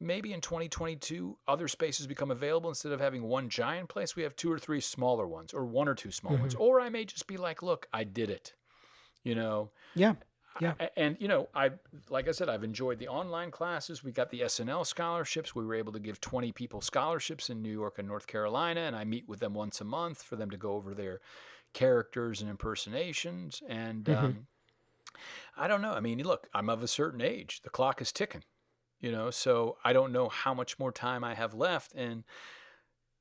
maybe 0.00 0.32
in 0.32 0.40
2022, 0.40 1.38
other 1.46 1.68
spaces 1.68 2.06
become 2.06 2.30
available. 2.30 2.70
Instead 2.70 2.92
of 2.92 3.00
having 3.00 3.22
one 3.22 3.48
giant 3.48 3.88
place, 3.88 4.16
we 4.16 4.24
have 4.24 4.34
two 4.34 4.50
or 4.50 4.58
three 4.58 4.80
smaller 4.80 5.26
ones, 5.26 5.54
or 5.54 5.64
one 5.64 5.88
or 5.88 5.94
two 5.94 6.10
small 6.10 6.32
mm-hmm. 6.32 6.42
ones. 6.42 6.54
Or 6.56 6.80
I 6.80 6.88
may 6.88 7.04
just 7.04 7.26
be 7.26 7.36
like, 7.36 7.62
look, 7.62 7.86
I 7.92 8.04
did 8.04 8.30
it. 8.30 8.54
You 9.22 9.34
know? 9.34 9.70
Yeah. 9.94 10.14
Yeah. 10.60 10.74
And, 10.96 11.16
you 11.20 11.28
know, 11.28 11.48
I, 11.54 11.70
like 12.10 12.26
I 12.26 12.32
said, 12.32 12.48
I've 12.48 12.64
enjoyed 12.64 12.98
the 12.98 13.06
online 13.06 13.52
classes. 13.52 14.02
We 14.02 14.10
got 14.10 14.30
the 14.30 14.40
SNL 14.40 14.84
scholarships. 14.86 15.54
We 15.54 15.64
were 15.64 15.76
able 15.76 15.92
to 15.92 16.00
give 16.00 16.20
20 16.20 16.50
people 16.50 16.80
scholarships 16.80 17.48
in 17.48 17.62
New 17.62 17.70
York 17.70 17.98
and 17.98 18.08
North 18.08 18.26
Carolina. 18.26 18.80
And 18.80 18.96
I 18.96 19.04
meet 19.04 19.28
with 19.28 19.38
them 19.38 19.54
once 19.54 19.80
a 19.80 19.84
month 19.84 20.20
for 20.22 20.34
them 20.34 20.50
to 20.50 20.56
go 20.56 20.72
over 20.72 20.94
their 20.94 21.20
characters 21.72 22.40
and 22.40 22.50
impersonations. 22.50 23.62
And, 23.68 24.04
mm-hmm. 24.04 24.24
um, 24.24 24.46
I 25.56 25.66
don't 25.66 25.82
know. 25.82 25.92
I 25.92 26.00
mean, 26.00 26.22
look, 26.22 26.48
I'm 26.54 26.70
of 26.70 26.82
a 26.82 26.88
certain 26.88 27.20
age. 27.20 27.60
The 27.64 27.70
clock 27.70 28.00
is 28.00 28.12
ticking 28.12 28.44
you 29.00 29.12
know 29.12 29.30
so 29.30 29.76
i 29.84 29.92
don't 29.92 30.12
know 30.12 30.28
how 30.28 30.54
much 30.54 30.78
more 30.78 30.92
time 30.92 31.24
i 31.24 31.34
have 31.34 31.54
left 31.54 31.94
and 31.94 32.24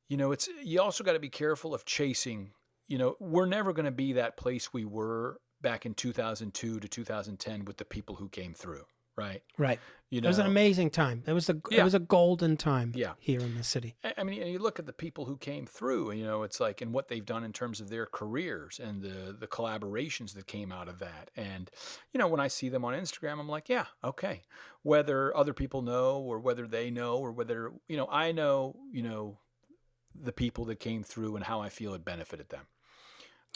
you 0.08 0.18
know 0.18 0.32
it's 0.32 0.50
you 0.64 0.82
also 0.82 1.04
got 1.04 1.14
to 1.14 1.20
be 1.20 1.30
careful 1.30 1.74
of 1.74 1.86
chasing 1.86 2.52
you 2.88 2.98
know 2.98 3.16
we're 3.20 3.46
never 3.46 3.74
going 3.74 3.86
to 3.86 3.92
be 3.92 4.14
that 4.14 4.38
place 4.38 4.74
we 4.74 4.86
were 4.86 5.40
back 5.62 5.86
in 5.86 5.94
2002 5.94 6.80
to 6.80 6.88
2010 6.88 7.66
with 7.66 7.78
the 7.78 7.86
people 7.86 8.16
who 8.16 8.30
came 8.30 8.54
through 8.54 8.86
right? 9.18 9.42
Right. 9.58 9.80
You 10.10 10.22
know, 10.22 10.28
it 10.28 10.30
was 10.30 10.40
an 10.40 10.46
amazing 10.46 10.92
time. 10.92 11.24
It 11.28 11.34
was 11.34 11.50
a 11.50 11.62
yeah. 11.70 11.82
it 11.82 11.84
was 11.84 11.94
a 11.94 12.00
golden 12.00 12.56
time. 12.56 12.94
Yeah. 12.96 13.14
here 13.20 13.42
in 13.42 13.58
the 13.58 13.64
city. 13.64 13.96
I 14.18 14.24
mean, 14.24 14.42
and 14.42 14.50
you 14.50 14.58
look 14.58 14.80
at 14.80 14.86
the 14.86 14.94
people 14.94 15.26
who 15.26 15.36
came 15.36 15.66
through. 15.66 16.14
You 16.14 16.24
know, 16.24 16.44
it's 16.44 16.62
like 16.62 16.80
and 16.80 16.94
what 16.94 17.10
they've 17.10 17.26
done 17.26 17.44
in 17.44 17.52
terms 17.52 17.82
of 17.82 17.90
their 17.90 18.06
careers 18.06 18.80
and 18.82 19.02
the 19.02 19.36
the 19.38 19.48
collaborations 19.48 20.34
that 20.36 20.48
came 20.48 20.72
out 20.72 20.88
of 20.88 21.00
that. 21.00 21.30
And 21.36 21.70
you 22.14 22.20
know, 22.20 22.28
when 22.28 22.40
I 22.40 22.48
see 22.48 22.70
them 22.70 22.86
on 22.86 22.94
Instagram, 22.94 23.38
I'm 23.40 23.50
like, 23.50 23.68
yeah, 23.68 23.88
okay. 24.02 24.44
Whether 24.84 25.36
other 25.36 25.54
people 25.54 25.82
know 25.82 26.20
or 26.20 26.40
whether 26.40 26.68
they 26.68 26.90
know 26.90 27.18
or 27.18 27.34
whether 27.34 27.74
you 27.90 27.98
know, 27.98 28.08
I 28.10 28.32
know, 28.32 28.78
you 28.90 29.04
know, 29.04 29.40
the 30.16 30.32
people 30.32 30.64
that 30.66 30.80
came 30.80 31.04
through 31.04 31.36
and 31.36 31.44
how 31.44 31.60
I 31.60 31.68
feel 31.68 31.94
it 31.94 32.06
benefited 32.06 32.48
them. 32.48 32.68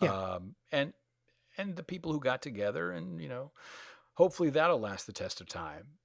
Yeah. 0.01 0.13
Um, 0.13 0.55
and 0.69 0.91
and 1.57 1.77
the 1.77 1.83
people 1.83 2.11
who 2.11 2.19
got 2.19 2.41
together 2.41 2.91
and 2.91 3.21
you 3.21 3.29
know 3.29 3.51
hopefully 4.21 4.51
that'll 4.51 4.79
last 4.79 5.07
the 5.07 5.11
test 5.11 5.41
of 5.41 5.47
time. 5.47 5.97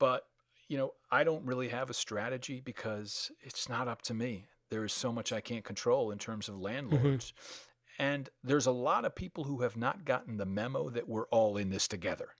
But, 0.00 0.24
you 0.66 0.76
know, 0.76 0.94
I 1.08 1.22
don't 1.22 1.46
really 1.46 1.68
have 1.68 1.88
a 1.88 1.94
strategy 1.94 2.60
because 2.60 3.30
it's 3.42 3.68
not 3.68 3.86
up 3.86 4.02
to 4.02 4.14
me. 4.14 4.46
There 4.70 4.84
is 4.84 4.92
so 4.92 5.12
much 5.12 5.32
I 5.32 5.40
can't 5.40 5.62
control 5.62 6.10
in 6.10 6.18
terms 6.18 6.48
of 6.48 6.56
mm-hmm. 6.56 6.64
landlords. 6.64 7.32
Mm-hmm. 7.32 8.02
And 8.02 8.28
there's 8.42 8.66
a 8.66 8.72
lot 8.72 9.04
of 9.04 9.14
people 9.14 9.44
who 9.44 9.62
have 9.62 9.76
not 9.76 10.04
gotten 10.04 10.36
the 10.36 10.46
memo 10.46 10.90
that 10.90 11.08
we're 11.08 11.28
all 11.28 11.56
in 11.56 11.70
this 11.70 11.86
together. 11.86 12.30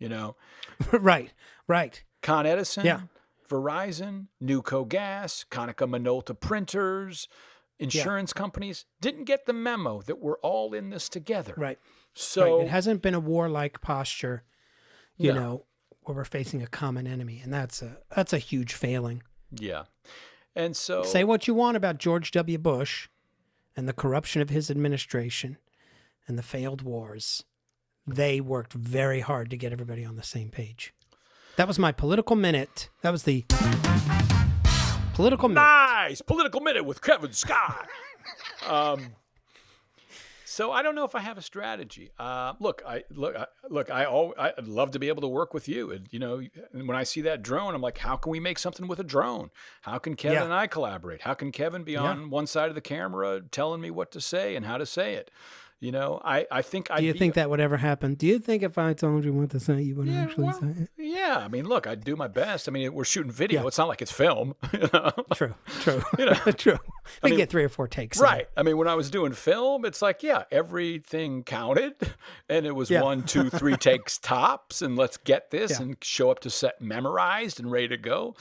You 0.00 0.08
know? 0.08 0.34
right, 0.92 1.32
right. 1.68 2.02
Con 2.20 2.44
Edison, 2.44 2.84
yeah. 2.84 3.02
Verizon, 3.48 4.26
Newco 4.42 4.88
Gas, 4.88 5.44
Konica 5.48 5.88
Minolta 5.88 6.34
Printers, 6.38 7.28
insurance 7.78 8.32
yeah. 8.34 8.40
companies 8.40 8.84
didn't 9.00 9.26
get 9.26 9.46
the 9.46 9.52
memo 9.52 10.02
that 10.02 10.18
we're 10.18 10.38
all 10.38 10.74
in 10.74 10.90
this 10.90 11.08
together. 11.08 11.54
Right. 11.56 11.78
So 12.14 12.56
right. 12.56 12.66
it 12.66 12.70
hasn't 12.70 13.00
been 13.00 13.14
a 13.14 13.20
warlike 13.20 13.80
posture 13.80 14.42
you 15.16 15.32
no. 15.32 15.40
know, 15.40 15.64
where 16.02 16.16
we're 16.16 16.24
facing 16.24 16.62
a 16.62 16.66
common 16.66 17.06
enemy, 17.06 17.40
and 17.42 17.52
that's 17.52 17.82
a 17.82 17.98
that's 18.14 18.32
a 18.32 18.38
huge 18.38 18.74
failing. 18.74 19.22
Yeah, 19.50 19.84
and 20.54 20.76
so 20.76 21.02
say 21.02 21.24
what 21.24 21.46
you 21.46 21.54
want 21.54 21.76
about 21.76 21.98
George 21.98 22.30
W. 22.32 22.58
Bush 22.58 23.08
and 23.76 23.88
the 23.88 23.92
corruption 23.92 24.42
of 24.42 24.50
his 24.50 24.70
administration 24.70 25.58
and 26.26 26.38
the 26.38 26.42
failed 26.42 26.82
wars. 26.82 27.44
They 28.06 28.40
worked 28.40 28.72
very 28.72 29.20
hard 29.20 29.50
to 29.50 29.56
get 29.56 29.72
everybody 29.72 30.04
on 30.04 30.16
the 30.16 30.22
same 30.22 30.50
page. 30.50 30.92
That 31.56 31.68
was 31.68 31.78
my 31.78 31.92
political 31.92 32.34
minute. 32.34 32.88
That 33.02 33.10
was 33.10 33.22
the 33.22 33.44
political 35.14 35.48
minute. 35.48 35.60
Nice 35.60 36.22
political 36.22 36.60
minute 36.60 36.84
with 36.84 37.00
Kevin 37.00 37.32
Scott. 37.32 37.88
um, 38.68 39.14
so 40.52 40.70
I 40.70 40.82
don't 40.82 40.94
know 40.94 41.04
if 41.04 41.14
I 41.14 41.20
have 41.20 41.38
a 41.38 41.42
strategy. 41.42 42.10
Uh, 42.18 42.52
look, 42.60 42.82
I 42.86 43.04
look, 43.10 43.34
I, 43.34 43.46
look. 43.70 43.90
I 43.90 44.04
all 44.04 44.34
I'd 44.36 44.68
love 44.68 44.90
to 44.90 44.98
be 44.98 45.08
able 45.08 45.22
to 45.22 45.28
work 45.28 45.54
with 45.54 45.66
you, 45.66 45.90
and 45.90 46.06
you 46.10 46.18
know, 46.18 46.42
when 46.72 46.94
I 46.94 47.04
see 47.04 47.22
that 47.22 47.42
drone, 47.42 47.74
I'm 47.74 47.80
like, 47.80 47.96
how 47.96 48.16
can 48.16 48.30
we 48.30 48.38
make 48.38 48.58
something 48.58 48.86
with 48.86 48.98
a 48.98 49.04
drone? 49.04 49.50
How 49.80 49.96
can 49.96 50.14
Kevin 50.14 50.36
yeah. 50.36 50.44
and 50.44 50.52
I 50.52 50.66
collaborate? 50.66 51.22
How 51.22 51.32
can 51.32 51.52
Kevin 51.52 51.84
be 51.84 51.96
on 51.96 52.20
yeah. 52.20 52.26
one 52.26 52.46
side 52.46 52.68
of 52.68 52.74
the 52.74 52.82
camera 52.82 53.40
telling 53.40 53.80
me 53.80 53.90
what 53.90 54.12
to 54.12 54.20
say 54.20 54.54
and 54.54 54.66
how 54.66 54.76
to 54.76 54.84
say 54.84 55.14
it? 55.14 55.30
You 55.82 55.90
know, 55.90 56.20
I, 56.24 56.46
I 56.48 56.62
think 56.62 56.92
I. 56.92 57.00
Do 57.00 57.06
you 57.06 57.12
think 57.12 57.34
that 57.34 57.50
would 57.50 57.58
ever 57.58 57.76
happen? 57.76 58.14
Do 58.14 58.24
you 58.24 58.38
think 58.38 58.62
if 58.62 58.78
I 58.78 58.92
told 58.92 59.24
you 59.24 59.32
what 59.32 59.50
to 59.50 59.58
say, 59.58 59.82
you 59.82 59.96
would 59.96 60.06
yeah, 60.06 60.22
actually 60.22 60.44
well, 60.44 60.60
say 60.60 60.66
it? 60.68 60.90
Yeah, 60.96 61.42
I 61.44 61.48
mean, 61.48 61.64
look, 61.66 61.88
I'd 61.88 62.04
do 62.04 62.14
my 62.14 62.28
best. 62.28 62.68
I 62.68 62.70
mean, 62.70 62.94
we're 62.94 63.02
shooting 63.02 63.32
video. 63.32 63.62
Yeah. 63.62 63.66
It's 63.66 63.78
not 63.78 63.88
like 63.88 64.00
it's 64.00 64.12
film. 64.12 64.54
You 64.72 64.88
know? 64.92 65.12
True, 65.34 65.54
true, 65.80 66.02
you 66.18 66.26
know? 66.26 66.34
true. 66.56 66.78
We 67.22 67.28
I 67.28 67.30
mean, 67.30 67.36
get 67.36 67.50
three 67.50 67.64
or 67.64 67.68
four 67.68 67.88
takes. 67.88 68.20
Right. 68.20 68.46
I 68.56 68.62
mean, 68.62 68.78
when 68.78 68.86
I 68.86 68.94
was 68.94 69.10
doing 69.10 69.32
film, 69.32 69.84
it's 69.84 70.00
like, 70.00 70.22
yeah, 70.22 70.44
everything 70.52 71.42
counted, 71.42 71.94
and 72.48 72.64
it 72.64 72.76
was 72.76 72.88
yeah. 72.88 73.02
one, 73.02 73.24
two, 73.24 73.50
three 73.50 73.76
takes 73.76 74.18
tops, 74.18 74.82
and 74.82 74.94
let's 74.94 75.16
get 75.16 75.50
this 75.50 75.80
and 75.80 75.96
show 76.00 76.30
up 76.30 76.38
to 76.40 76.50
set 76.50 76.80
memorized 76.80 77.58
and 77.58 77.72
ready 77.72 77.88
to 77.88 77.96
go. 77.96 78.36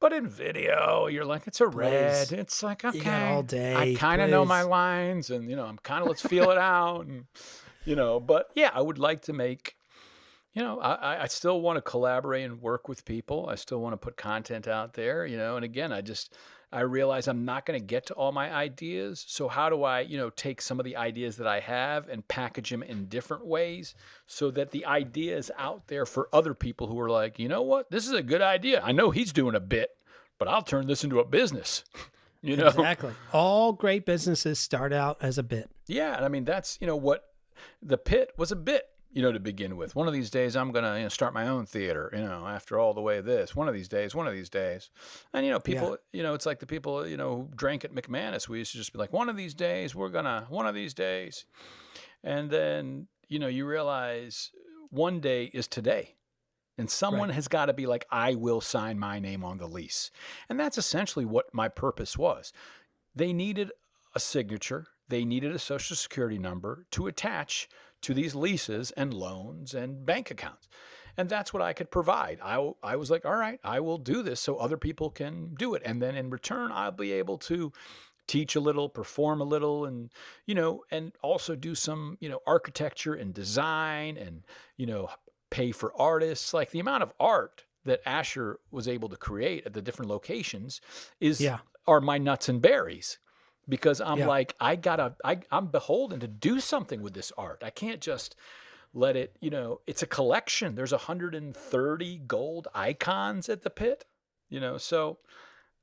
But 0.00 0.14
in 0.14 0.26
video, 0.28 1.08
you're 1.08 1.26
like, 1.26 1.46
it's 1.46 1.60
a 1.60 1.66
red. 1.66 2.28
Please. 2.28 2.32
It's 2.32 2.62
like, 2.62 2.84
okay, 2.84 3.32
all 3.32 3.42
day. 3.42 3.76
I 3.76 3.94
kind 3.94 4.22
of 4.22 4.30
know 4.30 4.46
my 4.46 4.62
lines, 4.62 5.28
and 5.28 5.48
you 5.50 5.56
know, 5.56 5.66
I'm 5.66 5.76
kind 5.78 6.00
of 6.02 6.08
let's 6.08 6.22
feel 6.22 6.50
it 6.50 6.58
out, 6.76 7.06
and 7.06 7.26
you 7.84 7.94
know. 7.94 8.18
But 8.18 8.50
yeah, 8.54 8.70
I 8.72 8.80
would 8.80 8.98
like 8.98 9.20
to 9.22 9.32
make. 9.32 9.76
You 10.52 10.62
know, 10.62 10.80
I, 10.80 11.22
I 11.22 11.26
still 11.28 11.60
want 11.60 11.76
to 11.76 11.80
collaborate 11.80 12.44
and 12.44 12.60
work 12.60 12.88
with 12.88 13.04
people. 13.04 13.48
I 13.48 13.54
still 13.54 13.80
want 13.80 13.92
to 13.92 13.96
put 13.96 14.16
content 14.16 14.66
out 14.66 14.94
there. 14.94 15.24
You 15.24 15.36
know, 15.36 15.54
and 15.54 15.64
again, 15.64 15.92
I 15.92 16.00
just 16.00 16.34
I 16.72 16.80
realize 16.80 17.26
I'm 17.26 17.44
not 17.44 17.66
going 17.66 17.78
to 17.78 17.84
get 17.84 18.06
to 18.06 18.14
all 18.14 18.30
my 18.30 18.52
ideas. 18.52 19.24
So 19.26 19.48
how 19.48 19.68
do 19.68 19.82
I, 19.82 20.00
you 20.00 20.16
know, 20.16 20.30
take 20.30 20.62
some 20.62 20.78
of 20.78 20.84
the 20.84 20.96
ideas 20.96 21.36
that 21.36 21.46
I 21.46 21.60
have 21.60 22.08
and 22.08 22.26
package 22.28 22.70
them 22.70 22.82
in 22.82 23.06
different 23.06 23.44
ways 23.44 23.94
so 24.26 24.50
that 24.52 24.70
the 24.70 24.86
idea 24.86 25.36
is 25.36 25.50
out 25.58 25.88
there 25.88 26.06
for 26.06 26.28
other 26.32 26.54
people 26.54 26.86
who 26.86 26.98
are 27.00 27.10
like, 27.10 27.38
you 27.38 27.48
know 27.48 27.62
what, 27.62 27.90
this 27.90 28.06
is 28.06 28.12
a 28.12 28.22
good 28.22 28.42
idea. 28.42 28.80
I 28.84 28.92
know 28.92 29.10
he's 29.10 29.32
doing 29.32 29.56
a 29.56 29.60
bit, 29.60 29.90
but 30.38 30.46
I'll 30.46 30.62
turn 30.62 30.86
this 30.86 31.02
into 31.02 31.18
a 31.18 31.24
business. 31.24 31.84
You 32.42 32.56
know 32.56 32.68
exactly. 32.68 33.12
All 33.34 33.74
great 33.74 34.06
businesses 34.06 34.58
start 34.58 34.94
out 34.94 35.18
as 35.20 35.36
a 35.36 35.42
bit. 35.42 35.68
Yeah, 35.86 36.16
and 36.16 36.24
I 36.24 36.28
mean 36.28 36.46
that's 36.46 36.78
you 36.80 36.86
know 36.86 36.96
what 36.96 37.24
the 37.82 37.98
pit 37.98 38.32
was 38.38 38.50
a 38.50 38.56
bit 38.56 38.86
you 39.12 39.22
know, 39.22 39.32
to 39.32 39.40
begin 39.40 39.76
with. 39.76 39.96
One 39.96 40.06
of 40.06 40.12
these 40.12 40.30
days, 40.30 40.54
I'm 40.54 40.70
going 40.70 40.84
to 40.84 40.96
you 40.96 41.02
know, 41.04 41.08
start 41.08 41.34
my 41.34 41.48
own 41.48 41.66
theater, 41.66 42.10
you 42.12 42.22
know, 42.22 42.46
after 42.46 42.78
all 42.78 42.94
the 42.94 43.00
way 43.00 43.18
of 43.18 43.24
this. 43.24 43.56
One 43.56 43.66
of 43.66 43.74
these 43.74 43.88
days, 43.88 44.14
one 44.14 44.28
of 44.28 44.32
these 44.32 44.48
days. 44.48 44.90
And, 45.32 45.44
you 45.44 45.50
know, 45.50 45.58
people, 45.58 45.90
yeah. 45.90 46.18
you 46.18 46.22
know, 46.22 46.34
it's 46.34 46.46
like 46.46 46.60
the 46.60 46.66
people, 46.66 47.06
you 47.06 47.16
know, 47.16 47.36
who 47.36 47.56
drank 47.56 47.84
at 47.84 47.92
McManus. 47.92 48.48
We 48.48 48.58
used 48.58 48.72
to 48.72 48.78
just 48.78 48.92
be 48.92 48.98
like, 48.98 49.12
one 49.12 49.28
of 49.28 49.36
these 49.36 49.54
days, 49.54 49.94
we're 49.94 50.10
going 50.10 50.26
to, 50.26 50.46
one 50.48 50.66
of 50.66 50.74
these 50.74 50.94
days. 50.94 51.44
And 52.22 52.50
then, 52.50 53.08
you 53.28 53.38
know, 53.38 53.48
you 53.48 53.66
realize 53.66 54.50
one 54.90 55.20
day 55.20 55.50
is 55.52 55.66
today. 55.66 56.14
And 56.78 56.88
someone 56.88 57.28
right. 57.28 57.34
has 57.34 57.48
got 57.48 57.66
to 57.66 57.72
be 57.72 57.86
like, 57.86 58.06
I 58.10 58.36
will 58.36 58.60
sign 58.60 58.98
my 58.98 59.18
name 59.18 59.44
on 59.44 59.58
the 59.58 59.66
lease. 59.66 60.10
And 60.48 60.58
that's 60.58 60.78
essentially 60.78 61.24
what 61.24 61.52
my 61.52 61.68
purpose 61.68 62.16
was. 62.16 62.52
They 63.14 63.32
needed 63.32 63.72
a 64.14 64.20
signature, 64.20 64.86
they 65.08 65.24
needed 65.24 65.52
a 65.52 65.58
social 65.58 65.96
security 65.96 66.38
number 66.38 66.86
to 66.92 67.06
attach 67.06 67.68
to 68.02 68.14
these 68.14 68.34
leases 68.34 68.90
and 68.92 69.12
loans 69.12 69.74
and 69.74 70.04
bank 70.06 70.30
accounts. 70.30 70.68
And 71.16 71.28
that's 71.28 71.52
what 71.52 71.62
I 71.62 71.72
could 71.72 71.90
provide. 71.90 72.38
I, 72.42 72.72
I 72.82 72.96
was 72.96 73.10
like, 73.10 73.24
all 73.24 73.36
right, 73.36 73.60
I 73.64 73.80
will 73.80 73.98
do 73.98 74.22
this 74.22 74.40
so 74.40 74.56
other 74.56 74.76
people 74.76 75.10
can 75.10 75.54
do 75.54 75.74
it. 75.74 75.82
And 75.84 76.00
then 76.00 76.14
in 76.14 76.30
return, 76.30 76.70
I'll 76.72 76.92
be 76.92 77.12
able 77.12 77.38
to 77.38 77.72
teach 78.26 78.54
a 78.54 78.60
little, 78.60 78.88
perform 78.88 79.40
a 79.40 79.44
little, 79.44 79.84
and, 79.84 80.10
you 80.46 80.54
know, 80.54 80.84
and 80.90 81.12
also 81.20 81.56
do 81.56 81.74
some, 81.74 82.16
you 82.20 82.28
know, 82.28 82.40
architecture 82.46 83.14
and 83.14 83.34
design 83.34 84.16
and, 84.16 84.44
you 84.76 84.86
know, 84.86 85.10
pay 85.50 85.72
for 85.72 85.92
artists. 86.00 86.54
Like 86.54 86.70
the 86.70 86.80
amount 86.80 87.02
of 87.02 87.12
art 87.18 87.64
that 87.84 88.00
Asher 88.06 88.60
was 88.70 88.86
able 88.86 89.08
to 89.08 89.16
create 89.16 89.66
at 89.66 89.72
the 89.72 89.82
different 89.82 90.10
locations 90.10 90.80
is 91.18 91.40
yeah. 91.40 91.58
are 91.86 92.00
my 92.00 92.18
nuts 92.18 92.48
and 92.48 92.62
berries 92.62 93.18
because 93.70 94.00
I'm 94.00 94.18
yeah. 94.18 94.26
like, 94.26 94.54
I 94.60 94.76
gotta, 94.76 95.14
I, 95.24 95.40
I'm 95.50 95.68
beholden 95.68 96.20
to 96.20 96.28
do 96.28 96.60
something 96.60 97.00
with 97.00 97.14
this 97.14 97.32
art. 97.38 97.62
I 97.64 97.70
can't 97.70 98.00
just 98.00 98.36
let 98.92 99.16
it, 99.16 99.36
you 99.40 99.48
know, 99.48 99.80
it's 99.86 100.02
a 100.02 100.06
collection. 100.06 100.74
There's 100.74 100.92
130 100.92 102.18
gold 102.26 102.68
icons 102.74 103.48
at 103.48 103.62
the 103.62 103.70
pit, 103.70 104.04
you 104.48 104.60
know, 104.60 104.76
so 104.76 105.18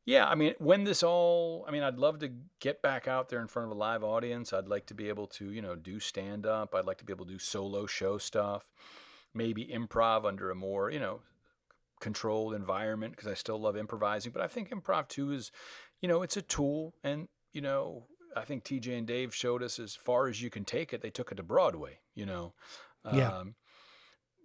yeah, 0.08 0.26
I 0.26 0.36
mean, 0.36 0.54
when 0.60 0.86
this 0.86 1.04
all, 1.04 1.66
I 1.68 1.72
mean, 1.72 1.84
I'd 1.84 1.98
love 1.98 2.20
to 2.20 2.32
get 2.62 2.82
back 2.82 3.10
out 3.10 3.28
there 3.28 3.42
in 3.42 3.48
front 3.48 3.70
of 3.70 3.76
a 3.76 3.80
live 3.80 4.06
audience. 4.06 4.54
I'd 4.54 4.70
like 4.70 4.86
to 4.86 4.94
be 4.94 5.10
able 5.10 5.28
to, 5.28 5.52
you 5.52 5.62
know, 5.62 5.76
do 5.76 6.00
stand 6.00 6.46
up. 6.46 6.74
I'd 6.74 6.86
like 6.86 6.98
to 7.00 7.06
be 7.06 7.12
able 7.12 7.26
to 7.26 7.34
do 7.34 7.40
solo 7.40 7.86
show 7.86 8.18
stuff, 8.18 8.72
maybe 9.34 9.66
improv 9.66 10.26
under 10.26 10.50
a 10.50 10.56
more, 10.56 10.90
you 10.90 11.00
know, 11.00 11.20
controlled 12.00 12.54
environment 12.54 13.18
because 13.18 13.30
I 13.30 13.34
still 13.34 13.60
love 13.60 13.76
improvising. 13.76 14.32
But 14.32 14.42
I 14.42 14.48
think 14.48 14.70
improv 14.70 15.10
too 15.10 15.34
is, 15.34 15.52
you 16.02 16.08
know, 16.08 16.22
it's 16.22 16.38
a 16.38 16.42
tool 16.42 16.94
and 17.04 17.28
you 17.58 17.62
know, 17.62 18.04
I 18.36 18.44
think 18.44 18.64
TJ 18.64 18.96
and 18.96 19.08
Dave 19.08 19.34
showed 19.34 19.64
us 19.64 19.80
as 19.80 19.96
far 19.96 20.28
as 20.28 20.44
you 20.44 20.52
can 20.52 20.64
take 20.64 20.94
it. 20.94 21.02
They 21.02 21.10
took 21.10 21.32
it 21.32 21.36
to 21.36 21.44
Broadway, 21.44 21.98
you 22.14 22.24
know. 22.24 22.54
Yeah. 23.12 23.36
Um, 23.36 23.56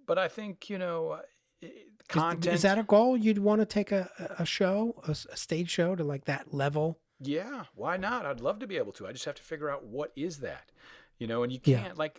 but 0.06 0.18
I 0.18 0.28
think 0.28 0.70
you 0.70 0.78
know, 0.78 1.18
uh, 1.62 1.66
content. 2.08 2.46
Is, 2.46 2.54
is 2.54 2.62
that 2.62 2.78
a 2.78 2.84
goal? 2.84 3.18
You'd 3.18 3.38
want 3.38 3.60
to 3.60 3.66
take 3.66 3.92
a, 3.92 4.08
a 4.38 4.46
show, 4.46 5.02
a, 5.06 5.10
a 5.10 5.36
stage 5.36 5.68
show 5.68 5.94
to 5.94 6.02
like 6.02 6.24
that 6.24 6.54
level? 6.54 7.00
Yeah, 7.20 7.64
why 7.74 7.98
not? 7.98 8.24
I'd 8.24 8.40
love 8.40 8.60
to 8.60 8.66
be 8.66 8.78
able 8.78 8.92
to. 8.92 9.06
I 9.06 9.12
just 9.12 9.26
have 9.26 9.34
to 9.34 9.42
figure 9.42 9.68
out 9.68 9.84
what 9.84 10.10
is 10.16 10.38
that, 10.38 10.72
you 11.18 11.26
know. 11.26 11.42
And 11.42 11.52
you 11.52 11.60
can't 11.60 11.98
like, 11.98 12.18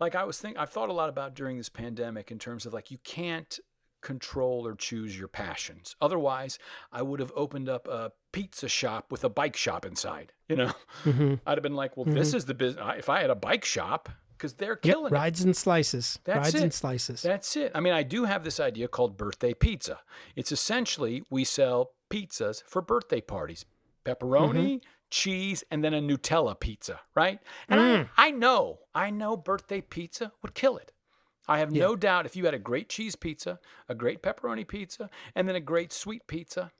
like 0.00 0.16
I 0.16 0.24
was 0.24 0.40
thinking. 0.40 0.60
I've 0.60 0.70
thought 0.70 0.88
a 0.88 0.92
lot 0.92 1.08
about 1.08 1.36
during 1.36 1.58
this 1.58 1.68
pandemic 1.68 2.32
in 2.32 2.40
terms 2.40 2.66
of 2.66 2.74
like 2.74 2.90
you 2.90 2.98
can't 3.04 3.60
control 4.06 4.64
or 4.64 4.76
choose 4.76 5.18
your 5.18 5.26
passions. 5.26 5.96
Otherwise, 6.00 6.60
I 6.92 7.02
would 7.02 7.18
have 7.18 7.32
opened 7.34 7.68
up 7.68 7.88
a 7.88 8.12
pizza 8.32 8.68
shop 8.68 9.10
with 9.10 9.24
a 9.24 9.28
bike 9.28 9.56
shop 9.56 9.84
inside. 9.84 10.32
You 10.48 10.54
know, 10.54 10.72
Mm-hmm. 11.04 11.34
I'd 11.44 11.58
have 11.58 11.62
been 11.64 11.74
like, 11.74 11.96
well, 11.96 12.06
this 12.06 12.28
mm-hmm. 12.28 12.36
is 12.36 12.44
the 12.44 12.54
business. 12.54 12.84
If 12.98 13.08
I 13.08 13.20
had 13.20 13.30
a 13.30 13.34
bike 13.34 13.64
shop, 13.64 14.08
because 14.38 14.54
they're 14.54 14.76
killing 14.76 15.12
it. 15.12 15.12
rides 15.12 15.42
and 15.42 15.56
slices. 15.56 16.20
That's 16.22 16.38
rides 16.38 16.54
it. 16.54 16.62
and 16.62 16.72
slices. 16.72 17.20
That's 17.22 17.56
it. 17.56 17.72
I 17.74 17.80
mean, 17.80 17.92
I 17.92 18.04
do 18.04 18.26
have 18.26 18.44
this 18.44 18.60
idea 18.60 18.86
called 18.86 19.16
birthday 19.16 19.54
pizza. 19.54 19.98
It's 20.36 20.52
essentially 20.52 21.24
we 21.30 21.42
sell 21.42 21.94
pizzas 22.10 22.62
for 22.62 22.80
birthday 22.80 23.20
parties 23.20 23.64
pepperoni, 24.04 24.54
mm-hmm. 24.54 24.76
cheese, 25.10 25.64
and 25.68 25.82
then 25.82 25.92
a 25.92 26.00
Nutella 26.00 26.58
pizza, 26.58 27.00
right? 27.16 27.40
And 27.68 27.80
I, 27.80 27.84
mm. 27.84 28.08
I 28.16 28.30
know, 28.30 28.78
I 28.94 29.10
know 29.10 29.36
birthday 29.36 29.80
pizza 29.80 30.30
would 30.42 30.54
kill 30.54 30.76
it. 30.76 30.92
I 31.48 31.58
have 31.58 31.72
no 31.72 31.96
doubt 31.96 32.26
if 32.26 32.36
you 32.36 32.44
had 32.44 32.54
a 32.54 32.58
great 32.58 32.88
cheese 32.88 33.16
pizza, 33.16 33.60
a 33.88 33.94
great 33.94 34.22
pepperoni 34.22 34.66
pizza, 34.66 35.10
and 35.34 35.48
then 35.48 35.54
a 35.54 35.60
great 35.60 35.92
sweet 35.92 36.26
pizza. 36.26 36.72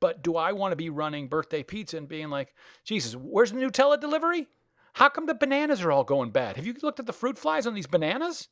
But 0.00 0.22
do 0.22 0.36
I 0.36 0.52
want 0.52 0.72
to 0.72 0.76
be 0.76 0.90
running 0.90 1.28
birthday 1.28 1.62
pizza 1.62 1.96
and 1.96 2.08
being 2.08 2.28
like, 2.28 2.54
Jesus, 2.84 3.14
where's 3.14 3.52
the 3.52 3.58
Nutella 3.58 4.00
delivery? 4.00 4.48
How 4.94 5.08
come 5.08 5.26
the 5.26 5.34
bananas 5.34 5.82
are 5.82 5.92
all 5.92 6.04
going 6.04 6.30
bad? 6.30 6.56
Have 6.56 6.66
you 6.66 6.74
looked 6.82 7.00
at 7.00 7.06
the 7.06 7.12
fruit 7.12 7.38
flies 7.38 7.66
on 7.66 7.74
these 7.74 7.86
bananas? 7.86 8.48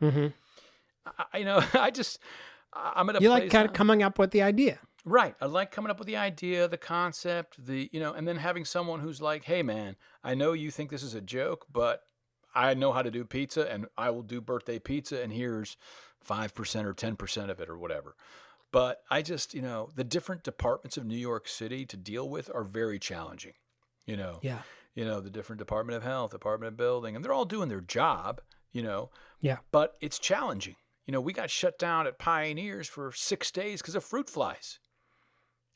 hmm 0.00 0.28
I, 1.32 1.38
you 1.38 1.44
know, 1.44 1.62
I 1.74 1.90
just, 1.90 2.18
I'm 2.72 3.08
at 3.10 3.16
a 3.16 3.22
You 3.22 3.30
like 3.30 3.50
kind 3.50 3.66
of 3.66 3.72
coming 3.72 4.02
up 4.02 4.18
with 4.18 4.30
the 4.30 4.42
idea. 4.42 4.80
Right. 5.04 5.34
I 5.40 5.46
like 5.46 5.70
coming 5.70 5.90
up 5.90 5.98
with 5.98 6.06
the 6.06 6.16
idea, 6.16 6.68
the 6.68 6.76
concept, 6.76 7.64
the, 7.64 7.88
you 7.92 8.00
know, 8.00 8.12
and 8.12 8.28
then 8.28 8.36
having 8.36 8.64
someone 8.64 9.00
who's 9.00 9.22
like, 9.22 9.44
hey, 9.44 9.62
man, 9.62 9.96
I 10.22 10.34
know 10.34 10.52
you 10.52 10.70
think 10.70 10.90
this 10.90 11.02
is 11.02 11.14
a 11.14 11.20
joke, 11.20 11.66
but 11.72 12.02
I 12.58 12.74
know 12.74 12.92
how 12.92 13.02
to 13.02 13.10
do 13.10 13.24
pizza 13.24 13.70
and 13.72 13.86
I 13.96 14.10
will 14.10 14.22
do 14.22 14.40
birthday 14.40 14.78
pizza 14.78 15.22
and 15.22 15.32
here's 15.32 15.76
5% 16.28 16.84
or 16.84 16.92
10% 16.94 17.50
of 17.50 17.60
it 17.60 17.68
or 17.68 17.78
whatever. 17.78 18.16
But 18.72 19.02
I 19.10 19.22
just, 19.22 19.54
you 19.54 19.62
know, 19.62 19.90
the 19.94 20.04
different 20.04 20.42
departments 20.42 20.96
of 20.96 21.06
New 21.06 21.16
York 21.16 21.46
City 21.48 21.86
to 21.86 21.96
deal 21.96 22.28
with 22.28 22.50
are 22.54 22.64
very 22.64 22.98
challenging. 22.98 23.54
You 24.04 24.16
know, 24.16 24.40
Yeah. 24.42 24.62
you 24.94 25.04
know, 25.04 25.20
the 25.20 25.30
different 25.30 25.58
Department 25.58 25.96
of 25.96 26.02
Health, 26.02 26.32
Department 26.32 26.68
of 26.72 26.76
Building, 26.76 27.14
and 27.14 27.24
they're 27.24 27.32
all 27.32 27.44
doing 27.44 27.68
their 27.68 27.80
job, 27.80 28.40
you 28.72 28.82
know, 28.82 29.10
Yeah. 29.40 29.58
but 29.70 29.96
it's 30.00 30.18
challenging. 30.18 30.76
You 31.06 31.12
know, 31.12 31.20
we 31.20 31.32
got 31.32 31.50
shut 31.50 31.78
down 31.78 32.06
at 32.06 32.18
Pioneers 32.18 32.88
for 32.88 33.12
six 33.12 33.50
days 33.50 33.80
because 33.80 33.94
of 33.94 34.04
fruit 34.04 34.28
flies, 34.28 34.80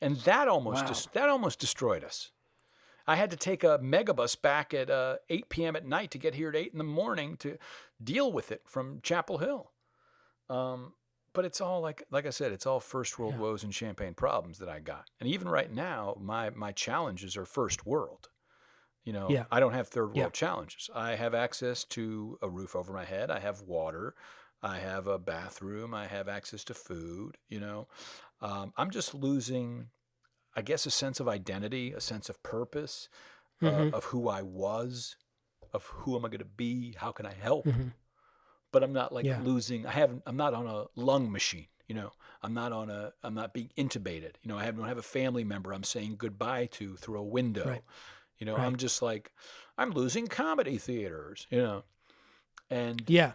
and 0.01 0.17
that 0.17 0.47
almost 0.47 0.83
Wow. 0.85 0.91
des- 0.91 1.09
that 1.13 1.29
almost 1.29 1.59
destroyed 1.59 2.03
us. 2.03 2.31
I 3.05 3.15
had 3.15 3.31
to 3.31 3.37
take 3.37 3.63
a 3.63 3.79
megabus 3.79 4.39
back 4.41 4.73
at 4.73 4.89
uh, 4.89 5.17
8 5.29 5.49
p.m. 5.49 5.75
at 5.75 5.85
night 5.85 6.11
to 6.11 6.17
get 6.17 6.35
here 6.35 6.49
at 6.49 6.55
8 6.55 6.71
in 6.71 6.77
the 6.77 6.83
morning 6.83 7.35
to 7.37 7.57
deal 8.01 8.31
with 8.31 8.51
it 8.51 8.61
from 8.65 8.99
Chapel 9.01 9.39
Hill. 9.39 9.71
Um, 10.49 10.93
but 11.33 11.45
it's 11.45 11.59
all 11.61 11.81
like 11.81 12.03
like 12.11 12.25
I 12.25 12.29
said, 12.29 12.51
it's 12.51 12.65
all 12.65 12.79
first 12.79 13.17
world 13.17 13.33
Yeah. 13.33 13.39
woes 13.39 13.63
and 13.63 13.73
champagne 13.73 14.13
problems 14.13 14.59
that 14.59 14.69
I 14.69 14.79
got. 14.79 15.09
And 15.19 15.27
even 15.27 15.49
right 15.49 15.71
now, 15.71 16.15
my 16.19 16.49
my 16.51 16.71
challenges 16.71 17.35
are 17.35 17.45
first 17.45 17.85
world. 17.85 18.29
You 19.03 19.13
know, 19.13 19.29
Yeah. 19.29 19.45
I 19.51 19.59
don't 19.59 19.73
have 19.73 19.87
third 19.89 20.07
world 20.13 20.17
Yeah. 20.17 20.29
challenges. 20.29 20.89
I 20.93 21.15
have 21.15 21.33
access 21.33 21.83
to 21.85 22.37
a 22.41 22.49
roof 22.49 22.75
over 22.75 22.93
my 22.93 23.03
head. 23.05 23.29
I 23.31 23.39
have 23.39 23.61
water. 23.61 24.15
I 24.61 24.77
have 24.77 25.07
a 25.07 25.17
bathroom. 25.19 25.93
I 25.93 26.07
have 26.07 26.29
access 26.29 26.63
to 26.65 26.73
food. 26.73 27.37
You 27.49 27.59
know, 27.59 27.87
um, 28.39 28.71
I'm 28.77 28.91
just 28.91 29.13
losing, 29.13 29.89
I 30.55 30.61
guess, 30.61 30.85
a 30.85 30.91
sense 30.91 31.19
of 31.19 31.27
identity, 31.27 31.93
a 31.93 31.99
sense 32.01 32.29
of 32.29 32.41
purpose, 32.43 33.09
Mhm. 33.61 33.91
uh, 33.93 33.97
of 33.97 34.05
who 34.05 34.27
I 34.29 34.41
was, 34.41 35.15
of 35.73 35.85
who 35.85 36.15
am 36.15 36.25
I 36.25 36.29
going 36.29 36.39
to 36.39 36.45
be? 36.45 36.93
How 36.97 37.11
can 37.11 37.25
I 37.25 37.33
help? 37.33 37.65
Mhm. 37.65 37.93
But 38.71 38.83
I'm 38.83 38.93
not 38.93 39.11
like 39.11 39.25
Yeah. 39.25 39.41
losing. 39.41 39.85
I 39.85 39.91
haven't. 39.91 40.23
I'm 40.25 40.37
not 40.37 40.53
on 40.53 40.67
a 40.67 40.85
lung 40.95 41.31
machine. 41.31 41.67
You 41.87 41.95
know, 41.95 42.11
I'm 42.41 42.53
not 42.53 42.71
on 42.71 42.89
a. 42.89 43.13
I'm 43.23 43.33
not 43.33 43.53
being 43.53 43.69
intubated. 43.77 44.35
You 44.41 44.49
know, 44.49 44.57
I 44.57 44.63
have, 44.65 44.75
don't 44.77 44.87
have 44.87 44.97
a 44.97 45.01
family 45.03 45.43
member 45.43 45.73
I'm 45.73 45.83
saying 45.83 46.15
goodbye 46.17 46.65
to 46.77 46.95
through 46.97 47.19
a 47.19 47.23
window. 47.23 47.67
Right. 47.67 47.83
You 48.37 48.45
know, 48.45 48.55
Right. 48.55 48.65
I'm 48.65 48.75
just 48.77 49.01
like, 49.01 49.31
I'm 49.77 49.91
losing 49.91 50.27
comedy 50.27 50.77
theaters. 50.77 51.45
You 51.49 51.61
know, 51.61 51.83
and 52.69 53.07
Yeah. 53.09 53.33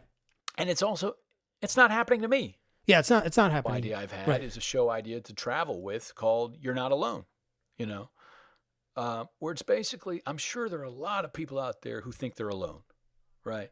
and 0.57 0.69
it's 0.71 0.83
also 0.83 1.17
it's 1.63 1.77
not 1.77 1.91
happening 1.91 2.23
to 2.23 2.29
me. 2.29 2.59
Yeah. 2.89 2.99
It's 2.99 3.11
not. 3.11 3.25
It's 3.27 3.37
not 3.37 3.53
happening. 3.53 3.77
idea 3.77 3.99
I've 3.99 4.11
had 4.11 4.27
Right. 4.27 4.43
is 4.43 4.57
a 4.57 4.61
show 4.61 4.91
idea 4.91 5.21
to 5.21 5.33
travel 5.33 5.81
with 5.81 6.15
called 6.17 6.57
"You're 6.61 6.75
Not 6.75 6.91
Alone." 6.91 7.27
You 7.77 7.87
know, 7.87 8.11
uh, 8.97 9.27
where 9.39 9.53
it's 9.53 9.63
basically 9.63 10.21
I'm 10.27 10.39
sure 10.39 10.69
there 10.69 10.81
are 10.81 10.85
a 10.85 10.91
lot 10.91 11.25
of 11.25 11.33
people 11.33 11.61
out 11.61 11.83
there 11.83 12.01
who 12.01 12.11
think 12.11 12.35
they're 12.35 12.49
alone, 12.49 12.83
right? 13.45 13.71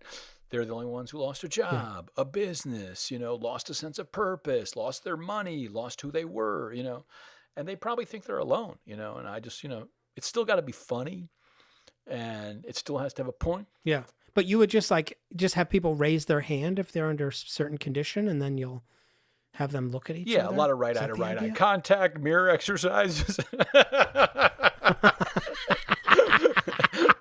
They're 0.51 0.64
the 0.64 0.74
only 0.74 0.86
ones 0.86 1.10
who 1.10 1.18
lost 1.18 1.43
a 1.43 1.48
job, 1.48 2.09
a 2.16 2.24
business, 2.24 3.10
you 3.10 3.18
know, 3.18 3.34
lost 3.34 3.68
a 3.68 3.74
sense 3.74 3.98
of 3.98 4.12
purpose, 4.12 4.76
lost 4.76 5.02
their 5.02 5.16
money, 5.16 5.66
lost 5.66 6.01
who 6.02 6.12
they 6.12 6.24
were, 6.24 6.72
you 6.72 6.84
know, 6.84 7.05
and 7.56 7.66
they 7.66 7.74
probably 7.74 8.05
think 8.05 8.26
they're 8.26 8.38
alone, 8.38 8.78
you 8.84 8.94
know. 8.97 9.16
And 9.16 9.26
I 9.26 9.40
just, 9.40 9.64
you 9.64 9.68
know, 9.68 9.88
it's 10.14 10.28
still 10.28 10.44
got 10.44 10.56
to 10.56 10.62
be 10.62 10.70
funny, 10.70 11.30
and 12.06 12.64
it 12.64 12.76
still 12.76 12.98
has 12.98 13.12
to 13.14 13.22
have 13.22 13.28
a 13.28 13.32
point. 13.32 13.66
Yeah. 13.82 14.05
But 14.34 14.47
you 14.47 14.59
would 14.59 14.70
just 14.70 14.90
like 14.90 15.18
just 15.34 15.56
have 15.56 15.68
people 15.68 15.97
raise 15.97 16.26
their 16.26 16.43
hand 16.43 16.78
if 16.78 16.93
they're 16.93 17.09
under 17.09 17.28
a 17.28 17.32
certain 17.32 17.78
condition, 17.78 18.28
and 18.28 18.40
then 18.40 18.56
you'll 18.56 18.84
have 19.57 19.73
them 19.73 19.91
look 19.91 20.09
at 20.11 20.16
each 20.16 20.28
Yeah, 20.28 20.47
other. 20.47 20.51
Yeah, 20.55 20.57
a 20.57 20.59
lot 20.59 20.70
of 20.70 20.78
right 20.78 20.97
eye 20.97 21.07
to 21.07 21.15
right 21.15 21.39
eye 21.41 21.51
contact, 21.51 22.19
mirror 22.19 22.49
exercises. 22.49 23.39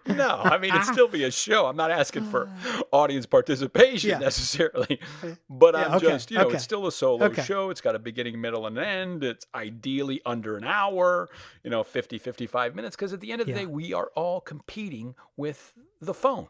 no, 0.07 0.39
I 0.43 0.57
mean 0.59 0.73
it'd 0.73 0.85
still 0.85 1.07
be 1.07 1.23
a 1.23 1.31
show. 1.31 1.65
I'm 1.65 1.75
not 1.75 1.91
asking 1.91 2.25
for 2.25 2.49
ah. 2.49 2.81
audience 2.91 3.25
participation 3.25 4.09
Yeah. 4.11 4.19
necessarily, 4.19 4.99
uh, 5.23 5.29
but 5.49 5.73
Yeah, 5.75 5.85
I'm 5.87 5.93
okay, 5.95 6.07
just 6.07 6.31
you 6.31 6.37
know 6.37 6.45
okay. 6.45 6.55
it's 6.55 6.63
still 6.63 6.85
a 6.87 6.91
solo 6.91 7.25
Okay. 7.25 7.41
show. 7.43 7.69
It's 7.69 7.81
got 7.81 7.95
a 7.95 7.99
beginning, 7.99 8.39
middle, 8.39 8.65
and 8.67 8.77
end. 8.77 9.23
It's 9.23 9.45
ideally 9.55 10.21
under 10.25 10.57
an 10.57 10.63
hour, 10.63 11.29
you 11.63 11.69
know, 11.69 11.83
50, 11.83 12.17
55 12.17 12.75
minutes. 12.75 12.95
Because 12.95 13.13
at 13.13 13.19
the 13.19 13.31
end 13.31 13.41
of 13.41 13.47
the 13.47 13.53
Yeah. 13.53 13.59
day, 13.59 13.65
we 13.65 13.93
are 13.93 14.11
all 14.15 14.41
competing 14.41 15.15
with 15.37 15.73
the 16.01 16.13
phone. 16.13 16.47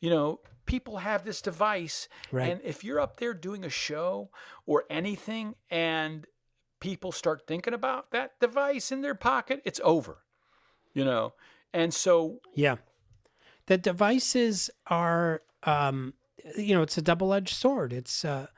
You 0.00 0.10
know, 0.10 0.40
people 0.66 0.98
have 0.98 1.24
this 1.24 1.40
device, 1.42 2.08
Right. 2.32 2.50
and 2.50 2.60
if 2.62 2.82
you're 2.84 3.00
up 3.00 3.18
there 3.18 3.34
doing 3.34 3.64
a 3.64 3.70
show 3.70 4.30
or 4.66 4.84
anything, 4.90 5.54
and 5.70 6.26
people 6.80 7.12
start 7.12 7.46
thinking 7.46 7.72
about 7.74 8.10
that 8.10 8.38
device 8.40 8.92
in 8.92 9.00
their 9.02 9.14
pocket, 9.14 9.62
it's 9.64 9.80
over. 9.84 10.18
You 10.92 11.04
know, 11.04 11.34
and 11.72 11.92
so 11.92 12.40
Yeah. 12.54 12.76
The 13.66 13.78
devices 13.78 14.70
are, 14.88 15.42
um, 15.62 16.12
you 16.58 16.74
know, 16.74 16.82
it's 16.82 16.98
a 16.98 17.02
double 17.02 17.32
edged 17.32 17.54
sword. 17.54 17.92
It's, 17.94 18.24
uh, 18.24 18.48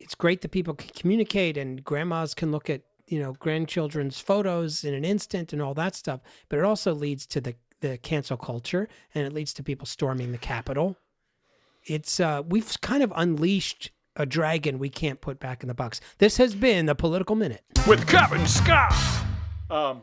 it's 0.00 0.16
great 0.16 0.40
that 0.40 0.50
people 0.50 0.74
can 0.74 0.90
communicate 0.90 1.56
and 1.56 1.84
grandmas 1.84 2.34
can 2.34 2.50
look 2.50 2.68
at, 2.68 2.82
you 3.06 3.20
know, 3.20 3.34
grandchildren's 3.34 4.18
photos 4.18 4.82
in 4.82 4.94
an 4.94 5.04
instant 5.04 5.52
and 5.52 5.62
all 5.62 5.74
that 5.74 5.94
stuff. 5.94 6.20
But 6.48 6.58
it 6.58 6.64
also 6.64 6.92
leads 6.92 7.24
to 7.26 7.40
the, 7.40 7.54
the 7.80 7.98
cancel 7.98 8.36
culture 8.36 8.88
and 9.14 9.24
it 9.24 9.32
leads 9.32 9.54
to 9.54 9.62
people 9.62 9.86
storming 9.86 10.32
the 10.32 10.38
Capitol. 10.38 10.96
It's, 11.84 12.20
uh, 12.20 12.42
we've 12.46 12.80
kind 12.80 13.02
of 13.02 13.12
unleashed 13.16 13.90
a 14.16 14.26
dragon 14.26 14.78
we 14.78 14.88
can't 14.90 15.20
put 15.20 15.40
back 15.40 15.62
in 15.62 15.68
the 15.68 15.74
box. 15.74 16.00
This 16.18 16.36
has 16.36 16.54
been 16.54 16.86
the 16.86 16.94
political 16.94 17.34
minute. 17.34 17.64
with 17.86 18.06
Kevin 18.06 18.46
Scott. 18.46 18.94
Um, 19.70 20.02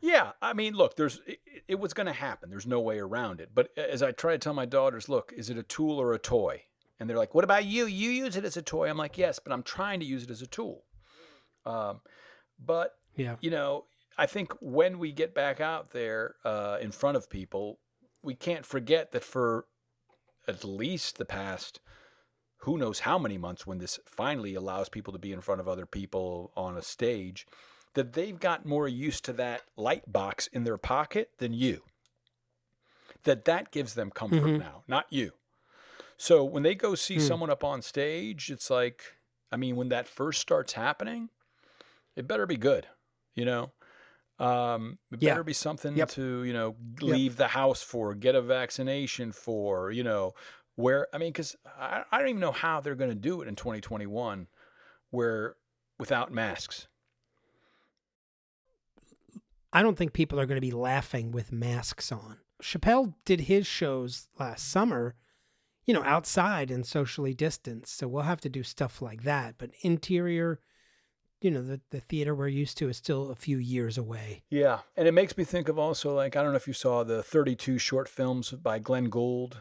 yeah, 0.00 0.32
I 0.42 0.52
mean, 0.52 0.74
look, 0.74 0.96
there's 0.96 1.20
it, 1.26 1.38
it 1.68 1.78
was 1.80 1.92
going 1.94 2.06
to 2.08 2.12
happen. 2.12 2.50
There's 2.50 2.66
no 2.66 2.80
way 2.80 2.98
around 2.98 3.40
it. 3.40 3.50
But 3.54 3.70
as 3.76 4.02
I 4.02 4.12
try 4.12 4.32
to 4.32 4.38
tell 4.38 4.54
my 4.54 4.66
daughters, 4.66 5.08
look, 5.08 5.32
is 5.36 5.50
it 5.50 5.56
a 5.58 5.62
tool 5.62 5.98
or 6.00 6.12
a 6.14 6.18
toy? 6.18 6.62
And 7.00 7.08
they're 7.08 7.16
like, 7.16 7.34
"What 7.34 7.44
about 7.44 7.64
you? 7.64 7.86
You 7.86 8.10
use 8.10 8.36
it 8.36 8.44
as 8.44 8.56
a 8.56 8.62
toy?" 8.62 8.88
I'm 8.90 8.96
like, 8.96 9.16
"Yes, 9.16 9.38
but 9.38 9.52
I'm 9.52 9.62
trying 9.62 10.00
to 10.00 10.06
use 10.06 10.24
it 10.24 10.30
as 10.30 10.42
a 10.42 10.46
tool." 10.48 10.82
Um, 11.64 12.00
but 12.58 12.94
Yeah. 13.16 13.36
you 13.40 13.50
know, 13.50 13.84
I 14.16 14.26
think 14.26 14.52
when 14.60 14.98
we 14.98 15.12
get 15.12 15.32
back 15.34 15.60
out 15.60 15.90
there 15.92 16.34
uh, 16.44 16.78
in 16.80 16.90
front 16.90 17.16
of 17.16 17.30
people, 17.30 17.78
we 18.22 18.34
can't 18.34 18.64
forget 18.66 19.12
that 19.12 19.22
for 19.24 19.66
at 20.48 20.64
least 20.64 21.18
the 21.18 21.24
past 21.24 21.80
who 22.62 22.76
knows 22.76 23.00
how 23.00 23.18
many 23.18 23.38
months 23.38 23.66
when 23.66 23.78
this 23.78 24.00
finally 24.04 24.54
allows 24.54 24.88
people 24.88 25.12
to 25.12 25.18
be 25.18 25.32
in 25.32 25.40
front 25.40 25.60
of 25.60 25.68
other 25.68 25.86
people 25.86 26.52
on 26.56 26.76
a 26.76 26.82
stage, 26.82 27.46
that 27.94 28.14
they've 28.14 28.40
got 28.40 28.66
more 28.66 28.88
used 28.88 29.24
to 29.24 29.32
that 29.34 29.62
light 29.76 30.10
box 30.12 30.48
in 30.48 30.64
their 30.64 30.78
pocket 30.78 31.30
than 31.38 31.52
you. 31.52 31.84
That 33.24 33.44
that 33.44 33.70
gives 33.70 33.94
them 33.94 34.10
comfort 34.10 34.54
Mhm. 34.54 34.58
now, 34.58 34.84
not 34.88 35.06
you. 35.10 35.34
So 36.16 36.44
when 36.44 36.62
they 36.64 36.74
go 36.74 36.94
see 36.94 37.18
Hmm. 37.18 37.20
someone 37.20 37.50
up 37.50 37.64
on 37.64 37.82
stage, 37.82 38.50
it's 38.50 38.70
like, 38.70 39.14
I 39.52 39.56
mean, 39.56 39.76
when 39.76 39.88
that 39.90 40.08
first 40.08 40.40
starts 40.40 40.72
happening, 40.74 41.30
it 42.16 42.28
better 42.28 42.46
be 42.46 42.56
good, 42.56 42.88
you 43.34 43.44
know. 43.44 43.72
Um, 44.38 44.98
it 45.10 45.20
Yeah. 45.20 45.32
better 45.34 45.42
be 45.44 45.52
something 45.52 45.96
Yep. 45.96 46.10
to 46.10 46.44
you 46.44 46.52
know 46.52 46.76
leave 47.00 47.36
the 47.36 47.48
house 47.48 47.82
for, 47.82 48.14
get 48.14 48.34
a 48.34 48.42
vaccination 48.42 49.32
for, 49.32 49.90
you 49.90 50.04
know, 50.04 50.32
where 50.76 51.08
I 51.12 51.18
mean, 51.18 51.32
because 51.32 51.56
I, 51.66 52.04
I 52.12 52.18
don't 52.18 52.28
even 52.28 52.40
know 52.40 52.52
how 52.52 52.80
they're 52.80 52.94
going 52.94 53.10
to 53.10 53.16
do 53.16 53.42
it 53.42 53.48
in 53.48 53.56
2021, 53.56 54.46
where 55.10 55.56
without 55.98 56.32
masks. 56.32 56.86
I 59.72 59.82
don't 59.82 59.96
think 59.98 60.12
people 60.12 60.40
are 60.40 60.46
going 60.46 60.56
to 60.56 60.60
be 60.60 60.70
laughing 60.70 61.30
with 61.30 61.52
masks 61.52 62.10
on. 62.10 62.38
Chappelle 62.62 63.14
did 63.24 63.42
his 63.42 63.66
shows 63.66 64.28
last 64.38 64.68
summer, 64.70 65.14
you 65.84 65.92
know, 65.92 66.02
outside 66.04 66.70
and 66.70 66.86
socially 66.86 67.34
distanced. 67.34 67.98
So 67.98 68.08
we'll 68.08 68.22
have 68.22 68.40
to 68.42 68.48
do 68.48 68.62
stuff 68.62 69.02
like 69.02 69.24
that. 69.24 69.56
But 69.58 69.70
interior, 69.82 70.60
you 71.40 71.50
know, 71.50 71.62
the, 71.62 71.80
the 71.90 72.00
theater 72.00 72.34
we're 72.34 72.48
used 72.48 72.76
to 72.78 72.88
is 72.88 72.96
still 72.96 73.30
a 73.30 73.34
few 73.36 73.58
years 73.58 73.96
away. 73.98 74.42
Yeah, 74.50 74.80
and 74.96 75.06
it 75.06 75.12
makes 75.12 75.36
me 75.36 75.44
think 75.44 75.68
of 75.68 75.78
also 75.78 76.14
like 76.14 76.36
I 76.36 76.42
don't 76.42 76.52
know 76.52 76.56
if 76.56 76.66
you 76.66 76.72
saw 76.74 77.04
the 77.04 77.22
32 77.22 77.78
short 77.78 78.08
films 78.08 78.50
by 78.52 78.78
Glenn 78.78 79.08
Gould. 79.08 79.58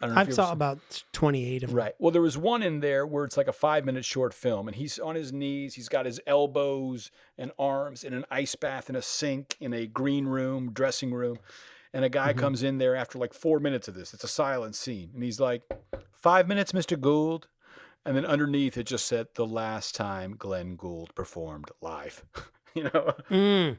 I 0.00 0.06
don't 0.06 0.14
know 0.14 0.20
I 0.20 0.28
saw 0.28 0.52
about 0.52 1.02
28 1.12 1.64
of 1.64 1.70
them. 1.70 1.76
Right. 1.76 1.94
Well, 1.98 2.12
there 2.12 2.22
was 2.22 2.38
one 2.38 2.62
in 2.62 2.78
there 2.78 3.04
where 3.04 3.24
it's 3.24 3.36
like 3.36 3.48
a 3.48 3.52
five 3.52 3.84
minute 3.84 4.04
short 4.04 4.32
film, 4.32 4.68
and 4.68 4.76
he's 4.76 4.98
on 5.00 5.14
his 5.16 5.32
knees. 5.32 5.74
He's 5.74 5.88
got 5.88 6.06
his 6.06 6.20
elbows 6.26 7.10
and 7.36 7.50
arms 7.58 8.04
in 8.04 8.14
an 8.14 8.24
ice 8.30 8.54
bath 8.54 8.88
in 8.88 8.94
a 8.94 9.02
sink 9.02 9.56
in 9.60 9.72
a 9.74 9.86
green 9.86 10.26
room, 10.26 10.70
dressing 10.72 11.12
room. 11.12 11.38
And 11.92 12.04
a 12.04 12.08
guy 12.08 12.32
Mhm. 12.32 12.38
comes 12.38 12.62
in 12.62 12.78
there 12.78 12.94
after 12.96 13.18
like 13.18 13.32
four 13.34 13.58
minutes 13.60 13.86
of 13.88 13.94
this. 13.94 14.14
It's 14.14 14.24
a 14.24 14.28
silent 14.28 14.74
scene. 14.76 15.10
And 15.14 15.22
he's 15.22 15.40
like, 15.40 15.62
Five 16.12 16.48
minutes, 16.48 16.72
Mr. 16.72 16.98
Gould. 16.98 17.48
And 18.06 18.16
then 18.16 18.26
underneath 18.26 18.76
it 18.76 18.84
just 18.86 19.06
said, 19.06 19.28
The 19.34 19.46
last 19.46 19.94
time 19.94 20.36
Glenn 20.38 20.76
Gould 20.76 21.14
performed 21.14 21.70
live. 21.80 22.24
you 22.74 22.84
know? 22.84 23.14
Mm, 23.30 23.78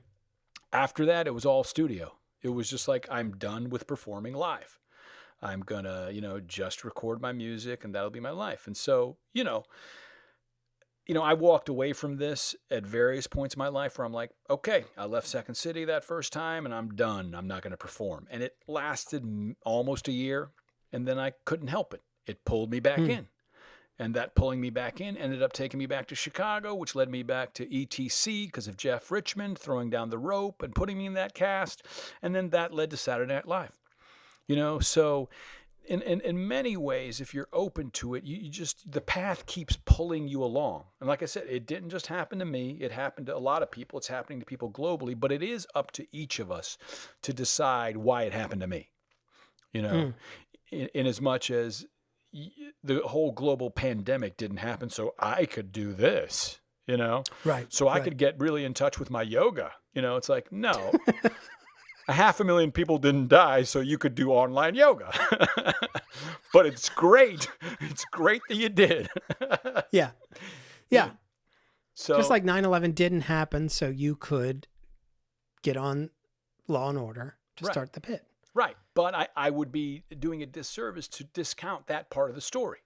After 0.74 1.06
that, 1.06 1.28
it 1.28 1.34
was 1.34 1.46
all 1.46 1.64
studio. 1.64 2.14
It 2.42 2.50
was 2.50 2.70
just 2.70 2.88
like, 2.88 3.08
I'm 3.10 3.38
done 3.38 3.70
with 3.70 3.88
performing 3.88 4.34
live. 4.34 4.80
I'm 5.42 5.62
gonna, 5.62 6.10
you 6.12 6.22
know, 6.22 6.40
just 6.40 6.84
record 6.84 7.22
my 7.22 7.32
music 7.32 7.84
and 7.84 7.94
that'll 7.94 8.10
be 8.10 8.20
my 8.20 8.32
life. 8.32 8.66
And 8.68 8.76
so, 8.76 9.18
you 9.34 9.44
know, 9.44 9.64
you 11.06 11.14
know, 11.14 11.22
I 11.22 11.34
walked 11.36 11.70
away 11.70 11.94
from 11.94 12.18
this 12.18 12.56
at 12.72 12.84
various 12.86 13.28
points 13.28 13.54
in 13.54 13.60
my 13.60 13.68
life 13.68 13.98
where 13.98 14.06
I'm 14.06 14.14
like, 14.14 14.32
okay, 14.50 14.86
I 14.98 15.06
left 15.06 15.28
Second 15.28 15.54
City 15.56 15.86
that 15.86 16.04
first 16.04 16.34
time 16.34 16.66
and 16.66 16.74
I'm 16.74 16.96
done. 16.96 17.36
I'm 17.36 17.48
not 17.48 17.62
going 17.62 17.72
to 17.72 17.78
perform. 17.78 18.28
And 18.32 18.42
it 18.42 18.56
lasted 18.68 19.24
almost 19.64 20.08
a 20.08 20.12
year 20.12 20.50
and 20.92 21.08
then 21.08 21.20
I 21.20 21.34
couldn't 21.46 21.68
help 21.68 21.94
it. 21.94 22.02
It 22.26 22.44
pulled 22.44 22.72
me 22.72 22.80
back 22.80 22.98
Hmm. 23.00 23.10
in. 23.10 23.28
And 23.98 24.14
that 24.14 24.36
pulling 24.36 24.60
me 24.60 24.70
back 24.70 25.00
in 25.00 25.16
ended 25.16 25.42
up 25.42 25.54
taking 25.54 25.78
me 25.78 25.86
back 25.86 26.08
to 26.08 26.16
Chicago, 26.16 26.76
which 26.76 26.96
led 26.96 27.10
me 27.10 27.24
back 27.24 27.54
to 27.54 27.66
ETC 27.66 28.48
because 28.48 28.68
of 28.68 28.76
Jeff 28.76 29.10
Richmond 29.10 29.58
throwing 29.58 29.90
down 29.90 30.10
the 30.10 30.18
rope 30.18 30.62
and 30.62 30.76
putting 30.76 30.98
me 30.98 31.06
in 31.06 31.14
that 31.14 31.34
cast. 31.34 31.82
And 32.22 32.36
then 32.36 32.50
that 32.50 32.74
led 32.74 32.90
to 32.92 32.98
Saturday 32.98 33.34
Night 33.34 33.48
Live. 33.48 33.80
You 34.48 34.58
know, 34.58 34.80
so 34.80 35.30
in, 35.88 36.02
in, 36.02 36.20
in 36.22 36.48
many 36.48 36.76
ways, 36.76 37.22
if 37.22 37.34
you're 37.34 37.48
open 37.54 37.90
to 37.92 38.16
it, 38.16 38.24
you, 38.26 38.36
you 38.38 38.50
just, 38.50 38.92
the 38.92 39.00
path 39.02 39.46
keeps 39.46 39.78
pulling 39.86 40.28
you 40.28 40.44
along. 40.44 40.84
And 41.00 41.08
like 41.08 41.24
I 41.24 41.26
said, 41.26 41.46
it 41.50 41.66
didn't 41.66 41.90
just 41.90 42.08
happen 42.08 42.40
to 42.40 42.46
me, 42.46 42.78
it 42.82 42.92
happened 42.92 43.28
to 43.28 43.36
a 43.36 43.40
lot 43.40 43.64
of 43.64 43.72
people. 43.72 43.98
It's 43.98 44.08
happening 44.10 44.40
to 44.40 44.46
people 44.46 44.70
globally, 44.72 45.18
but 45.18 45.32
it 45.32 45.42
is 45.42 45.68
up 45.74 45.92
to 45.92 46.06
each 46.12 46.40
of 46.40 46.52
us 46.52 46.78
to 47.22 47.32
decide 47.34 47.98
why 47.98 48.24
it 48.24 48.34
happened 48.34 48.62
to 48.62 48.68
me. 48.68 48.90
You 49.72 49.82
know, 49.84 49.90
Mm. 49.94 50.14
in, 50.72 50.88
in 50.94 51.08
as 51.08 51.22
much 51.22 51.50
as 51.52 51.86
the 52.86 53.02
whole 53.02 53.32
global 53.32 53.70
pandemic 53.72 54.38
didn't 54.38 54.58
happen, 54.58 54.90
so 54.90 55.14
I 55.20 55.46
could 55.46 55.72
do 55.72 55.94
this, 55.94 56.60
you 56.88 56.98
know? 56.98 57.24
right. 57.44 57.72
So 57.74 57.88
I 57.88 57.96
right. 57.96 58.04
could 58.04 58.18
get 58.18 58.40
really 58.40 58.64
in 58.66 58.74
touch 58.74 59.00
with 59.00 59.10
my 59.10 59.22
yoga. 59.22 59.72
You 59.94 60.02
know, 60.02 60.18
it's 60.18 60.30
like, 60.30 60.52
no. 60.52 60.94
a 62.08 62.14
half 62.14 62.40
a 62.40 62.44
million 62.44 62.72
people 62.72 62.98
didn't 62.98 63.28
die, 63.30 63.64
so 63.64 63.80
you 63.80 63.98
could 63.98 64.14
do 64.16 64.32
online 64.32 64.76
yoga. 64.76 65.12
but 66.54 66.66
it's 66.66 66.90
great. 66.90 67.50
It's 67.82 68.06
great 68.06 68.42
that 68.50 68.56
you 68.56 68.70
did. 68.70 69.10
Yeah. 69.92 70.12
Yeah. 70.90 71.12
so 71.94 72.18
Just 72.18 72.30
like 72.30 72.44
9 72.44 72.66
11 72.66 72.92
didn't 72.92 73.22
happen, 73.22 73.70
so 73.70 73.90
you 73.90 74.16
could 74.16 74.68
get 75.62 75.78
on 75.78 76.10
Law 76.68 76.90
and 76.90 76.98
Order 76.98 77.38
to 77.58 77.66
Right. 77.66 77.72
start 77.74 77.94
the 77.94 78.02
pit. 78.02 78.26
Right. 78.56 78.76
But 78.96 79.14
I, 79.14 79.28
I 79.36 79.50
would 79.52 79.72
be 79.72 80.04
doing 80.18 80.42
a 80.42 80.48
disservice 80.48 81.08
to 81.10 81.24
discount 81.26 81.86
that 81.88 82.10
part 82.10 82.30
of 82.30 82.36
the 82.36 82.42
story. 82.42 82.80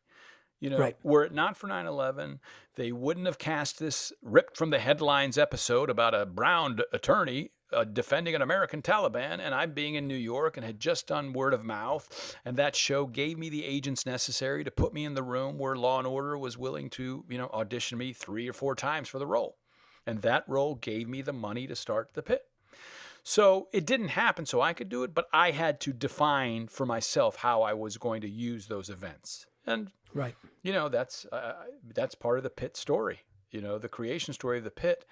You 0.60 0.70
know, 0.70 0.78
Right. 0.78 0.98
were 1.04 1.24
it 1.24 1.32
not 1.34 1.56
for 1.56 1.68
9 1.68 1.86
11, 1.86 2.42
they 2.76 2.92
wouldn't 2.92 3.28
have 3.28 3.38
cast 3.38 3.80
this 3.80 4.12
ripped 4.22 4.58
from 4.58 4.72
the 4.72 4.80
headlines 4.80 5.38
episode 5.38 5.90
about 5.90 6.14
a 6.14 6.26
brown 6.26 6.80
attorney 6.92 7.52
uh, 7.72 7.84
defending 7.86 8.36
an 8.36 8.42
American 8.42 8.82
Taliban. 8.82 9.40
And 9.40 9.56
I'm 9.56 9.74
being 9.74 9.96
in 9.96 10.08
New 10.08 10.16
York 10.16 10.58
and 10.58 10.66
had 10.66 10.80
just 10.80 11.08
done 11.08 11.32
word 11.34 11.54
of 11.54 11.64
mouth. 11.64 12.36
And 12.44 12.58
that 12.58 12.76
show 12.76 13.06
gave 13.06 13.38
me 13.38 13.48
the 13.48 13.64
agents 13.64 14.06
necessary 14.06 14.64
to 14.64 14.72
put 14.72 14.94
me 14.94 15.06
in 15.06 15.14
the 15.14 15.24
room 15.24 15.58
where 15.58 15.76
Law 15.76 16.00
and 16.00 16.08
Order 16.08 16.38
was 16.38 16.58
willing 16.58 16.90
to, 16.92 17.24
you 17.30 17.38
know, 17.38 17.50
audition 17.54 17.98
me 17.98 18.12
three 18.12 18.50
or 18.50 18.54
four 18.54 18.76
times 18.76 19.08
for 19.08 19.20
the 19.20 19.28
role. 19.28 19.58
And 20.06 20.22
that 20.24 20.44
role 20.48 20.76
gave 20.76 21.08
me 21.08 21.22
the 21.22 21.32
money 21.34 21.68
to 21.68 21.76
start 21.76 22.16
the 22.16 22.24
pit. 22.24 22.42
So 23.30 23.68
it 23.72 23.86
didn't 23.86 24.08
happen 24.10 24.48
so 24.48 24.60
I 24.60 24.74
could 24.74 24.90
do 24.90 25.04
it, 25.04 25.14
but 25.14 25.28
I 25.32 25.52
had 25.52 25.80
to 25.82 25.94
define 25.94 26.68
for 26.68 26.88
myself 26.88 27.36
how 27.36 27.62
I 27.62 27.74
was 27.74 27.98
going 27.98 28.22
to 28.22 28.28
use 28.28 28.66
those 28.66 28.90
events. 28.90 29.46
And 29.68 29.92
Right. 30.16 30.36
you 30.64 30.74
know 30.74 30.90
that's 30.90 31.28
uh, 31.32 31.54
that's 31.94 32.16
part 32.16 32.40
of 32.40 32.44
the 32.44 32.50
pit 32.50 32.76
story. 32.76 33.20
You 33.52 33.62
know, 33.62 33.78
the 33.78 33.88
creation 33.88 34.34
story 34.34 34.58
of 34.58 34.64
the 34.64 34.72
pit 34.72 35.06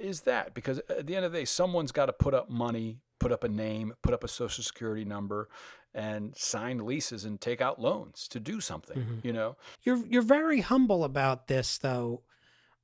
is 0.00 0.22
that 0.22 0.52
because 0.52 0.80
at 0.88 1.06
the 1.06 1.14
end 1.14 1.24
of 1.26 1.30
the 1.30 1.38
day, 1.38 1.44
someone's 1.44 1.92
got 1.92 2.06
to 2.06 2.12
put 2.12 2.34
up 2.34 2.50
money, 2.50 3.02
put 3.20 3.30
up 3.30 3.44
a 3.44 3.48
name, 3.48 3.94
put 4.02 4.12
up 4.14 4.24
a 4.24 4.28
social 4.28 4.64
security 4.64 5.04
number, 5.04 5.48
and 5.94 6.36
sign 6.36 6.84
leases 6.84 7.24
and 7.24 7.40
take 7.40 7.60
out 7.60 7.80
loans 7.80 8.26
to 8.28 8.40
do 8.40 8.60
something. 8.60 8.98
Mhm. 8.98 9.24
You 9.24 9.32
know, 9.32 9.56
You're 9.84 10.04
you're 10.08 10.22
very 10.38 10.60
humble 10.62 11.04
about 11.04 11.46
this 11.46 11.78
though 11.78 12.22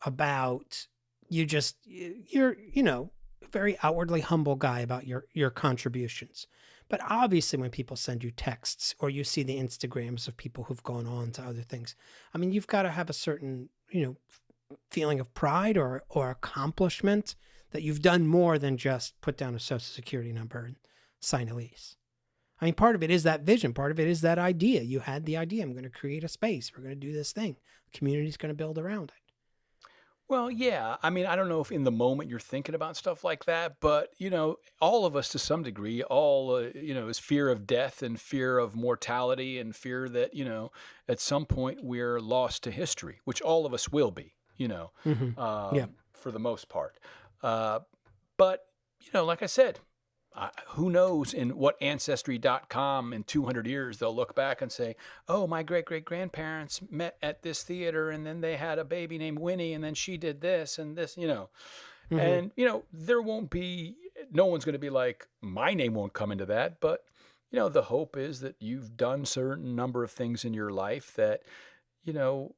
about 0.02 0.86
you 1.28 1.44
just 1.44 1.74
you're 1.84 2.56
you 2.72 2.84
know 2.84 3.10
very 3.52 3.76
outwardly 3.82 4.20
humble 4.20 4.56
guy 4.56 4.80
about 4.80 5.06
your 5.06 5.26
your 5.32 5.50
contributions. 5.50 6.46
But 6.88 7.00
obviously 7.08 7.58
when 7.58 7.70
people 7.70 7.96
send 7.96 8.22
you 8.22 8.30
texts 8.30 8.94
or 8.98 9.08
you 9.08 9.24
see 9.24 9.42
the 9.42 9.58
Instagrams 9.58 10.28
of 10.28 10.36
people 10.36 10.64
who've 10.64 10.82
gone 10.82 11.06
on 11.06 11.30
to 11.32 11.42
other 11.42 11.62
things, 11.62 11.96
I 12.34 12.38
mean 12.38 12.52
you've 12.52 12.66
got 12.66 12.82
to 12.82 12.90
have 12.90 13.08
a 13.08 13.14
certain, 13.14 13.70
you 13.90 14.02
know, 14.02 14.16
feeling 14.90 15.20
of 15.20 15.32
pride 15.34 15.78
or 15.78 16.02
or 16.08 16.30
accomplishment 16.30 17.36
that 17.70 17.82
you've 17.82 18.02
done 18.02 18.26
more 18.26 18.58
than 18.58 18.76
just 18.76 19.20
put 19.20 19.36
down 19.36 19.54
a 19.54 19.60
social 19.60 19.80
security 19.80 20.32
number 20.32 20.64
and 20.64 20.76
sign 21.20 21.48
a 21.48 21.54
lease. 21.54 21.96
I 22.60 22.66
mean, 22.66 22.74
part 22.74 22.94
of 22.94 23.02
it 23.02 23.10
is 23.10 23.24
that 23.24 23.42
vision. 23.42 23.74
Part 23.74 23.90
of 23.90 23.98
it 23.98 24.06
is 24.06 24.20
that 24.20 24.38
idea. 24.38 24.82
You 24.82 25.00
had 25.00 25.26
the 25.26 25.36
idea. 25.36 25.62
I'm 25.62 25.72
going 25.72 25.84
to 25.84 25.90
create 25.90 26.22
a 26.22 26.28
space. 26.28 26.70
We're 26.72 26.84
going 26.84 26.98
to 26.98 27.06
do 27.06 27.12
this 27.12 27.32
thing. 27.32 27.56
The 27.92 27.98
community's 27.98 28.36
going 28.36 28.50
to 28.50 28.56
build 28.56 28.78
around 28.78 29.10
it. 29.10 29.23
Well, 30.28 30.50
yeah. 30.50 30.96
I 31.02 31.10
mean, 31.10 31.26
I 31.26 31.36
don't 31.36 31.48
know 31.50 31.60
if 31.60 31.70
in 31.70 31.84
the 31.84 31.90
moment 31.92 32.30
you're 32.30 32.40
thinking 32.40 32.74
about 32.74 32.96
stuff 32.96 33.24
like 33.24 33.44
that, 33.44 33.76
but 33.80 34.08
you 34.16 34.30
know, 34.30 34.56
all 34.80 35.04
of 35.04 35.14
us 35.14 35.28
to 35.30 35.38
some 35.38 35.62
degree, 35.62 36.02
all 36.02 36.54
uh, 36.56 36.68
you 36.74 36.94
know, 36.94 37.08
is 37.08 37.18
fear 37.18 37.50
of 37.50 37.66
death 37.66 38.02
and 38.02 38.18
fear 38.18 38.58
of 38.58 38.74
mortality 38.74 39.58
and 39.58 39.76
fear 39.76 40.08
that 40.08 40.34
you 40.34 40.44
know, 40.44 40.72
at 41.08 41.20
some 41.20 41.44
point 41.44 41.80
we're 41.84 42.20
lost 42.20 42.62
to 42.64 42.70
history, 42.70 43.20
which 43.24 43.42
all 43.42 43.66
of 43.66 43.74
us 43.74 43.90
will 43.90 44.10
be. 44.10 44.34
You 44.56 44.68
know, 44.68 44.90
Mm-hmm. 45.04 45.38
um, 45.38 45.74
Yeah. 45.74 45.86
for 46.12 46.30
the 46.30 46.38
most 46.38 46.68
part. 46.68 46.98
Uh, 47.42 47.80
but 48.36 48.66
you 49.00 49.10
know, 49.12 49.24
like 49.24 49.42
I 49.42 49.46
said, 49.46 49.80
Who 50.70 50.90
knows 50.90 51.32
in 51.32 51.56
what 51.56 51.80
ancestry.com 51.80 53.12
in 53.12 53.22
200 53.22 53.66
years 53.66 53.98
they'll 53.98 54.14
look 54.14 54.34
back 54.34 54.60
and 54.60 54.72
say, 54.72 54.96
"Oh, 55.28 55.46
my 55.46 55.62
great 55.62 55.84
great 55.84 56.04
grandparents 56.04 56.80
met 56.90 57.16
at 57.22 57.42
this 57.42 57.62
theater, 57.62 58.10
and 58.10 58.26
then 58.26 58.40
they 58.40 58.56
had 58.56 58.78
a 58.78 58.84
baby 58.84 59.16
named 59.16 59.38
Winnie, 59.38 59.72
and 59.72 59.84
then 59.84 59.94
she 59.94 60.16
did 60.16 60.40
this 60.40 60.78
and 60.78 60.96
this," 60.96 61.16
you 61.16 61.28
know. 61.28 61.50
Mhm. 62.10 62.18
And 62.18 62.52
you 62.56 62.66
know, 62.66 62.84
there 62.92 63.22
won't 63.22 63.50
be 63.50 63.96
no 64.30 64.46
one's 64.46 64.64
going 64.64 64.74
to 64.74 64.78
be 64.78 64.90
like 64.90 65.28
my 65.40 65.72
name 65.74 65.94
won't 65.94 66.12
come 66.14 66.32
into 66.32 66.46
that, 66.46 66.80
but 66.80 67.04
you 67.50 67.58
know, 67.58 67.68
the 67.68 67.82
hope 67.82 68.16
is 68.16 68.40
that 68.40 68.56
you've 68.58 68.96
done 68.96 69.24
certain 69.24 69.76
number 69.76 70.02
of 70.02 70.10
things 70.10 70.44
in 70.44 70.52
your 70.54 70.70
life 70.70 71.14
that 71.14 71.42
you 72.02 72.12
know, 72.12 72.54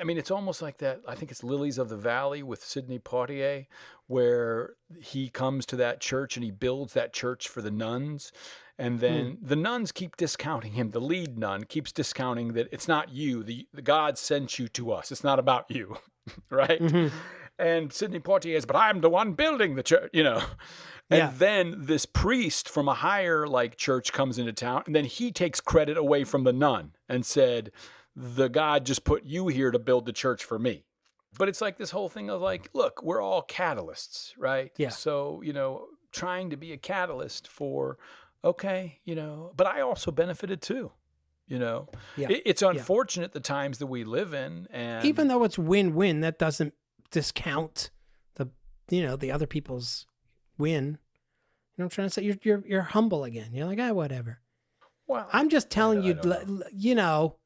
I 0.00 0.04
mean, 0.04 0.16
it's 0.18 0.30
almost 0.30 0.62
like 0.62 0.78
that. 0.78 1.00
I 1.06 1.14
think 1.14 1.30
it's 1.30 1.44
Lilies 1.44 1.78
of 1.78 1.88
the 1.88 1.96
Valley 1.96 2.42
with 2.42 2.64
Sidney 2.64 2.98
Poitier, 2.98 3.66
where 4.06 4.74
he 5.00 5.28
comes 5.28 5.66
to 5.66 5.76
that 5.76 6.00
church 6.00 6.36
and 6.36 6.44
he 6.44 6.50
builds 6.50 6.92
that 6.94 7.12
church 7.12 7.48
for 7.48 7.60
the 7.62 7.70
nuns. 7.70 8.32
And 8.78 9.00
then 9.00 9.38
the 9.40 9.56
nuns 9.56 9.92
keep 9.92 10.16
discounting 10.16 10.72
him. 10.72 10.90
The 10.90 11.00
lead 11.00 11.38
nun 11.38 11.64
keeps 11.64 11.92
discounting 11.92 12.54
that 12.54 12.68
it's 12.72 12.88
not 12.88 13.10
you. 13.12 13.42
The, 13.44 13.68
the 13.72 13.82
God 13.82 14.18
sent 14.18 14.58
you 14.58 14.68
to 14.68 14.92
us. 14.92 15.12
It's 15.12 15.22
not 15.24 15.38
about 15.38 15.70
you, 15.70 15.98
right? 16.50 16.80
Mhm. 16.80 17.12
And 17.56 17.92
Sidney 17.92 18.18
Poitier 18.18 18.56
is, 18.56 18.66
but 18.66 18.74
I'm 18.76 19.00
the 19.00 19.08
one 19.10 19.34
building 19.34 19.76
the 19.76 19.82
church, 19.84 20.10
you 20.12 20.24
know. 20.24 20.42
And 21.10 21.18
Yeah. 21.18 21.32
then 21.36 21.74
this 21.86 22.04
priest 22.06 22.68
from 22.68 22.88
a 22.88 22.94
higher 22.94 23.46
like 23.46 23.76
church 23.76 24.12
comes 24.12 24.38
into 24.38 24.52
town, 24.52 24.82
and 24.86 24.96
then 24.96 25.04
he 25.04 25.30
takes 25.30 25.60
credit 25.60 25.96
away 25.96 26.24
from 26.24 26.42
the 26.44 26.52
nun 26.52 26.94
and 27.08 27.24
said, 27.24 27.70
"The 28.16 28.48
God 28.48 28.84
just 28.86 29.04
put 29.04 29.24
you 29.24 29.48
here 29.48 29.70
to 29.70 29.78
build 29.78 30.06
the 30.06 30.12
church 30.12 30.44
for 30.44 30.58
me." 30.58 30.84
but 31.36 31.48
it's 31.48 31.60
like 31.60 31.78
this 31.78 31.90
whole 31.90 32.08
thing 32.08 32.30
of 32.30 32.40
like, 32.40 32.70
look, 32.74 33.02
we're 33.02 33.20
all 33.20 33.42
catalysts, 33.42 34.32
right? 34.38 34.70
Yeah. 34.76 34.90
So, 34.90 35.42
you 35.42 35.52
know, 35.52 35.86
trying 36.12 36.50
to 36.50 36.56
be 36.56 36.70
a 36.72 36.76
catalyst 36.76 37.48
for, 37.48 37.98
okay, 38.44 39.00
you 39.02 39.16
know, 39.16 39.52
but 39.56 39.66
I 39.66 39.80
also 39.80 40.12
benefited 40.12 40.62
too. 40.62 40.92
You 41.48 41.58
know, 41.58 41.88
Yeah. 42.16 42.28
It- 42.30 42.42
it's 42.46 42.62
unfortunate 42.62 43.32
the 43.32 43.40
times 43.40 43.78
that 43.80 43.88
we 43.88 44.04
live 44.04 44.32
in, 44.32 44.68
and 44.70 45.04
Even 45.04 45.26
though 45.26 45.42
it's 45.42 45.58
win-win, 45.58 46.20
that 46.20 46.38
doesn't 46.38 46.72
discount 47.10 47.90
the 48.36 48.50
you 48.88 49.02
know 49.02 49.16
the 49.16 49.32
other 49.32 49.46
people's 49.48 50.06
win. 50.56 50.84
You 50.84 50.90
know 50.90 50.98
what 51.76 51.84
I'm 51.86 51.88
trying 51.90 52.06
to 52.06 52.14
say? 52.14 52.22
You're 52.22 52.36
you're 52.44 52.62
you're 52.64 52.82
humble 52.82 53.24
again. 53.24 53.52
You're 53.52 53.66
like, 53.66 53.80
ah, 53.80 53.92
whatever. 53.92 54.38
well, 55.08 55.28
I'm 55.32 55.48
just 55.48 55.68
telling 55.68 56.04
you, 56.04 56.14
l- 56.24 56.62
you 56.72 56.94
know, 56.94 57.36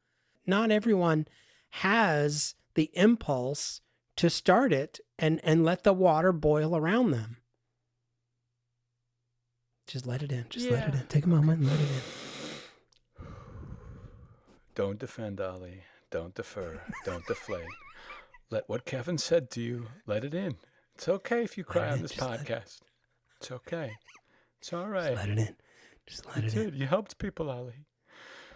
not 0.48 0.70
everyone 0.70 1.28
has 1.70 2.54
the 2.74 2.90
impulse 2.94 3.80
to 4.16 4.28
start 4.30 4.72
it 4.72 4.98
and 5.18 5.40
and 5.44 5.64
let 5.64 5.84
the 5.84 5.92
water 5.92 6.32
boil 6.32 6.74
around 6.76 7.10
them. 7.12 7.36
Just 9.86 10.06
let 10.06 10.22
it 10.22 10.32
in. 10.32 10.46
Just 10.50 10.70
let 10.70 10.88
it 10.88 10.94
in. 10.94 11.06
Take 11.08 11.24
a 11.24 11.28
moment 11.28 11.60
and 11.60 11.68
let 11.70 11.78
it 11.80 11.88
in. 11.88 13.26
Don't 14.74 14.98
defend 14.98 15.40
Ali. 15.40 15.82
Don't 16.10 16.34
defer. 16.34 16.80
Don't 17.04 17.26
deflate. 17.26 17.66
Let 18.50 18.68
what 18.68 18.84
Kevin 18.84 19.18
said 19.18 19.50
to 19.52 19.60
you, 19.60 19.88
let 20.06 20.24
it 20.24 20.34
in. 20.34 20.56
It's 20.94 21.08
okay 21.08 21.42
if 21.44 21.58
you 21.58 21.64
cry 21.64 21.88
on 21.88 21.96
in, 21.96 22.02
this 22.02 22.12
just 22.12 22.22
let 22.28 22.40
it- 22.40 22.46
podcast. 22.46 22.80
It's 23.40 23.50
okay. 23.52 23.92
It's 24.60 24.72
all 24.72 24.88
right. 24.88 25.14
Just 25.14 25.26
let 25.26 25.28
it 25.28 25.38
in. 25.38 25.56
Just 26.06 26.26
let 26.26 26.36
You 26.36 26.42
it 26.48 26.54
in. 26.56 26.64
did. 26.70 26.74
You 26.80 26.86
helped 26.86 27.18
people, 27.18 27.50
Ali. 27.50 27.86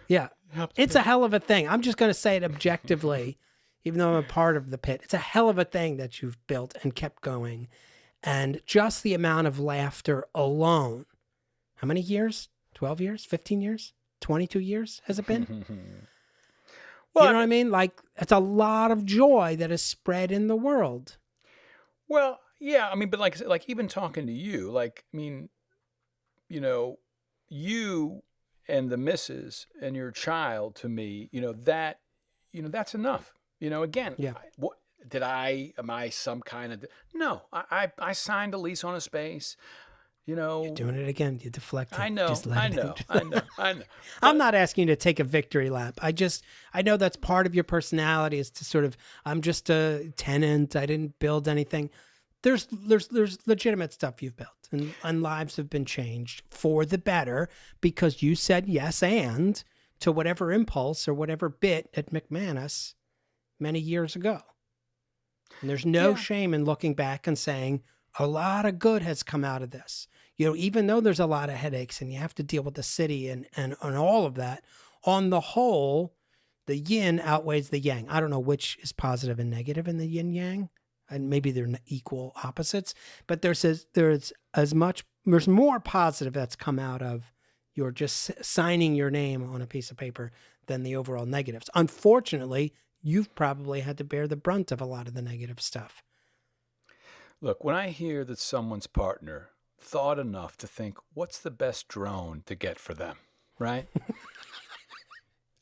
Yeah. 0.07 0.29
It's 0.75 0.95
a 0.95 1.01
hell 1.01 1.23
of 1.23 1.33
a 1.33 1.39
thing. 1.39 1.67
I'm 1.67 1.81
just 1.81 1.97
going 1.97 2.09
to 2.09 2.13
say 2.13 2.35
it 2.35 2.43
objectively, 2.43 3.37
even 3.83 3.99
though 3.99 4.11
I'm 4.11 4.23
a 4.23 4.27
part 4.27 4.55
of 4.55 4.69
the 4.69 4.77
pit. 4.77 5.01
It's 5.03 5.13
a 5.13 5.17
hell 5.17 5.49
of 5.49 5.57
a 5.57 5.65
thing 5.65 5.97
that 5.97 6.21
you've 6.21 6.37
built 6.47 6.75
and 6.83 6.95
kept 6.95 7.21
going. 7.21 7.67
And 8.21 8.61
just 8.65 9.03
the 9.03 9.13
amount 9.13 9.47
of 9.47 9.59
laughter 9.59 10.25
alone. 10.33 11.05
How 11.75 11.87
many 11.87 12.01
years? 12.01 12.49
12 12.75 13.01
years? 13.01 13.25
15 13.25 13.61
years? 13.61 13.93
22 14.21 14.59
years 14.59 15.01
has 15.05 15.19
it 15.19 15.27
been? 15.27 15.65
well, 17.13 17.25
you 17.25 17.31
know 17.31 17.37
what 17.37 17.43
I 17.43 17.47
mean? 17.47 17.71
Like, 17.71 17.99
it's 18.15 18.31
a 18.31 18.39
lot 18.39 18.91
of 18.91 19.05
joy 19.05 19.55
that 19.59 19.71
is 19.71 19.81
spread 19.81 20.31
in 20.31 20.47
the 20.47 20.55
world. 20.55 21.17
Well, 22.07 22.39
yeah, 22.59 22.89
I 22.89 22.95
mean, 22.95 23.09
but 23.09 23.19
like, 23.19 23.45
like 23.45 23.65
even 23.67 23.87
talking 23.87 24.27
to 24.27 24.31
you, 24.31 24.71
like, 24.71 25.03
I 25.13 25.17
mean, 25.17 25.49
you 26.47 26.61
know, 26.61 26.99
you 27.49 28.23
and 28.67 28.89
the 28.89 28.97
missus 28.97 29.67
and 29.81 29.95
your 29.95 30.11
child 30.11 30.75
to 30.75 30.89
me, 30.89 31.29
you 31.31 31.41
know, 31.41 31.53
that, 31.53 31.99
you 32.51 32.61
know, 32.61 32.69
that's 32.69 32.93
enough. 32.95 33.33
You 33.59 33.69
know, 33.69 33.83
again, 33.83 34.15
Yeah. 34.17 34.31
I- 34.35 34.49
what 34.57 34.77
did 35.07 35.21
I? 35.21 35.73
Am 35.77 35.89
I 35.89 36.09
some 36.09 36.41
kind 36.41 36.71
of? 36.73 36.85
No, 37.13 37.43
I, 37.51 37.63
I, 37.71 37.91
I 37.99 38.13
signed 38.13 38.53
a 38.53 38.57
lease 38.57 38.83
on 38.83 38.95
a 38.95 39.01
space. 39.01 39.57
You 40.25 40.37
know, 40.37 40.63
you're 40.63 40.73
Doing 40.73 40.95
it 40.95 41.09
again, 41.09 41.41
you 41.43 41.49
deflect. 41.49 41.99
I 41.99 42.07
know, 42.07 42.29
Just 42.29 42.45
let 42.45 42.57
I 42.57 42.67
know, 42.69 42.95
I 43.09 43.23
know, 43.23 43.41
I 43.57 43.73
know. 43.73 43.81
I'm 44.21 44.37
not 44.37 44.55
asking 44.55 44.87
you 44.87 44.95
to 44.95 44.95
take 44.95 45.19
a 45.19 45.25
victory 45.25 45.69
lap. 45.69 45.99
I 46.01 46.13
just 46.13 46.45
I 46.73 46.81
know 46.81 46.95
that's 46.95 47.17
part 47.17 47.45
of 47.45 47.53
your 47.53 47.65
personality 47.65 48.39
is 48.39 48.49
to 48.51 48.63
sort 48.63 48.85
of 48.85 48.95
I'm 49.25 49.41
just 49.41 49.69
a 49.69 50.13
tenant. 50.15 50.77
I 50.77 50.85
didn't 50.85 51.19
build 51.19 51.49
anything. 51.49 51.89
There's 52.43 52.67
there's 52.71 53.07
there's 53.07 53.37
legitimate 53.47 53.93
stuff 53.93 54.21
you've 54.21 54.35
built 54.37 54.69
and, 54.71 54.93
and 55.03 55.21
lives 55.21 55.55
have 55.55 55.69
been 55.69 55.85
changed 55.85 56.43
for 56.49 56.85
the 56.85 56.97
better 56.97 57.49
because 57.81 58.21
you 58.21 58.35
said 58.35 58.67
yes 58.67 59.01
and 59.01 59.63
to 60.01 60.11
whatever 60.11 60.51
impulse 60.51 61.07
or 61.07 61.13
whatever 61.13 61.49
bit 61.49 61.89
at 61.95 62.11
McManus 62.11 62.93
many 63.59 63.79
years 63.79 64.15
ago. 64.15 64.41
And 65.61 65.69
there's 65.69 65.85
no 65.85 66.09
Yeah. 66.09 66.15
shame 66.15 66.53
in 66.53 66.65
looking 66.65 66.93
back 66.93 67.27
and 67.27 67.37
saying 67.37 67.81
a 68.19 68.27
lot 68.27 68.65
of 68.65 68.79
good 68.79 69.01
has 69.01 69.23
come 69.23 69.43
out 69.45 69.61
of 69.61 69.71
this. 69.71 70.07
You 70.35 70.47
know, 70.47 70.55
even 70.55 70.87
though 70.87 70.99
there's 70.99 71.19
a 71.19 71.25
lot 71.25 71.49
of 71.49 71.55
headaches 71.55 72.01
and 72.01 72.11
you 72.11 72.19
have 72.19 72.35
to 72.35 72.43
deal 72.43 72.63
with 72.63 72.73
the 72.73 72.83
city 72.83 73.29
and, 73.29 73.47
and, 73.55 73.75
and 73.81 73.95
all 73.95 74.25
of 74.25 74.35
that, 74.35 74.63
on 75.05 75.29
the 75.29 75.39
whole, 75.39 76.15
the 76.65 76.77
yin 76.77 77.19
outweighs 77.19 77.69
the 77.69 77.79
yang. 77.79 78.09
I 78.09 78.19
don't 78.19 78.29
know 78.29 78.39
which 78.39 78.77
is 78.81 78.91
positive 78.91 79.39
and 79.39 79.49
negative 79.49 79.87
in 79.87 79.97
the 79.97 80.07
yin 80.07 80.33
yang, 80.33 80.69
and 81.13 81.29
maybe 81.29 81.51
they're 81.51 81.69
equal 81.87 82.33
opposites, 82.43 82.93
but 83.27 83.41
there's 83.41 83.63
as, 83.63 83.85
there's 83.93 84.33
as 84.53 84.73
much, 84.73 85.03
there's 85.25 85.47
more 85.47 85.79
positive 85.79 86.33
that's 86.33 86.55
come 86.55 86.79
out 86.79 87.01
of 87.01 87.31
your 87.75 87.91
just 87.91 88.31
signing 88.43 88.95
your 88.95 89.09
name 89.09 89.43
on 89.43 89.61
a 89.61 89.67
piece 89.67 89.91
of 89.91 89.97
paper 89.97 90.31
than 90.67 90.83
the 90.83 90.95
overall 90.95 91.25
negatives. 91.25 91.69
Unfortunately, 91.75 92.73
you've 93.01 93.33
probably 93.35 93.81
had 93.81 93.97
to 93.97 94.03
bear 94.03 94.27
the 94.27 94.35
brunt 94.35 94.71
of 94.71 94.81
a 94.81 94.85
lot 94.85 95.07
of 95.07 95.13
the 95.13 95.21
negative 95.21 95.61
stuff. 95.61 96.03
Look, 97.41 97.63
when 97.63 97.75
I 97.75 97.89
hear 97.89 98.23
that 98.23 98.39
someone's 98.39 98.87
partner 98.87 99.49
thought 99.77 100.17
enough 100.17 100.55
to 100.57 100.67
think, 100.67 100.97
what's 101.13 101.39
the 101.39 101.51
best 101.51 101.87
drone 101.89 102.43
to 102.45 102.55
get 102.55 102.79
for 102.79 102.93
them, 102.93 103.17
right? 103.59 103.87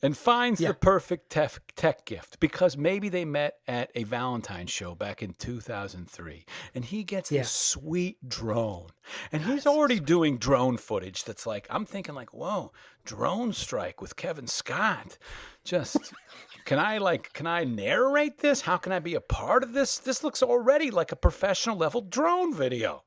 and 0.02 0.16
finds 0.16 0.60
Yeah. 0.60 0.68
the 0.68 0.74
perfect 0.74 1.30
tech, 1.30 1.60
tech 1.76 2.04
gift 2.04 2.40
because 2.40 2.76
maybe 2.76 3.08
they 3.08 3.24
met 3.24 3.58
at 3.68 3.90
a 3.94 4.02
Valentine's 4.04 4.70
show 4.70 4.94
back 4.94 5.22
in 5.22 5.34
2003 5.34 6.44
and 6.74 6.84
he 6.86 7.04
gets 7.04 7.30
Yeah. 7.30 7.42
this 7.42 7.50
sweet 7.52 8.28
drone 8.28 8.88
and 9.30 9.44
he's 9.44 9.66
already 9.66 10.00
doing 10.00 10.38
drone 10.38 10.76
footage 10.76 11.24
that's 11.24 11.46
like, 11.46 11.66
I'm 11.70 11.84
thinking 11.86 12.14
like, 12.14 12.34
whoa, 12.34 12.72
drone 13.04 13.52
strike 13.52 14.00
with 14.00 14.16
Kevin 14.16 14.46
Scott. 14.48 15.18
Just, 15.64 15.96
can 16.64 16.78
I 16.78 16.98
like, 16.98 17.32
can 17.32 17.46
I 17.46 17.64
narrate 17.64 18.38
this? 18.38 18.62
How 18.62 18.76
can 18.76 18.92
I 18.92 18.98
be 18.98 19.14
a 19.14 19.20
part 19.20 19.62
of 19.62 19.72
this? 19.72 19.98
This 19.98 20.24
looks 20.24 20.42
already 20.42 20.90
like 20.90 21.12
a 21.12 21.16
professional 21.16 21.76
level 21.76 22.00
drone 22.00 22.52
video. 22.52 23.04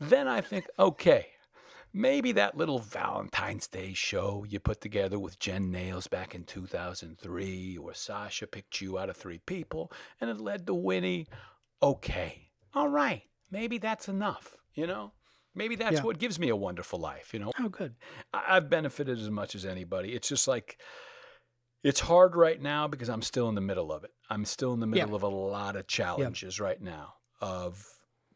Then 0.00 0.26
I 0.26 0.40
think, 0.40 0.66
okay, 0.78 1.28
maybe 1.94 2.32
that 2.32 2.56
little 2.56 2.80
Valentine's 2.80 3.68
Day 3.68 3.94
show 3.94 4.44
you 4.48 4.58
put 4.58 4.80
together 4.80 5.18
with 5.18 5.38
Jen 5.38 5.70
Nails 5.70 6.08
back 6.08 6.34
in 6.34 6.42
2003, 6.44 7.78
or 7.78 7.94
Sasha 7.94 8.46
picked 8.48 8.80
you 8.80 8.98
out 8.98 9.08
of 9.08 9.16
three 9.16 9.38
people 9.38 9.90
and 10.20 10.28
it 10.28 10.40
led 10.40 10.66
to 10.66 10.74
Winnie. 10.74 11.26
Okay, 11.82 12.50
all 12.74 12.88
right, 12.88 13.22
maybe 13.50 13.78
that's 13.78 14.08
enough, 14.08 14.56
you 14.74 14.86
know? 14.86 15.12
Maybe 15.54 15.76
that's 15.76 15.98
Yeah. 15.98 16.02
what 16.02 16.18
gives 16.18 16.38
me 16.38 16.48
a 16.48 16.56
wonderful 16.56 16.98
life, 16.98 17.32
you 17.32 17.38
know? 17.38 17.52
Oh, 17.60 17.68
good. 17.68 17.94
I- 18.32 18.56
I've 18.56 18.68
benefited 18.68 19.18
as 19.20 19.30
much 19.30 19.54
as 19.54 19.64
anybody. 19.64 20.12
It's 20.14 20.28
just 20.28 20.48
like, 20.48 20.80
it's 21.84 22.00
hard 22.00 22.34
right 22.34 22.60
now 22.60 22.88
because 22.88 23.08
I'm 23.08 23.22
still 23.22 23.48
in 23.48 23.54
the 23.54 23.60
middle 23.60 23.92
of 23.92 24.02
it. 24.02 24.10
I'm 24.28 24.44
still 24.46 24.72
in 24.72 24.80
the 24.80 24.86
Yeah. 24.88 25.04
middle 25.04 25.14
of 25.14 25.22
a 25.22 25.28
lot 25.28 25.76
of 25.76 25.86
challenges 25.86 26.58
right 26.58 26.80
now 26.80 27.14
of, 27.40 27.86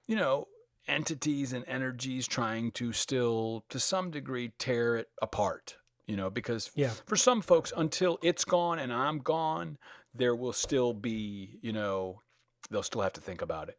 you 0.07 0.15
know, 0.15 0.47
entities 0.89 1.53
and 1.53 1.65
energies 1.69 2.27
trying 2.27 2.71
to 2.73 2.93
still, 2.93 3.65
to 3.69 3.79
some 3.79 4.11
degree, 4.11 4.53
tear 4.59 4.97
it 4.97 5.09
apart. 5.23 5.77
You 6.07 6.17
know, 6.17 6.31
because 6.31 6.71
Yeah. 6.75 6.91
for 7.07 7.17
some 7.17 7.43
folks, 7.43 7.73
until 7.77 8.19
it's 8.23 8.45
gone 8.45 8.79
and 8.79 8.93
I'm 8.93 9.19
gone, 9.19 9.77
there 10.15 10.35
will 10.35 10.55
still 10.55 10.95
be, 10.95 11.59
you 11.61 11.73
know, 11.73 12.23
they'll 12.71 12.83
still 12.83 13.03
have 13.03 13.13
to 13.15 13.21
think 13.21 13.43
about 13.43 13.69
it. 13.69 13.79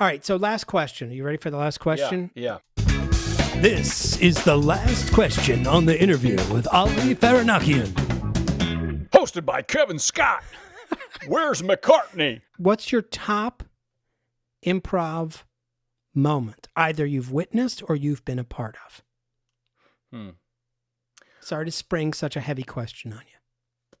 All 0.00 0.06
right. 0.06 0.24
So, 0.24 0.34
last 0.36 0.64
question. 0.64 1.10
Are 1.10 1.14
you 1.14 1.24
ready 1.24 1.38
for 1.38 1.50
the 1.50 1.56
last 1.56 1.78
question? 1.78 2.30
Yeah. 2.34 2.58
This 3.58 4.18
is 4.20 4.42
the 4.44 4.56
last 4.58 5.12
question 5.12 5.66
on 5.68 5.86
the 5.86 5.98
interview 5.98 6.36
with 6.52 6.66
Ali 6.72 7.14
Farahnakian. 7.14 7.92
Hosted 9.10 9.44
by 9.46 9.62
Kevin 9.62 10.00
Scott. 10.00 10.42
Where's 11.28 11.62
McCartney? 11.62 12.42
What's 12.58 12.90
your 12.90 13.00
top 13.02 13.62
improv 14.66 15.44
moment, 16.14 16.68
either 16.76 17.04
you've 17.04 17.32
witnessed 17.32 17.82
or 17.88 17.96
you've 17.96 18.24
been 18.24 18.38
a 18.38 18.44
part 18.44 18.76
of? 18.86 19.02
Hmm. 20.12 20.30
Sorry 21.40 21.66
to 21.66 21.70
spring 21.70 22.12
such 22.12 22.36
a 22.36 22.40
heavy 22.40 22.62
question 22.62 23.12
on 23.12 23.20
you. 23.20 23.98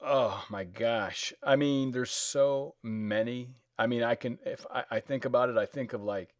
Oh 0.00 0.44
my 0.50 0.64
gosh. 0.64 1.32
I 1.42 1.56
mean, 1.56 1.92
there's 1.92 2.10
so 2.10 2.74
many. 2.82 3.50
I 3.78 3.86
mean, 3.86 4.02
I 4.02 4.14
can, 4.14 4.38
if 4.44 4.64
I, 4.72 4.84
I 4.90 5.00
think 5.00 5.24
about 5.24 5.48
it, 5.50 5.56
I 5.56 5.66
think 5.66 5.92
of 5.92 6.02
like 6.02 6.34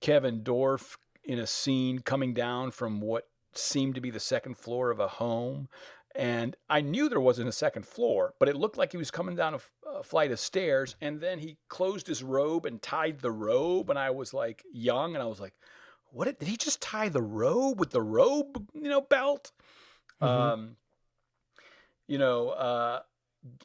Kevin 0.00 0.42
Dorff 0.42 0.96
in 1.24 1.38
a 1.38 1.46
scene 1.46 2.00
coming 2.00 2.34
down 2.34 2.70
from 2.70 3.00
what 3.00 3.28
seemed 3.54 3.94
to 3.94 4.00
be 4.00 4.10
the 4.10 4.20
second 4.20 4.58
floor 4.58 4.90
of 4.90 5.00
a 5.00 5.08
home. 5.08 5.68
And 6.14 6.54
I 6.70 6.80
knew 6.80 7.08
there 7.08 7.20
wasn't 7.20 7.48
a 7.48 7.52
second 7.52 7.86
floor, 7.86 8.34
but 8.38 8.48
it 8.48 8.56
looked 8.56 8.78
like 8.78 8.92
he 8.92 8.98
was 8.98 9.10
coming 9.10 9.34
down 9.34 9.54
a, 9.54 9.56
f- 9.56 9.72
a 9.86 10.02
flight 10.04 10.30
of 10.30 10.38
stairs. 10.38 10.94
And 11.00 11.20
then 11.20 11.40
he 11.40 11.56
closed 11.68 12.06
his 12.06 12.22
robe 12.22 12.66
and 12.66 12.80
tied 12.80 13.18
the 13.20 13.32
robe. 13.32 13.90
And 13.90 13.98
I 13.98 14.10
was 14.10 14.32
like 14.32 14.62
young 14.72 15.14
and 15.14 15.22
I 15.22 15.26
was 15.26 15.40
like, 15.40 15.54
what 16.12 16.26
did, 16.26 16.38
did 16.38 16.48
he 16.48 16.56
just 16.56 16.80
tie 16.80 17.08
the 17.08 17.22
robe 17.22 17.80
with 17.80 17.90
the 17.90 18.02
robe, 18.02 18.68
you 18.74 18.88
know, 18.88 19.00
belt? 19.00 19.50
Mhm. 20.22 20.26
Um, 20.28 20.76
you 22.06 22.18
know, 22.18 22.50
uh, 22.50 23.00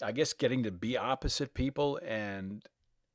I 0.02 0.12
guess 0.12 0.34
getting 0.34 0.64
to 0.64 0.72
be 0.72 0.98
opposite 0.98 1.54
people 1.54 2.00
and 2.04 2.64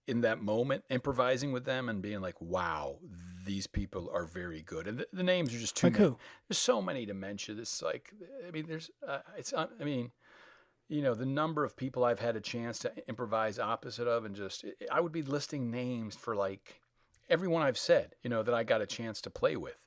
in 0.06 0.20
that 0.20 0.40
moment 0.40 0.84
improvising 0.90 1.50
with 1.50 1.64
them 1.64 1.88
and 1.88 2.02
being 2.02 2.20
like, 2.20 2.40
wow, 2.40 2.98
these 3.44 3.66
people 3.66 4.10
are 4.12 4.24
very 4.24 4.62
good. 4.62 4.86
And 4.88 4.98
the, 4.98 5.06
the 5.12 5.22
names 5.22 5.54
are 5.54 5.58
just 5.58 5.76
too 5.76 5.86
Like 5.88 5.94
many. 5.94 6.04
who? 6.06 6.16
There's 6.48 6.58
so 6.58 6.80
many 6.82 7.06
to 7.06 7.14
mention. 7.14 7.58
It's 7.58 7.82
like, 7.82 8.12
I 8.46 8.50
mean, 8.50 8.66
there's, 8.68 8.90
uh, 9.06 9.18
it's, 9.36 9.52
un- 9.52 9.68
I 9.80 9.84
mean, 9.84 10.10
you 10.88 11.02
know, 11.02 11.14
the 11.14 11.26
number 11.26 11.64
of 11.64 11.76
people 11.76 12.04
I've 12.04 12.20
had 12.20 12.36
a 12.36 12.40
chance 12.40 12.78
to 12.80 12.92
improvise 13.08 13.58
opposite 13.58 14.06
of, 14.06 14.24
and 14.24 14.34
just 14.34 14.64
I 14.92 15.00
would 15.00 15.12
be 15.12 15.22
listing 15.22 15.70
names 15.70 16.14
for 16.14 16.34
like 16.36 16.80
everyone 17.30 17.62
I've 17.62 17.78
said, 17.78 18.14
you 18.22 18.30
know, 18.30 18.42
that 18.42 18.54
I 18.54 18.64
got 18.64 18.82
a 18.82 18.86
chance 18.86 19.20
to 19.22 19.30
play 19.30 19.56
with. 19.56 19.86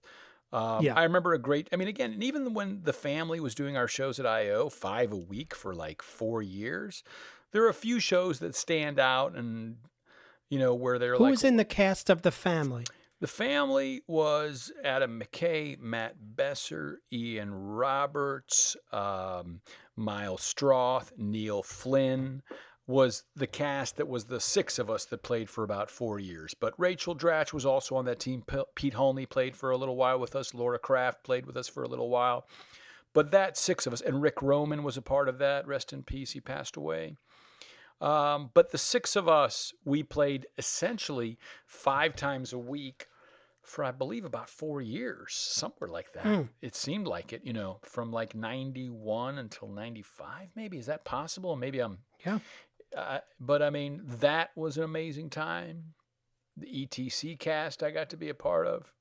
Um, 0.52 0.84
Yeah. 0.84 0.96
I 0.96 1.04
remember 1.04 1.34
a 1.34 1.40
great. 1.40 1.68
I 1.72 1.76
mean, 1.76 1.88
again, 1.88 2.14
and 2.14 2.24
even 2.24 2.54
when 2.54 2.82
the 2.84 2.94
family 2.94 3.40
was 3.40 3.54
doing 3.54 3.76
our 3.78 3.88
shows 3.88 4.20
at 4.20 4.26
IO, 4.26 4.70
five 4.70 5.12
a 5.12 5.18
week 5.18 5.54
for 5.54 5.76
like 5.76 6.02
four 6.02 6.42
years, 6.42 7.04
there 7.52 7.64
are 7.64 7.70
a 7.70 7.74
few 7.74 8.00
shows 8.00 8.40
that 8.40 8.56
stand 8.56 8.98
out, 9.00 9.36
and 9.36 9.78
you 10.50 10.58
know 10.58 10.74
where 10.74 10.98
they're 10.98 11.16
Who 11.18 11.24
like 11.24 11.32
was 11.32 11.44
in 11.44 11.58
the 11.58 11.66
cast 11.66 12.10
of 12.10 12.22
the 12.24 12.32
family? 12.32 12.86
The 13.20 13.28
family 13.28 14.04
was 14.08 14.72
Adam 14.84 15.20
McKay, 15.20 15.80
Matt 15.80 16.16
Besser, 16.20 17.00
Ian 17.12 17.52
Roberts, 17.52 18.78
um, 18.92 19.62
Miles 19.96 20.42
Stroth, 20.42 21.12
Neil 21.18 21.64
Flynn 21.64 22.44
was 22.86 23.24
the 23.36 23.48
cast 23.48 23.98
that 23.98 24.08
was 24.08 24.26
the 24.26 24.40
six 24.40 24.80
of 24.80 24.90
us 24.90 25.04
that 25.06 25.22
played 25.22 25.50
for 25.50 25.64
about 25.64 25.92
four 25.92 26.20
years. 26.20 26.54
But 26.54 26.74
Rachel 26.78 27.16
Dratch 27.16 27.52
was 27.52 27.66
also 27.66 27.96
on 27.96 28.06
that 28.06 28.20
team. 28.20 28.44
P- 28.48 28.64
Pete 28.76 28.94
Holney 28.94 29.30
played 29.30 29.58
for 29.58 29.72
a 29.72 29.78
little 29.78 29.98
while 29.98 30.20
with 30.20 30.36
us. 30.36 30.54
Laura 30.54 30.80
Krafft 30.80 31.24
played 31.24 31.46
with 31.46 31.58
us 31.58 31.68
for 31.68 31.84
a 31.84 31.88
little 31.88 32.10
while. 32.10 32.48
But 33.14 33.32
that 33.32 33.58
six 33.58 33.86
of 33.86 33.94
us, 33.94 34.00
and 34.00 34.22
Rick 34.22 34.42
Roman 34.42 34.84
was 34.84 34.96
a 34.96 35.02
part 35.02 35.28
of 35.28 35.38
that. 35.40 35.68
Rest 35.68 35.92
in 35.92 36.04
peace. 36.04 36.32
He 36.32 36.40
passed 36.40 36.78
away. 36.78 37.18
Um, 38.00 38.52
but 38.54 38.72
the 38.72 38.78
six 38.78 39.16
of 39.16 39.28
us, 39.28 39.74
we 39.84 40.04
played 40.04 40.46
essentially 40.58 41.38
five 41.66 42.16
times 42.16 42.54
a 42.54 42.58
week 42.60 43.08
for, 43.64 43.84
I 43.84 43.92
believe, 43.92 44.24
about 44.24 44.50
four 44.50 44.82
years, 44.82 45.34
somewhere 45.34 45.90
like 45.90 46.14
that. 46.14 46.46
It 46.62 46.76
seemed 46.76 47.08
like 47.08 47.34
it, 47.34 47.42
you 47.44 47.54
know, 47.54 47.80
from 47.84 48.12
like 48.12 48.36
91 48.36 49.38
until 49.38 49.68
95, 49.68 50.50
maybe. 50.56 50.78
Is 50.78 50.86
that 50.86 51.04
possible? 51.06 51.56
Maybe 51.56 51.80
I'm, 51.80 51.98
Yeah. 52.26 52.40
uh, 52.96 53.20
but 53.40 53.62
I 53.62 53.70
mean, 53.70 54.02
that 54.06 54.52
was 54.56 54.78
an 54.78 54.84
amazing 54.84 55.30
time. 55.30 55.96
The 56.56 56.68
ETC 56.88 57.38
cast 57.40 57.84
I 57.84 57.92
got 57.92 58.10
to 58.12 58.18
be 58.18 58.30
a 58.30 58.34
part 58.34 58.68
of 58.68 58.94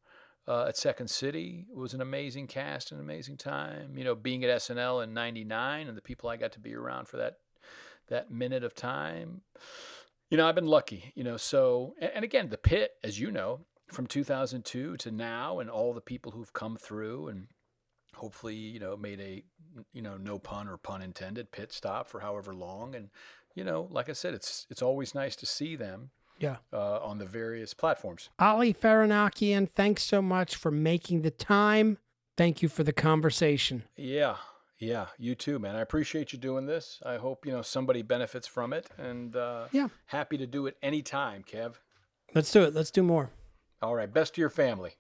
uh, 0.49 0.67
at 0.69 0.77
Second 0.77 1.09
City 1.09 1.67
was 1.75 1.95
an 1.95 2.01
amazing 2.01 2.47
cast, 2.49 2.93
an 2.93 3.01
amazing 3.01 3.37
time. 3.37 3.97
You 3.97 4.05
know, 4.05 4.15
being 4.15 4.45
at 4.45 4.51
SNL 4.61 5.03
in 5.03 5.15
'99 5.15 5.89
and 5.89 5.97
the 5.97 6.03
people 6.03 6.29
I 6.29 6.37
got 6.37 6.53
to 6.53 6.61
be 6.61 6.75
around 6.75 7.09
for 7.09 7.17
that 7.17 7.37
that 8.09 8.31
minute 8.31 8.65
of 8.65 8.75
time. 8.75 9.43
You 10.31 10.37
know, 10.37 10.47
I've 10.49 10.55
been 10.55 10.67
lucky. 10.67 11.13
You 11.15 11.25
know, 11.25 11.37
so 11.37 11.95
and, 12.01 12.11
and 12.17 12.25
again, 12.25 12.49
the 12.49 12.59
pit, 12.59 12.93
as 13.05 13.19
you 13.21 13.31
know, 13.31 13.61
from 13.89 14.07
2002 14.07 14.97
to 14.97 15.11
now, 15.11 15.59
and 15.61 15.71
all 15.71 15.93
the 15.95 16.01
people 16.01 16.33
who've 16.33 16.53
come 16.53 16.77
through 16.77 17.29
and 17.29 17.47
hopefully 18.15 18.55
you 18.55 18.81
know 18.81 18.97
made 18.97 19.21
a 19.21 19.45
you 19.93 20.01
know 20.01 20.17
no 20.17 20.39
pun 20.39 20.69
or 20.69 20.79
pun 20.79 21.03
intended 21.03 21.53
pit 21.53 21.71
stop 21.71 22.09
for 22.09 22.21
however 22.21 22.55
long 22.55 22.95
and 22.95 23.11
you 23.55 23.63
know 23.63 23.87
like 23.91 24.09
i 24.09 24.13
said 24.15 24.33
it's 24.33 24.67
it's 24.71 24.81
always 24.81 25.15
nice 25.15 25.37
to 25.37 25.45
see 25.45 25.77
them 25.77 26.09
Yeah. 26.41 26.57
uh, 26.73 26.99
on 27.01 27.19
the 27.19 27.27
various 27.27 27.75
platforms 27.75 28.31
Ali 28.39 28.73
Farahnakian, 28.73 29.69
thanks 29.69 30.03
so 30.03 30.23
much 30.23 30.57
for 30.57 30.71
making 30.71 31.21
the 31.23 31.31
time. 31.31 31.99
Thank 32.39 32.63
you 32.63 32.71
for 32.71 32.85
the 32.85 32.93
conversation. 32.95 33.83
yeah 33.97 34.37
yeah 34.79 35.07
you 35.19 35.35
too 35.35 35.59
man 35.59 35.75
i 35.75 35.81
appreciate 35.81 36.33
you 36.33 36.39
doing 36.39 36.67
this 36.67 37.01
i 37.05 37.17
hope 37.17 37.47
you 37.47 37.53
know 37.53 37.63
somebody 37.63 38.03
benefits 38.03 38.47
from 38.47 38.73
it 38.73 38.91
and 38.99 39.35
uh 39.35 39.67
Yeah. 39.73 39.89
happy 40.07 40.37
to 40.39 40.47
do 40.47 40.67
it 40.67 40.77
anytime 40.83 41.43
kev 41.43 41.75
Let's 42.35 42.51
do 42.53 42.63
it. 42.65 42.75
Let's 42.75 42.91
do 42.91 43.03
more. 43.03 43.31
all 43.81 43.95
right 43.95 44.13
best 44.13 44.35
to 44.35 44.41
your 44.41 44.51
family 44.51 44.97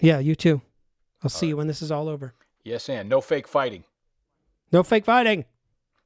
Yeah, 0.00 0.18
you 0.18 0.34
too. 0.34 0.60
I'll 1.22 1.30
see 1.30 1.48
you 1.48 1.56
when 1.56 1.66
this 1.66 1.80
is 1.82 1.90
all 1.90 2.08
over. 2.08 2.34
yes 2.64 2.88
and 2.88 3.08
no 3.08 3.20
fake 3.20 3.48
fighting 3.48 3.84
No 4.72 4.82
fake 4.82 5.04
fighting. 5.06 5.44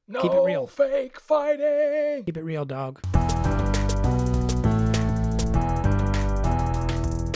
no 0.07 0.21
Keep 0.21 0.31
it 0.33 0.41
real. 0.43 0.67
fake 0.67 1.19
fighting 1.19 2.23
Keep 2.25 2.37
it 2.37 2.43
real, 2.43 2.63
dog. 2.65 3.01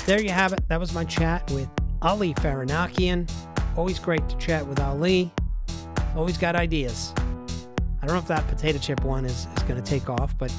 There 0.05 0.19
you 0.21 0.31
have 0.31 0.53
it. 0.53 0.67
That 0.69 0.79
was 0.79 0.91
my 0.91 1.03
chat 1.03 1.49
with 1.51 1.69
Ali 2.01 2.33
Farahnakian. 2.35 3.29
Always 3.77 3.99
great 3.99 4.27
to 4.27 4.35
chat 4.37 4.65
with 4.65 4.79
Ali. 4.79 5.31
Always 6.15 6.37
got 6.37 6.55
ideas. 6.55 7.13
I 8.01 8.05
don't 8.05 8.15
know 8.15 8.19
if 8.19 8.27
that 8.27 8.47
potato 8.47 8.79
chip 8.79 9.03
one 9.03 9.25
is, 9.25 9.47
is 9.57 9.63
going 9.63 9.81
to 9.81 9.87
take 9.87 10.09
off, 10.09 10.37
but 10.37 10.53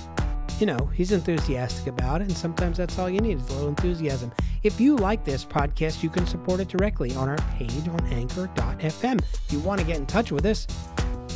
you 0.60 0.66
know, 0.66 0.90
he's 0.94 1.10
enthusiastic 1.12 1.86
about 1.86 2.20
it, 2.20 2.28
and 2.28 2.36
sometimes 2.36 2.76
that's 2.76 2.98
all 2.98 3.08
you 3.08 3.20
need 3.20 3.38
is 3.38 3.48
a 3.48 3.52
little 3.54 3.68
enthusiasm. 3.68 4.30
If 4.62 4.78
you 4.78 4.96
like 4.96 5.24
this 5.24 5.44
podcast, 5.44 6.02
you 6.02 6.10
can 6.10 6.26
support 6.26 6.60
it 6.60 6.68
directly 6.68 7.14
on 7.14 7.30
our 7.30 7.38
page 7.56 7.88
on 7.88 8.06
anchor.fm. 8.08 9.18
If 9.18 9.52
you 9.52 9.58
want 9.60 9.80
to 9.80 9.86
get 9.86 9.96
in 9.96 10.06
touch 10.06 10.30
with 10.30 10.44
us, 10.44 10.66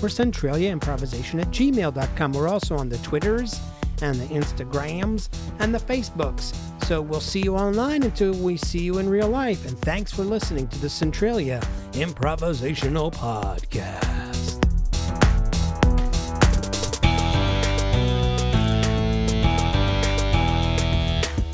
we're 0.03 0.11
Centralia 0.11 0.71
Improvisation 0.71 1.41
at 1.41 1.47
gmail.com. 1.47 2.33
We're 2.33 2.49
also 2.49 2.77
on 2.77 2.91
the 2.91 2.99
Twitters 2.99 3.59
and 4.03 4.19
the 4.21 4.27
Instagrams 4.27 5.29
and 5.59 5.75
the 5.75 5.79
Facebooks. 5.79 6.55
So 6.85 7.01
we'll 7.01 7.21
see 7.21 7.41
you 7.41 7.57
online 7.57 8.03
until 8.03 8.35
we 8.35 8.57
see 8.57 8.81
you 8.81 8.99
in 8.99 9.09
real 9.09 9.29
life. 9.29 9.67
And 9.67 9.79
thanks 9.79 10.13
for 10.13 10.23
listening 10.23 10.69
to 10.69 10.79
the 10.81 10.91
Centralia 10.91 11.61
Improvisational 11.93 13.13
Podcast. 13.13 14.24